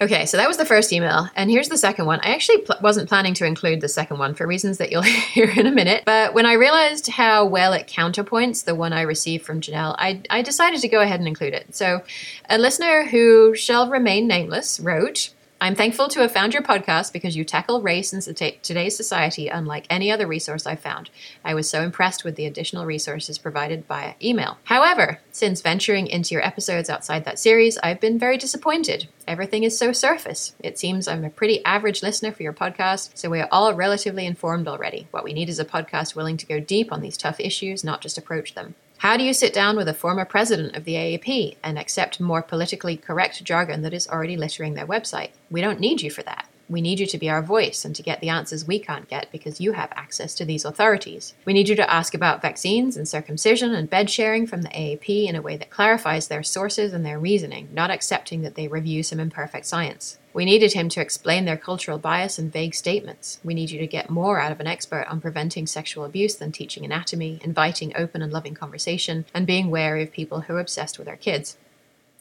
Okay, 0.00 0.26
so 0.26 0.36
that 0.36 0.46
was 0.46 0.58
the 0.58 0.64
first 0.64 0.92
email. 0.92 1.28
And 1.34 1.50
here's 1.50 1.68
the 1.68 1.76
second 1.76 2.06
one. 2.06 2.20
I 2.22 2.32
actually 2.32 2.58
pl- 2.58 2.76
wasn't 2.80 3.08
planning 3.08 3.34
to 3.34 3.44
include 3.44 3.80
the 3.80 3.88
second 3.88 4.18
one 4.18 4.34
for 4.34 4.46
reasons 4.46 4.78
that 4.78 4.92
you'll 4.92 5.02
hear 5.34 5.50
in 5.50 5.66
a 5.66 5.72
minute. 5.72 6.04
But 6.04 6.34
when 6.34 6.46
I 6.46 6.52
realized 6.52 7.08
how 7.08 7.46
well 7.46 7.72
it 7.72 7.88
counterpoints 7.88 8.64
the 8.64 8.76
one 8.76 8.92
I 8.92 9.02
received 9.02 9.44
from 9.44 9.60
Janelle, 9.60 9.96
I, 9.98 10.20
I 10.30 10.42
decided 10.42 10.80
to 10.82 10.88
go 10.88 11.00
ahead 11.00 11.18
and 11.18 11.26
include 11.26 11.54
it. 11.54 11.74
So, 11.74 12.02
a 12.48 12.58
listener 12.58 13.06
who 13.06 13.56
shall 13.56 13.90
remain 13.90 14.28
nameless 14.28 14.78
wrote 14.78 15.30
I'm 15.60 15.74
thankful 15.74 16.06
to 16.10 16.20
have 16.20 16.30
found 16.30 16.54
your 16.54 16.62
podcast 16.62 17.12
because 17.12 17.34
you 17.34 17.44
tackle 17.44 17.82
race 17.82 18.12
in 18.12 18.20
today's 18.62 18.96
society 18.96 19.48
unlike 19.48 19.88
any 19.90 20.08
other 20.12 20.24
resource 20.24 20.66
I've 20.66 20.78
found. 20.78 21.10
I 21.44 21.54
was 21.54 21.68
so 21.68 21.82
impressed 21.82 22.22
with 22.22 22.36
the 22.36 22.46
additional 22.46 22.86
resources 22.86 23.38
provided 23.38 23.88
by 23.88 24.14
email. 24.22 24.58
However, 24.64 25.18
since 25.32 25.60
venturing 25.60 26.06
into 26.06 26.32
your 26.32 26.46
episodes 26.46 26.88
outside 26.88 27.24
that 27.24 27.40
series, 27.40 27.76
I've 27.78 28.00
been 28.00 28.20
very 28.20 28.36
disappointed. 28.36 29.08
Everything 29.26 29.64
is 29.64 29.76
so 29.76 29.90
surface. 29.92 30.54
It 30.60 30.78
seems 30.78 31.08
I'm 31.08 31.24
a 31.24 31.30
pretty 31.30 31.64
average 31.64 32.04
listener 32.04 32.30
for 32.30 32.44
your 32.44 32.52
podcast, 32.52 33.10
so 33.16 33.28
we 33.28 33.40
are 33.40 33.48
all 33.50 33.74
relatively 33.74 34.26
informed 34.26 34.68
already. 34.68 35.08
What 35.10 35.24
we 35.24 35.32
need 35.32 35.48
is 35.48 35.58
a 35.58 35.64
podcast 35.64 36.14
willing 36.14 36.36
to 36.36 36.46
go 36.46 36.60
deep 36.60 36.92
on 36.92 37.00
these 37.00 37.16
tough 37.16 37.40
issues, 37.40 37.82
not 37.82 38.00
just 38.00 38.16
approach 38.16 38.54
them. 38.54 38.76
How 38.98 39.16
do 39.16 39.22
you 39.22 39.32
sit 39.32 39.54
down 39.54 39.76
with 39.76 39.86
a 39.86 39.94
former 39.94 40.24
president 40.24 40.74
of 40.74 40.84
the 40.84 40.94
AAP 40.94 41.56
and 41.62 41.78
accept 41.78 42.18
more 42.18 42.42
politically 42.42 42.96
correct 42.96 43.44
jargon 43.44 43.82
that 43.82 43.94
is 43.94 44.08
already 44.08 44.36
littering 44.36 44.74
their 44.74 44.88
website? 44.88 45.30
We 45.50 45.60
don't 45.60 45.78
need 45.78 46.02
you 46.02 46.10
for 46.10 46.24
that. 46.24 46.48
We 46.68 46.80
need 46.80 46.98
you 46.98 47.06
to 47.06 47.16
be 47.16 47.30
our 47.30 47.40
voice 47.40 47.84
and 47.84 47.94
to 47.94 48.02
get 48.02 48.20
the 48.20 48.28
answers 48.28 48.66
we 48.66 48.80
can't 48.80 49.08
get 49.08 49.30
because 49.30 49.60
you 49.60 49.72
have 49.72 49.92
access 49.94 50.34
to 50.34 50.44
these 50.44 50.64
authorities. 50.64 51.34
We 51.44 51.52
need 51.52 51.68
you 51.68 51.76
to 51.76 51.90
ask 51.90 52.12
about 52.12 52.42
vaccines 52.42 52.96
and 52.96 53.08
circumcision 53.08 53.72
and 53.72 53.88
bed 53.88 54.10
sharing 54.10 54.48
from 54.48 54.62
the 54.62 54.68
AAP 54.70 55.28
in 55.28 55.36
a 55.36 55.42
way 55.42 55.56
that 55.56 55.70
clarifies 55.70 56.26
their 56.26 56.42
sources 56.42 56.92
and 56.92 57.06
their 57.06 57.20
reasoning, 57.20 57.68
not 57.72 57.92
accepting 57.92 58.42
that 58.42 58.56
they 58.56 58.66
review 58.66 59.04
some 59.04 59.20
imperfect 59.20 59.64
science. 59.64 60.18
We 60.32 60.44
needed 60.44 60.74
him 60.74 60.88
to 60.90 61.00
explain 61.00 61.44
their 61.44 61.56
cultural 61.56 61.98
bias 61.98 62.38
and 62.38 62.52
vague 62.52 62.74
statements. 62.74 63.40
We 63.42 63.54
need 63.54 63.70
you 63.70 63.78
to 63.80 63.86
get 63.86 64.10
more 64.10 64.38
out 64.38 64.52
of 64.52 64.60
an 64.60 64.66
expert 64.66 65.06
on 65.08 65.20
preventing 65.20 65.66
sexual 65.66 66.04
abuse 66.04 66.36
than 66.36 66.52
teaching 66.52 66.84
anatomy, 66.84 67.40
inviting 67.42 67.92
open 67.96 68.22
and 68.22 68.32
loving 68.32 68.54
conversation, 68.54 69.24
and 69.32 69.46
being 69.46 69.70
wary 69.70 70.02
of 70.02 70.12
people 70.12 70.42
who 70.42 70.54
are 70.54 70.60
obsessed 70.60 70.98
with 70.98 71.08
our 71.08 71.16
kids. 71.16 71.56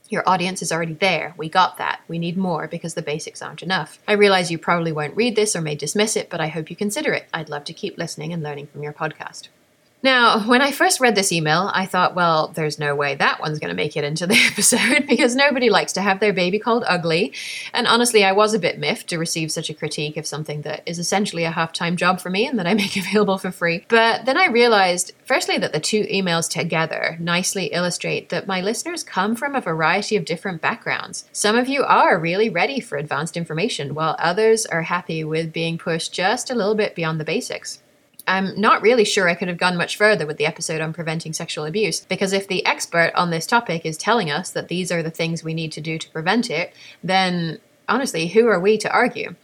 Your 0.09 0.27
audience 0.27 0.61
is 0.61 0.71
already 0.71 0.93
there. 0.93 1.33
We 1.35 1.49
got 1.49 1.77
that. 1.77 1.99
We 2.07 2.17
need 2.17 2.37
more 2.37 2.67
because 2.67 2.93
the 2.93 3.01
basics 3.01 3.41
aren't 3.41 3.61
enough. 3.61 3.99
I 4.07 4.13
realize 4.13 4.49
you 4.49 4.57
probably 4.57 4.93
won't 4.93 5.17
read 5.17 5.35
this 5.35 5.53
or 5.53 5.61
may 5.61 5.75
dismiss 5.75 6.15
it, 6.15 6.29
but 6.29 6.39
I 6.39 6.47
hope 6.47 6.69
you 6.69 6.77
consider 6.77 7.11
it. 7.11 7.27
I'd 7.33 7.49
love 7.49 7.65
to 7.65 7.73
keep 7.73 7.97
listening 7.97 8.31
and 8.31 8.41
learning 8.41 8.67
from 8.67 8.83
your 8.83 8.93
podcast. 8.93 9.49
Now, 10.03 10.47
when 10.47 10.61
I 10.61 10.71
first 10.71 10.99
read 10.99 11.15
this 11.15 11.31
email, 11.31 11.71
I 11.73 11.87
thought, 11.87 12.13
well, 12.13 12.49
there's 12.49 12.77
no 12.77 12.95
way 12.95 13.15
that 13.15 13.39
one's 13.39 13.57
going 13.57 13.69
to 13.69 13.75
make 13.75 13.97
it 13.97 14.03
into 14.03 14.27
the 14.27 14.35
episode 14.51 15.07
because 15.07 15.35
nobody 15.35 15.71
likes 15.71 15.93
to 15.93 16.01
have 16.01 16.19
their 16.19 16.33
baby 16.33 16.59
called 16.59 16.83
ugly. 16.87 17.33
And 17.73 17.87
honestly, 17.87 18.23
I 18.23 18.31
was 18.31 18.53
a 18.53 18.59
bit 18.59 18.77
miffed 18.77 19.07
to 19.09 19.17
receive 19.17 19.51
such 19.51 19.71
a 19.71 19.73
critique 19.73 20.15
of 20.15 20.27
something 20.27 20.61
that 20.61 20.83
is 20.85 20.99
essentially 20.99 21.45
a 21.45 21.51
half 21.51 21.73
time 21.73 21.97
job 21.97 22.21
for 22.21 22.29
me 22.29 22.45
and 22.45 22.59
that 22.59 22.67
I 22.67 22.73
make 22.75 22.95
available 22.95 23.39
for 23.39 23.51
free. 23.51 23.85
But 23.87 24.25
then 24.25 24.37
I 24.37 24.45
realized, 24.45 25.13
firstly, 25.25 25.57
that 25.57 25.73
the 25.73 25.79
two 25.79 26.03
emails 26.03 26.47
together 26.47 27.17
nicely 27.19 27.65
illustrate 27.65 28.29
that 28.29 28.47
my 28.47 28.61
listeners 28.61 29.03
come 29.03 29.35
from 29.35 29.55
a 29.55 29.61
variety 29.61 30.15
of 30.15 30.25
different 30.25 30.61
backgrounds. 30.61 31.27
Some 31.31 31.57
of 31.57 31.67
you 31.67 31.83
are 31.83 32.19
really 32.19 32.49
ready 32.49 32.79
for 32.79 32.97
advanced 32.97 33.35
information, 33.35 33.95
while 33.95 34.15
others 34.19 34.67
are 34.67 34.83
happy 34.83 35.23
with 35.23 35.51
being 35.51 35.79
pushed 35.79 36.13
just 36.13 36.51
a 36.51 36.55
little 36.55 36.75
bit 36.75 36.93
beyond 36.93 37.19
the 37.19 37.25
basics. 37.25 37.81
I'm 38.27 38.59
not 38.59 38.81
really 38.81 39.05
sure 39.05 39.29
I 39.29 39.35
could 39.35 39.47
have 39.47 39.57
gone 39.57 39.77
much 39.77 39.95
further 39.95 40.27
with 40.27 40.37
the 40.37 40.45
episode 40.45 40.81
on 40.81 40.93
preventing 40.93 41.33
sexual 41.33 41.65
abuse, 41.65 42.01
because 42.01 42.33
if 42.33 42.47
the 42.47 42.65
expert 42.65 43.11
on 43.15 43.29
this 43.29 43.47
topic 43.47 43.85
is 43.85 43.97
telling 43.97 44.29
us 44.29 44.49
that 44.51 44.67
these 44.67 44.91
are 44.91 45.01
the 45.01 45.09
things 45.09 45.43
we 45.43 45.53
need 45.53 45.71
to 45.71 45.81
do 45.81 45.97
to 45.97 46.09
prevent 46.09 46.49
it, 46.49 46.73
then 47.03 47.59
honestly, 47.87 48.27
who 48.27 48.47
are 48.47 48.59
we 48.59 48.77
to 48.77 48.91
argue? 48.91 49.35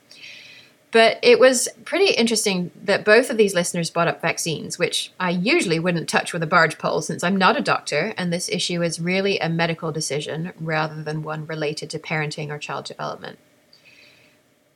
But 0.92 1.18
it 1.24 1.40
was 1.40 1.70
pretty 1.86 2.14
interesting 2.14 2.70
that 2.84 3.04
both 3.04 3.32
of 3.32 3.38
these 3.38 3.56
listeners 3.56 3.90
brought 3.90 4.08
up 4.08 4.22
vaccines, 4.22 4.78
which 4.78 5.12
I 5.20 5.32
usually 5.32 5.80
wouldn't 5.80 6.08
touch 6.08 6.34
with 6.34 6.44
a 6.44 6.48
barge 6.48 6.78
pole 6.78 7.02
since 7.02 7.24
I'm 7.24 7.36
not 7.36 7.58
a 7.58 7.62
doctor, 7.62 8.14
and 8.16 8.32
this 8.32 8.48
issue 8.48 8.84
is 8.84 9.00
really 9.00 9.40
a 9.40 9.50
medical 9.50 9.92
decision 9.92 10.54
rather 10.60 11.02
than 11.02 11.24
one 11.24 11.48
related 11.48 11.90
to 11.90 12.00
parenting 12.00 12.50
or 12.50 12.60
child 12.60 12.86
development. 12.86 13.40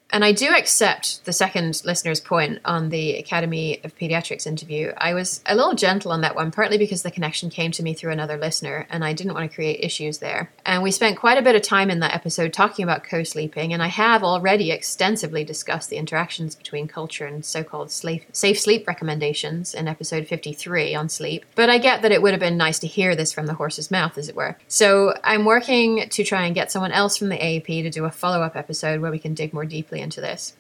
And 0.10 0.24
I 0.24 0.32
do 0.32 0.56
accept 0.56 1.26
the 1.26 1.34
second 1.34 1.82
listener's 1.84 2.22
point 2.22 2.60
on 2.64 2.90
the 2.90 3.18
Academy 3.18 3.82
of 3.84 3.98
Pediatrics 3.98 4.48
interview. 4.48 4.94
I 4.98 5.14
was 5.14 5.42
a 5.46 5.56
little 5.56 5.76
gentle 5.76 6.14
on 6.14 6.22
that 6.22 6.36
one, 6.36 6.50
partly 6.52 6.78
because 6.78 7.02
the 7.04 7.12
connection 7.12 7.50
came 7.50 7.72
to 7.74 7.84
me 7.84 7.94
through 7.94 8.14
another 8.14 8.38
listener, 8.38 8.88
and 8.90 9.04
I 9.04 9.12
didn't 9.12 9.34
want 9.34 9.50
to 9.50 9.54
create 9.54 9.84
issues 9.84 10.20
there. 10.20 10.50
And 10.68 10.84
we 10.84 10.92
spent 10.92 11.18
quite 11.18 11.40
a 11.40 11.42
bit 11.42 11.56
of 11.56 11.64
time 11.64 11.90
in 11.90 12.02
that 12.02 12.14
episode 12.14 12.54
talking 12.54 12.84
about 12.84 13.04
co 13.04 13.24
sleeping, 13.24 13.74
and 13.74 13.82
I 13.82 13.88
have 13.88 14.24
already 14.24 14.70
extensively 14.70 15.44
discussed 15.44 15.90
the 15.90 15.98
interactions 15.98 16.54
between 16.54 16.88
culture 16.88 17.26
and 17.26 17.44
so 17.44 17.64
called 17.64 17.90
safe 17.90 18.60
sleep 18.60 18.86
recommendations 18.86 19.74
in 19.74 19.88
episode 19.88 20.28
53 20.28 20.94
on 20.94 21.10
sleep. 21.10 21.46
But 21.56 21.72
I 21.72 21.80
get 21.80 22.04
that 22.04 22.12
it 22.12 22.22
would 22.22 22.34
have 22.34 22.40
been 22.40 22.58
nice 22.58 22.78
to 22.80 22.88
hear 22.88 23.16
this 23.16 23.34
from 23.34 23.48
the 23.48 23.56
horse's 23.56 23.90
mouth, 23.90 24.16
as 24.18 24.30
it 24.30 24.36
were. 24.36 24.58
So 24.68 25.16
I'm 25.24 25.46
working 25.46 26.08
to 26.10 26.24
try 26.24 26.46
and 26.46 26.54
get 26.54 26.72
someone 26.72 26.92
else 26.92 27.18
from 27.18 27.30
the 27.30 27.38
AAP 27.38 27.84
to 27.84 27.90
do 27.90 28.06
a 28.06 28.12
follow 28.12 28.42
up 28.42 28.56
episode 28.56 29.02
where 29.02 29.12
we 29.12 29.20
can 29.20 29.34
dig 29.34 29.54
more 29.54 29.66
deeply 29.66 29.88
deeply 29.88 30.02
into 30.02 30.22
this. 30.22 30.54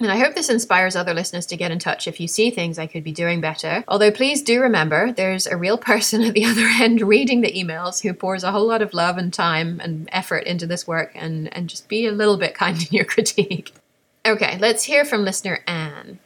And 0.00 0.10
I 0.10 0.16
hope 0.16 0.34
this 0.34 0.48
inspires 0.48 0.96
other 0.96 1.12
listeners 1.12 1.44
to 1.46 1.56
get 1.56 1.70
in 1.70 1.78
touch 1.78 2.08
if 2.08 2.18
you 2.18 2.26
see 2.26 2.50
things 2.50 2.78
I 2.78 2.86
could 2.86 3.04
be 3.04 3.12
doing 3.12 3.40
better. 3.40 3.84
Although, 3.86 4.10
please 4.10 4.42
do 4.42 4.60
remember 4.60 5.12
there's 5.12 5.46
a 5.46 5.58
real 5.58 5.76
person 5.76 6.22
at 6.24 6.32
the 6.32 6.46
other 6.46 6.66
end 6.66 7.02
reading 7.02 7.42
the 7.42 7.52
emails 7.52 8.02
who 8.02 8.14
pours 8.14 8.42
a 8.42 8.52
whole 8.52 8.66
lot 8.66 8.82
of 8.82 8.94
love 8.94 9.18
and 9.18 9.32
time 9.32 9.78
and 9.80 10.08
effort 10.10 10.44
into 10.44 10.66
this 10.66 10.86
work, 10.86 11.12
and, 11.14 11.54
and 11.54 11.68
just 11.68 11.88
be 11.88 12.06
a 12.06 12.12
little 12.12 12.38
bit 12.38 12.54
kind 12.54 12.78
in 12.90 12.96
your 12.96 13.04
critique. 13.04 13.72
Okay, 14.24 14.58
let's 14.58 14.84
hear 14.84 15.04
from 15.04 15.24
listener 15.24 15.60
Anne. 15.66 16.18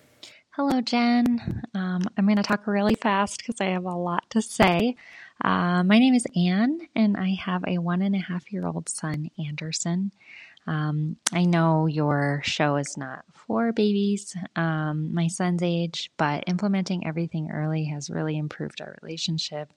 Hello, 0.51 0.81
Jen. 0.81 1.63
Um, 1.75 2.03
I'm 2.17 2.27
going 2.27 2.37
to 2.37 2.43
talk 2.45 2.69
really 2.69 2.95
fast 2.95 3.39
because 3.39 3.61
I 3.61 3.67
have 3.67 3.85
a 3.85 3.97
lot 3.97 4.31
to 4.31 4.41
say. 4.41 4.95
Uh, 5.43 5.83
my 5.83 5.99
name 5.99 6.15
is 6.15 6.27
Anne, 6.37 6.79
and 6.95 7.17
I 7.17 7.31
have 7.35 7.65
a 7.67 7.79
one 7.79 8.03
and 8.03 8.15
a 8.15 8.21
half 8.21 8.53
year 8.53 8.65
old 8.65 8.89
son, 8.89 9.31
Anderson. 9.37 10.13
Um, 10.67 11.17
I 11.33 11.45
know 11.45 11.87
your 11.87 12.41
show 12.45 12.77
is 12.77 12.97
not 12.97 13.25
for 13.35 13.73
babies 13.73 14.35
um, 14.57 15.15
my 15.15 15.29
son's 15.29 15.63
age, 15.63 16.11
but 16.17 16.45
implementing 16.47 17.07
everything 17.07 17.51
early 17.51 17.85
has 17.85 18.11
really 18.11 18.39
improved 18.39 18.81
our 18.81 18.97
relationship. 19.03 19.73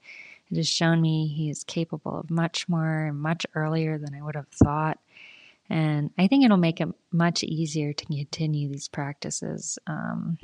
It 0.49 0.57
has 0.57 0.67
shown 0.69 1.01
me 1.01 1.27
he 1.27 1.49
is 1.49 1.63
capable 1.65 2.19
of 2.19 2.29
much 2.29 2.69
more 2.69 3.07
and 3.07 3.19
much 3.19 3.45
earlier 3.53 3.97
than 3.97 4.15
I 4.15 4.21
would 4.21 4.35
have 4.35 4.47
thought. 4.47 4.99
And 5.69 6.11
I 6.17 6.27
think 6.27 6.45
it'll 6.45 6.55
make 6.55 6.79
it 6.79 6.87
much 7.11 7.43
easier 7.43 7.91
to 7.91 8.05
continue 8.05 8.69
these 8.69 8.87
practices 8.87 9.77
um, 9.85 10.37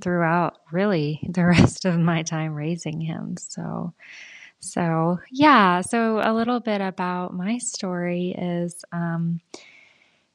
throughout 0.00 0.58
really 0.70 1.20
the 1.28 1.44
rest 1.44 1.84
of 1.84 1.98
my 1.98 2.22
time 2.22 2.54
raising 2.54 3.00
him. 3.00 3.36
So, 3.38 3.92
so 4.60 5.18
yeah, 5.32 5.80
so 5.80 6.20
a 6.22 6.32
little 6.32 6.60
bit 6.60 6.80
about 6.80 7.34
my 7.34 7.58
story 7.58 8.36
is, 8.38 8.84
um, 8.92 9.40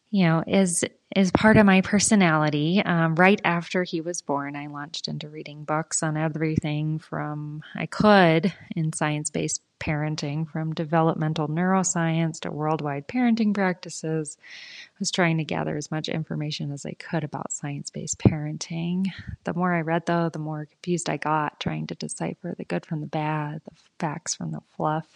you 0.09 0.25
know, 0.25 0.43
is 0.47 0.83
is 1.15 1.31
part 1.31 1.57
of 1.57 1.65
my 1.65 1.81
personality. 1.81 2.81
Um, 2.83 3.15
right 3.15 3.39
after 3.43 3.83
he 3.83 4.01
was 4.01 4.21
born, 4.21 4.55
I 4.55 4.67
launched 4.67 5.07
into 5.07 5.29
reading 5.29 5.63
books 5.63 6.03
on 6.03 6.17
everything 6.17 6.99
from 6.99 7.63
I 7.75 7.85
could 7.85 8.53
in 8.75 8.93
science 8.93 9.29
based 9.29 9.61
parenting, 9.79 10.49
from 10.49 10.73
developmental 10.73 11.47
neuroscience 11.47 12.39
to 12.41 12.51
worldwide 12.51 13.07
parenting 13.07 13.53
practices. 13.53 14.37
I 14.41 14.95
was 14.99 15.11
trying 15.11 15.37
to 15.37 15.43
gather 15.43 15.77
as 15.77 15.91
much 15.91 16.09
information 16.09 16.71
as 16.71 16.85
I 16.85 16.93
could 16.93 17.23
about 17.23 17.51
science 17.51 17.89
based 17.89 18.19
parenting. 18.19 19.07
The 19.43 19.53
more 19.53 19.73
I 19.73 19.81
read, 19.81 20.05
though, 20.05 20.29
the 20.29 20.39
more 20.39 20.65
confused 20.65 21.09
I 21.09 21.17
got, 21.17 21.59
trying 21.59 21.87
to 21.87 21.95
decipher 21.95 22.53
the 22.57 22.65
good 22.65 22.85
from 22.85 23.01
the 23.01 23.07
bad, 23.07 23.61
the 23.65 23.75
facts 23.99 24.35
from 24.35 24.51
the 24.51 24.61
fluff 24.75 25.07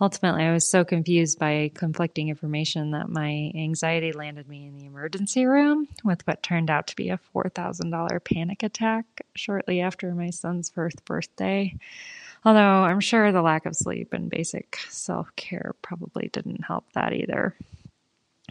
ultimately, 0.00 0.44
I 0.44 0.52
was 0.52 0.66
so 0.66 0.84
confused 0.84 1.38
by 1.38 1.70
conflicting 1.74 2.28
information 2.28 2.92
that 2.92 3.08
my 3.08 3.52
anxiety 3.54 4.12
landed 4.12 4.48
me 4.48 4.66
in 4.66 4.76
the 4.76 4.86
emergency 4.86 5.46
room 5.46 5.88
with 6.02 6.26
what 6.26 6.42
turned 6.42 6.70
out 6.70 6.88
to 6.88 6.96
be 6.96 7.10
a 7.10 7.20
$4,000 7.34 8.24
panic 8.24 8.62
attack 8.62 9.04
shortly 9.34 9.80
after 9.80 10.14
my 10.14 10.30
son's 10.30 10.70
first 10.70 11.04
birthday. 11.04 11.76
Although 12.44 12.60
I'm 12.60 13.00
sure 13.00 13.32
the 13.32 13.42
lack 13.42 13.66
of 13.66 13.76
sleep 13.76 14.12
and 14.12 14.28
basic 14.28 14.76
self 14.88 15.34
care 15.36 15.74
probably 15.80 16.28
didn't 16.32 16.64
help 16.64 16.84
that 16.92 17.14
either. 17.14 17.54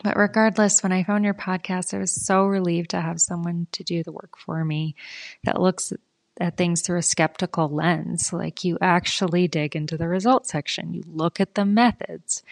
But 0.04 0.18
regardless, 0.18 0.82
when 0.82 0.92
I 0.92 1.04
found 1.04 1.24
your 1.24 1.36
podcast, 1.36 1.94
I 1.94 2.00
was 2.00 2.26
so 2.26 2.46
relieved 2.46 2.92
to 2.92 3.02
have 3.02 3.22
someone 3.22 3.68
to 3.74 3.84
do 3.84 4.02
the 4.02 4.12
work 4.12 4.38
for 4.38 4.66
me 4.66 4.96
that 5.44 5.62
looks 5.62 5.94
at 6.40 6.58
things 6.58 6.82
through 6.82 6.98
a 6.98 7.04
skeptical 7.04 7.70
lens. 7.70 8.34
Like 8.34 8.64
you 8.64 8.78
actually 8.82 9.48
dig 9.48 9.76
into 9.76 9.98
the 9.98 10.08
results 10.08 10.52
section, 10.52 10.94
you 10.94 11.04
look 11.08 11.40
at 11.40 11.56
the 11.56 11.66
methods 11.66 12.44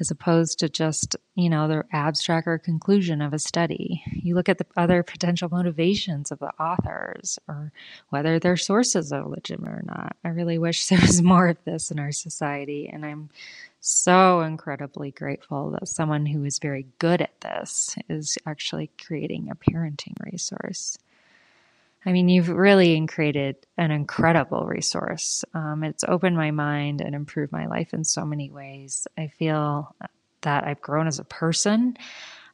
as 0.00 0.10
opposed 0.10 0.60
to 0.60 0.68
just, 0.68 1.16
you 1.34 1.50
know, 1.50 1.66
the 1.66 1.84
abstract 1.92 2.46
or 2.46 2.58
conclusion 2.58 3.20
of 3.20 3.32
a 3.32 3.38
study. 3.38 4.02
You 4.12 4.34
look 4.34 4.48
at 4.48 4.58
the 4.58 4.66
other 4.76 5.02
potential 5.02 5.48
motivations 5.50 6.30
of 6.30 6.38
the 6.38 6.52
authors 6.60 7.38
or 7.48 7.72
whether 8.10 8.38
their 8.38 8.56
sources 8.56 9.12
are 9.12 9.26
legitimate 9.26 9.72
or 9.72 9.82
not. 9.84 10.16
I 10.24 10.28
really 10.28 10.58
wish 10.58 10.86
there 10.88 11.00
was 11.00 11.20
more 11.22 11.48
of 11.48 11.58
this 11.64 11.90
in 11.90 11.98
our 11.98 12.12
society, 12.12 12.88
and 12.88 13.04
I'm 13.04 13.30
so 13.80 14.40
incredibly 14.40 15.10
grateful 15.10 15.70
that 15.72 15.88
someone 15.88 16.26
who 16.26 16.44
is 16.44 16.58
very 16.58 16.86
good 16.98 17.20
at 17.22 17.40
this 17.40 17.96
is 18.08 18.36
actually 18.46 18.90
creating 19.04 19.50
a 19.50 19.56
parenting 19.56 20.14
resource. 20.20 20.98
I 22.06 22.12
mean, 22.12 22.28
you've 22.28 22.48
really 22.48 23.06
created 23.06 23.56
an 23.76 23.90
incredible 23.90 24.64
resource. 24.64 25.44
Um, 25.52 25.84
it's 25.84 26.04
opened 26.06 26.36
my 26.36 26.50
mind 26.52 27.00
and 27.00 27.14
improved 27.14 27.52
my 27.52 27.66
life 27.66 27.92
in 27.92 28.04
so 28.04 28.24
many 28.24 28.50
ways. 28.50 29.06
I 29.16 29.28
feel 29.28 29.94
that 30.42 30.64
I've 30.64 30.80
grown 30.80 31.06
as 31.06 31.18
a 31.18 31.24
person 31.24 31.96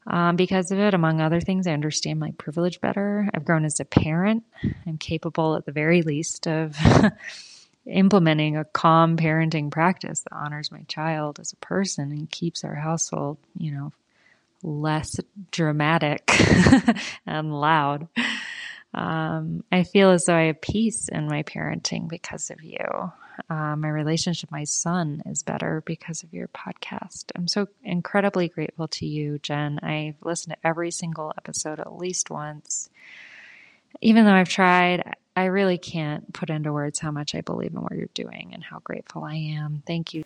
um, 0.07 0.37
because 0.37 0.71
of 0.71 0.79
it. 0.79 0.95
Among 0.95 1.21
other 1.21 1.41
things, 1.41 1.67
I 1.67 1.73
understand 1.73 2.21
my 2.21 2.33
privilege 2.39 2.81
better. 2.81 3.29
I've 3.35 3.45
grown 3.45 3.65
as 3.65 3.81
a 3.81 3.85
parent. 3.85 4.45
I'm 4.87 4.99
capable, 4.99 5.57
at 5.57 5.67
the 5.67 5.73
very 5.73 6.03
least, 6.03 6.47
of 6.47 6.77
implementing 7.87 8.57
a 8.57 8.65
calm 8.65 9.17
parenting 9.17 9.71
practice 9.71 10.21
that 10.21 10.35
honors 10.35 10.73
my 10.73 10.83
child 10.89 11.39
as 11.39 11.53
a 11.53 11.57
person 11.57 12.13
and 12.13 12.31
keeps 12.31 12.65
our 12.65 12.75
household, 12.75 13.39
you 13.59 13.71
know, 13.73 13.93
less 14.63 15.21
dramatic 15.51 16.31
and 17.27 17.61
loud. 17.61 18.09
Um, 18.95 19.65
I 19.73 19.83
feel 19.83 20.11
as 20.11 20.25
though 20.25 20.37
I 20.37 20.45
have 20.45 20.61
peace 20.61 21.09
in 21.09 21.27
my 21.27 21.43
parenting 21.43 22.09
because 22.09 22.51
of 22.51 22.63
you. 22.63 22.79
Uh, 23.51 23.75
my 23.75 23.89
relationship 23.89 24.49
with 24.49 24.53
my 24.53 24.65
son 24.65 25.23
is 25.27 25.43
better 25.43 25.83
because 25.85 26.23
of 26.23 26.33
your 26.33 26.49
podcast. 26.49 27.33
I'm 27.35 27.49
so 27.49 27.67
incredibly 27.83 28.49
grateful 28.49 28.87
to 28.89 29.07
you, 29.07 29.39
Jen. 29.41 29.81
I've 29.83 30.15
listened 30.23 30.55
to 30.55 30.67
every 30.69 30.93
single 30.93 31.33
episode 31.37 31.81
at 31.81 31.97
least 31.97 32.31
once. 32.31 32.89
Even 34.01 34.25
though 34.25 34.33
I've 34.33 34.49
tried, 34.49 35.15
I 35.37 35.47
really 35.47 35.79
can't 35.79 36.33
put 36.33 36.51
into 36.51 36.73
words 36.73 37.01
how 37.01 37.11
much 37.11 37.35
I 37.35 37.41
believe 37.41 37.73
in 37.75 37.83
what 37.83 37.93
you're 37.93 38.09
doing 38.15 38.51
and 38.53 38.63
how 38.63 38.79
grateful 38.79 39.25
I 39.25 39.35
am. 39.35 39.83
Thank 39.87 40.15
you. 40.15 40.25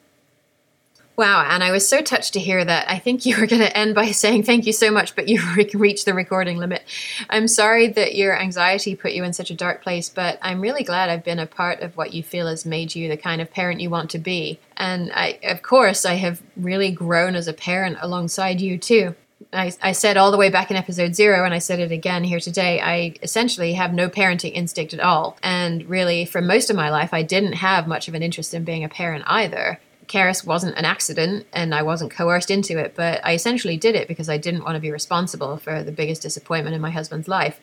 Wow, 1.18 1.44
and 1.50 1.64
I 1.64 1.72
was 1.72 1.86
so 1.86 2.00
touched 2.00 2.34
to 2.34 2.38
hear 2.38 2.64
that. 2.64 2.88
I 2.88 3.00
think 3.00 3.26
you 3.26 3.36
were 3.40 3.48
going 3.48 3.60
to 3.60 3.76
end 3.76 3.96
by 3.96 4.12
saying 4.12 4.44
thank 4.44 4.66
you 4.66 4.72
so 4.72 4.92
much, 4.92 5.16
but 5.16 5.26
you 5.26 5.42
reached 5.74 6.04
the 6.04 6.14
recording 6.14 6.58
limit. 6.58 6.84
I'm 7.28 7.48
sorry 7.48 7.88
that 7.88 8.14
your 8.14 8.40
anxiety 8.40 8.94
put 8.94 9.10
you 9.10 9.24
in 9.24 9.32
such 9.32 9.50
a 9.50 9.56
dark 9.56 9.82
place, 9.82 10.08
but 10.08 10.38
I'm 10.42 10.60
really 10.60 10.84
glad 10.84 11.10
I've 11.10 11.24
been 11.24 11.40
a 11.40 11.46
part 11.46 11.80
of 11.80 11.96
what 11.96 12.14
you 12.14 12.22
feel 12.22 12.46
has 12.46 12.64
made 12.64 12.94
you 12.94 13.08
the 13.08 13.16
kind 13.16 13.40
of 13.40 13.50
parent 13.50 13.80
you 13.80 13.90
want 13.90 14.10
to 14.10 14.18
be. 14.20 14.60
And 14.76 15.10
I, 15.12 15.40
of 15.42 15.60
course, 15.62 16.04
I 16.04 16.14
have 16.14 16.40
really 16.56 16.92
grown 16.92 17.34
as 17.34 17.48
a 17.48 17.52
parent 17.52 17.98
alongside 18.00 18.60
you 18.60 18.78
too. 18.78 19.16
I, 19.52 19.72
I, 19.82 19.92
said 19.92 20.16
all 20.16 20.30
the 20.30 20.36
way 20.36 20.50
back 20.50 20.70
in 20.70 20.76
episode 20.76 21.16
zero, 21.16 21.44
and 21.44 21.54
I 21.54 21.58
said 21.58 21.80
it 21.80 21.90
again 21.90 22.22
here 22.22 22.40
today. 22.40 22.80
I 22.80 23.14
essentially 23.22 23.72
have 23.74 23.92
no 23.92 24.08
parenting 24.08 24.52
instinct 24.52 24.94
at 24.94 25.00
all. 25.00 25.36
And 25.42 25.88
really, 25.88 26.26
for 26.26 26.40
most 26.40 26.70
of 26.70 26.76
my 26.76 26.90
life, 26.90 27.12
I 27.12 27.22
didn't 27.22 27.54
have 27.54 27.88
much 27.88 28.06
of 28.06 28.14
an 28.14 28.22
interest 28.22 28.54
in 28.54 28.64
being 28.64 28.84
a 28.84 28.88
parent 28.88 29.24
either. 29.26 29.80
Carys 30.09 30.44
wasn't 30.44 30.76
an 30.76 30.84
accident 30.84 31.46
and 31.52 31.74
I 31.74 31.82
wasn't 31.82 32.11
coerced 32.11 32.50
into 32.50 32.78
it, 32.78 32.94
but 32.96 33.20
I 33.24 33.34
essentially 33.34 33.76
did 33.76 33.94
it 33.94 34.09
because 34.09 34.28
I 34.28 34.38
didn't 34.38 34.64
want 34.64 34.74
to 34.74 34.80
be 34.80 34.90
responsible 34.90 35.59
for 35.59 35.82
the 35.82 35.92
biggest 35.92 36.22
disappointment 36.22 36.74
in 36.74 36.80
my 36.80 36.90
husband's 36.90 37.28
life. 37.28 37.61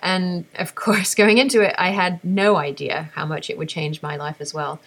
And 0.00 0.44
of 0.56 0.74
course, 0.74 1.14
going 1.22 1.38
into 1.38 1.62
it, 1.62 1.74
I 1.78 1.90
had 1.90 2.22
no 2.22 2.56
idea 2.56 3.10
how 3.14 3.26
much 3.26 3.50
it 3.50 3.58
would 3.58 3.68
change 3.68 4.02
my 4.02 4.16
life 4.16 4.36
as 4.40 4.54
well 4.54 4.80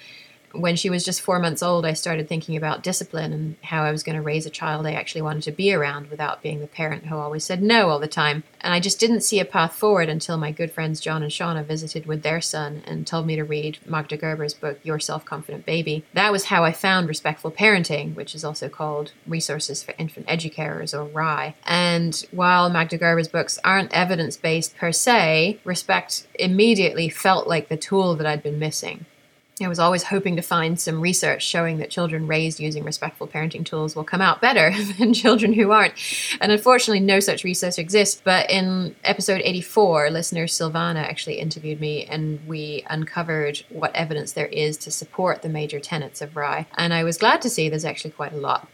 when 0.53 0.75
she 0.75 0.89
was 0.89 1.05
just 1.05 1.21
four 1.21 1.39
months 1.39 1.61
old, 1.61 1.85
I 1.85 1.93
started 1.93 2.27
thinking 2.27 2.55
about 2.55 2.83
discipline 2.83 3.33
and 3.33 3.55
how 3.63 3.83
I 3.83 3.91
was 3.91 4.03
going 4.03 4.15
to 4.15 4.21
raise 4.21 4.45
a 4.45 4.49
child 4.49 4.85
I 4.85 4.93
actually 4.93 5.21
wanted 5.21 5.43
to 5.43 5.51
be 5.51 5.73
around 5.73 6.09
without 6.09 6.41
being 6.41 6.59
the 6.59 6.67
parent 6.67 7.05
who 7.05 7.15
always 7.17 7.43
said 7.43 7.61
no 7.61 7.89
all 7.89 7.99
the 7.99 8.07
time. 8.07 8.43
And 8.61 8.73
I 8.73 8.79
just 8.79 8.99
didn't 8.99 9.21
see 9.21 9.39
a 9.39 9.45
path 9.45 9.73
forward 9.73 10.09
until 10.09 10.37
my 10.37 10.51
good 10.51 10.71
friends 10.71 10.99
John 10.99 11.23
and 11.23 11.31
Shauna 11.31 11.63
visited 11.63 12.05
with 12.05 12.23
their 12.23 12.41
son 12.41 12.81
and 12.85 13.05
told 13.05 13.25
me 13.25 13.35
to 13.35 13.43
read 13.43 13.79
Magda 13.85 14.17
Gerber's 14.17 14.53
book, 14.53 14.79
Your 14.83 14.99
Self 14.99 15.23
Confident 15.23 15.65
Baby. 15.65 16.03
That 16.13 16.31
was 16.31 16.45
how 16.45 16.63
I 16.63 16.71
found 16.71 17.07
Respectful 17.07 17.51
Parenting, 17.51 18.15
which 18.15 18.35
is 18.35 18.43
also 18.43 18.69
called 18.69 19.11
Resources 19.27 19.83
for 19.83 19.93
Infant 19.97 20.25
Educators 20.27 20.93
or 20.93 21.05
RIE. 21.05 21.55
And 21.65 22.25
while 22.31 22.69
Magda 22.69 22.97
Gerber's 22.97 23.27
books 23.27 23.59
aren't 23.63 23.93
evidence 23.93 24.35
based 24.35 24.75
per 24.75 24.91
se, 24.91 25.59
Respect 25.63 26.27
immediately 26.35 27.09
felt 27.09 27.47
like 27.47 27.69
the 27.69 27.77
tool 27.77 28.15
that 28.15 28.27
I'd 28.27 28.43
been 28.43 28.59
missing. 28.59 29.05
I 29.65 29.69
was 29.69 29.79
always 29.79 30.03
hoping 30.03 30.35
to 30.35 30.41
find 30.41 30.79
some 30.79 31.01
research 31.01 31.43
showing 31.43 31.77
that 31.77 31.89
children 31.89 32.27
raised 32.27 32.59
using 32.59 32.83
respectful 32.83 33.27
parenting 33.27 33.65
tools 33.65 33.95
will 33.95 34.03
come 34.03 34.21
out 34.21 34.41
better 34.41 34.73
than 34.97 35.13
children 35.13 35.53
who 35.53 35.71
aren't. 35.71 35.93
And 36.41 36.51
unfortunately, 36.51 37.01
no 37.01 37.19
such 37.19 37.43
research 37.43 37.79
exists. 37.79 38.21
But 38.23 38.49
in 38.49 38.95
episode 39.03 39.41
84, 39.43 40.09
listener 40.09 40.45
Silvana 40.45 41.03
actually 41.03 41.39
interviewed 41.39 41.79
me 41.79 42.05
and 42.05 42.39
we 42.47 42.85
uncovered 42.89 43.63
what 43.69 43.95
evidence 43.95 44.33
there 44.33 44.47
is 44.47 44.77
to 44.77 44.91
support 44.91 45.41
the 45.41 45.49
major 45.49 45.79
tenets 45.79 46.21
of 46.21 46.35
RIE. 46.35 46.65
And 46.77 46.93
I 46.93 47.03
was 47.03 47.17
glad 47.17 47.41
to 47.41 47.49
see 47.49 47.69
there's 47.69 47.85
actually 47.85 48.11
quite 48.11 48.33
a 48.33 48.37
lot. 48.37 48.67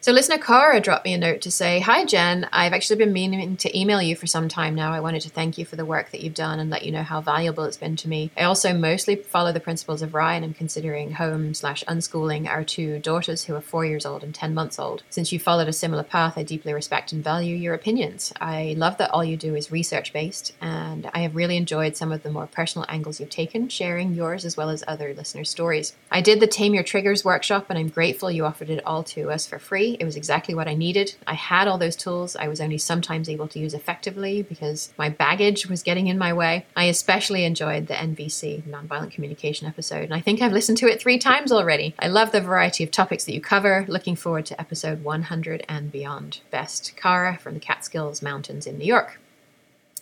So, 0.00 0.12
listener 0.12 0.38
Cara 0.38 0.80
dropped 0.80 1.04
me 1.04 1.12
a 1.12 1.18
note 1.18 1.40
to 1.40 1.50
say, 1.50 1.80
Hi, 1.80 2.04
Jen. 2.04 2.48
I've 2.52 2.72
actually 2.72 2.98
been 2.98 3.12
meaning 3.12 3.56
to 3.56 3.78
email 3.78 4.00
you 4.00 4.14
for 4.14 4.28
some 4.28 4.48
time 4.48 4.76
now. 4.76 4.92
I 4.92 5.00
wanted 5.00 5.22
to 5.22 5.28
thank 5.28 5.58
you 5.58 5.64
for 5.64 5.74
the 5.74 5.84
work 5.84 6.12
that 6.12 6.20
you've 6.20 6.34
done 6.34 6.60
and 6.60 6.70
let 6.70 6.84
you 6.84 6.92
know 6.92 7.02
how 7.02 7.20
valuable 7.20 7.64
it's 7.64 7.76
been 7.76 7.96
to 7.96 8.08
me. 8.08 8.30
I 8.36 8.44
also 8.44 8.72
mostly 8.72 9.16
follow 9.16 9.50
the 9.50 9.58
principles 9.58 10.00
of 10.00 10.14
Ryan. 10.14 10.44
and 10.44 10.50
I'm 10.50 10.54
considering 10.54 11.14
home 11.14 11.52
slash 11.52 11.82
unschooling 11.88 12.46
our 12.46 12.62
two 12.62 13.00
daughters 13.00 13.44
who 13.44 13.56
are 13.56 13.60
four 13.60 13.84
years 13.84 14.06
old 14.06 14.22
and 14.22 14.32
10 14.32 14.54
months 14.54 14.78
old. 14.78 15.02
Since 15.10 15.32
you 15.32 15.40
followed 15.40 15.66
a 15.66 15.72
similar 15.72 16.04
path, 16.04 16.38
I 16.38 16.44
deeply 16.44 16.72
respect 16.72 17.10
and 17.10 17.22
value 17.22 17.56
your 17.56 17.74
opinions. 17.74 18.32
I 18.40 18.76
love 18.78 18.98
that 18.98 19.10
all 19.10 19.24
you 19.24 19.36
do 19.36 19.56
is 19.56 19.72
research 19.72 20.12
based, 20.12 20.54
and 20.60 21.10
I 21.12 21.18
have 21.22 21.34
really 21.34 21.56
enjoyed 21.56 21.96
some 21.96 22.12
of 22.12 22.22
the 22.22 22.30
more 22.30 22.46
personal 22.46 22.86
angles 22.88 23.18
you've 23.18 23.30
taken, 23.30 23.68
sharing 23.68 24.14
yours 24.14 24.44
as 24.44 24.56
well 24.56 24.70
as 24.70 24.84
other 24.86 25.12
listener 25.12 25.44
stories. 25.44 25.96
I 26.08 26.20
did 26.20 26.38
the 26.38 26.46
Tame 26.46 26.72
Your 26.72 26.84
Triggers 26.84 27.24
workshop, 27.24 27.66
and 27.68 27.76
I'm 27.76 27.88
grateful 27.88 28.30
you 28.30 28.44
offered 28.44 28.70
it 28.70 28.86
all 28.86 29.02
to 29.02 29.32
us 29.32 29.44
for 29.44 29.58
free. 29.58 29.87
It 29.94 30.04
was 30.04 30.16
exactly 30.16 30.54
what 30.54 30.68
I 30.68 30.74
needed. 30.74 31.14
I 31.26 31.34
had 31.34 31.68
all 31.68 31.78
those 31.78 31.96
tools. 31.96 32.36
I 32.36 32.48
was 32.48 32.60
only 32.60 32.78
sometimes 32.78 33.28
able 33.28 33.48
to 33.48 33.58
use 33.58 33.74
effectively 33.74 34.42
because 34.42 34.92
my 34.98 35.08
baggage 35.08 35.66
was 35.66 35.82
getting 35.82 36.06
in 36.06 36.18
my 36.18 36.32
way. 36.32 36.66
I 36.76 36.84
especially 36.84 37.44
enjoyed 37.44 37.86
the 37.86 37.94
NVC, 37.94 38.62
Nonviolent 38.62 39.12
Communication 39.12 39.66
episode, 39.66 40.04
and 40.04 40.14
I 40.14 40.20
think 40.20 40.40
I've 40.40 40.52
listened 40.52 40.78
to 40.78 40.88
it 40.88 41.00
three 41.00 41.18
times 41.18 41.52
already. 41.52 41.94
I 41.98 42.08
love 42.08 42.32
the 42.32 42.40
variety 42.40 42.84
of 42.84 42.90
topics 42.90 43.24
that 43.24 43.34
you 43.34 43.40
cover. 43.40 43.84
Looking 43.88 44.16
forward 44.16 44.46
to 44.46 44.60
episode 44.60 45.02
100 45.04 45.64
and 45.68 45.92
beyond. 45.92 46.40
Best, 46.50 46.96
Cara 46.96 47.38
from 47.38 47.54
the 47.54 47.60
Catskills 47.60 48.22
Mountains 48.22 48.66
in 48.66 48.78
New 48.78 48.84
York. 48.84 49.18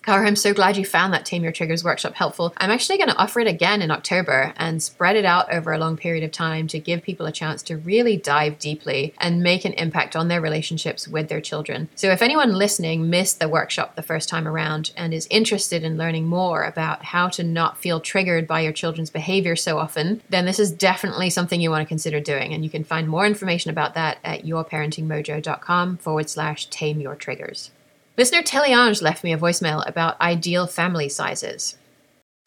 Cara, 0.07 0.25
I'm 0.25 0.37
so 0.37 0.55
glad 0.55 0.77
you 0.77 0.85
found 0.85 1.13
that 1.13 1.25
Tame 1.25 1.43
Your 1.43 1.51
Triggers 1.51 1.83
workshop 1.83 2.15
helpful. 2.15 2.55
I'm 2.59 2.71
actually 2.71 2.97
going 2.97 3.09
to 3.09 3.17
offer 3.17 3.41
it 3.41 3.49
again 3.49 3.83
in 3.83 3.91
October 3.91 4.53
and 4.57 4.81
spread 4.81 5.17
it 5.17 5.25
out 5.25 5.53
over 5.53 5.73
a 5.73 5.79
long 5.79 5.97
period 5.97 6.23
of 6.23 6.31
time 6.31 6.69
to 6.69 6.79
give 6.79 7.03
people 7.03 7.27
a 7.27 7.33
chance 7.33 7.61
to 7.65 7.77
really 7.77 8.17
dive 8.17 8.61
deeply 8.61 9.15
and 9.19 9.43
make 9.43 9.65
an 9.65 9.73
impact 9.73 10.15
on 10.15 10.29
their 10.29 10.41
relationships 10.41 11.09
with 11.09 11.29
their 11.29 11.41
children. 11.41 11.89
So, 11.97 12.13
if 12.13 12.23
anyone 12.23 12.53
listening 12.53 13.11
missed 13.11 13.41
the 13.41 13.49
workshop 13.49 13.97
the 13.97 14.03
first 14.03 14.29
time 14.29 14.47
around 14.47 14.93
and 14.97 15.13
is 15.13 15.27
interested 15.29 15.83
in 15.83 15.99
learning 15.99 16.27
more 16.27 16.63
about 16.63 17.07
how 17.07 17.29
to 17.31 17.43
not 17.43 17.77
feel 17.77 17.99
triggered 17.99 18.47
by 18.47 18.61
your 18.61 18.73
children's 18.73 19.11
behavior 19.11 19.57
so 19.57 19.77
often, 19.77 20.23
then 20.31 20.45
this 20.45 20.61
is 20.61 20.71
definitely 20.71 21.31
something 21.31 21.61
you 21.61 21.73
want 21.73 21.83
to 21.83 21.89
consider 21.89 22.21
doing. 22.21 22.55
And 22.55 22.63
you 22.63 22.71
can 22.71 22.85
find 22.85 23.09
more 23.09 23.27
information 23.27 23.73
about 23.73 23.95
that 23.95 24.19
at 24.23 24.45
yourparentingmojo.com 24.45 25.97
forward 25.97 26.31
slash 26.31 26.67
tame 26.67 27.01
your 27.01 27.17
triggers. 27.17 27.73
Listener 28.19 28.41
Teleange 28.41 29.03
left 29.03 29.23
me 29.25 29.35
a 29.35 29.37
voicemail 29.37 29.87
about 29.87 30.19
ideal 30.23 30.67
family 30.67 31.07
sizes. 31.07 31.77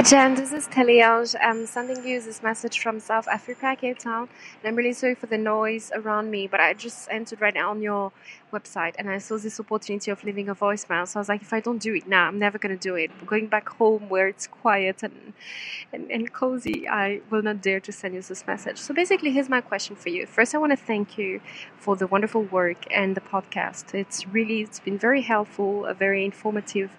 Hi 0.02 0.10
Jen, 0.10 0.34
this 0.34 0.52
is 0.52 0.68
Teleange. 0.68 1.36
I'm 1.40 1.68
sending 1.68 2.04
you 2.04 2.20
this 2.20 2.42
message 2.42 2.80
from 2.80 3.00
South 3.00 3.28
Africa, 3.28 3.76
Cape 3.80 4.00
Town. 4.00 4.30
And 4.64 4.68
I'm 4.68 4.76
really 4.76 4.94
sorry 4.94 5.14
for 5.14 5.28
the 5.28 5.38
noise 5.38 5.92
around 5.94 6.32
me, 6.32 6.48
but 6.48 6.60
I 6.60 6.74
just 6.74 7.08
entered 7.12 7.40
right 7.40 7.54
now 7.54 7.70
on 7.70 7.84
your 7.84 8.12
website 8.52 8.96
and 8.98 9.10
I 9.10 9.18
saw 9.18 9.38
this 9.38 9.60
opportunity 9.60 10.12
of 10.12 10.24
leaving 10.24 10.50
a 10.50 10.56
voicemail. 10.56 11.08
So 11.08 11.20
I 11.20 11.22
was 11.22 11.30
like, 11.30 11.42
if 11.42 11.54
I 11.54 11.60
don't 11.60 11.80
do 11.80 11.94
it 11.96 12.08
now, 12.08 12.28
I'm 12.28 12.40
never 12.40 12.58
going 12.58 12.76
to 12.78 12.82
do 12.82 12.96
it. 12.96 13.12
Going 13.26 13.48
back 13.48 13.70
home 13.70 14.10
where 14.10 14.28
it's 14.28 14.48
quiet 14.48 15.04
and, 15.04 15.34
and, 15.94 16.12
and 16.12 16.32
cozy, 16.34 16.88
I 16.88 17.22
will 17.30 17.42
not 17.42 17.62
dare 17.62 17.80
to 17.82 17.92
send 17.92 18.14
you 18.16 18.22
this 18.22 18.46
message. 18.48 18.78
So 18.78 18.94
basically, 18.94 19.32
here's 19.32 19.50
my 19.50 19.62
question 19.62 19.96
for 19.96 20.10
you. 20.10 20.26
First, 20.26 20.56
I 20.56 20.58
want 20.58 20.72
to 20.72 20.78
thank 20.78 21.18
you 21.18 21.42
for 21.78 21.96
the 21.96 22.08
wonderful 22.08 22.44
work 22.44 22.86
and 22.92 23.16
the 23.16 23.22
podcast. 23.22 23.94
It's 23.94 24.28
really, 24.28 24.62
it's 24.62 24.80
been 24.80 24.98
very 24.98 25.22
helpful, 25.22 25.86
a 25.86 25.94
very 25.94 26.26
informative, 26.26 26.92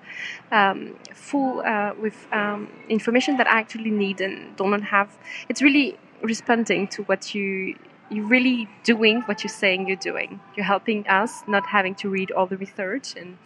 um, 0.51 0.97
full 1.15 1.61
uh, 1.61 1.93
with 2.01 2.27
um, 2.33 2.69
information 2.89 3.37
that 3.37 3.47
I 3.47 3.59
actually 3.61 3.91
need 3.91 4.21
and 4.21 4.57
don't 4.57 4.83
have. 4.83 5.19
It's 5.49 5.63
really 5.63 5.99
responding 6.23 6.87
to 6.89 7.03
what 7.05 7.35
you 7.35 7.77
you're 8.11 8.27
really 8.27 8.69
doing 8.83 9.21
what 9.23 9.45
you're 9.45 9.49
saying 9.49 9.87
you're 9.87 9.97
doing. 9.97 10.41
You're 10.57 10.67
helping 10.67 11.07
us 11.07 11.43
not 11.47 11.67
having 11.67 11.95
to 11.97 12.11
read 12.11 12.33
all 12.33 12.47
the 12.47 12.57
research 12.57 13.15
and 13.17 13.39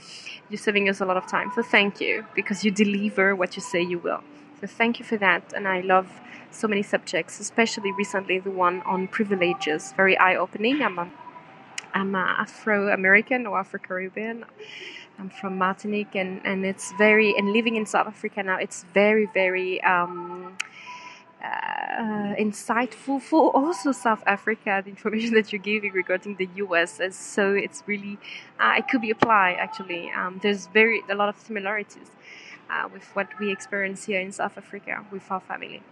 you're 0.49 0.59
saving 0.59 0.89
us 0.89 1.01
a 1.01 1.05
lot 1.05 1.17
of 1.17 1.27
time. 1.27 1.53
So 1.55 1.63
thank 1.63 2.01
you 2.01 2.25
because 2.35 2.65
you 2.65 2.71
deliver 2.71 3.37
what 3.37 3.57
you 3.57 3.63
say 3.63 3.83
you 3.83 3.99
will. 3.99 4.23
So 4.61 4.67
thank 4.67 4.99
you 4.99 5.05
for 5.05 5.19
that. 5.19 5.53
And 5.55 5.69
I 5.69 5.81
love 5.81 6.09
so 6.51 6.67
many 6.67 6.83
subjects, 6.83 7.41
especially 7.41 7.93
recently 7.93 8.39
the 8.39 8.51
one 8.51 8.81
on 8.83 9.09
privileges, 9.09 9.93
very 9.97 10.17
eye 10.17 10.37
opening. 10.37 10.83
I'm 10.83 10.99
a, 10.99 11.11
I'm 11.93 12.15
a 12.15 12.37
Afro 12.39 12.89
American 12.89 13.47
or 13.47 13.59
Afro 13.59 13.79
Caribbean. 13.79 14.47
I'm 15.19 15.29
from 15.29 15.59
Martinique 15.59 16.15
and, 16.15 16.41
and 16.45 16.65
it's 16.65 16.93
very, 16.97 17.37
and 17.37 17.53
living 17.53 17.77
in 17.77 17.87
South 17.87 18.07
Africa 18.07 18.43
now, 18.43 18.57
it's 18.57 18.85
very, 18.95 19.27
very, 19.27 19.83
um, 19.85 20.57
uh, 21.45 22.35
insightful 22.37 23.21
for 23.21 23.51
also 23.57 23.93
South 23.93 24.23
Africa. 24.27 24.83
The 24.85 24.91
information 24.91 25.35
that 25.35 25.53
you're 25.53 25.63
giving 25.63 25.93
regarding 25.93 26.37
the 26.37 26.49
US, 26.57 27.01
is 27.01 27.17
so 27.17 27.53
it's 27.53 27.83
really 27.87 28.19
uh, 28.59 28.75
it 28.79 28.89
could 28.89 29.03
be 29.03 29.11
applied 29.11 29.57
actually. 29.59 30.11
Um, 30.11 30.41
there's 30.43 30.67
very 30.69 31.03
a 31.11 31.15
lot 31.15 31.29
of 31.29 31.37
similarities 31.39 32.11
uh, 32.75 32.89
with 32.93 33.05
what 33.15 33.29
we 33.39 33.53
experience 33.53 34.05
here 34.05 34.21
in 34.21 34.33
South 34.33 34.59
Africa 34.59 35.05
with 35.11 35.31
our 35.31 35.41
family. 35.41 35.83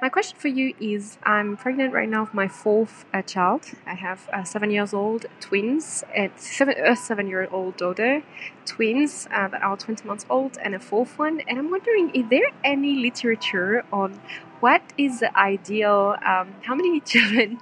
My 0.00 0.08
question 0.08 0.38
for 0.38 0.48
you 0.48 0.74
is: 0.80 1.18
I'm 1.22 1.56
pregnant 1.56 1.92
right 1.92 2.08
now 2.08 2.22
with 2.22 2.34
my 2.34 2.48
fourth 2.48 3.04
uh, 3.12 3.22
child. 3.22 3.62
I 3.86 3.94
have 3.94 4.28
uh, 4.32 4.44
seven 4.44 4.70
years 4.70 4.94
old 4.94 5.26
twins, 5.40 6.04
and 6.14 6.32
seven 6.36 6.74
a 6.78 6.96
seven 6.96 7.26
year 7.26 7.48
old 7.50 7.76
daughter, 7.76 8.22
twins 8.64 9.28
uh, 9.30 9.48
that 9.48 9.62
are 9.62 9.76
20 9.76 10.06
months 10.06 10.26
old, 10.30 10.56
and 10.62 10.74
a 10.74 10.80
fourth 10.80 11.18
one. 11.18 11.40
And 11.46 11.58
I'm 11.58 11.70
wondering, 11.70 12.10
is 12.14 12.28
there 12.30 12.50
any 12.64 12.94
literature 12.96 13.84
on 13.92 14.20
what 14.60 14.82
is 14.96 15.20
the 15.20 15.36
ideal? 15.36 16.16
Um, 16.24 16.54
how 16.62 16.74
many 16.74 17.00
children? 17.12 17.58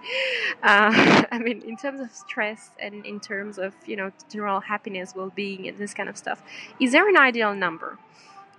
Uh, 0.63 1.25
I 1.33 1.39
mean, 1.39 1.63
in 1.63 1.77
terms 1.77 2.01
of 2.01 2.13
stress 2.13 2.71
and 2.79 3.05
in 3.07 3.21
terms 3.21 3.59
of 3.59 3.75
you 3.87 3.97
know 3.97 4.13
general 4.31 4.61
happiness, 4.61 5.15
well-being, 5.15 5.67
and 5.67 5.77
this 5.79 5.95
kind 5.95 6.09
of 6.09 6.17
stuff, 6.17 6.43
is 6.79 6.93
there 6.93 7.09
an 7.09 7.17
ideal 7.17 7.55
number? 7.55 7.99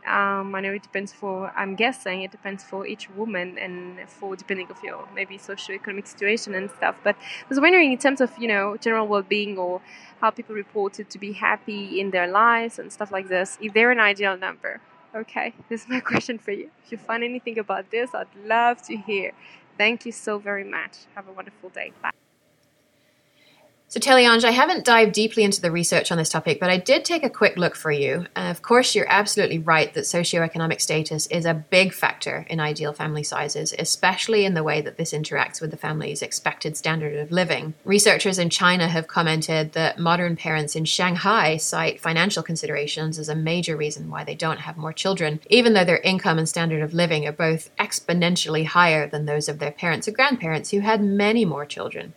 Um, 0.07 0.55
I 0.55 0.61
know 0.61 0.73
it 0.73 0.83
depends 0.83 1.13
for, 1.13 1.51
I'm 1.55 1.75
guessing 1.75 2.23
it 2.23 2.31
depends 2.31 2.63
for 2.63 2.85
each 2.87 3.09
woman 3.11 3.57
and 3.57 4.09
for 4.09 4.35
depending 4.35 4.69
of 4.71 4.77
your 4.83 5.07
maybe 5.15 5.37
socioeconomic 5.37 6.07
situation 6.07 6.55
and 6.55 6.69
stuff. 6.71 6.95
But 7.03 7.15
I 7.15 7.45
was 7.49 7.59
wondering 7.59 7.91
in 7.91 7.97
terms 7.97 8.21
of, 8.21 8.31
you 8.37 8.47
know, 8.47 8.77
general 8.77 9.07
well-being 9.07 9.57
or 9.57 9.81
how 10.19 10.29
people 10.31 10.55
reported 10.55 11.09
to 11.09 11.19
be 11.19 11.33
happy 11.33 11.99
in 11.99 12.11
their 12.11 12.27
lives 12.27 12.79
and 12.79 12.91
stuff 12.91 13.11
like 13.11 13.27
this, 13.27 13.57
if 13.61 13.73
they're 13.73 13.91
an 13.91 13.99
ideal 13.99 14.37
number. 14.37 14.81
Okay, 15.13 15.53
this 15.69 15.83
is 15.83 15.89
my 15.89 15.99
question 15.99 16.37
for 16.39 16.51
you. 16.51 16.71
If 16.85 16.91
you 16.91 16.97
find 16.97 17.23
anything 17.23 17.59
about 17.59 17.91
this, 17.91 18.11
I'd 18.13 18.27
love 18.45 18.81
to 18.83 18.95
hear. 18.95 19.31
Thank 19.77 20.05
you 20.05 20.11
so 20.11 20.37
very 20.39 20.63
much. 20.63 21.05
Have 21.15 21.27
a 21.27 21.31
wonderful 21.31 21.69
day. 21.69 21.91
Bye. 22.01 22.11
So, 23.91 23.99
Teleange, 23.99 24.45
I 24.45 24.51
haven't 24.51 24.85
dived 24.85 25.11
deeply 25.11 25.43
into 25.43 25.59
the 25.59 25.69
research 25.69 26.13
on 26.13 26.17
this 26.17 26.29
topic, 26.29 26.61
but 26.61 26.69
I 26.69 26.77
did 26.77 27.03
take 27.03 27.25
a 27.25 27.29
quick 27.29 27.57
look 27.57 27.75
for 27.75 27.91
you. 27.91 28.25
Uh, 28.37 28.43
of 28.43 28.61
course, 28.61 28.95
you're 28.95 29.11
absolutely 29.11 29.59
right 29.59 29.93
that 29.93 30.05
socioeconomic 30.05 30.79
status 30.79 31.27
is 31.27 31.43
a 31.43 31.53
big 31.53 31.91
factor 31.91 32.45
in 32.49 32.61
ideal 32.61 32.93
family 32.93 33.23
sizes, 33.23 33.73
especially 33.77 34.45
in 34.45 34.53
the 34.53 34.63
way 34.63 34.79
that 34.79 34.95
this 34.95 35.11
interacts 35.11 35.59
with 35.59 35.71
the 35.71 35.77
family's 35.77 36.21
expected 36.21 36.77
standard 36.77 37.17
of 37.17 37.33
living. 37.33 37.73
Researchers 37.83 38.39
in 38.39 38.49
China 38.49 38.87
have 38.87 39.09
commented 39.09 39.73
that 39.73 39.99
modern 39.99 40.37
parents 40.37 40.73
in 40.73 40.85
Shanghai 40.85 41.57
cite 41.57 41.99
financial 41.99 42.43
considerations 42.43 43.19
as 43.19 43.27
a 43.27 43.35
major 43.35 43.75
reason 43.75 44.09
why 44.09 44.23
they 44.23 44.35
don't 44.35 44.61
have 44.61 44.77
more 44.77 44.93
children, 44.93 45.41
even 45.49 45.73
though 45.73 45.83
their 45.83 45.97
income 45.97 46.37
and 46.37 46.47
standard 46.47 46.81
of 46.81 46.93
living 46.93 47.27
are 47.27 47.33
both 47.33 47.75
exponentially 47.75 48.65
higher 48.65 49.05
than 49.05 49.25
those 49.25 49.49
of 49.49 49.59
their 49.59 49.69
parents 49.69 50.07
or 50.07 50.11
grandparents 50.11 50.71
who 50.71 50.79
had 50.79 51.03
many 51.03 51.43
more 51.43 51.65
children. 51.65 52.13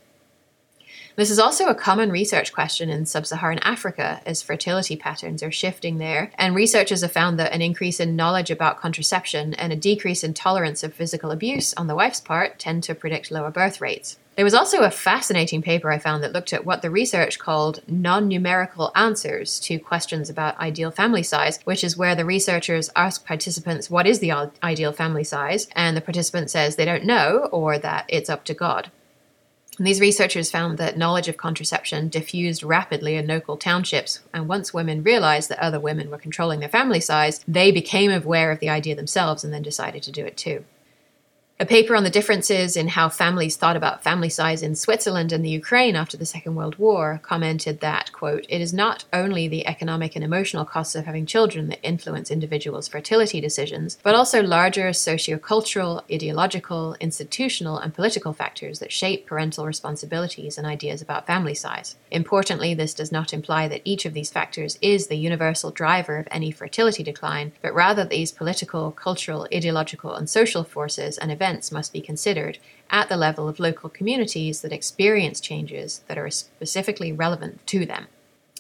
This 1.17 1.31
is 1.31 1.39
also 1.39 1.69
a 1.69 1.77
common 1.77 2.11
research 2.11 2.53
question 2.53 2.91
in 2.91 3.07
sub 3.07 3.25
Saharan 3.25 3.61
Africa 3.61 4.21
as 4.27 4.43
fertility 4.43 4.97
patterns 4.97 5.45
are 5.45 5.53
shifting 5.53 5.99
there, 5.99 6.33
and 6.35 6.57
researchers 6.57 7.03
have 7.03 7.13
found 7.13 7.39
that 7.39 7.53
an 7.53 7.63
increase 7.63 8.01
in 8.01 8.17
knowledge 8.17 8.51
about 8.51 8.81
contraception 8.81 9.55
and 9.55 9.73
a 9.73 9.77
decrease 9.77 10.25
in 10.25 10.35
tolerance 10.35 10.83
of 10.83 10.93
physical 10.93 11.31
abuse 11.31 11.73
on 11.75 11.87
the 11.87 11.95
wife's 11.95 12.21
part 12.21 12.59
tend 12.59 12.83
to 12.83 12.97
predict 12.97 13.31
lower 13.31 13.53
birth 13.53 13.81
rates. 13.81 14.19
There 14.35 14.45
was 14.45 14.55
also 14.55 14.83
a 14.83 14.91
fascinating 14.91 15.63
paper 15.63 15.93
I 15.93 16.01
found 16.01 16.25
that 16.25 16.33
looked 16.33 16.53
at 16.53 16.67
what 16.67 16.83
the 16.83 16.91
research 16.91 17.39
called 17.39 17.81
non 17.87 18.27
numerical 18.27 18.91
answers 18.97 19.61
to 19.61 19.79
questions 19.79 20.29
about 20.29 20.59
ideal 20.59 20.91
family 20.91 21.23
size, 21.23 21.61
which 21.63 21.85
is 21.85 21.97
where 21.97 22.17
the 22.17 22.25
researchers 22.25 22.91
ask 22.97 23.25
participants 23.25 23.89
what 23.89 24.09
is 24.09 24.19
the 24.19 24.51
ideal 24.65 24.91
family 24.91 25.23
size, 25.23 25.69
and 25.77 25.97
the 25.97 26.01
participant 26.01 26.51
says 26.51 26.75
they 26.75 26.85
don't 26.85 27.05
know 27.05 27.49
or 27.53 27.79
that 27.79 28.05
it's 28.09 28.29
up 28.29 28.45
to 28.47 28.55
God. 28.55 28.91
And 29.77 29.87
these 29.87 30.01
researchers 30.01 30.51
found 30.51 30.79
that 30.79 30.97
knowledge 30.97 31.27
of 31.29 31.37
contraception 31.37 32.09
diffused 32.09 32.63
rapidly 32.63 33.17
in 33.17 33.27
local 33.27 33.57
townships, 33.57 34.21
and 34.33 34.49
once 34.49 34.73
women 34.73 35.03
realized 35.03 35.49
that 35.49 35.59
other 35.59 35.81
women 35.81 36.11
were 36.11 36.19
controlling 36.19 36.61
their 36.61 36.69
family 36.69 37.01
size, 37.01 37.45
they 37.49 37.73
became 37.73 38.11
aware 38.11 38.53
of 38.53 38.61
the 38.61 38.69
idea 38.69 38.95
themselves 38.95 39.43
and 39.43 39.53
then 39.53 39.63
decided 39.63 40.03
to 40.05 40.13
do 40.13 40.25
it 40.25 40.37
too. 40.37 40.65
A 41.61 41.65
paper 41.65 41.95
on 41.95 42.03
the 42.03 42.11
differences 42.11 42.77
in 42.77 42.89
how 42.89 43.09
families 43.09 43.55
thought 43.55 43.77
about 43.77 44.03
family 44.03 44.29
size 44.29 44.61
in 44.61 44.75
Switzerland 44.75 45.31
and 45.31 45.45
the 45.45 45.51
Ukraine 45.51 45.95
after 45.95 46.17
the 46.17 46.27
Second 46.27 46.57
World 46.57 46.77
War 46.81 47.21
commented 47.23 47.79
that, 47.79 48.11
quote, 48.11 48.45
it 48.49 48.61
is 48.61 48.73
not 48.73 49.05
only 49.13 49.47
the 49.47 49.65
economic 49.65 50.17
and 50.17 50.25
emotional 50.25 50.65
costs 50.65 50.97
of 50.97 51.05
having 51.05 51.27
children 51.27 51.69
that 51.69 51.79
influence 51.87 52.29
individuals' 52.29 52.89
fertility 52.89 53.41
decisions, 53.41 53.99
but 54.03 54.17
also 54.17 54.43
larger 54.43 54.89
sociocultural, 54.89 56.03
ideological, 56.13 56.97
institutional, 56.99 57.79
and 57.79 57.95
political 57.95 58.33
factors 58.33 58.81
that 58.81 58.91
shape 58.91 59.25
parental 59.25 59.65
responsibilities 59.65 60.59
and 60.59 60.67
ideas 60.67 61.01
about 61.01 61.25
family 61.25 61.55
size. 61.55 61.95
Importantly, 62.11 62.75
this 62.75 62.95
does 62.95 63.13
not 63.13 63.33
imply 63.33 63.69
that 63.69 63.83
each 63.85 64.05
of 64.05 64.13
these 64.13 64.31
factors 64.31 64.77
is 64.83 65.07
the 65.07 65.17
universal 65.17 65.71
driver 65.71 66.17
of 66.17 66.27
any 66.33 66.51
fertility 66.51 67.05
decline, 67.05 67.53
but 67.63 67.73
rather 67.73 68.05
these 68.05 68.33
political, 68.33 68.91
cultural, 68.91 69.47
ideological, 69.55 70.17
and 70.17 70.29
social 70.29 70.65
forces 70.65 71.17
and 71.17 71.31
events 71.31 71.44
events 71.45 71.71
must 71.71 71.93
be 71.93 72.01
considered 72.01 72.59
at 72.89 73.11
the 73.11 73.19
level 73.19 73.49
of 73.49 73.61
local 73.61 73.91
communities 73.91 74.63
that 74.63 74.73
experience 74.73 75.41
changes 75.41 76.01
that 76.09 76.17
are 76.17 76.31
specifically 76.31 77.13
relevant 77.13 77.67
to 77.67 77.85
them. 77.85 78.07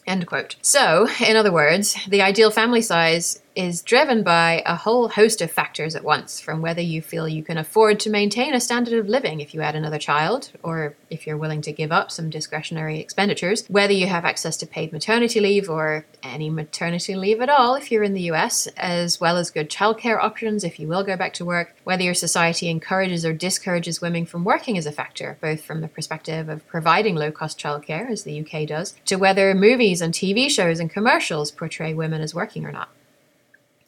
End 0.06 0.26
quote. 0.26 0.56
So, 0.60 1.08
in 1.26 1.34
other 1.34 1.50
words, 1.50 1.96
the 2.06 2.20
ideal 2.20 2.50
family 2.50 2.82
size 2.82 3.40
is 3.54 3.82
driven 3.82 4.22
by 4.22 4.62
a 4.66 4.74
whole 4.74 5.08
host 5.08 5.40
of 5.40 5.50
factors 5.50 5.94
at 5.94 6.04
once, 6.04 6.40
from 6.40 6.60
whether 6.60 6.80
you 6.80 7.00
feel 7.00 7.28
you 7.28 7.42
can 7.42 7.58
afford 7.58 8.00
to 8.00 8.10
maintain 8.10 8.54
a 8.54 8.60
standard 8.60 8.94
of 8.98 9.08
living 9.08 9.40
if 9.40 9.54
you 9.54 9.60
add 9.60 9.76
another 9.76 9.98
child, 9.98 10.50
or 10.62 10.96
if 11.10 11.26
you're 11.26 11.36
willing 11.36 11.62
to 11.62 11.72
give 11.72 11.92
up 11.92 12.10
some 12.10 12.30
discretionary 12.30 13.00
expenditures, 13.00 13.64
whether 13.68 13.92
you 13.92 14.06
have 14.06 14.24
access 14.24 14.56
to 14.56 14.66
paid 14.66 14.92
maternity 14.92 15.40
leave 15.40 15.70
or 15.70 16.04
any 16.22 16.50
maternity 16.50 17.14
leave 17.14 17.40
at 17.40 17.48
all 17.48 17.74
if 17.74 17.90
you're 17.90 18.02
in 18.02 18.14
the 18.14 18.30
US, 18.32 18.66
as 18.76 19.20
well 19.20 19.36
as 19.36 19.50
good 19.50 19.70
childcare 19.70 20.22
options 20.22 20.64
if 20.64 20.80
you 20.80 20.88
will 20.88 21.04
go 21.04 21.16
back 21.16 21.32
to 21.34 21.44
work, 21.44 21.76
whether 21.84 22.02
your 22.02 22.14
society 22.14 22.68
encourages 22.68 23.24
or 23.24 23.32
discourages 23.32 24.00
women 24.00 24.26
from 24.26 24.44
working 24.44 24.76
as 24.76 24.86
a 24.86 24.92
factor, 24.92 25.38
both 25.40 25.62
from 25.62 25.80
the 25.80 25.88
perspective 25.88 26.48
of 26.48 26.66
providing 26.66 27.14
low 27.14 27.30
cost 27.30 27.58
childcare, 27.58 28.10
as 28.10 28.24
the 28.24 28.40
UK 28.40 28.66
does, 28.66 28.94
to 29.04 29.16
whether 29.16 29.54
movies 29.54 30.00
and 30.00 30.12
TV 30.12 30.50
shows 30.50 30.80
and 30.80 30.90
commercials 30.90 31.50
portray 31.50 31.94
women 31.94 32.20
as 32.20 32.34
working 32.34 32.64
or 32.64 32.72
not. 32.72 32.88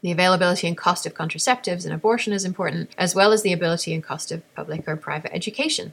The 0.03 0.13
availability 0.13 0.67
and 0.67 0.77
cost 0.77 1.07
of 1.07 1.15
contraceptives 1.15 1.85
and 1.85 1.95
abortion 1.95 2.33
is 2.33 2.45
important, 2.45 2.91
as 2.99 3.15
well 3.15 3.33
as 3.33 3.43
the 3.43 3.53
ability 3.53 3.95
and 3.95 4.03
cost 4.03 4.31
of 4.31 4.43
public 4.55 4.87
or 4.87 4.97
private 4.97 5.35
education. 5.35 5.93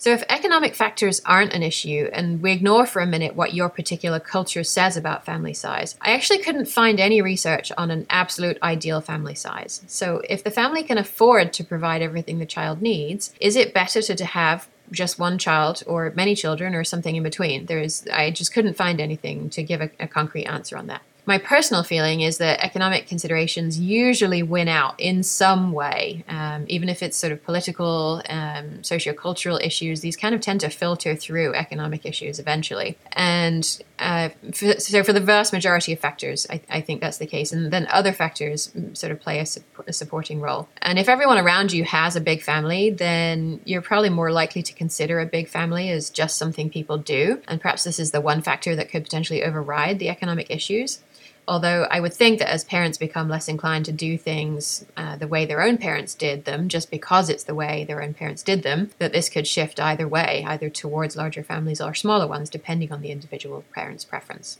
So, 0.00 0.12
if 0.12 0.22
economic 0.28 0.76
factors 0.76 1.20
aren't 1.26 1.52
an 1.52 1.64
issue, 1.64 2.08
and 2.12 2.40
we 2.40 2.52
ignore 2.52 2.86
for 2.86 3.02
a 3.02 3.06
minute 3.06 3.34
what 3.34 3.52
your 3.52 3.68
particular 3.68 4.20
culture 4.20 4.62
says 4.62 4.96
about 4.96 5.24
family 5.24 5.52
size, 5.52 5.96
I 6.00 6.12
actually 6.12 6.38
couldn't 6.38 6.66
find 6.66 7.00
any 7.00 7.20
research 7.20 7.72
on 7.76 7.90
an 7.90 8.06
absolute 8.08 8.62
ideal 8.62 9.00
family 9.00 9.34
size. 9.34 9.82
So, 9.88 10.22
if 10.30 10.44
the 10.44 10.52
family 10.52 10.84
can 10.84 10.98
afford 10.98 11.52
to 11.54 11.64
provide 11.64 12.00
everything 12.00 12.38
the 12.38 12.46
child 12.46 12.80
needs, 12.80 13.34
is 13.40 13.56
it 13.56 13.74
better 13.74 14.00
to, 14.02 14.14
to 14.14 14.24
have 14.24 14.68
just 14.92 15.18
one 15.18 15.36
child 15.36 15.82
or 15.84 16.12
many 16.14 16.36
children 16.36 16.76
or 16.76 16.84
something 16.84 17.16
in 17.16 17.24
between? 17.24 17.66
There's, 17.66 18.06
I 18.12 18.30
just 18.30 18.54
couldn't 18.54 18.74
find 18.74 19.00
anything 19.00 19.50
to 19.50 19.64
give 19.64 19.80
a, 19.80 19.90
a 19.98 20.06
concrete 20.06 20.44
answer 20.44 20.76
on 20.76 20.86
that 20.86 21.02
my 21.28 21.36
personal 21.36 21.82
feeling 21.82 22.22
is 22.22 22.38
that 22.38 22.58
economic 22.60 23.06
considerations 23.06 23.78
usually 23.78 24.42
win 24.42 24.66
out 24.66 24.98
in 24.98 25.22
some 25.22 25.72
way, 25.72 26.24
um, 26.26 26.64
even 26.68 26.88
if 26.88 27.02
it's 27.02 27.18
sort 27.18 27.34
of 27.34 27.44
political, 27.44 28.22
um, 28.30 28.78
sociocultural 28.80 29.62
issues. 29.62 30.00
These 30.00 30.16
kind 30.16 30.34
of 30.34 30.40
tend 30.40 30.60
to 30.60 30.70
filter 30.70 31.14
through 31.14 31.54
economic 31.54 32.06
issues 32.06 32.38
eventually, 32.38 32.96
and 33.12 33.82
uh, 33.98 34.30
for, 34.54 34.80
so 34.80 35.04
for 35.04 35.12
the 35.12 35.20
vast 35.20 35.52
majority 35.52 35.92
of 35.92 35.98
factors, 35.98 36.46
I, 36.48 36.62
I, 36.70 36.80
think 36.80 37.02
that's 37.02 37.18
the 37.18 37.26
case, 37.26 37.52
and 37.52 37.70
then 37.70 37.86
other 37.90 38.14
factors 38.14 38.72
sort 38.94 39.12
of 39.12 39.20
play 39.20 39.38
a, 39.40 39.46
a 39.86 39.92
supporting 39.92 40.40
role. 40.40 40.66
And 40.80 40.98
if 40.98 41.10
everyone 41.10 41.36
around 41.36 41.72
you 41.72 41.84
has 41.84 42.16
a 42.16 42.22
big 42.22 42.40
family, 42.40 42.88
then 42.88 43.60
you're 43.66 43.82
probably 43.82 44.08
more 44.08 44.32
likely 44.32 44.62
to 44.62 44.72
consider 44.72 45.20
a 45.20 45.26
big 45.26 45.46
family 45.46 45.90
as 45.90 46.08
just 46.08 46.38
something 46.38 46.70
people 46.70 46.96
do, 46.96 47.42
and 47.46 47.60
perhaps 47.60 47.84
this 47.84 47.98
is 47.98 48.12
the 48.12 48.22
one 48.22 48.40
factor 48.40 48.74
that 48.76 48.88
could 48.88 49.04
potentially 49.04 49.44
override 49.44 49.98
the 49.98 50.08
economic 50.08 50.48
issues. 50.48 51.00
Although 51.48 51.86
I 51.90 51.98
would 51.98 52.12
think 52.12 52.40
that 52.40 52.52
as 52.52 52.62
parents 52.62 52.98
become 52.98 53.30
less 53.30 53.48
inclined 53.48 53.86
to 53.86 53.92
do 53.92 54.18
things 54.18 54.84
uh, 54.98 55.16
the 55.16 55.26
way 55.26 55.46
their 55.46 55.62
own 55.62 55.78
parents 55.78 56.14
did 56.14 56.44
them, 56.44 56.68
just 56.68 56.90
because 56.90 57.30
it's 57.30 57.44
the 57.44 57.54
way 57.54 57.84
their 57.84 58.02
own 58.02 58.12
parents 58.12 58.42
did 58.42 58.62
them, 58.62 58.90
that 58.98 59.12
this 59.12 59.30
could 59.30 59.46
shift 59.46 59.80
either 59.80 60.06
way, 60.06 60.44
either 60.46 60.68
towards 60.68 61.16
larger 61.16 61.42
families 61.42 61.80
or 61.80 61.94
smaller 61.94 62.26
ones, 62.26 62.50
depending 62.50 62.92
on 62.92 63.00
the 63.00 63.10
individual 63.10 63.64
parent's 63.74 64.04
preference. 64.04 64.58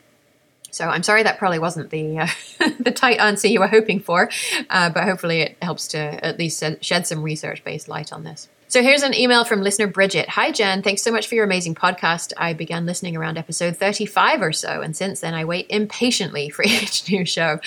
So 0.70 0.88
I'm 0.88 1.02
sorry 1.02 1.22
that 1.22 1.38
probably 1.38 1.58
wasn't 1.58 1.90
the 1.90 2.20
uh, 2.20 2.28
the 2.80 2.90
tight 2.90 3.18
answer 3.18 3.48
you 3.48 3.60
were 3.60 3.68
hoping 3.68 4.00
for, 4.00 4.30
uh, 4.70 4.88
but 4.88 5.04
hopefully 5.04 5.42
it 5.42 5.58
helps 5.60 5.88
to 5.88 5.98
at 6.24 6.38
least 6.38 6.64
shed 6.80 7.06
some 7.06 7.22
research 7.22 7.62
based 7.64 7.88
light 7.88 8.14
on 8.14 8.24
this. 8.24 8.48
So 8.70 8.82
here's 8.82 9.02
an 9.02 9.14
email 9.14 9.46
from 9.46 9.62
listener 9.62 9.86
Bridget. 9.86 10.28
Hi, 10.28 10.52
Jen. 10.52 10.82
Thanks 10.82 11.00
so 11.00 11.10
much 11.10 11.26
for 11.26 11.34
your 11.34 11.46
amazing 11.46 11.74
podcast. 11.74 12.34
I 12.36 12.52
began 12.52 12.84
listening 12.84 13.16
around 13.16 13.38
episode 13.38 13.78
35 13.78 14.42
or 14.42 14.52
so, 14.52 14.82
and 14.82 14.94
since 14.94 15.20
then 15.20 15.32
I 15.32 15.46
wait 15.46 15.64
impatiently 15.70 16.50
for 16.50 16.62
each 16.66 17.10
new 17.10 17.24
show. 17.24 17.60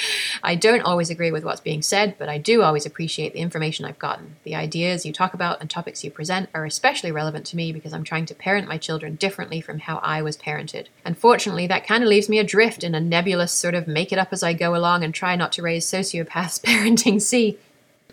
I 0.43 0.53
don't 0.53 0.83
always 0.83 1.09
agree 1.09 1.31
with 1.31 1.43
what's 1.43 1.59
being 1.59 1.81
said, 1.81 2.19
but 2.19 2.29
I 2.29 2.37
do 2.37 2.61
always 2.61 2.85
appreciate 2.85 3.33
the 3.33 3.39
information 3.39 3.83
I've 3.83 3.97
gotten. 3.97 4.35
The 4.43 4.53
ideas 4.53 5.03
you 5.03 5.11
talk 5.11 5.33
about 5.33 5.59
and 5.59 5.71
topics 5.71 6.03
you 6.03 6.11
present 6.11 6.49
are 6.53 6.65
especially 6.65 7.11
relevant 7.11 7.47
to 7.47 7.55
me 7.55 7.71
because 7.71 7.93
I'm 7.93 8.03
trying 8.03 8.27
to 8.27 8.35
parent 8.35 8.67
my 8.67 8.77
children 8.77 9.15
differently 9.15 9.59
from 9.59 9.79
how 9.79 9.97
I 10.03 10.21
was 10.21 10.37
parented. 10.37 10.85
Unfortunately, 11.03 11.65
that 11.65 11.87
kind 11.87 12.03
of 12.03 12.09
leaves 12.09 12.29
me 12.29 12.37
adrift 12.37 12.83
in 12.83 12.93
a 12.93 13.01
nebulous 13.01 13.51
sort 13.51 13.73
of 13.73 13.87
make 13.87 14.11
it 14.11 14.19
up 14.19 14.31
as 14.31 14.43
I 14.43 14.53
go 14.53 14.75
along 14.75 15.03
and 15.03 15.15
try 15.15 15.35
not 15.35 15.51
to 15.53 15.63
raise 15.63 15.87
sociopaths 15.87 16.61
parenting 16.63 17.19
sea. 17.19 17.57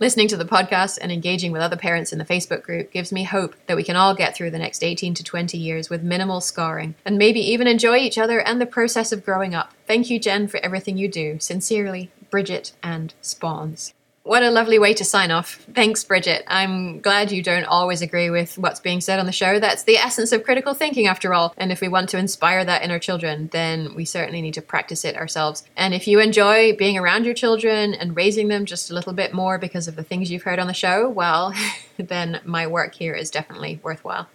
Listening 0.01 0.29
to 0.29 0.37
the 0.37 0.45
podcast 0.45 0.99
and 1.03 1.11
engaging 1.11 1.51
with 1.51 1.61
other 1.61 1.77
parents 1.77 2.13
in 2.13 2.21
the 2.21 2.25
Facebook 2.25 2.63
group 2.63 2.93
gives 2.93 3.11
me 3.11 3.25
hope 3.25 3.57
that 3.67 3.77
we 3.77 3.83
can 3.83 3.97
all 3.97 4.15
get 4.15 4.37
through 4.37 4.53
the 4.53 4.59
next 4.59 4.85
18 4.85 5.13
to 5.15 5.25
20 5.25 5.59
years 5.59 5.91
with 5.91 6.05
minimal 6.05 6.41
scarring 6.41 6.95
and 7.05 7.19
maybe 7.19 7.41
even 7.41 7.67
enjoy 7.67 7.97
each 7.97 8.17
other 8.17 8.39
and 8.41 8.61
the 8.61 8.67
process 8.67 9.11
of 9.11 9.25
growing 9.25 9.57
up. 9.57 9.75
Thank 9.89 10.09
you, 10.09 10.21
Jen, 10.21 10.47
for 10.47 10.59
everything 10.59 10.97
you 10.97 11.09
do. 11.09 11.41
Sincerely, 11.41 12.13
Bridget 12.31 12.75
and 12.81 13.13
Spawns. 13.23 13.93
What 14.29 14.43
a 14.43 14.51
lovely 14.51 14.79
way 14.79 14.93
to 14.93 15.07
sign 15.07 15.31
off. 15.31 15.55
Thanks, 15.75 16.05
Bridget. 16.05 16.45
I'm 16.49 17.01
glad 17.01 17.33
you 17.33 17.43
don't 17.43 17.65
always 17.65 18.03
agree 18.03 18.29
with 18.29 18.59
what's 18.59 18.79
being 18.79 19.01
said 19.01 19.19
on 19.19 19.25
the 19.25 19.33
show. 19.33 19.59
That's 19.59 19.85
the 19.85 19.97
essence 19.97 20.33
of 20.33 20.45
critical 20.45 20.75
thinking, 20.75 21.07
after 21.07 21.33
all. 21.33 21.55
And 21.57 21.73
if 21.73 21.81
we 21.81 21.89
want 21.89 22.11
to 22.11 22.19
inspire 22.19 22.63
that 22.63 22.83
in 22.83 22.91
our 22.91 22.99
children, 22.99 23.49
then 23.53 23.95
we 23.95 24.05
certainly 24.05 24.43
need 24.43 24.53
to 24.53 24.61
practice 24.61 25.07
it 25.07 25.17
ourselves. 25.17 25.65
And 25.79 25.95
if 25.95 26.07
you 26.07 26.21
enjoy 26.21 26.77
being 26.77 26.99
around 26.99 27.25
your 27.25 27.33
children 27.33 27.95
and 27.95 28.15
raising 28.15 28.49
them 28.49 28.67
just 28.67 28.91
a 28.91 28.95
little 28.95 29.15
bit 29.15 29.33
more 29.33 29.57
because 29.57 29.89
of 29.89 29.97
the 29.97 30.05
things 30.05 30.31
you've 30.31 30.43
heard 30.43 30.59
on 30.59 30.67
the 30.67 30.75
show, 30.75 31.09
well, 31.09 31.55
then 31.97 32.43
my 32.45 32.67
work 32.67 32.97
here 32.97 33.15
is 33.15 33.31
definitely 33.31 33.81
worthwhile. 33.83 34.29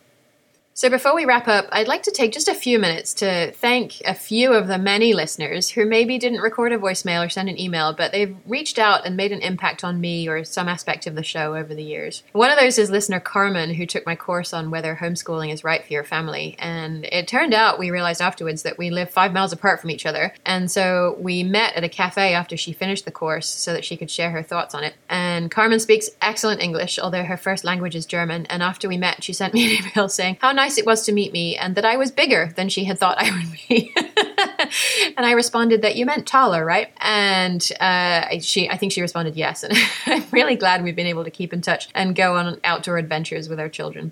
So, 0.75 0.89
before 0.89 1.13
we 1.13 1.25
wrap 1.25 1.47
up, 1.47 1.67
I'd 1.71 1.87
like 1.87 2.01
to 2.03 2.11
take 2.11 2.31
just 2.31 2.47
a 2.47 2.55
few 2.55 2.79
minutes 2.79 3.13
to 3.15 3.51
thank 3.51 4.01
a 4.07 4.15
few 4.15 4.53
of 4.53 4.67
the 4.67 4.79
many 4.79 5.13
listeners 5.13 5.69
who 5.69 5.85
maybe 5.85 6.17
didn't 6.17 6.41
record 6.41 6.71
a 6.71 6.79
voicemail 6.79 7.23
or 7.23 7.29
send 7.29 7.47
an 7.47 7.61
email, 7.61 7.93
but 7.93 8.11
they've 8.11 8.35
reached 8.47 8.79
out 8.79 9.05
and 9.05 9.15
made 9.15 9.31
an 9.31 9.41
impact 9.41 9.83
on 9.83 10.01
me 10.01 10.27
or 10.27 10.43
some 10.43 10.67
aspect 10.67 11.05
of 11.05 11.13
the 11.13 11.21
show 11.21 11.55
over 11.55 11.75
the 11.75 11.83
years. 11.83 12.23
One 12.31 12.49
of 12.49 12.57
those 12.57 12.79
is 12.79 12.89
listener 12.89 13.19
Carmen, 13.19 13.75
who 13.75 13.85
took 13.85 14.07
my 14.07 14.15
course 14.15 14.51
on 14.51 14.71
whether 14.71 14.95
homeschooling 14.95 15.53
is 15.53 15.63
right 15.63 15.85
for 15.85 15.93
your 15.93 16.03
family. 16.03 16.55
And 16.57 17.05
it 17.05 17.27
turned 17.27 17.53
out, 17.53 17.77
we 17.77 17.91
realized 17.91 18.19
afterwards, 18.19 18.63
that 18.63 18.79
we 18.79 18.89
live 18.89 19.11
five 19.11 19.31
miles 19.31 19.53
apart 19.53 19.79
from 19.79 19.91
each 19.91 20.07
other. 20.07 20.33
And 20.43 20.71
so 20.71 21.17
we 21.19 21.43
met 21.43 21.75
at 21.75 21.83
a 21.83 21.89
cafe 21.89 22.33
after 22.33 22.57
she 22.57 22.73
finished 22.73 23.05
the 23.05 23.11
course 23.11 23.47
so 23.47 23.73
that 23.73 23.85
she 23.85 23.95
could 23.95 24.09
share 24.09 24.31
her 24.31 24.41
thoughts 24.41 24.73
on 24.73 24.83
it. 24.83 24.95
And 25.07 25.51
Carmen 25.51 25.79
speaks 25.79 26.09
excellent 26.19 26.63
English, 26.63 26.97
although 26.97 27.25
her 27.25 27.37
first 27.37 27.63
language 27.63 27.95
is 27.95 28.07
German. 28.07 28.47
And 28.47 28.63
after 28.63 28.87
we 28.87 28.97
met, 28.97 29.23
she 29.23 29.33
sent 29.33 29.53
me 29.53 29.77
an 29.77 29.85
email 29.95 30.09
saying 30.09 30.37
how 30.41 30.51
nice 30.51 30.62
it 30.77 30.85
was 30.85 31.03
to 31.05 31.11
meet 31.11 31.33
me 31.33 31.55
and 31.57 31.75
that 31.75 31.85
I 31.85 31.97
was 31.97 32.11
bigger 32.11 32.51
than 32.55 32.69
she 32.69 32.85
had 32.85 32.99
thought 32.99 33.17
I 33.19 33.31
would 33.31 33.51
be. 33.67 33.93
and 35.17 35.25
I 35.25 35.31
responded 35.31 35.81
that 35.81 35.95
you 35.95 36.05
meant 36.05 36.27
taller, 36.27 36.63
right? 36.65 36.89
And 36.97 37.67
uh, 37.79 38.39
she, 38.39 38.69
I 38.69 38.77
think 38.77 38.91
she 38.91 39.01
responded 39.01 39.35
yes. 39.35 39.63
And 39.63 39.77
I'm 40.05 40.25
really 40.31 40.55
glad 40.55 40.83
we've 40.83 40.95
been 40.95 41.07
able 41.07 41.23
to 41.23 41.31
keep 41.31 41.53
in 41.53 41.61
touch 41.61 41.89
and 41.93 42.15
go 42.15 42.35
on 42.35 42.59
outdoor 42.63 42.97
adventures 42.97 43.49
with 43.49 43.59
our 43.59 43.69
children. 43.69 44.11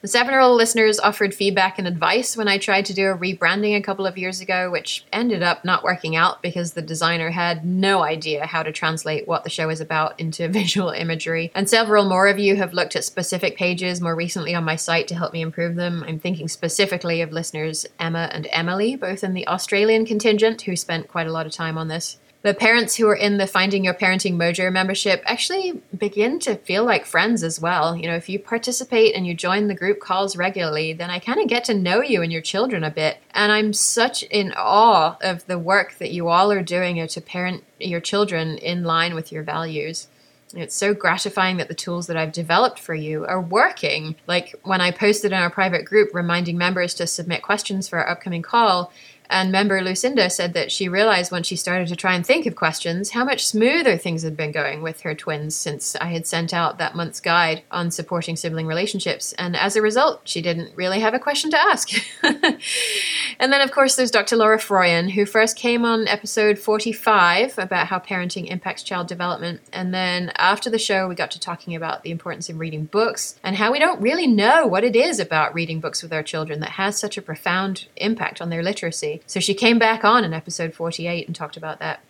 The 0.00 0.08
several 0.08 0.54
listeners 0.54 1.00
offered 1.00 1.34
feedback 1.34 1.76
and 1.76 1.88
advice 1.88 2.36
when 2.36 2.46
I 2.46 2.58
tried 2.58 2.84
to 2.86 2.94
do 2.94 3.10
a 3.10 3.18
rebranding 3.18 3.76
a 3.76 3.82
couple 3.82 4.06
of 4.06 4.16
years 4.16 4.40
ago, 4.40 4.70
which 4.70 5.04
ended 5.12 5.42
up 5.42 5.64
not 5.64 5.82
working 5.82 6.14
out 6.14 6.40
because 6.40 6.72
the 6.72 6.82
designer 6.82 7.30
had 7.30 7.64
no 7.64 8.02
idea 8.02 8.46
how 8.46 8.62
to 8.62 8.70
translate 8.70 9.26
what 9.26 9.42
the 9.42 9.50
show 9.50 9.70
is 9.70 9.80
about 9.80 10.18
into 10.20 10.46
visual 10.58 10.90
imagery. 10.90 11.50
And 11.52 11.68
several 11.68 12.08
more 12.08 12.28
of 12.28 12.38
you 12.38 12.54
have 12.54 12.72
looked 12.72 12.94
at 12.94 13.04
specific 13.04 13.56
pages 13.56 14.00
more 14.00 14.14
recently 14.14 14.54
on 14.54 14.62
my 14.62 14.76
site 14.76 15.08
to 15.08 15.16
help 15.16 15.32
me 15.32 15.40
improve 15.40 15.74
them. 15.74 16.04
I'm 16.06 16.20
thinking 16.20 16.46
specifically 16.46 17.20
of 17.20 17.32
listeners 17.32 17.84
Emma 17.98 18.30
and 18.32 18.46
Emily, 18.52 18.94
both 18.94 19.24
in 19.24 19.34
the 19.34 19.48
Australian 19.48 20.06
contingent, 20.06 20.62
who 20.62 20.76
spent 20.76 21.08
quite 21.08 21.26
a 21.26 21.32
lot 21.32 21.46
of 21.46 21.52
time 21.52 21.76
on 21.76 21.88
this 21.88 22.18
the 22.42 22.54
parents 22.54 22.94
who 22.94 23.08
are 23.08 23.16
in 23.16 23.38
the 23.38 23.48
Finding 23.48 23.84
Your 23.84 23.94
Parenting 23.94 24.36
Mojo 24.36 24.72
membership 24.72 25.22
actually 25.26 25.82
begin 25.96 26.38
to 26.40 26.54
feel 26.54 26.84
like 26.84 27.04
friends 27.04 27.42
as 27.42 27.60
well. 27.60 27.96
You 27.96 28.06
know, 28.06 28.14
if 28.14 28.28
you 28.28 28.38
participate 28.38 29.14
and 29.14 29.26
you 29.26 29.34
join 29.34 29.66
the 29.66 29.74
group 29.74 29.98
calls 29.98 30.36
regularly, 30.36 30.92
then 30.92 31.10
I 31.10 31.18
kind 31.18 31.40
of 31.40 31.48
get 31.48 31.64
to 31.64 31.74
know 31.74 32.00
you 32.00 32.22
and 32.22 32.32
your 32.32 32.42
children 32.42 32.84
a 32.84 32.90
bit. 32.90 33.18
And 33.32 33.50
I'm 33.50 33.72
such 33.72 34.22
in 34.24 34.54
awe 34.56 35.16
of 35.20 35.46
the 35.46 35.58
work 35.58 35.98
that 35.98 36.12
you 36.12 36.28
all 36.28 36.52
are 36.52 36.62
doing 36.62 37.06
to 37.06 37.20
parent 37.20 37.64
your 37.80 38.00
children 38.00 38.56
in 38.58 38.84
line 38.84 39.14
with 39.14 39.32
your 39.32 39.42
values. 39.42 40.06
It's 40.54 40.74
so 40.74 40.94
gratifying 40.94 41.58
that 41.58 41.68
the 41.68 41.74
tools 41.74 42.06
that 42.06 42.16
I've 42.16 42.32
developed 42.32 42.78
for 42.78 42.94
you 42.94 43.26
are 43.26 43.40
working. 43.40 44.16
Like 44.26 44.54
when 44.62 44.80
I 44.80 44.92
posted 44.92 45.32
in 45.32 45.38
our 45.38 45.50
private 45.50 45.84
group 45.84 46.14
reminding 46.14 46.56
members 46.56 46.94
to 46.94 47.06
submit 47.06 47.42
questions 47.42 47.88
for 47.88 47.98
our 47.98 48.08
upcoming 48.08 48.42
call, 48.42 48.92
and 49.30 49.52
member 49.52 49.80
Lucinda 49.82 50.30
said 50.30 50.54
that 50.54 50.72
she 50.72 50.88
realized 50.88 51.30
when 51.30 51.42
she 51.42 51.56
started 51.56 51.88
to 51.88 51.96
try 51.96 52.14
and 52.14 52.24
think 52.24 52.46
of 52.46 52.56
questions 52.56 53.10
how 53.10 53.24
much 53.24 53.46
smoother 53.46 53.96
things 53.96 54.22
had 54.22 54.36
been 54.36 54.52
going 54.52 54.82
with 54.82 55.02
her 55.02 55.14
twins 55.14 55.54
since 55.54 55.94
I 55.96 56.06
had 56.06 56.26
sent 56.26 56.54
out 56.54 56.78
that 56.78 56.94
month's 56.94 57.20
guide 57.20 57.62
on 57.70 57.90
supporting 57.90 58.36
sibling 58.36 58.66
relationships. 58.66 59.34
And 59.34 59.56
as 59.56 59.76
a 59.76 59.82
result, 59.82 60.22
she 60.24 60.40
didn't 60.40 60.74
really 60.76 61.00
have 61.00 61.14
a 61.14 61.18
question 61.18 61.50
to 61.50 61.58
ask. 61.58 61.90
and 62.22 63.52
then, 63.52 63.60
of 63.60 63.70
course, 63.70 63.96
there's 63.96 64.10
Dr. 64.10 64.36
Laura 64.36 64.58
Froyen, 64.58 65.10
who 65.10 65.26
first 65.26 65.56
came 65.56 65.84
on 65.84 66.08
episode 66.08 66.58
45 66.58 67.58
about 67.58 67.88
how 67.88 67.98
parenting 67.98 68.46
impacts 68.46 68.82
child 68.82 69.08
development. 69.08 69.60
And 69.72 69.92
then 69.92 70.32
after 70.36 70.70
the 70.70 70.78
show, 70.78 71.06
we 71.06 71.14
got 71.14 71.30
to 71.32 71.40
talking 71.40 71.74
about 71.74 72.02
the 72.02 72.10
importance 72.10 72.48
of 72.48 72.58
reading 72.58 72.84
books 72.84 73.38
and 73.42 73.56
how 73.56 73.72
we 73.72 73.78
don't 73.78 74.00
really 74.00 74.26
know 74.26 74.66
what 74.66 74.84
it 74.84 74.96
is 74.96 75.20
about 75.20 75.54
reading 75.54 75.80
books 75.80 76.02
with 76.02 76.12
our 76.12 76.22
children 76.22 76.60
that 76.60 76.70
has 76.70 76.98
such 76.98 77.18
a 77.18 77.22
profound 77.22 77.86
impact 77.96 78.40
on 78.40 78.48
their 78.48 78.62
literacy. 78.62 79.17
So 79.26 79.40
she 79.40 79.54
came 79.54 79.78
back 79.78 80.04
on 80.04 80.24
in 80.24 80.32
episode 80.32 80.74
48 80.74 81.26
and 81.26 81.34
talked 81.34 81.56
about 81.56 81.78
that. 81.80 82.00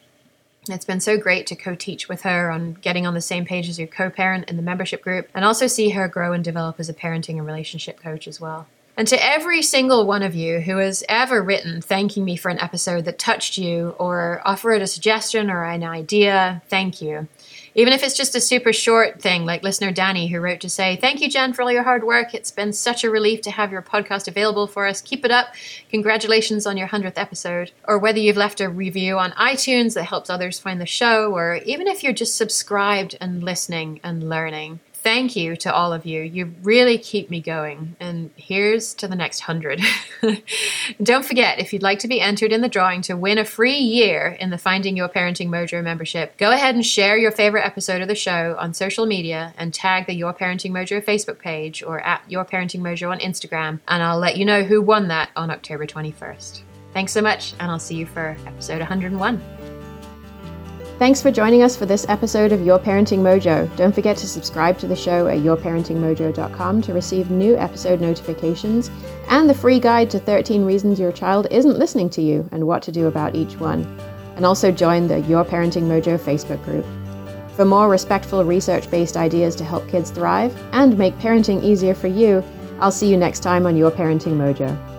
It's 0.68 0.84
been 0.84 1.00
so 1.00 1.16
great 1.16 1.46
to 1.46 1.56
co 1.56 1.74
teach 1.74 2.08
with 2.08 2.22
her 2.22 2.50
on 2.50 2.74
getting 2.74 3.06
on 3.06 3.14
the 3.14 3.20
same 3.20 3.44
page 3.44 3.68
as 3.68 3.78
your 3.78 3.88
co 3.88 4.10
parent 4.10 4.48
in 4.50 4.56
the 4.56 4.62
membership 4.62 5.02
group, 5.02 5.28
and 5.34 5.44
also 5.44 5.66
see 5.66 5.90
her 5.90 6.08
grow 6.08 6.32
and 6.32 6.44
develop 6.44 6.78
as 6.78 6.88
a 6.88 6.94
parenting 6.94 7.38
and 7.38 7.46
relationship 7.46 8.00
coach 8.00 8.28
as 8.28 8.40
well. 8.40 8.66
And 8.96 9.06
to 9.08 9.24
every 9.24 9.62
single 9.62 10.06
one 10.06 10.24
of 10.24 10.34
you 10.34 10.58
who 10.58 10.78
has 10.78 11.04
ever 11.08 11.40
written 11.40 11.80
thanking 11.80 12.24
me 12.24 12.36
for 12.36 12.48
an 12.48 12.58
episode 12.58 13.04
that 13.04 13.16
touched 13.18 13.56
you 13.56 13.94
or 13.98 14.42
offered 14.44 14.82
a 14.82 14.88
suggestion 14.88 15.50
or 15.50 15.64
an 15.64 15.84
idea, 15.84 16.62
thank 16.68 17.00
you. 17.00 17.28
Even 17.78 17.92
if 17.92 18.02
it's 18.02 18.16
just 18.16 18.34
a 18.34 18.40
super 18.40 18.72
short 18.72 19.22
thing, 19.22 19.46
like 19.46 19.62
listener 19.62 19.92
Danny, 19.92 20.26
who 20.26 20.40
wrote 20.40 20.58
to 20.62 20.68
say, 20.68 20.96
Thank 20.96 21.20
you, 21.20 21.28
Jen, 21.30 21.52
for 21.52 21.62
all 21.62 21.70
your 21.70 21.84
hard 21.84 22.02
work. 22.02 22.34
It's 22.34 22.50
been 22.50 22.72
such 22.72 23.04
a 23.04 23.08
relief 23.08 23.40
to 23.42 23.52
have 23.52 23.70
your 23.70 23.82
podcast 23.82 24.26
available 24.26 24.66
for 24.66 24.84
us. 24.84 25.00
Keep 25.00 25.24
it 25.24 25.30
up. 25.30 25.54
Congratulations 25.88 26.66
on 26.66 26.76
your 26.76 26.88
100th 26.88 27.12
episode. 27.14 27.70
Or 27.86 27.96
whether 27.96 28.18
you've 28.18 28.36
left 28.36 28.60
a 28.60 28.68
review 28.68 29.16
on 29.16 29.30
iTunes 29.30 29.94
that 29.94 30.06
helps 30.06 30.28
others 30.28 30.58
find 30.58 30.80
the 30.80 30.86
show, 30.86 31.32
or 31.32 31.60
even 31.66 31.86
if 31.86 32.02
you're 32.02 32.12
just 32.12 32.34
subscribed 32.34 33.14
and 33.20 33.44
listening 33.44 34.00
and 34.02 34.28
learning 34.28 34.80
thank 35.02 35.36
you 35.36 35.56
to 35.56 35.72
all 35.72 35.92
of 35.92 36.06
you. 36.06 36.22
You 36.22 36.54
really 36.62 36.98
keep 36.98 37.30
me 37.30 37.40
going. 37.40 37.96
And 38.00 38.30
here's 38.36 38.94
to 38.94 39.08
the 39.08 39.16
next 39.16 39.40
hundred. 39.40 39.80
Don't 41.02 41.24
forget, 41.24 41.58
if 41.58 41.72
you'd 41.72 41.82
like 41.82 42.00
to 42.00 42.08
be 42.08 42.20
entered 42.20 42.52
in 42.52 42.60
the 42.60 42.68
drawing 42.68 43.02
to 43.02 43.16
win 43.16 43.38
a 43.38 43.44
free 43.44 43.76
year 43.78 44.36
in 44.40 44.50
the 44.50 44.58
Finding 44.58 44.96
Your 44.96 45.08
Parenting 45.08 45.48
Mojo 45.48 45.82
membership, 45.82 46.36
go 46.36 46.50
ahead 46.50 46.74
and 46.74 46.84
share 46.84 47.16
your 47.16 47.30
favorite 47.30 47.64
episode 47.64 48.02
of 48.02 48.08
the 48.08 48.14
show 48.14 48.56
on 48.58 48.74
social 48.74 49.06
media 49.06 49.54
and 49.56 49.72
tag 49.72 50.06
the 50.06 50.14
Your 50.14 50.34
Parenting 50.34 50.72
Mojo 50.72 51.04
Facebook 51.04 51.38
page 51.38 51.82
or 51.82 52.00
at 52.00 52.22
Your 52.28 52.44
Parenting 52.44 52.80
Mojo 52.80 53.10
on 53.10 53.20
Instagram, 53.20 53.80
and 53.88 54.02
I'll 54.02 54.18
let 54.18 54.36
you 54.36 54.44
know 54.44 54.64
who 54.64 54.82
won 54.82 55.08
that 55.08 55.30
on 55.36 55.50
October 55.50 55.86
21st. 55.86 56.62
Thanks 56.92 57.12
so 57.12 57.22
much, 57.22 57.54
and 57.60 57.70
I'll 57.70 57.78
see 57.78 57.96
you 57.96 58.06
for 58.06 58.36
episode 58.46 58.80
101. 58.80 59.57
Thanks 60.98 61.22
for 61.22 61.30
joining 61.30 61.62
us 61.62 61.76
for 61.76 61.86
this 61.86 62.04
episode 62.08 62.50
of 62.50 62.66
Your 62.66 62.76
Parenting 62.76 63.20
Mojo. 63.20 63.74
Don't 63.76 63.94
forget 63.94 64.16
to 64.16 64.26
subscribe 64.26 64.78
to 64.78 64.88
the 64.88 64.96
show 64.96 65.28
at 65.28 65.38
yourparentingmojo.com 65.38 66.82
to 66.82 66.92
receive 66.92 67.30
new 67.30 67.56
episode 67.56 68.00
notifications 68.00 68.90
and 69.28 69.48
the 69.48 69.54
free 69.54 69.78
guide 69.78 70.10
to 70.10 70.18
13 70.18 70.64
reasons 70.64 70.98
your 70.98 71.12
child 71.12 71.46
isn't 71.52 71.78
listening 71.78 72.10
to 72.10 72.20
you 72.20 72.48
and 72.50 72.66
what 72.66 72.82
to 72.82 72.90
do 72.90 73.06
about 73.06 73.36
each 73.36 73.54
one. 73.60 73.84
And 74.34 74.44
also 74.44 74.72
join 74.72 75.06
the 75.06 75.20
Your 75.20 75.44
Parenting 75.44 75.84
Mojo 75.84 76.18
Facebook 76.18 76.64
group. 76.64 76.84
For 77.54 77.64
more 77.64 77.88
respectful 77.88 78.44
research 78.44 78.90
based 78.90 79.16
ideas 79.16 79.54
to 79.54 79.64
help 79.64 79.88
kids 79.88 80.10
thrive 80.10 80.52
and 80.72 80.98
make 80.98 81.16
parenting 81.18 81.62
easier 81.62 81.94
for 81.94 82.08
you, 82.08 82.42
I'll 82.80 82.90
see 82.90 83.08
you 83.08 83.16
next 83.16 83.44
time 83.44 83.66
on 83.66 83.76
Your 83.76 83.92
Parenting 83.92 84.36
Mojo. 84.36 84.97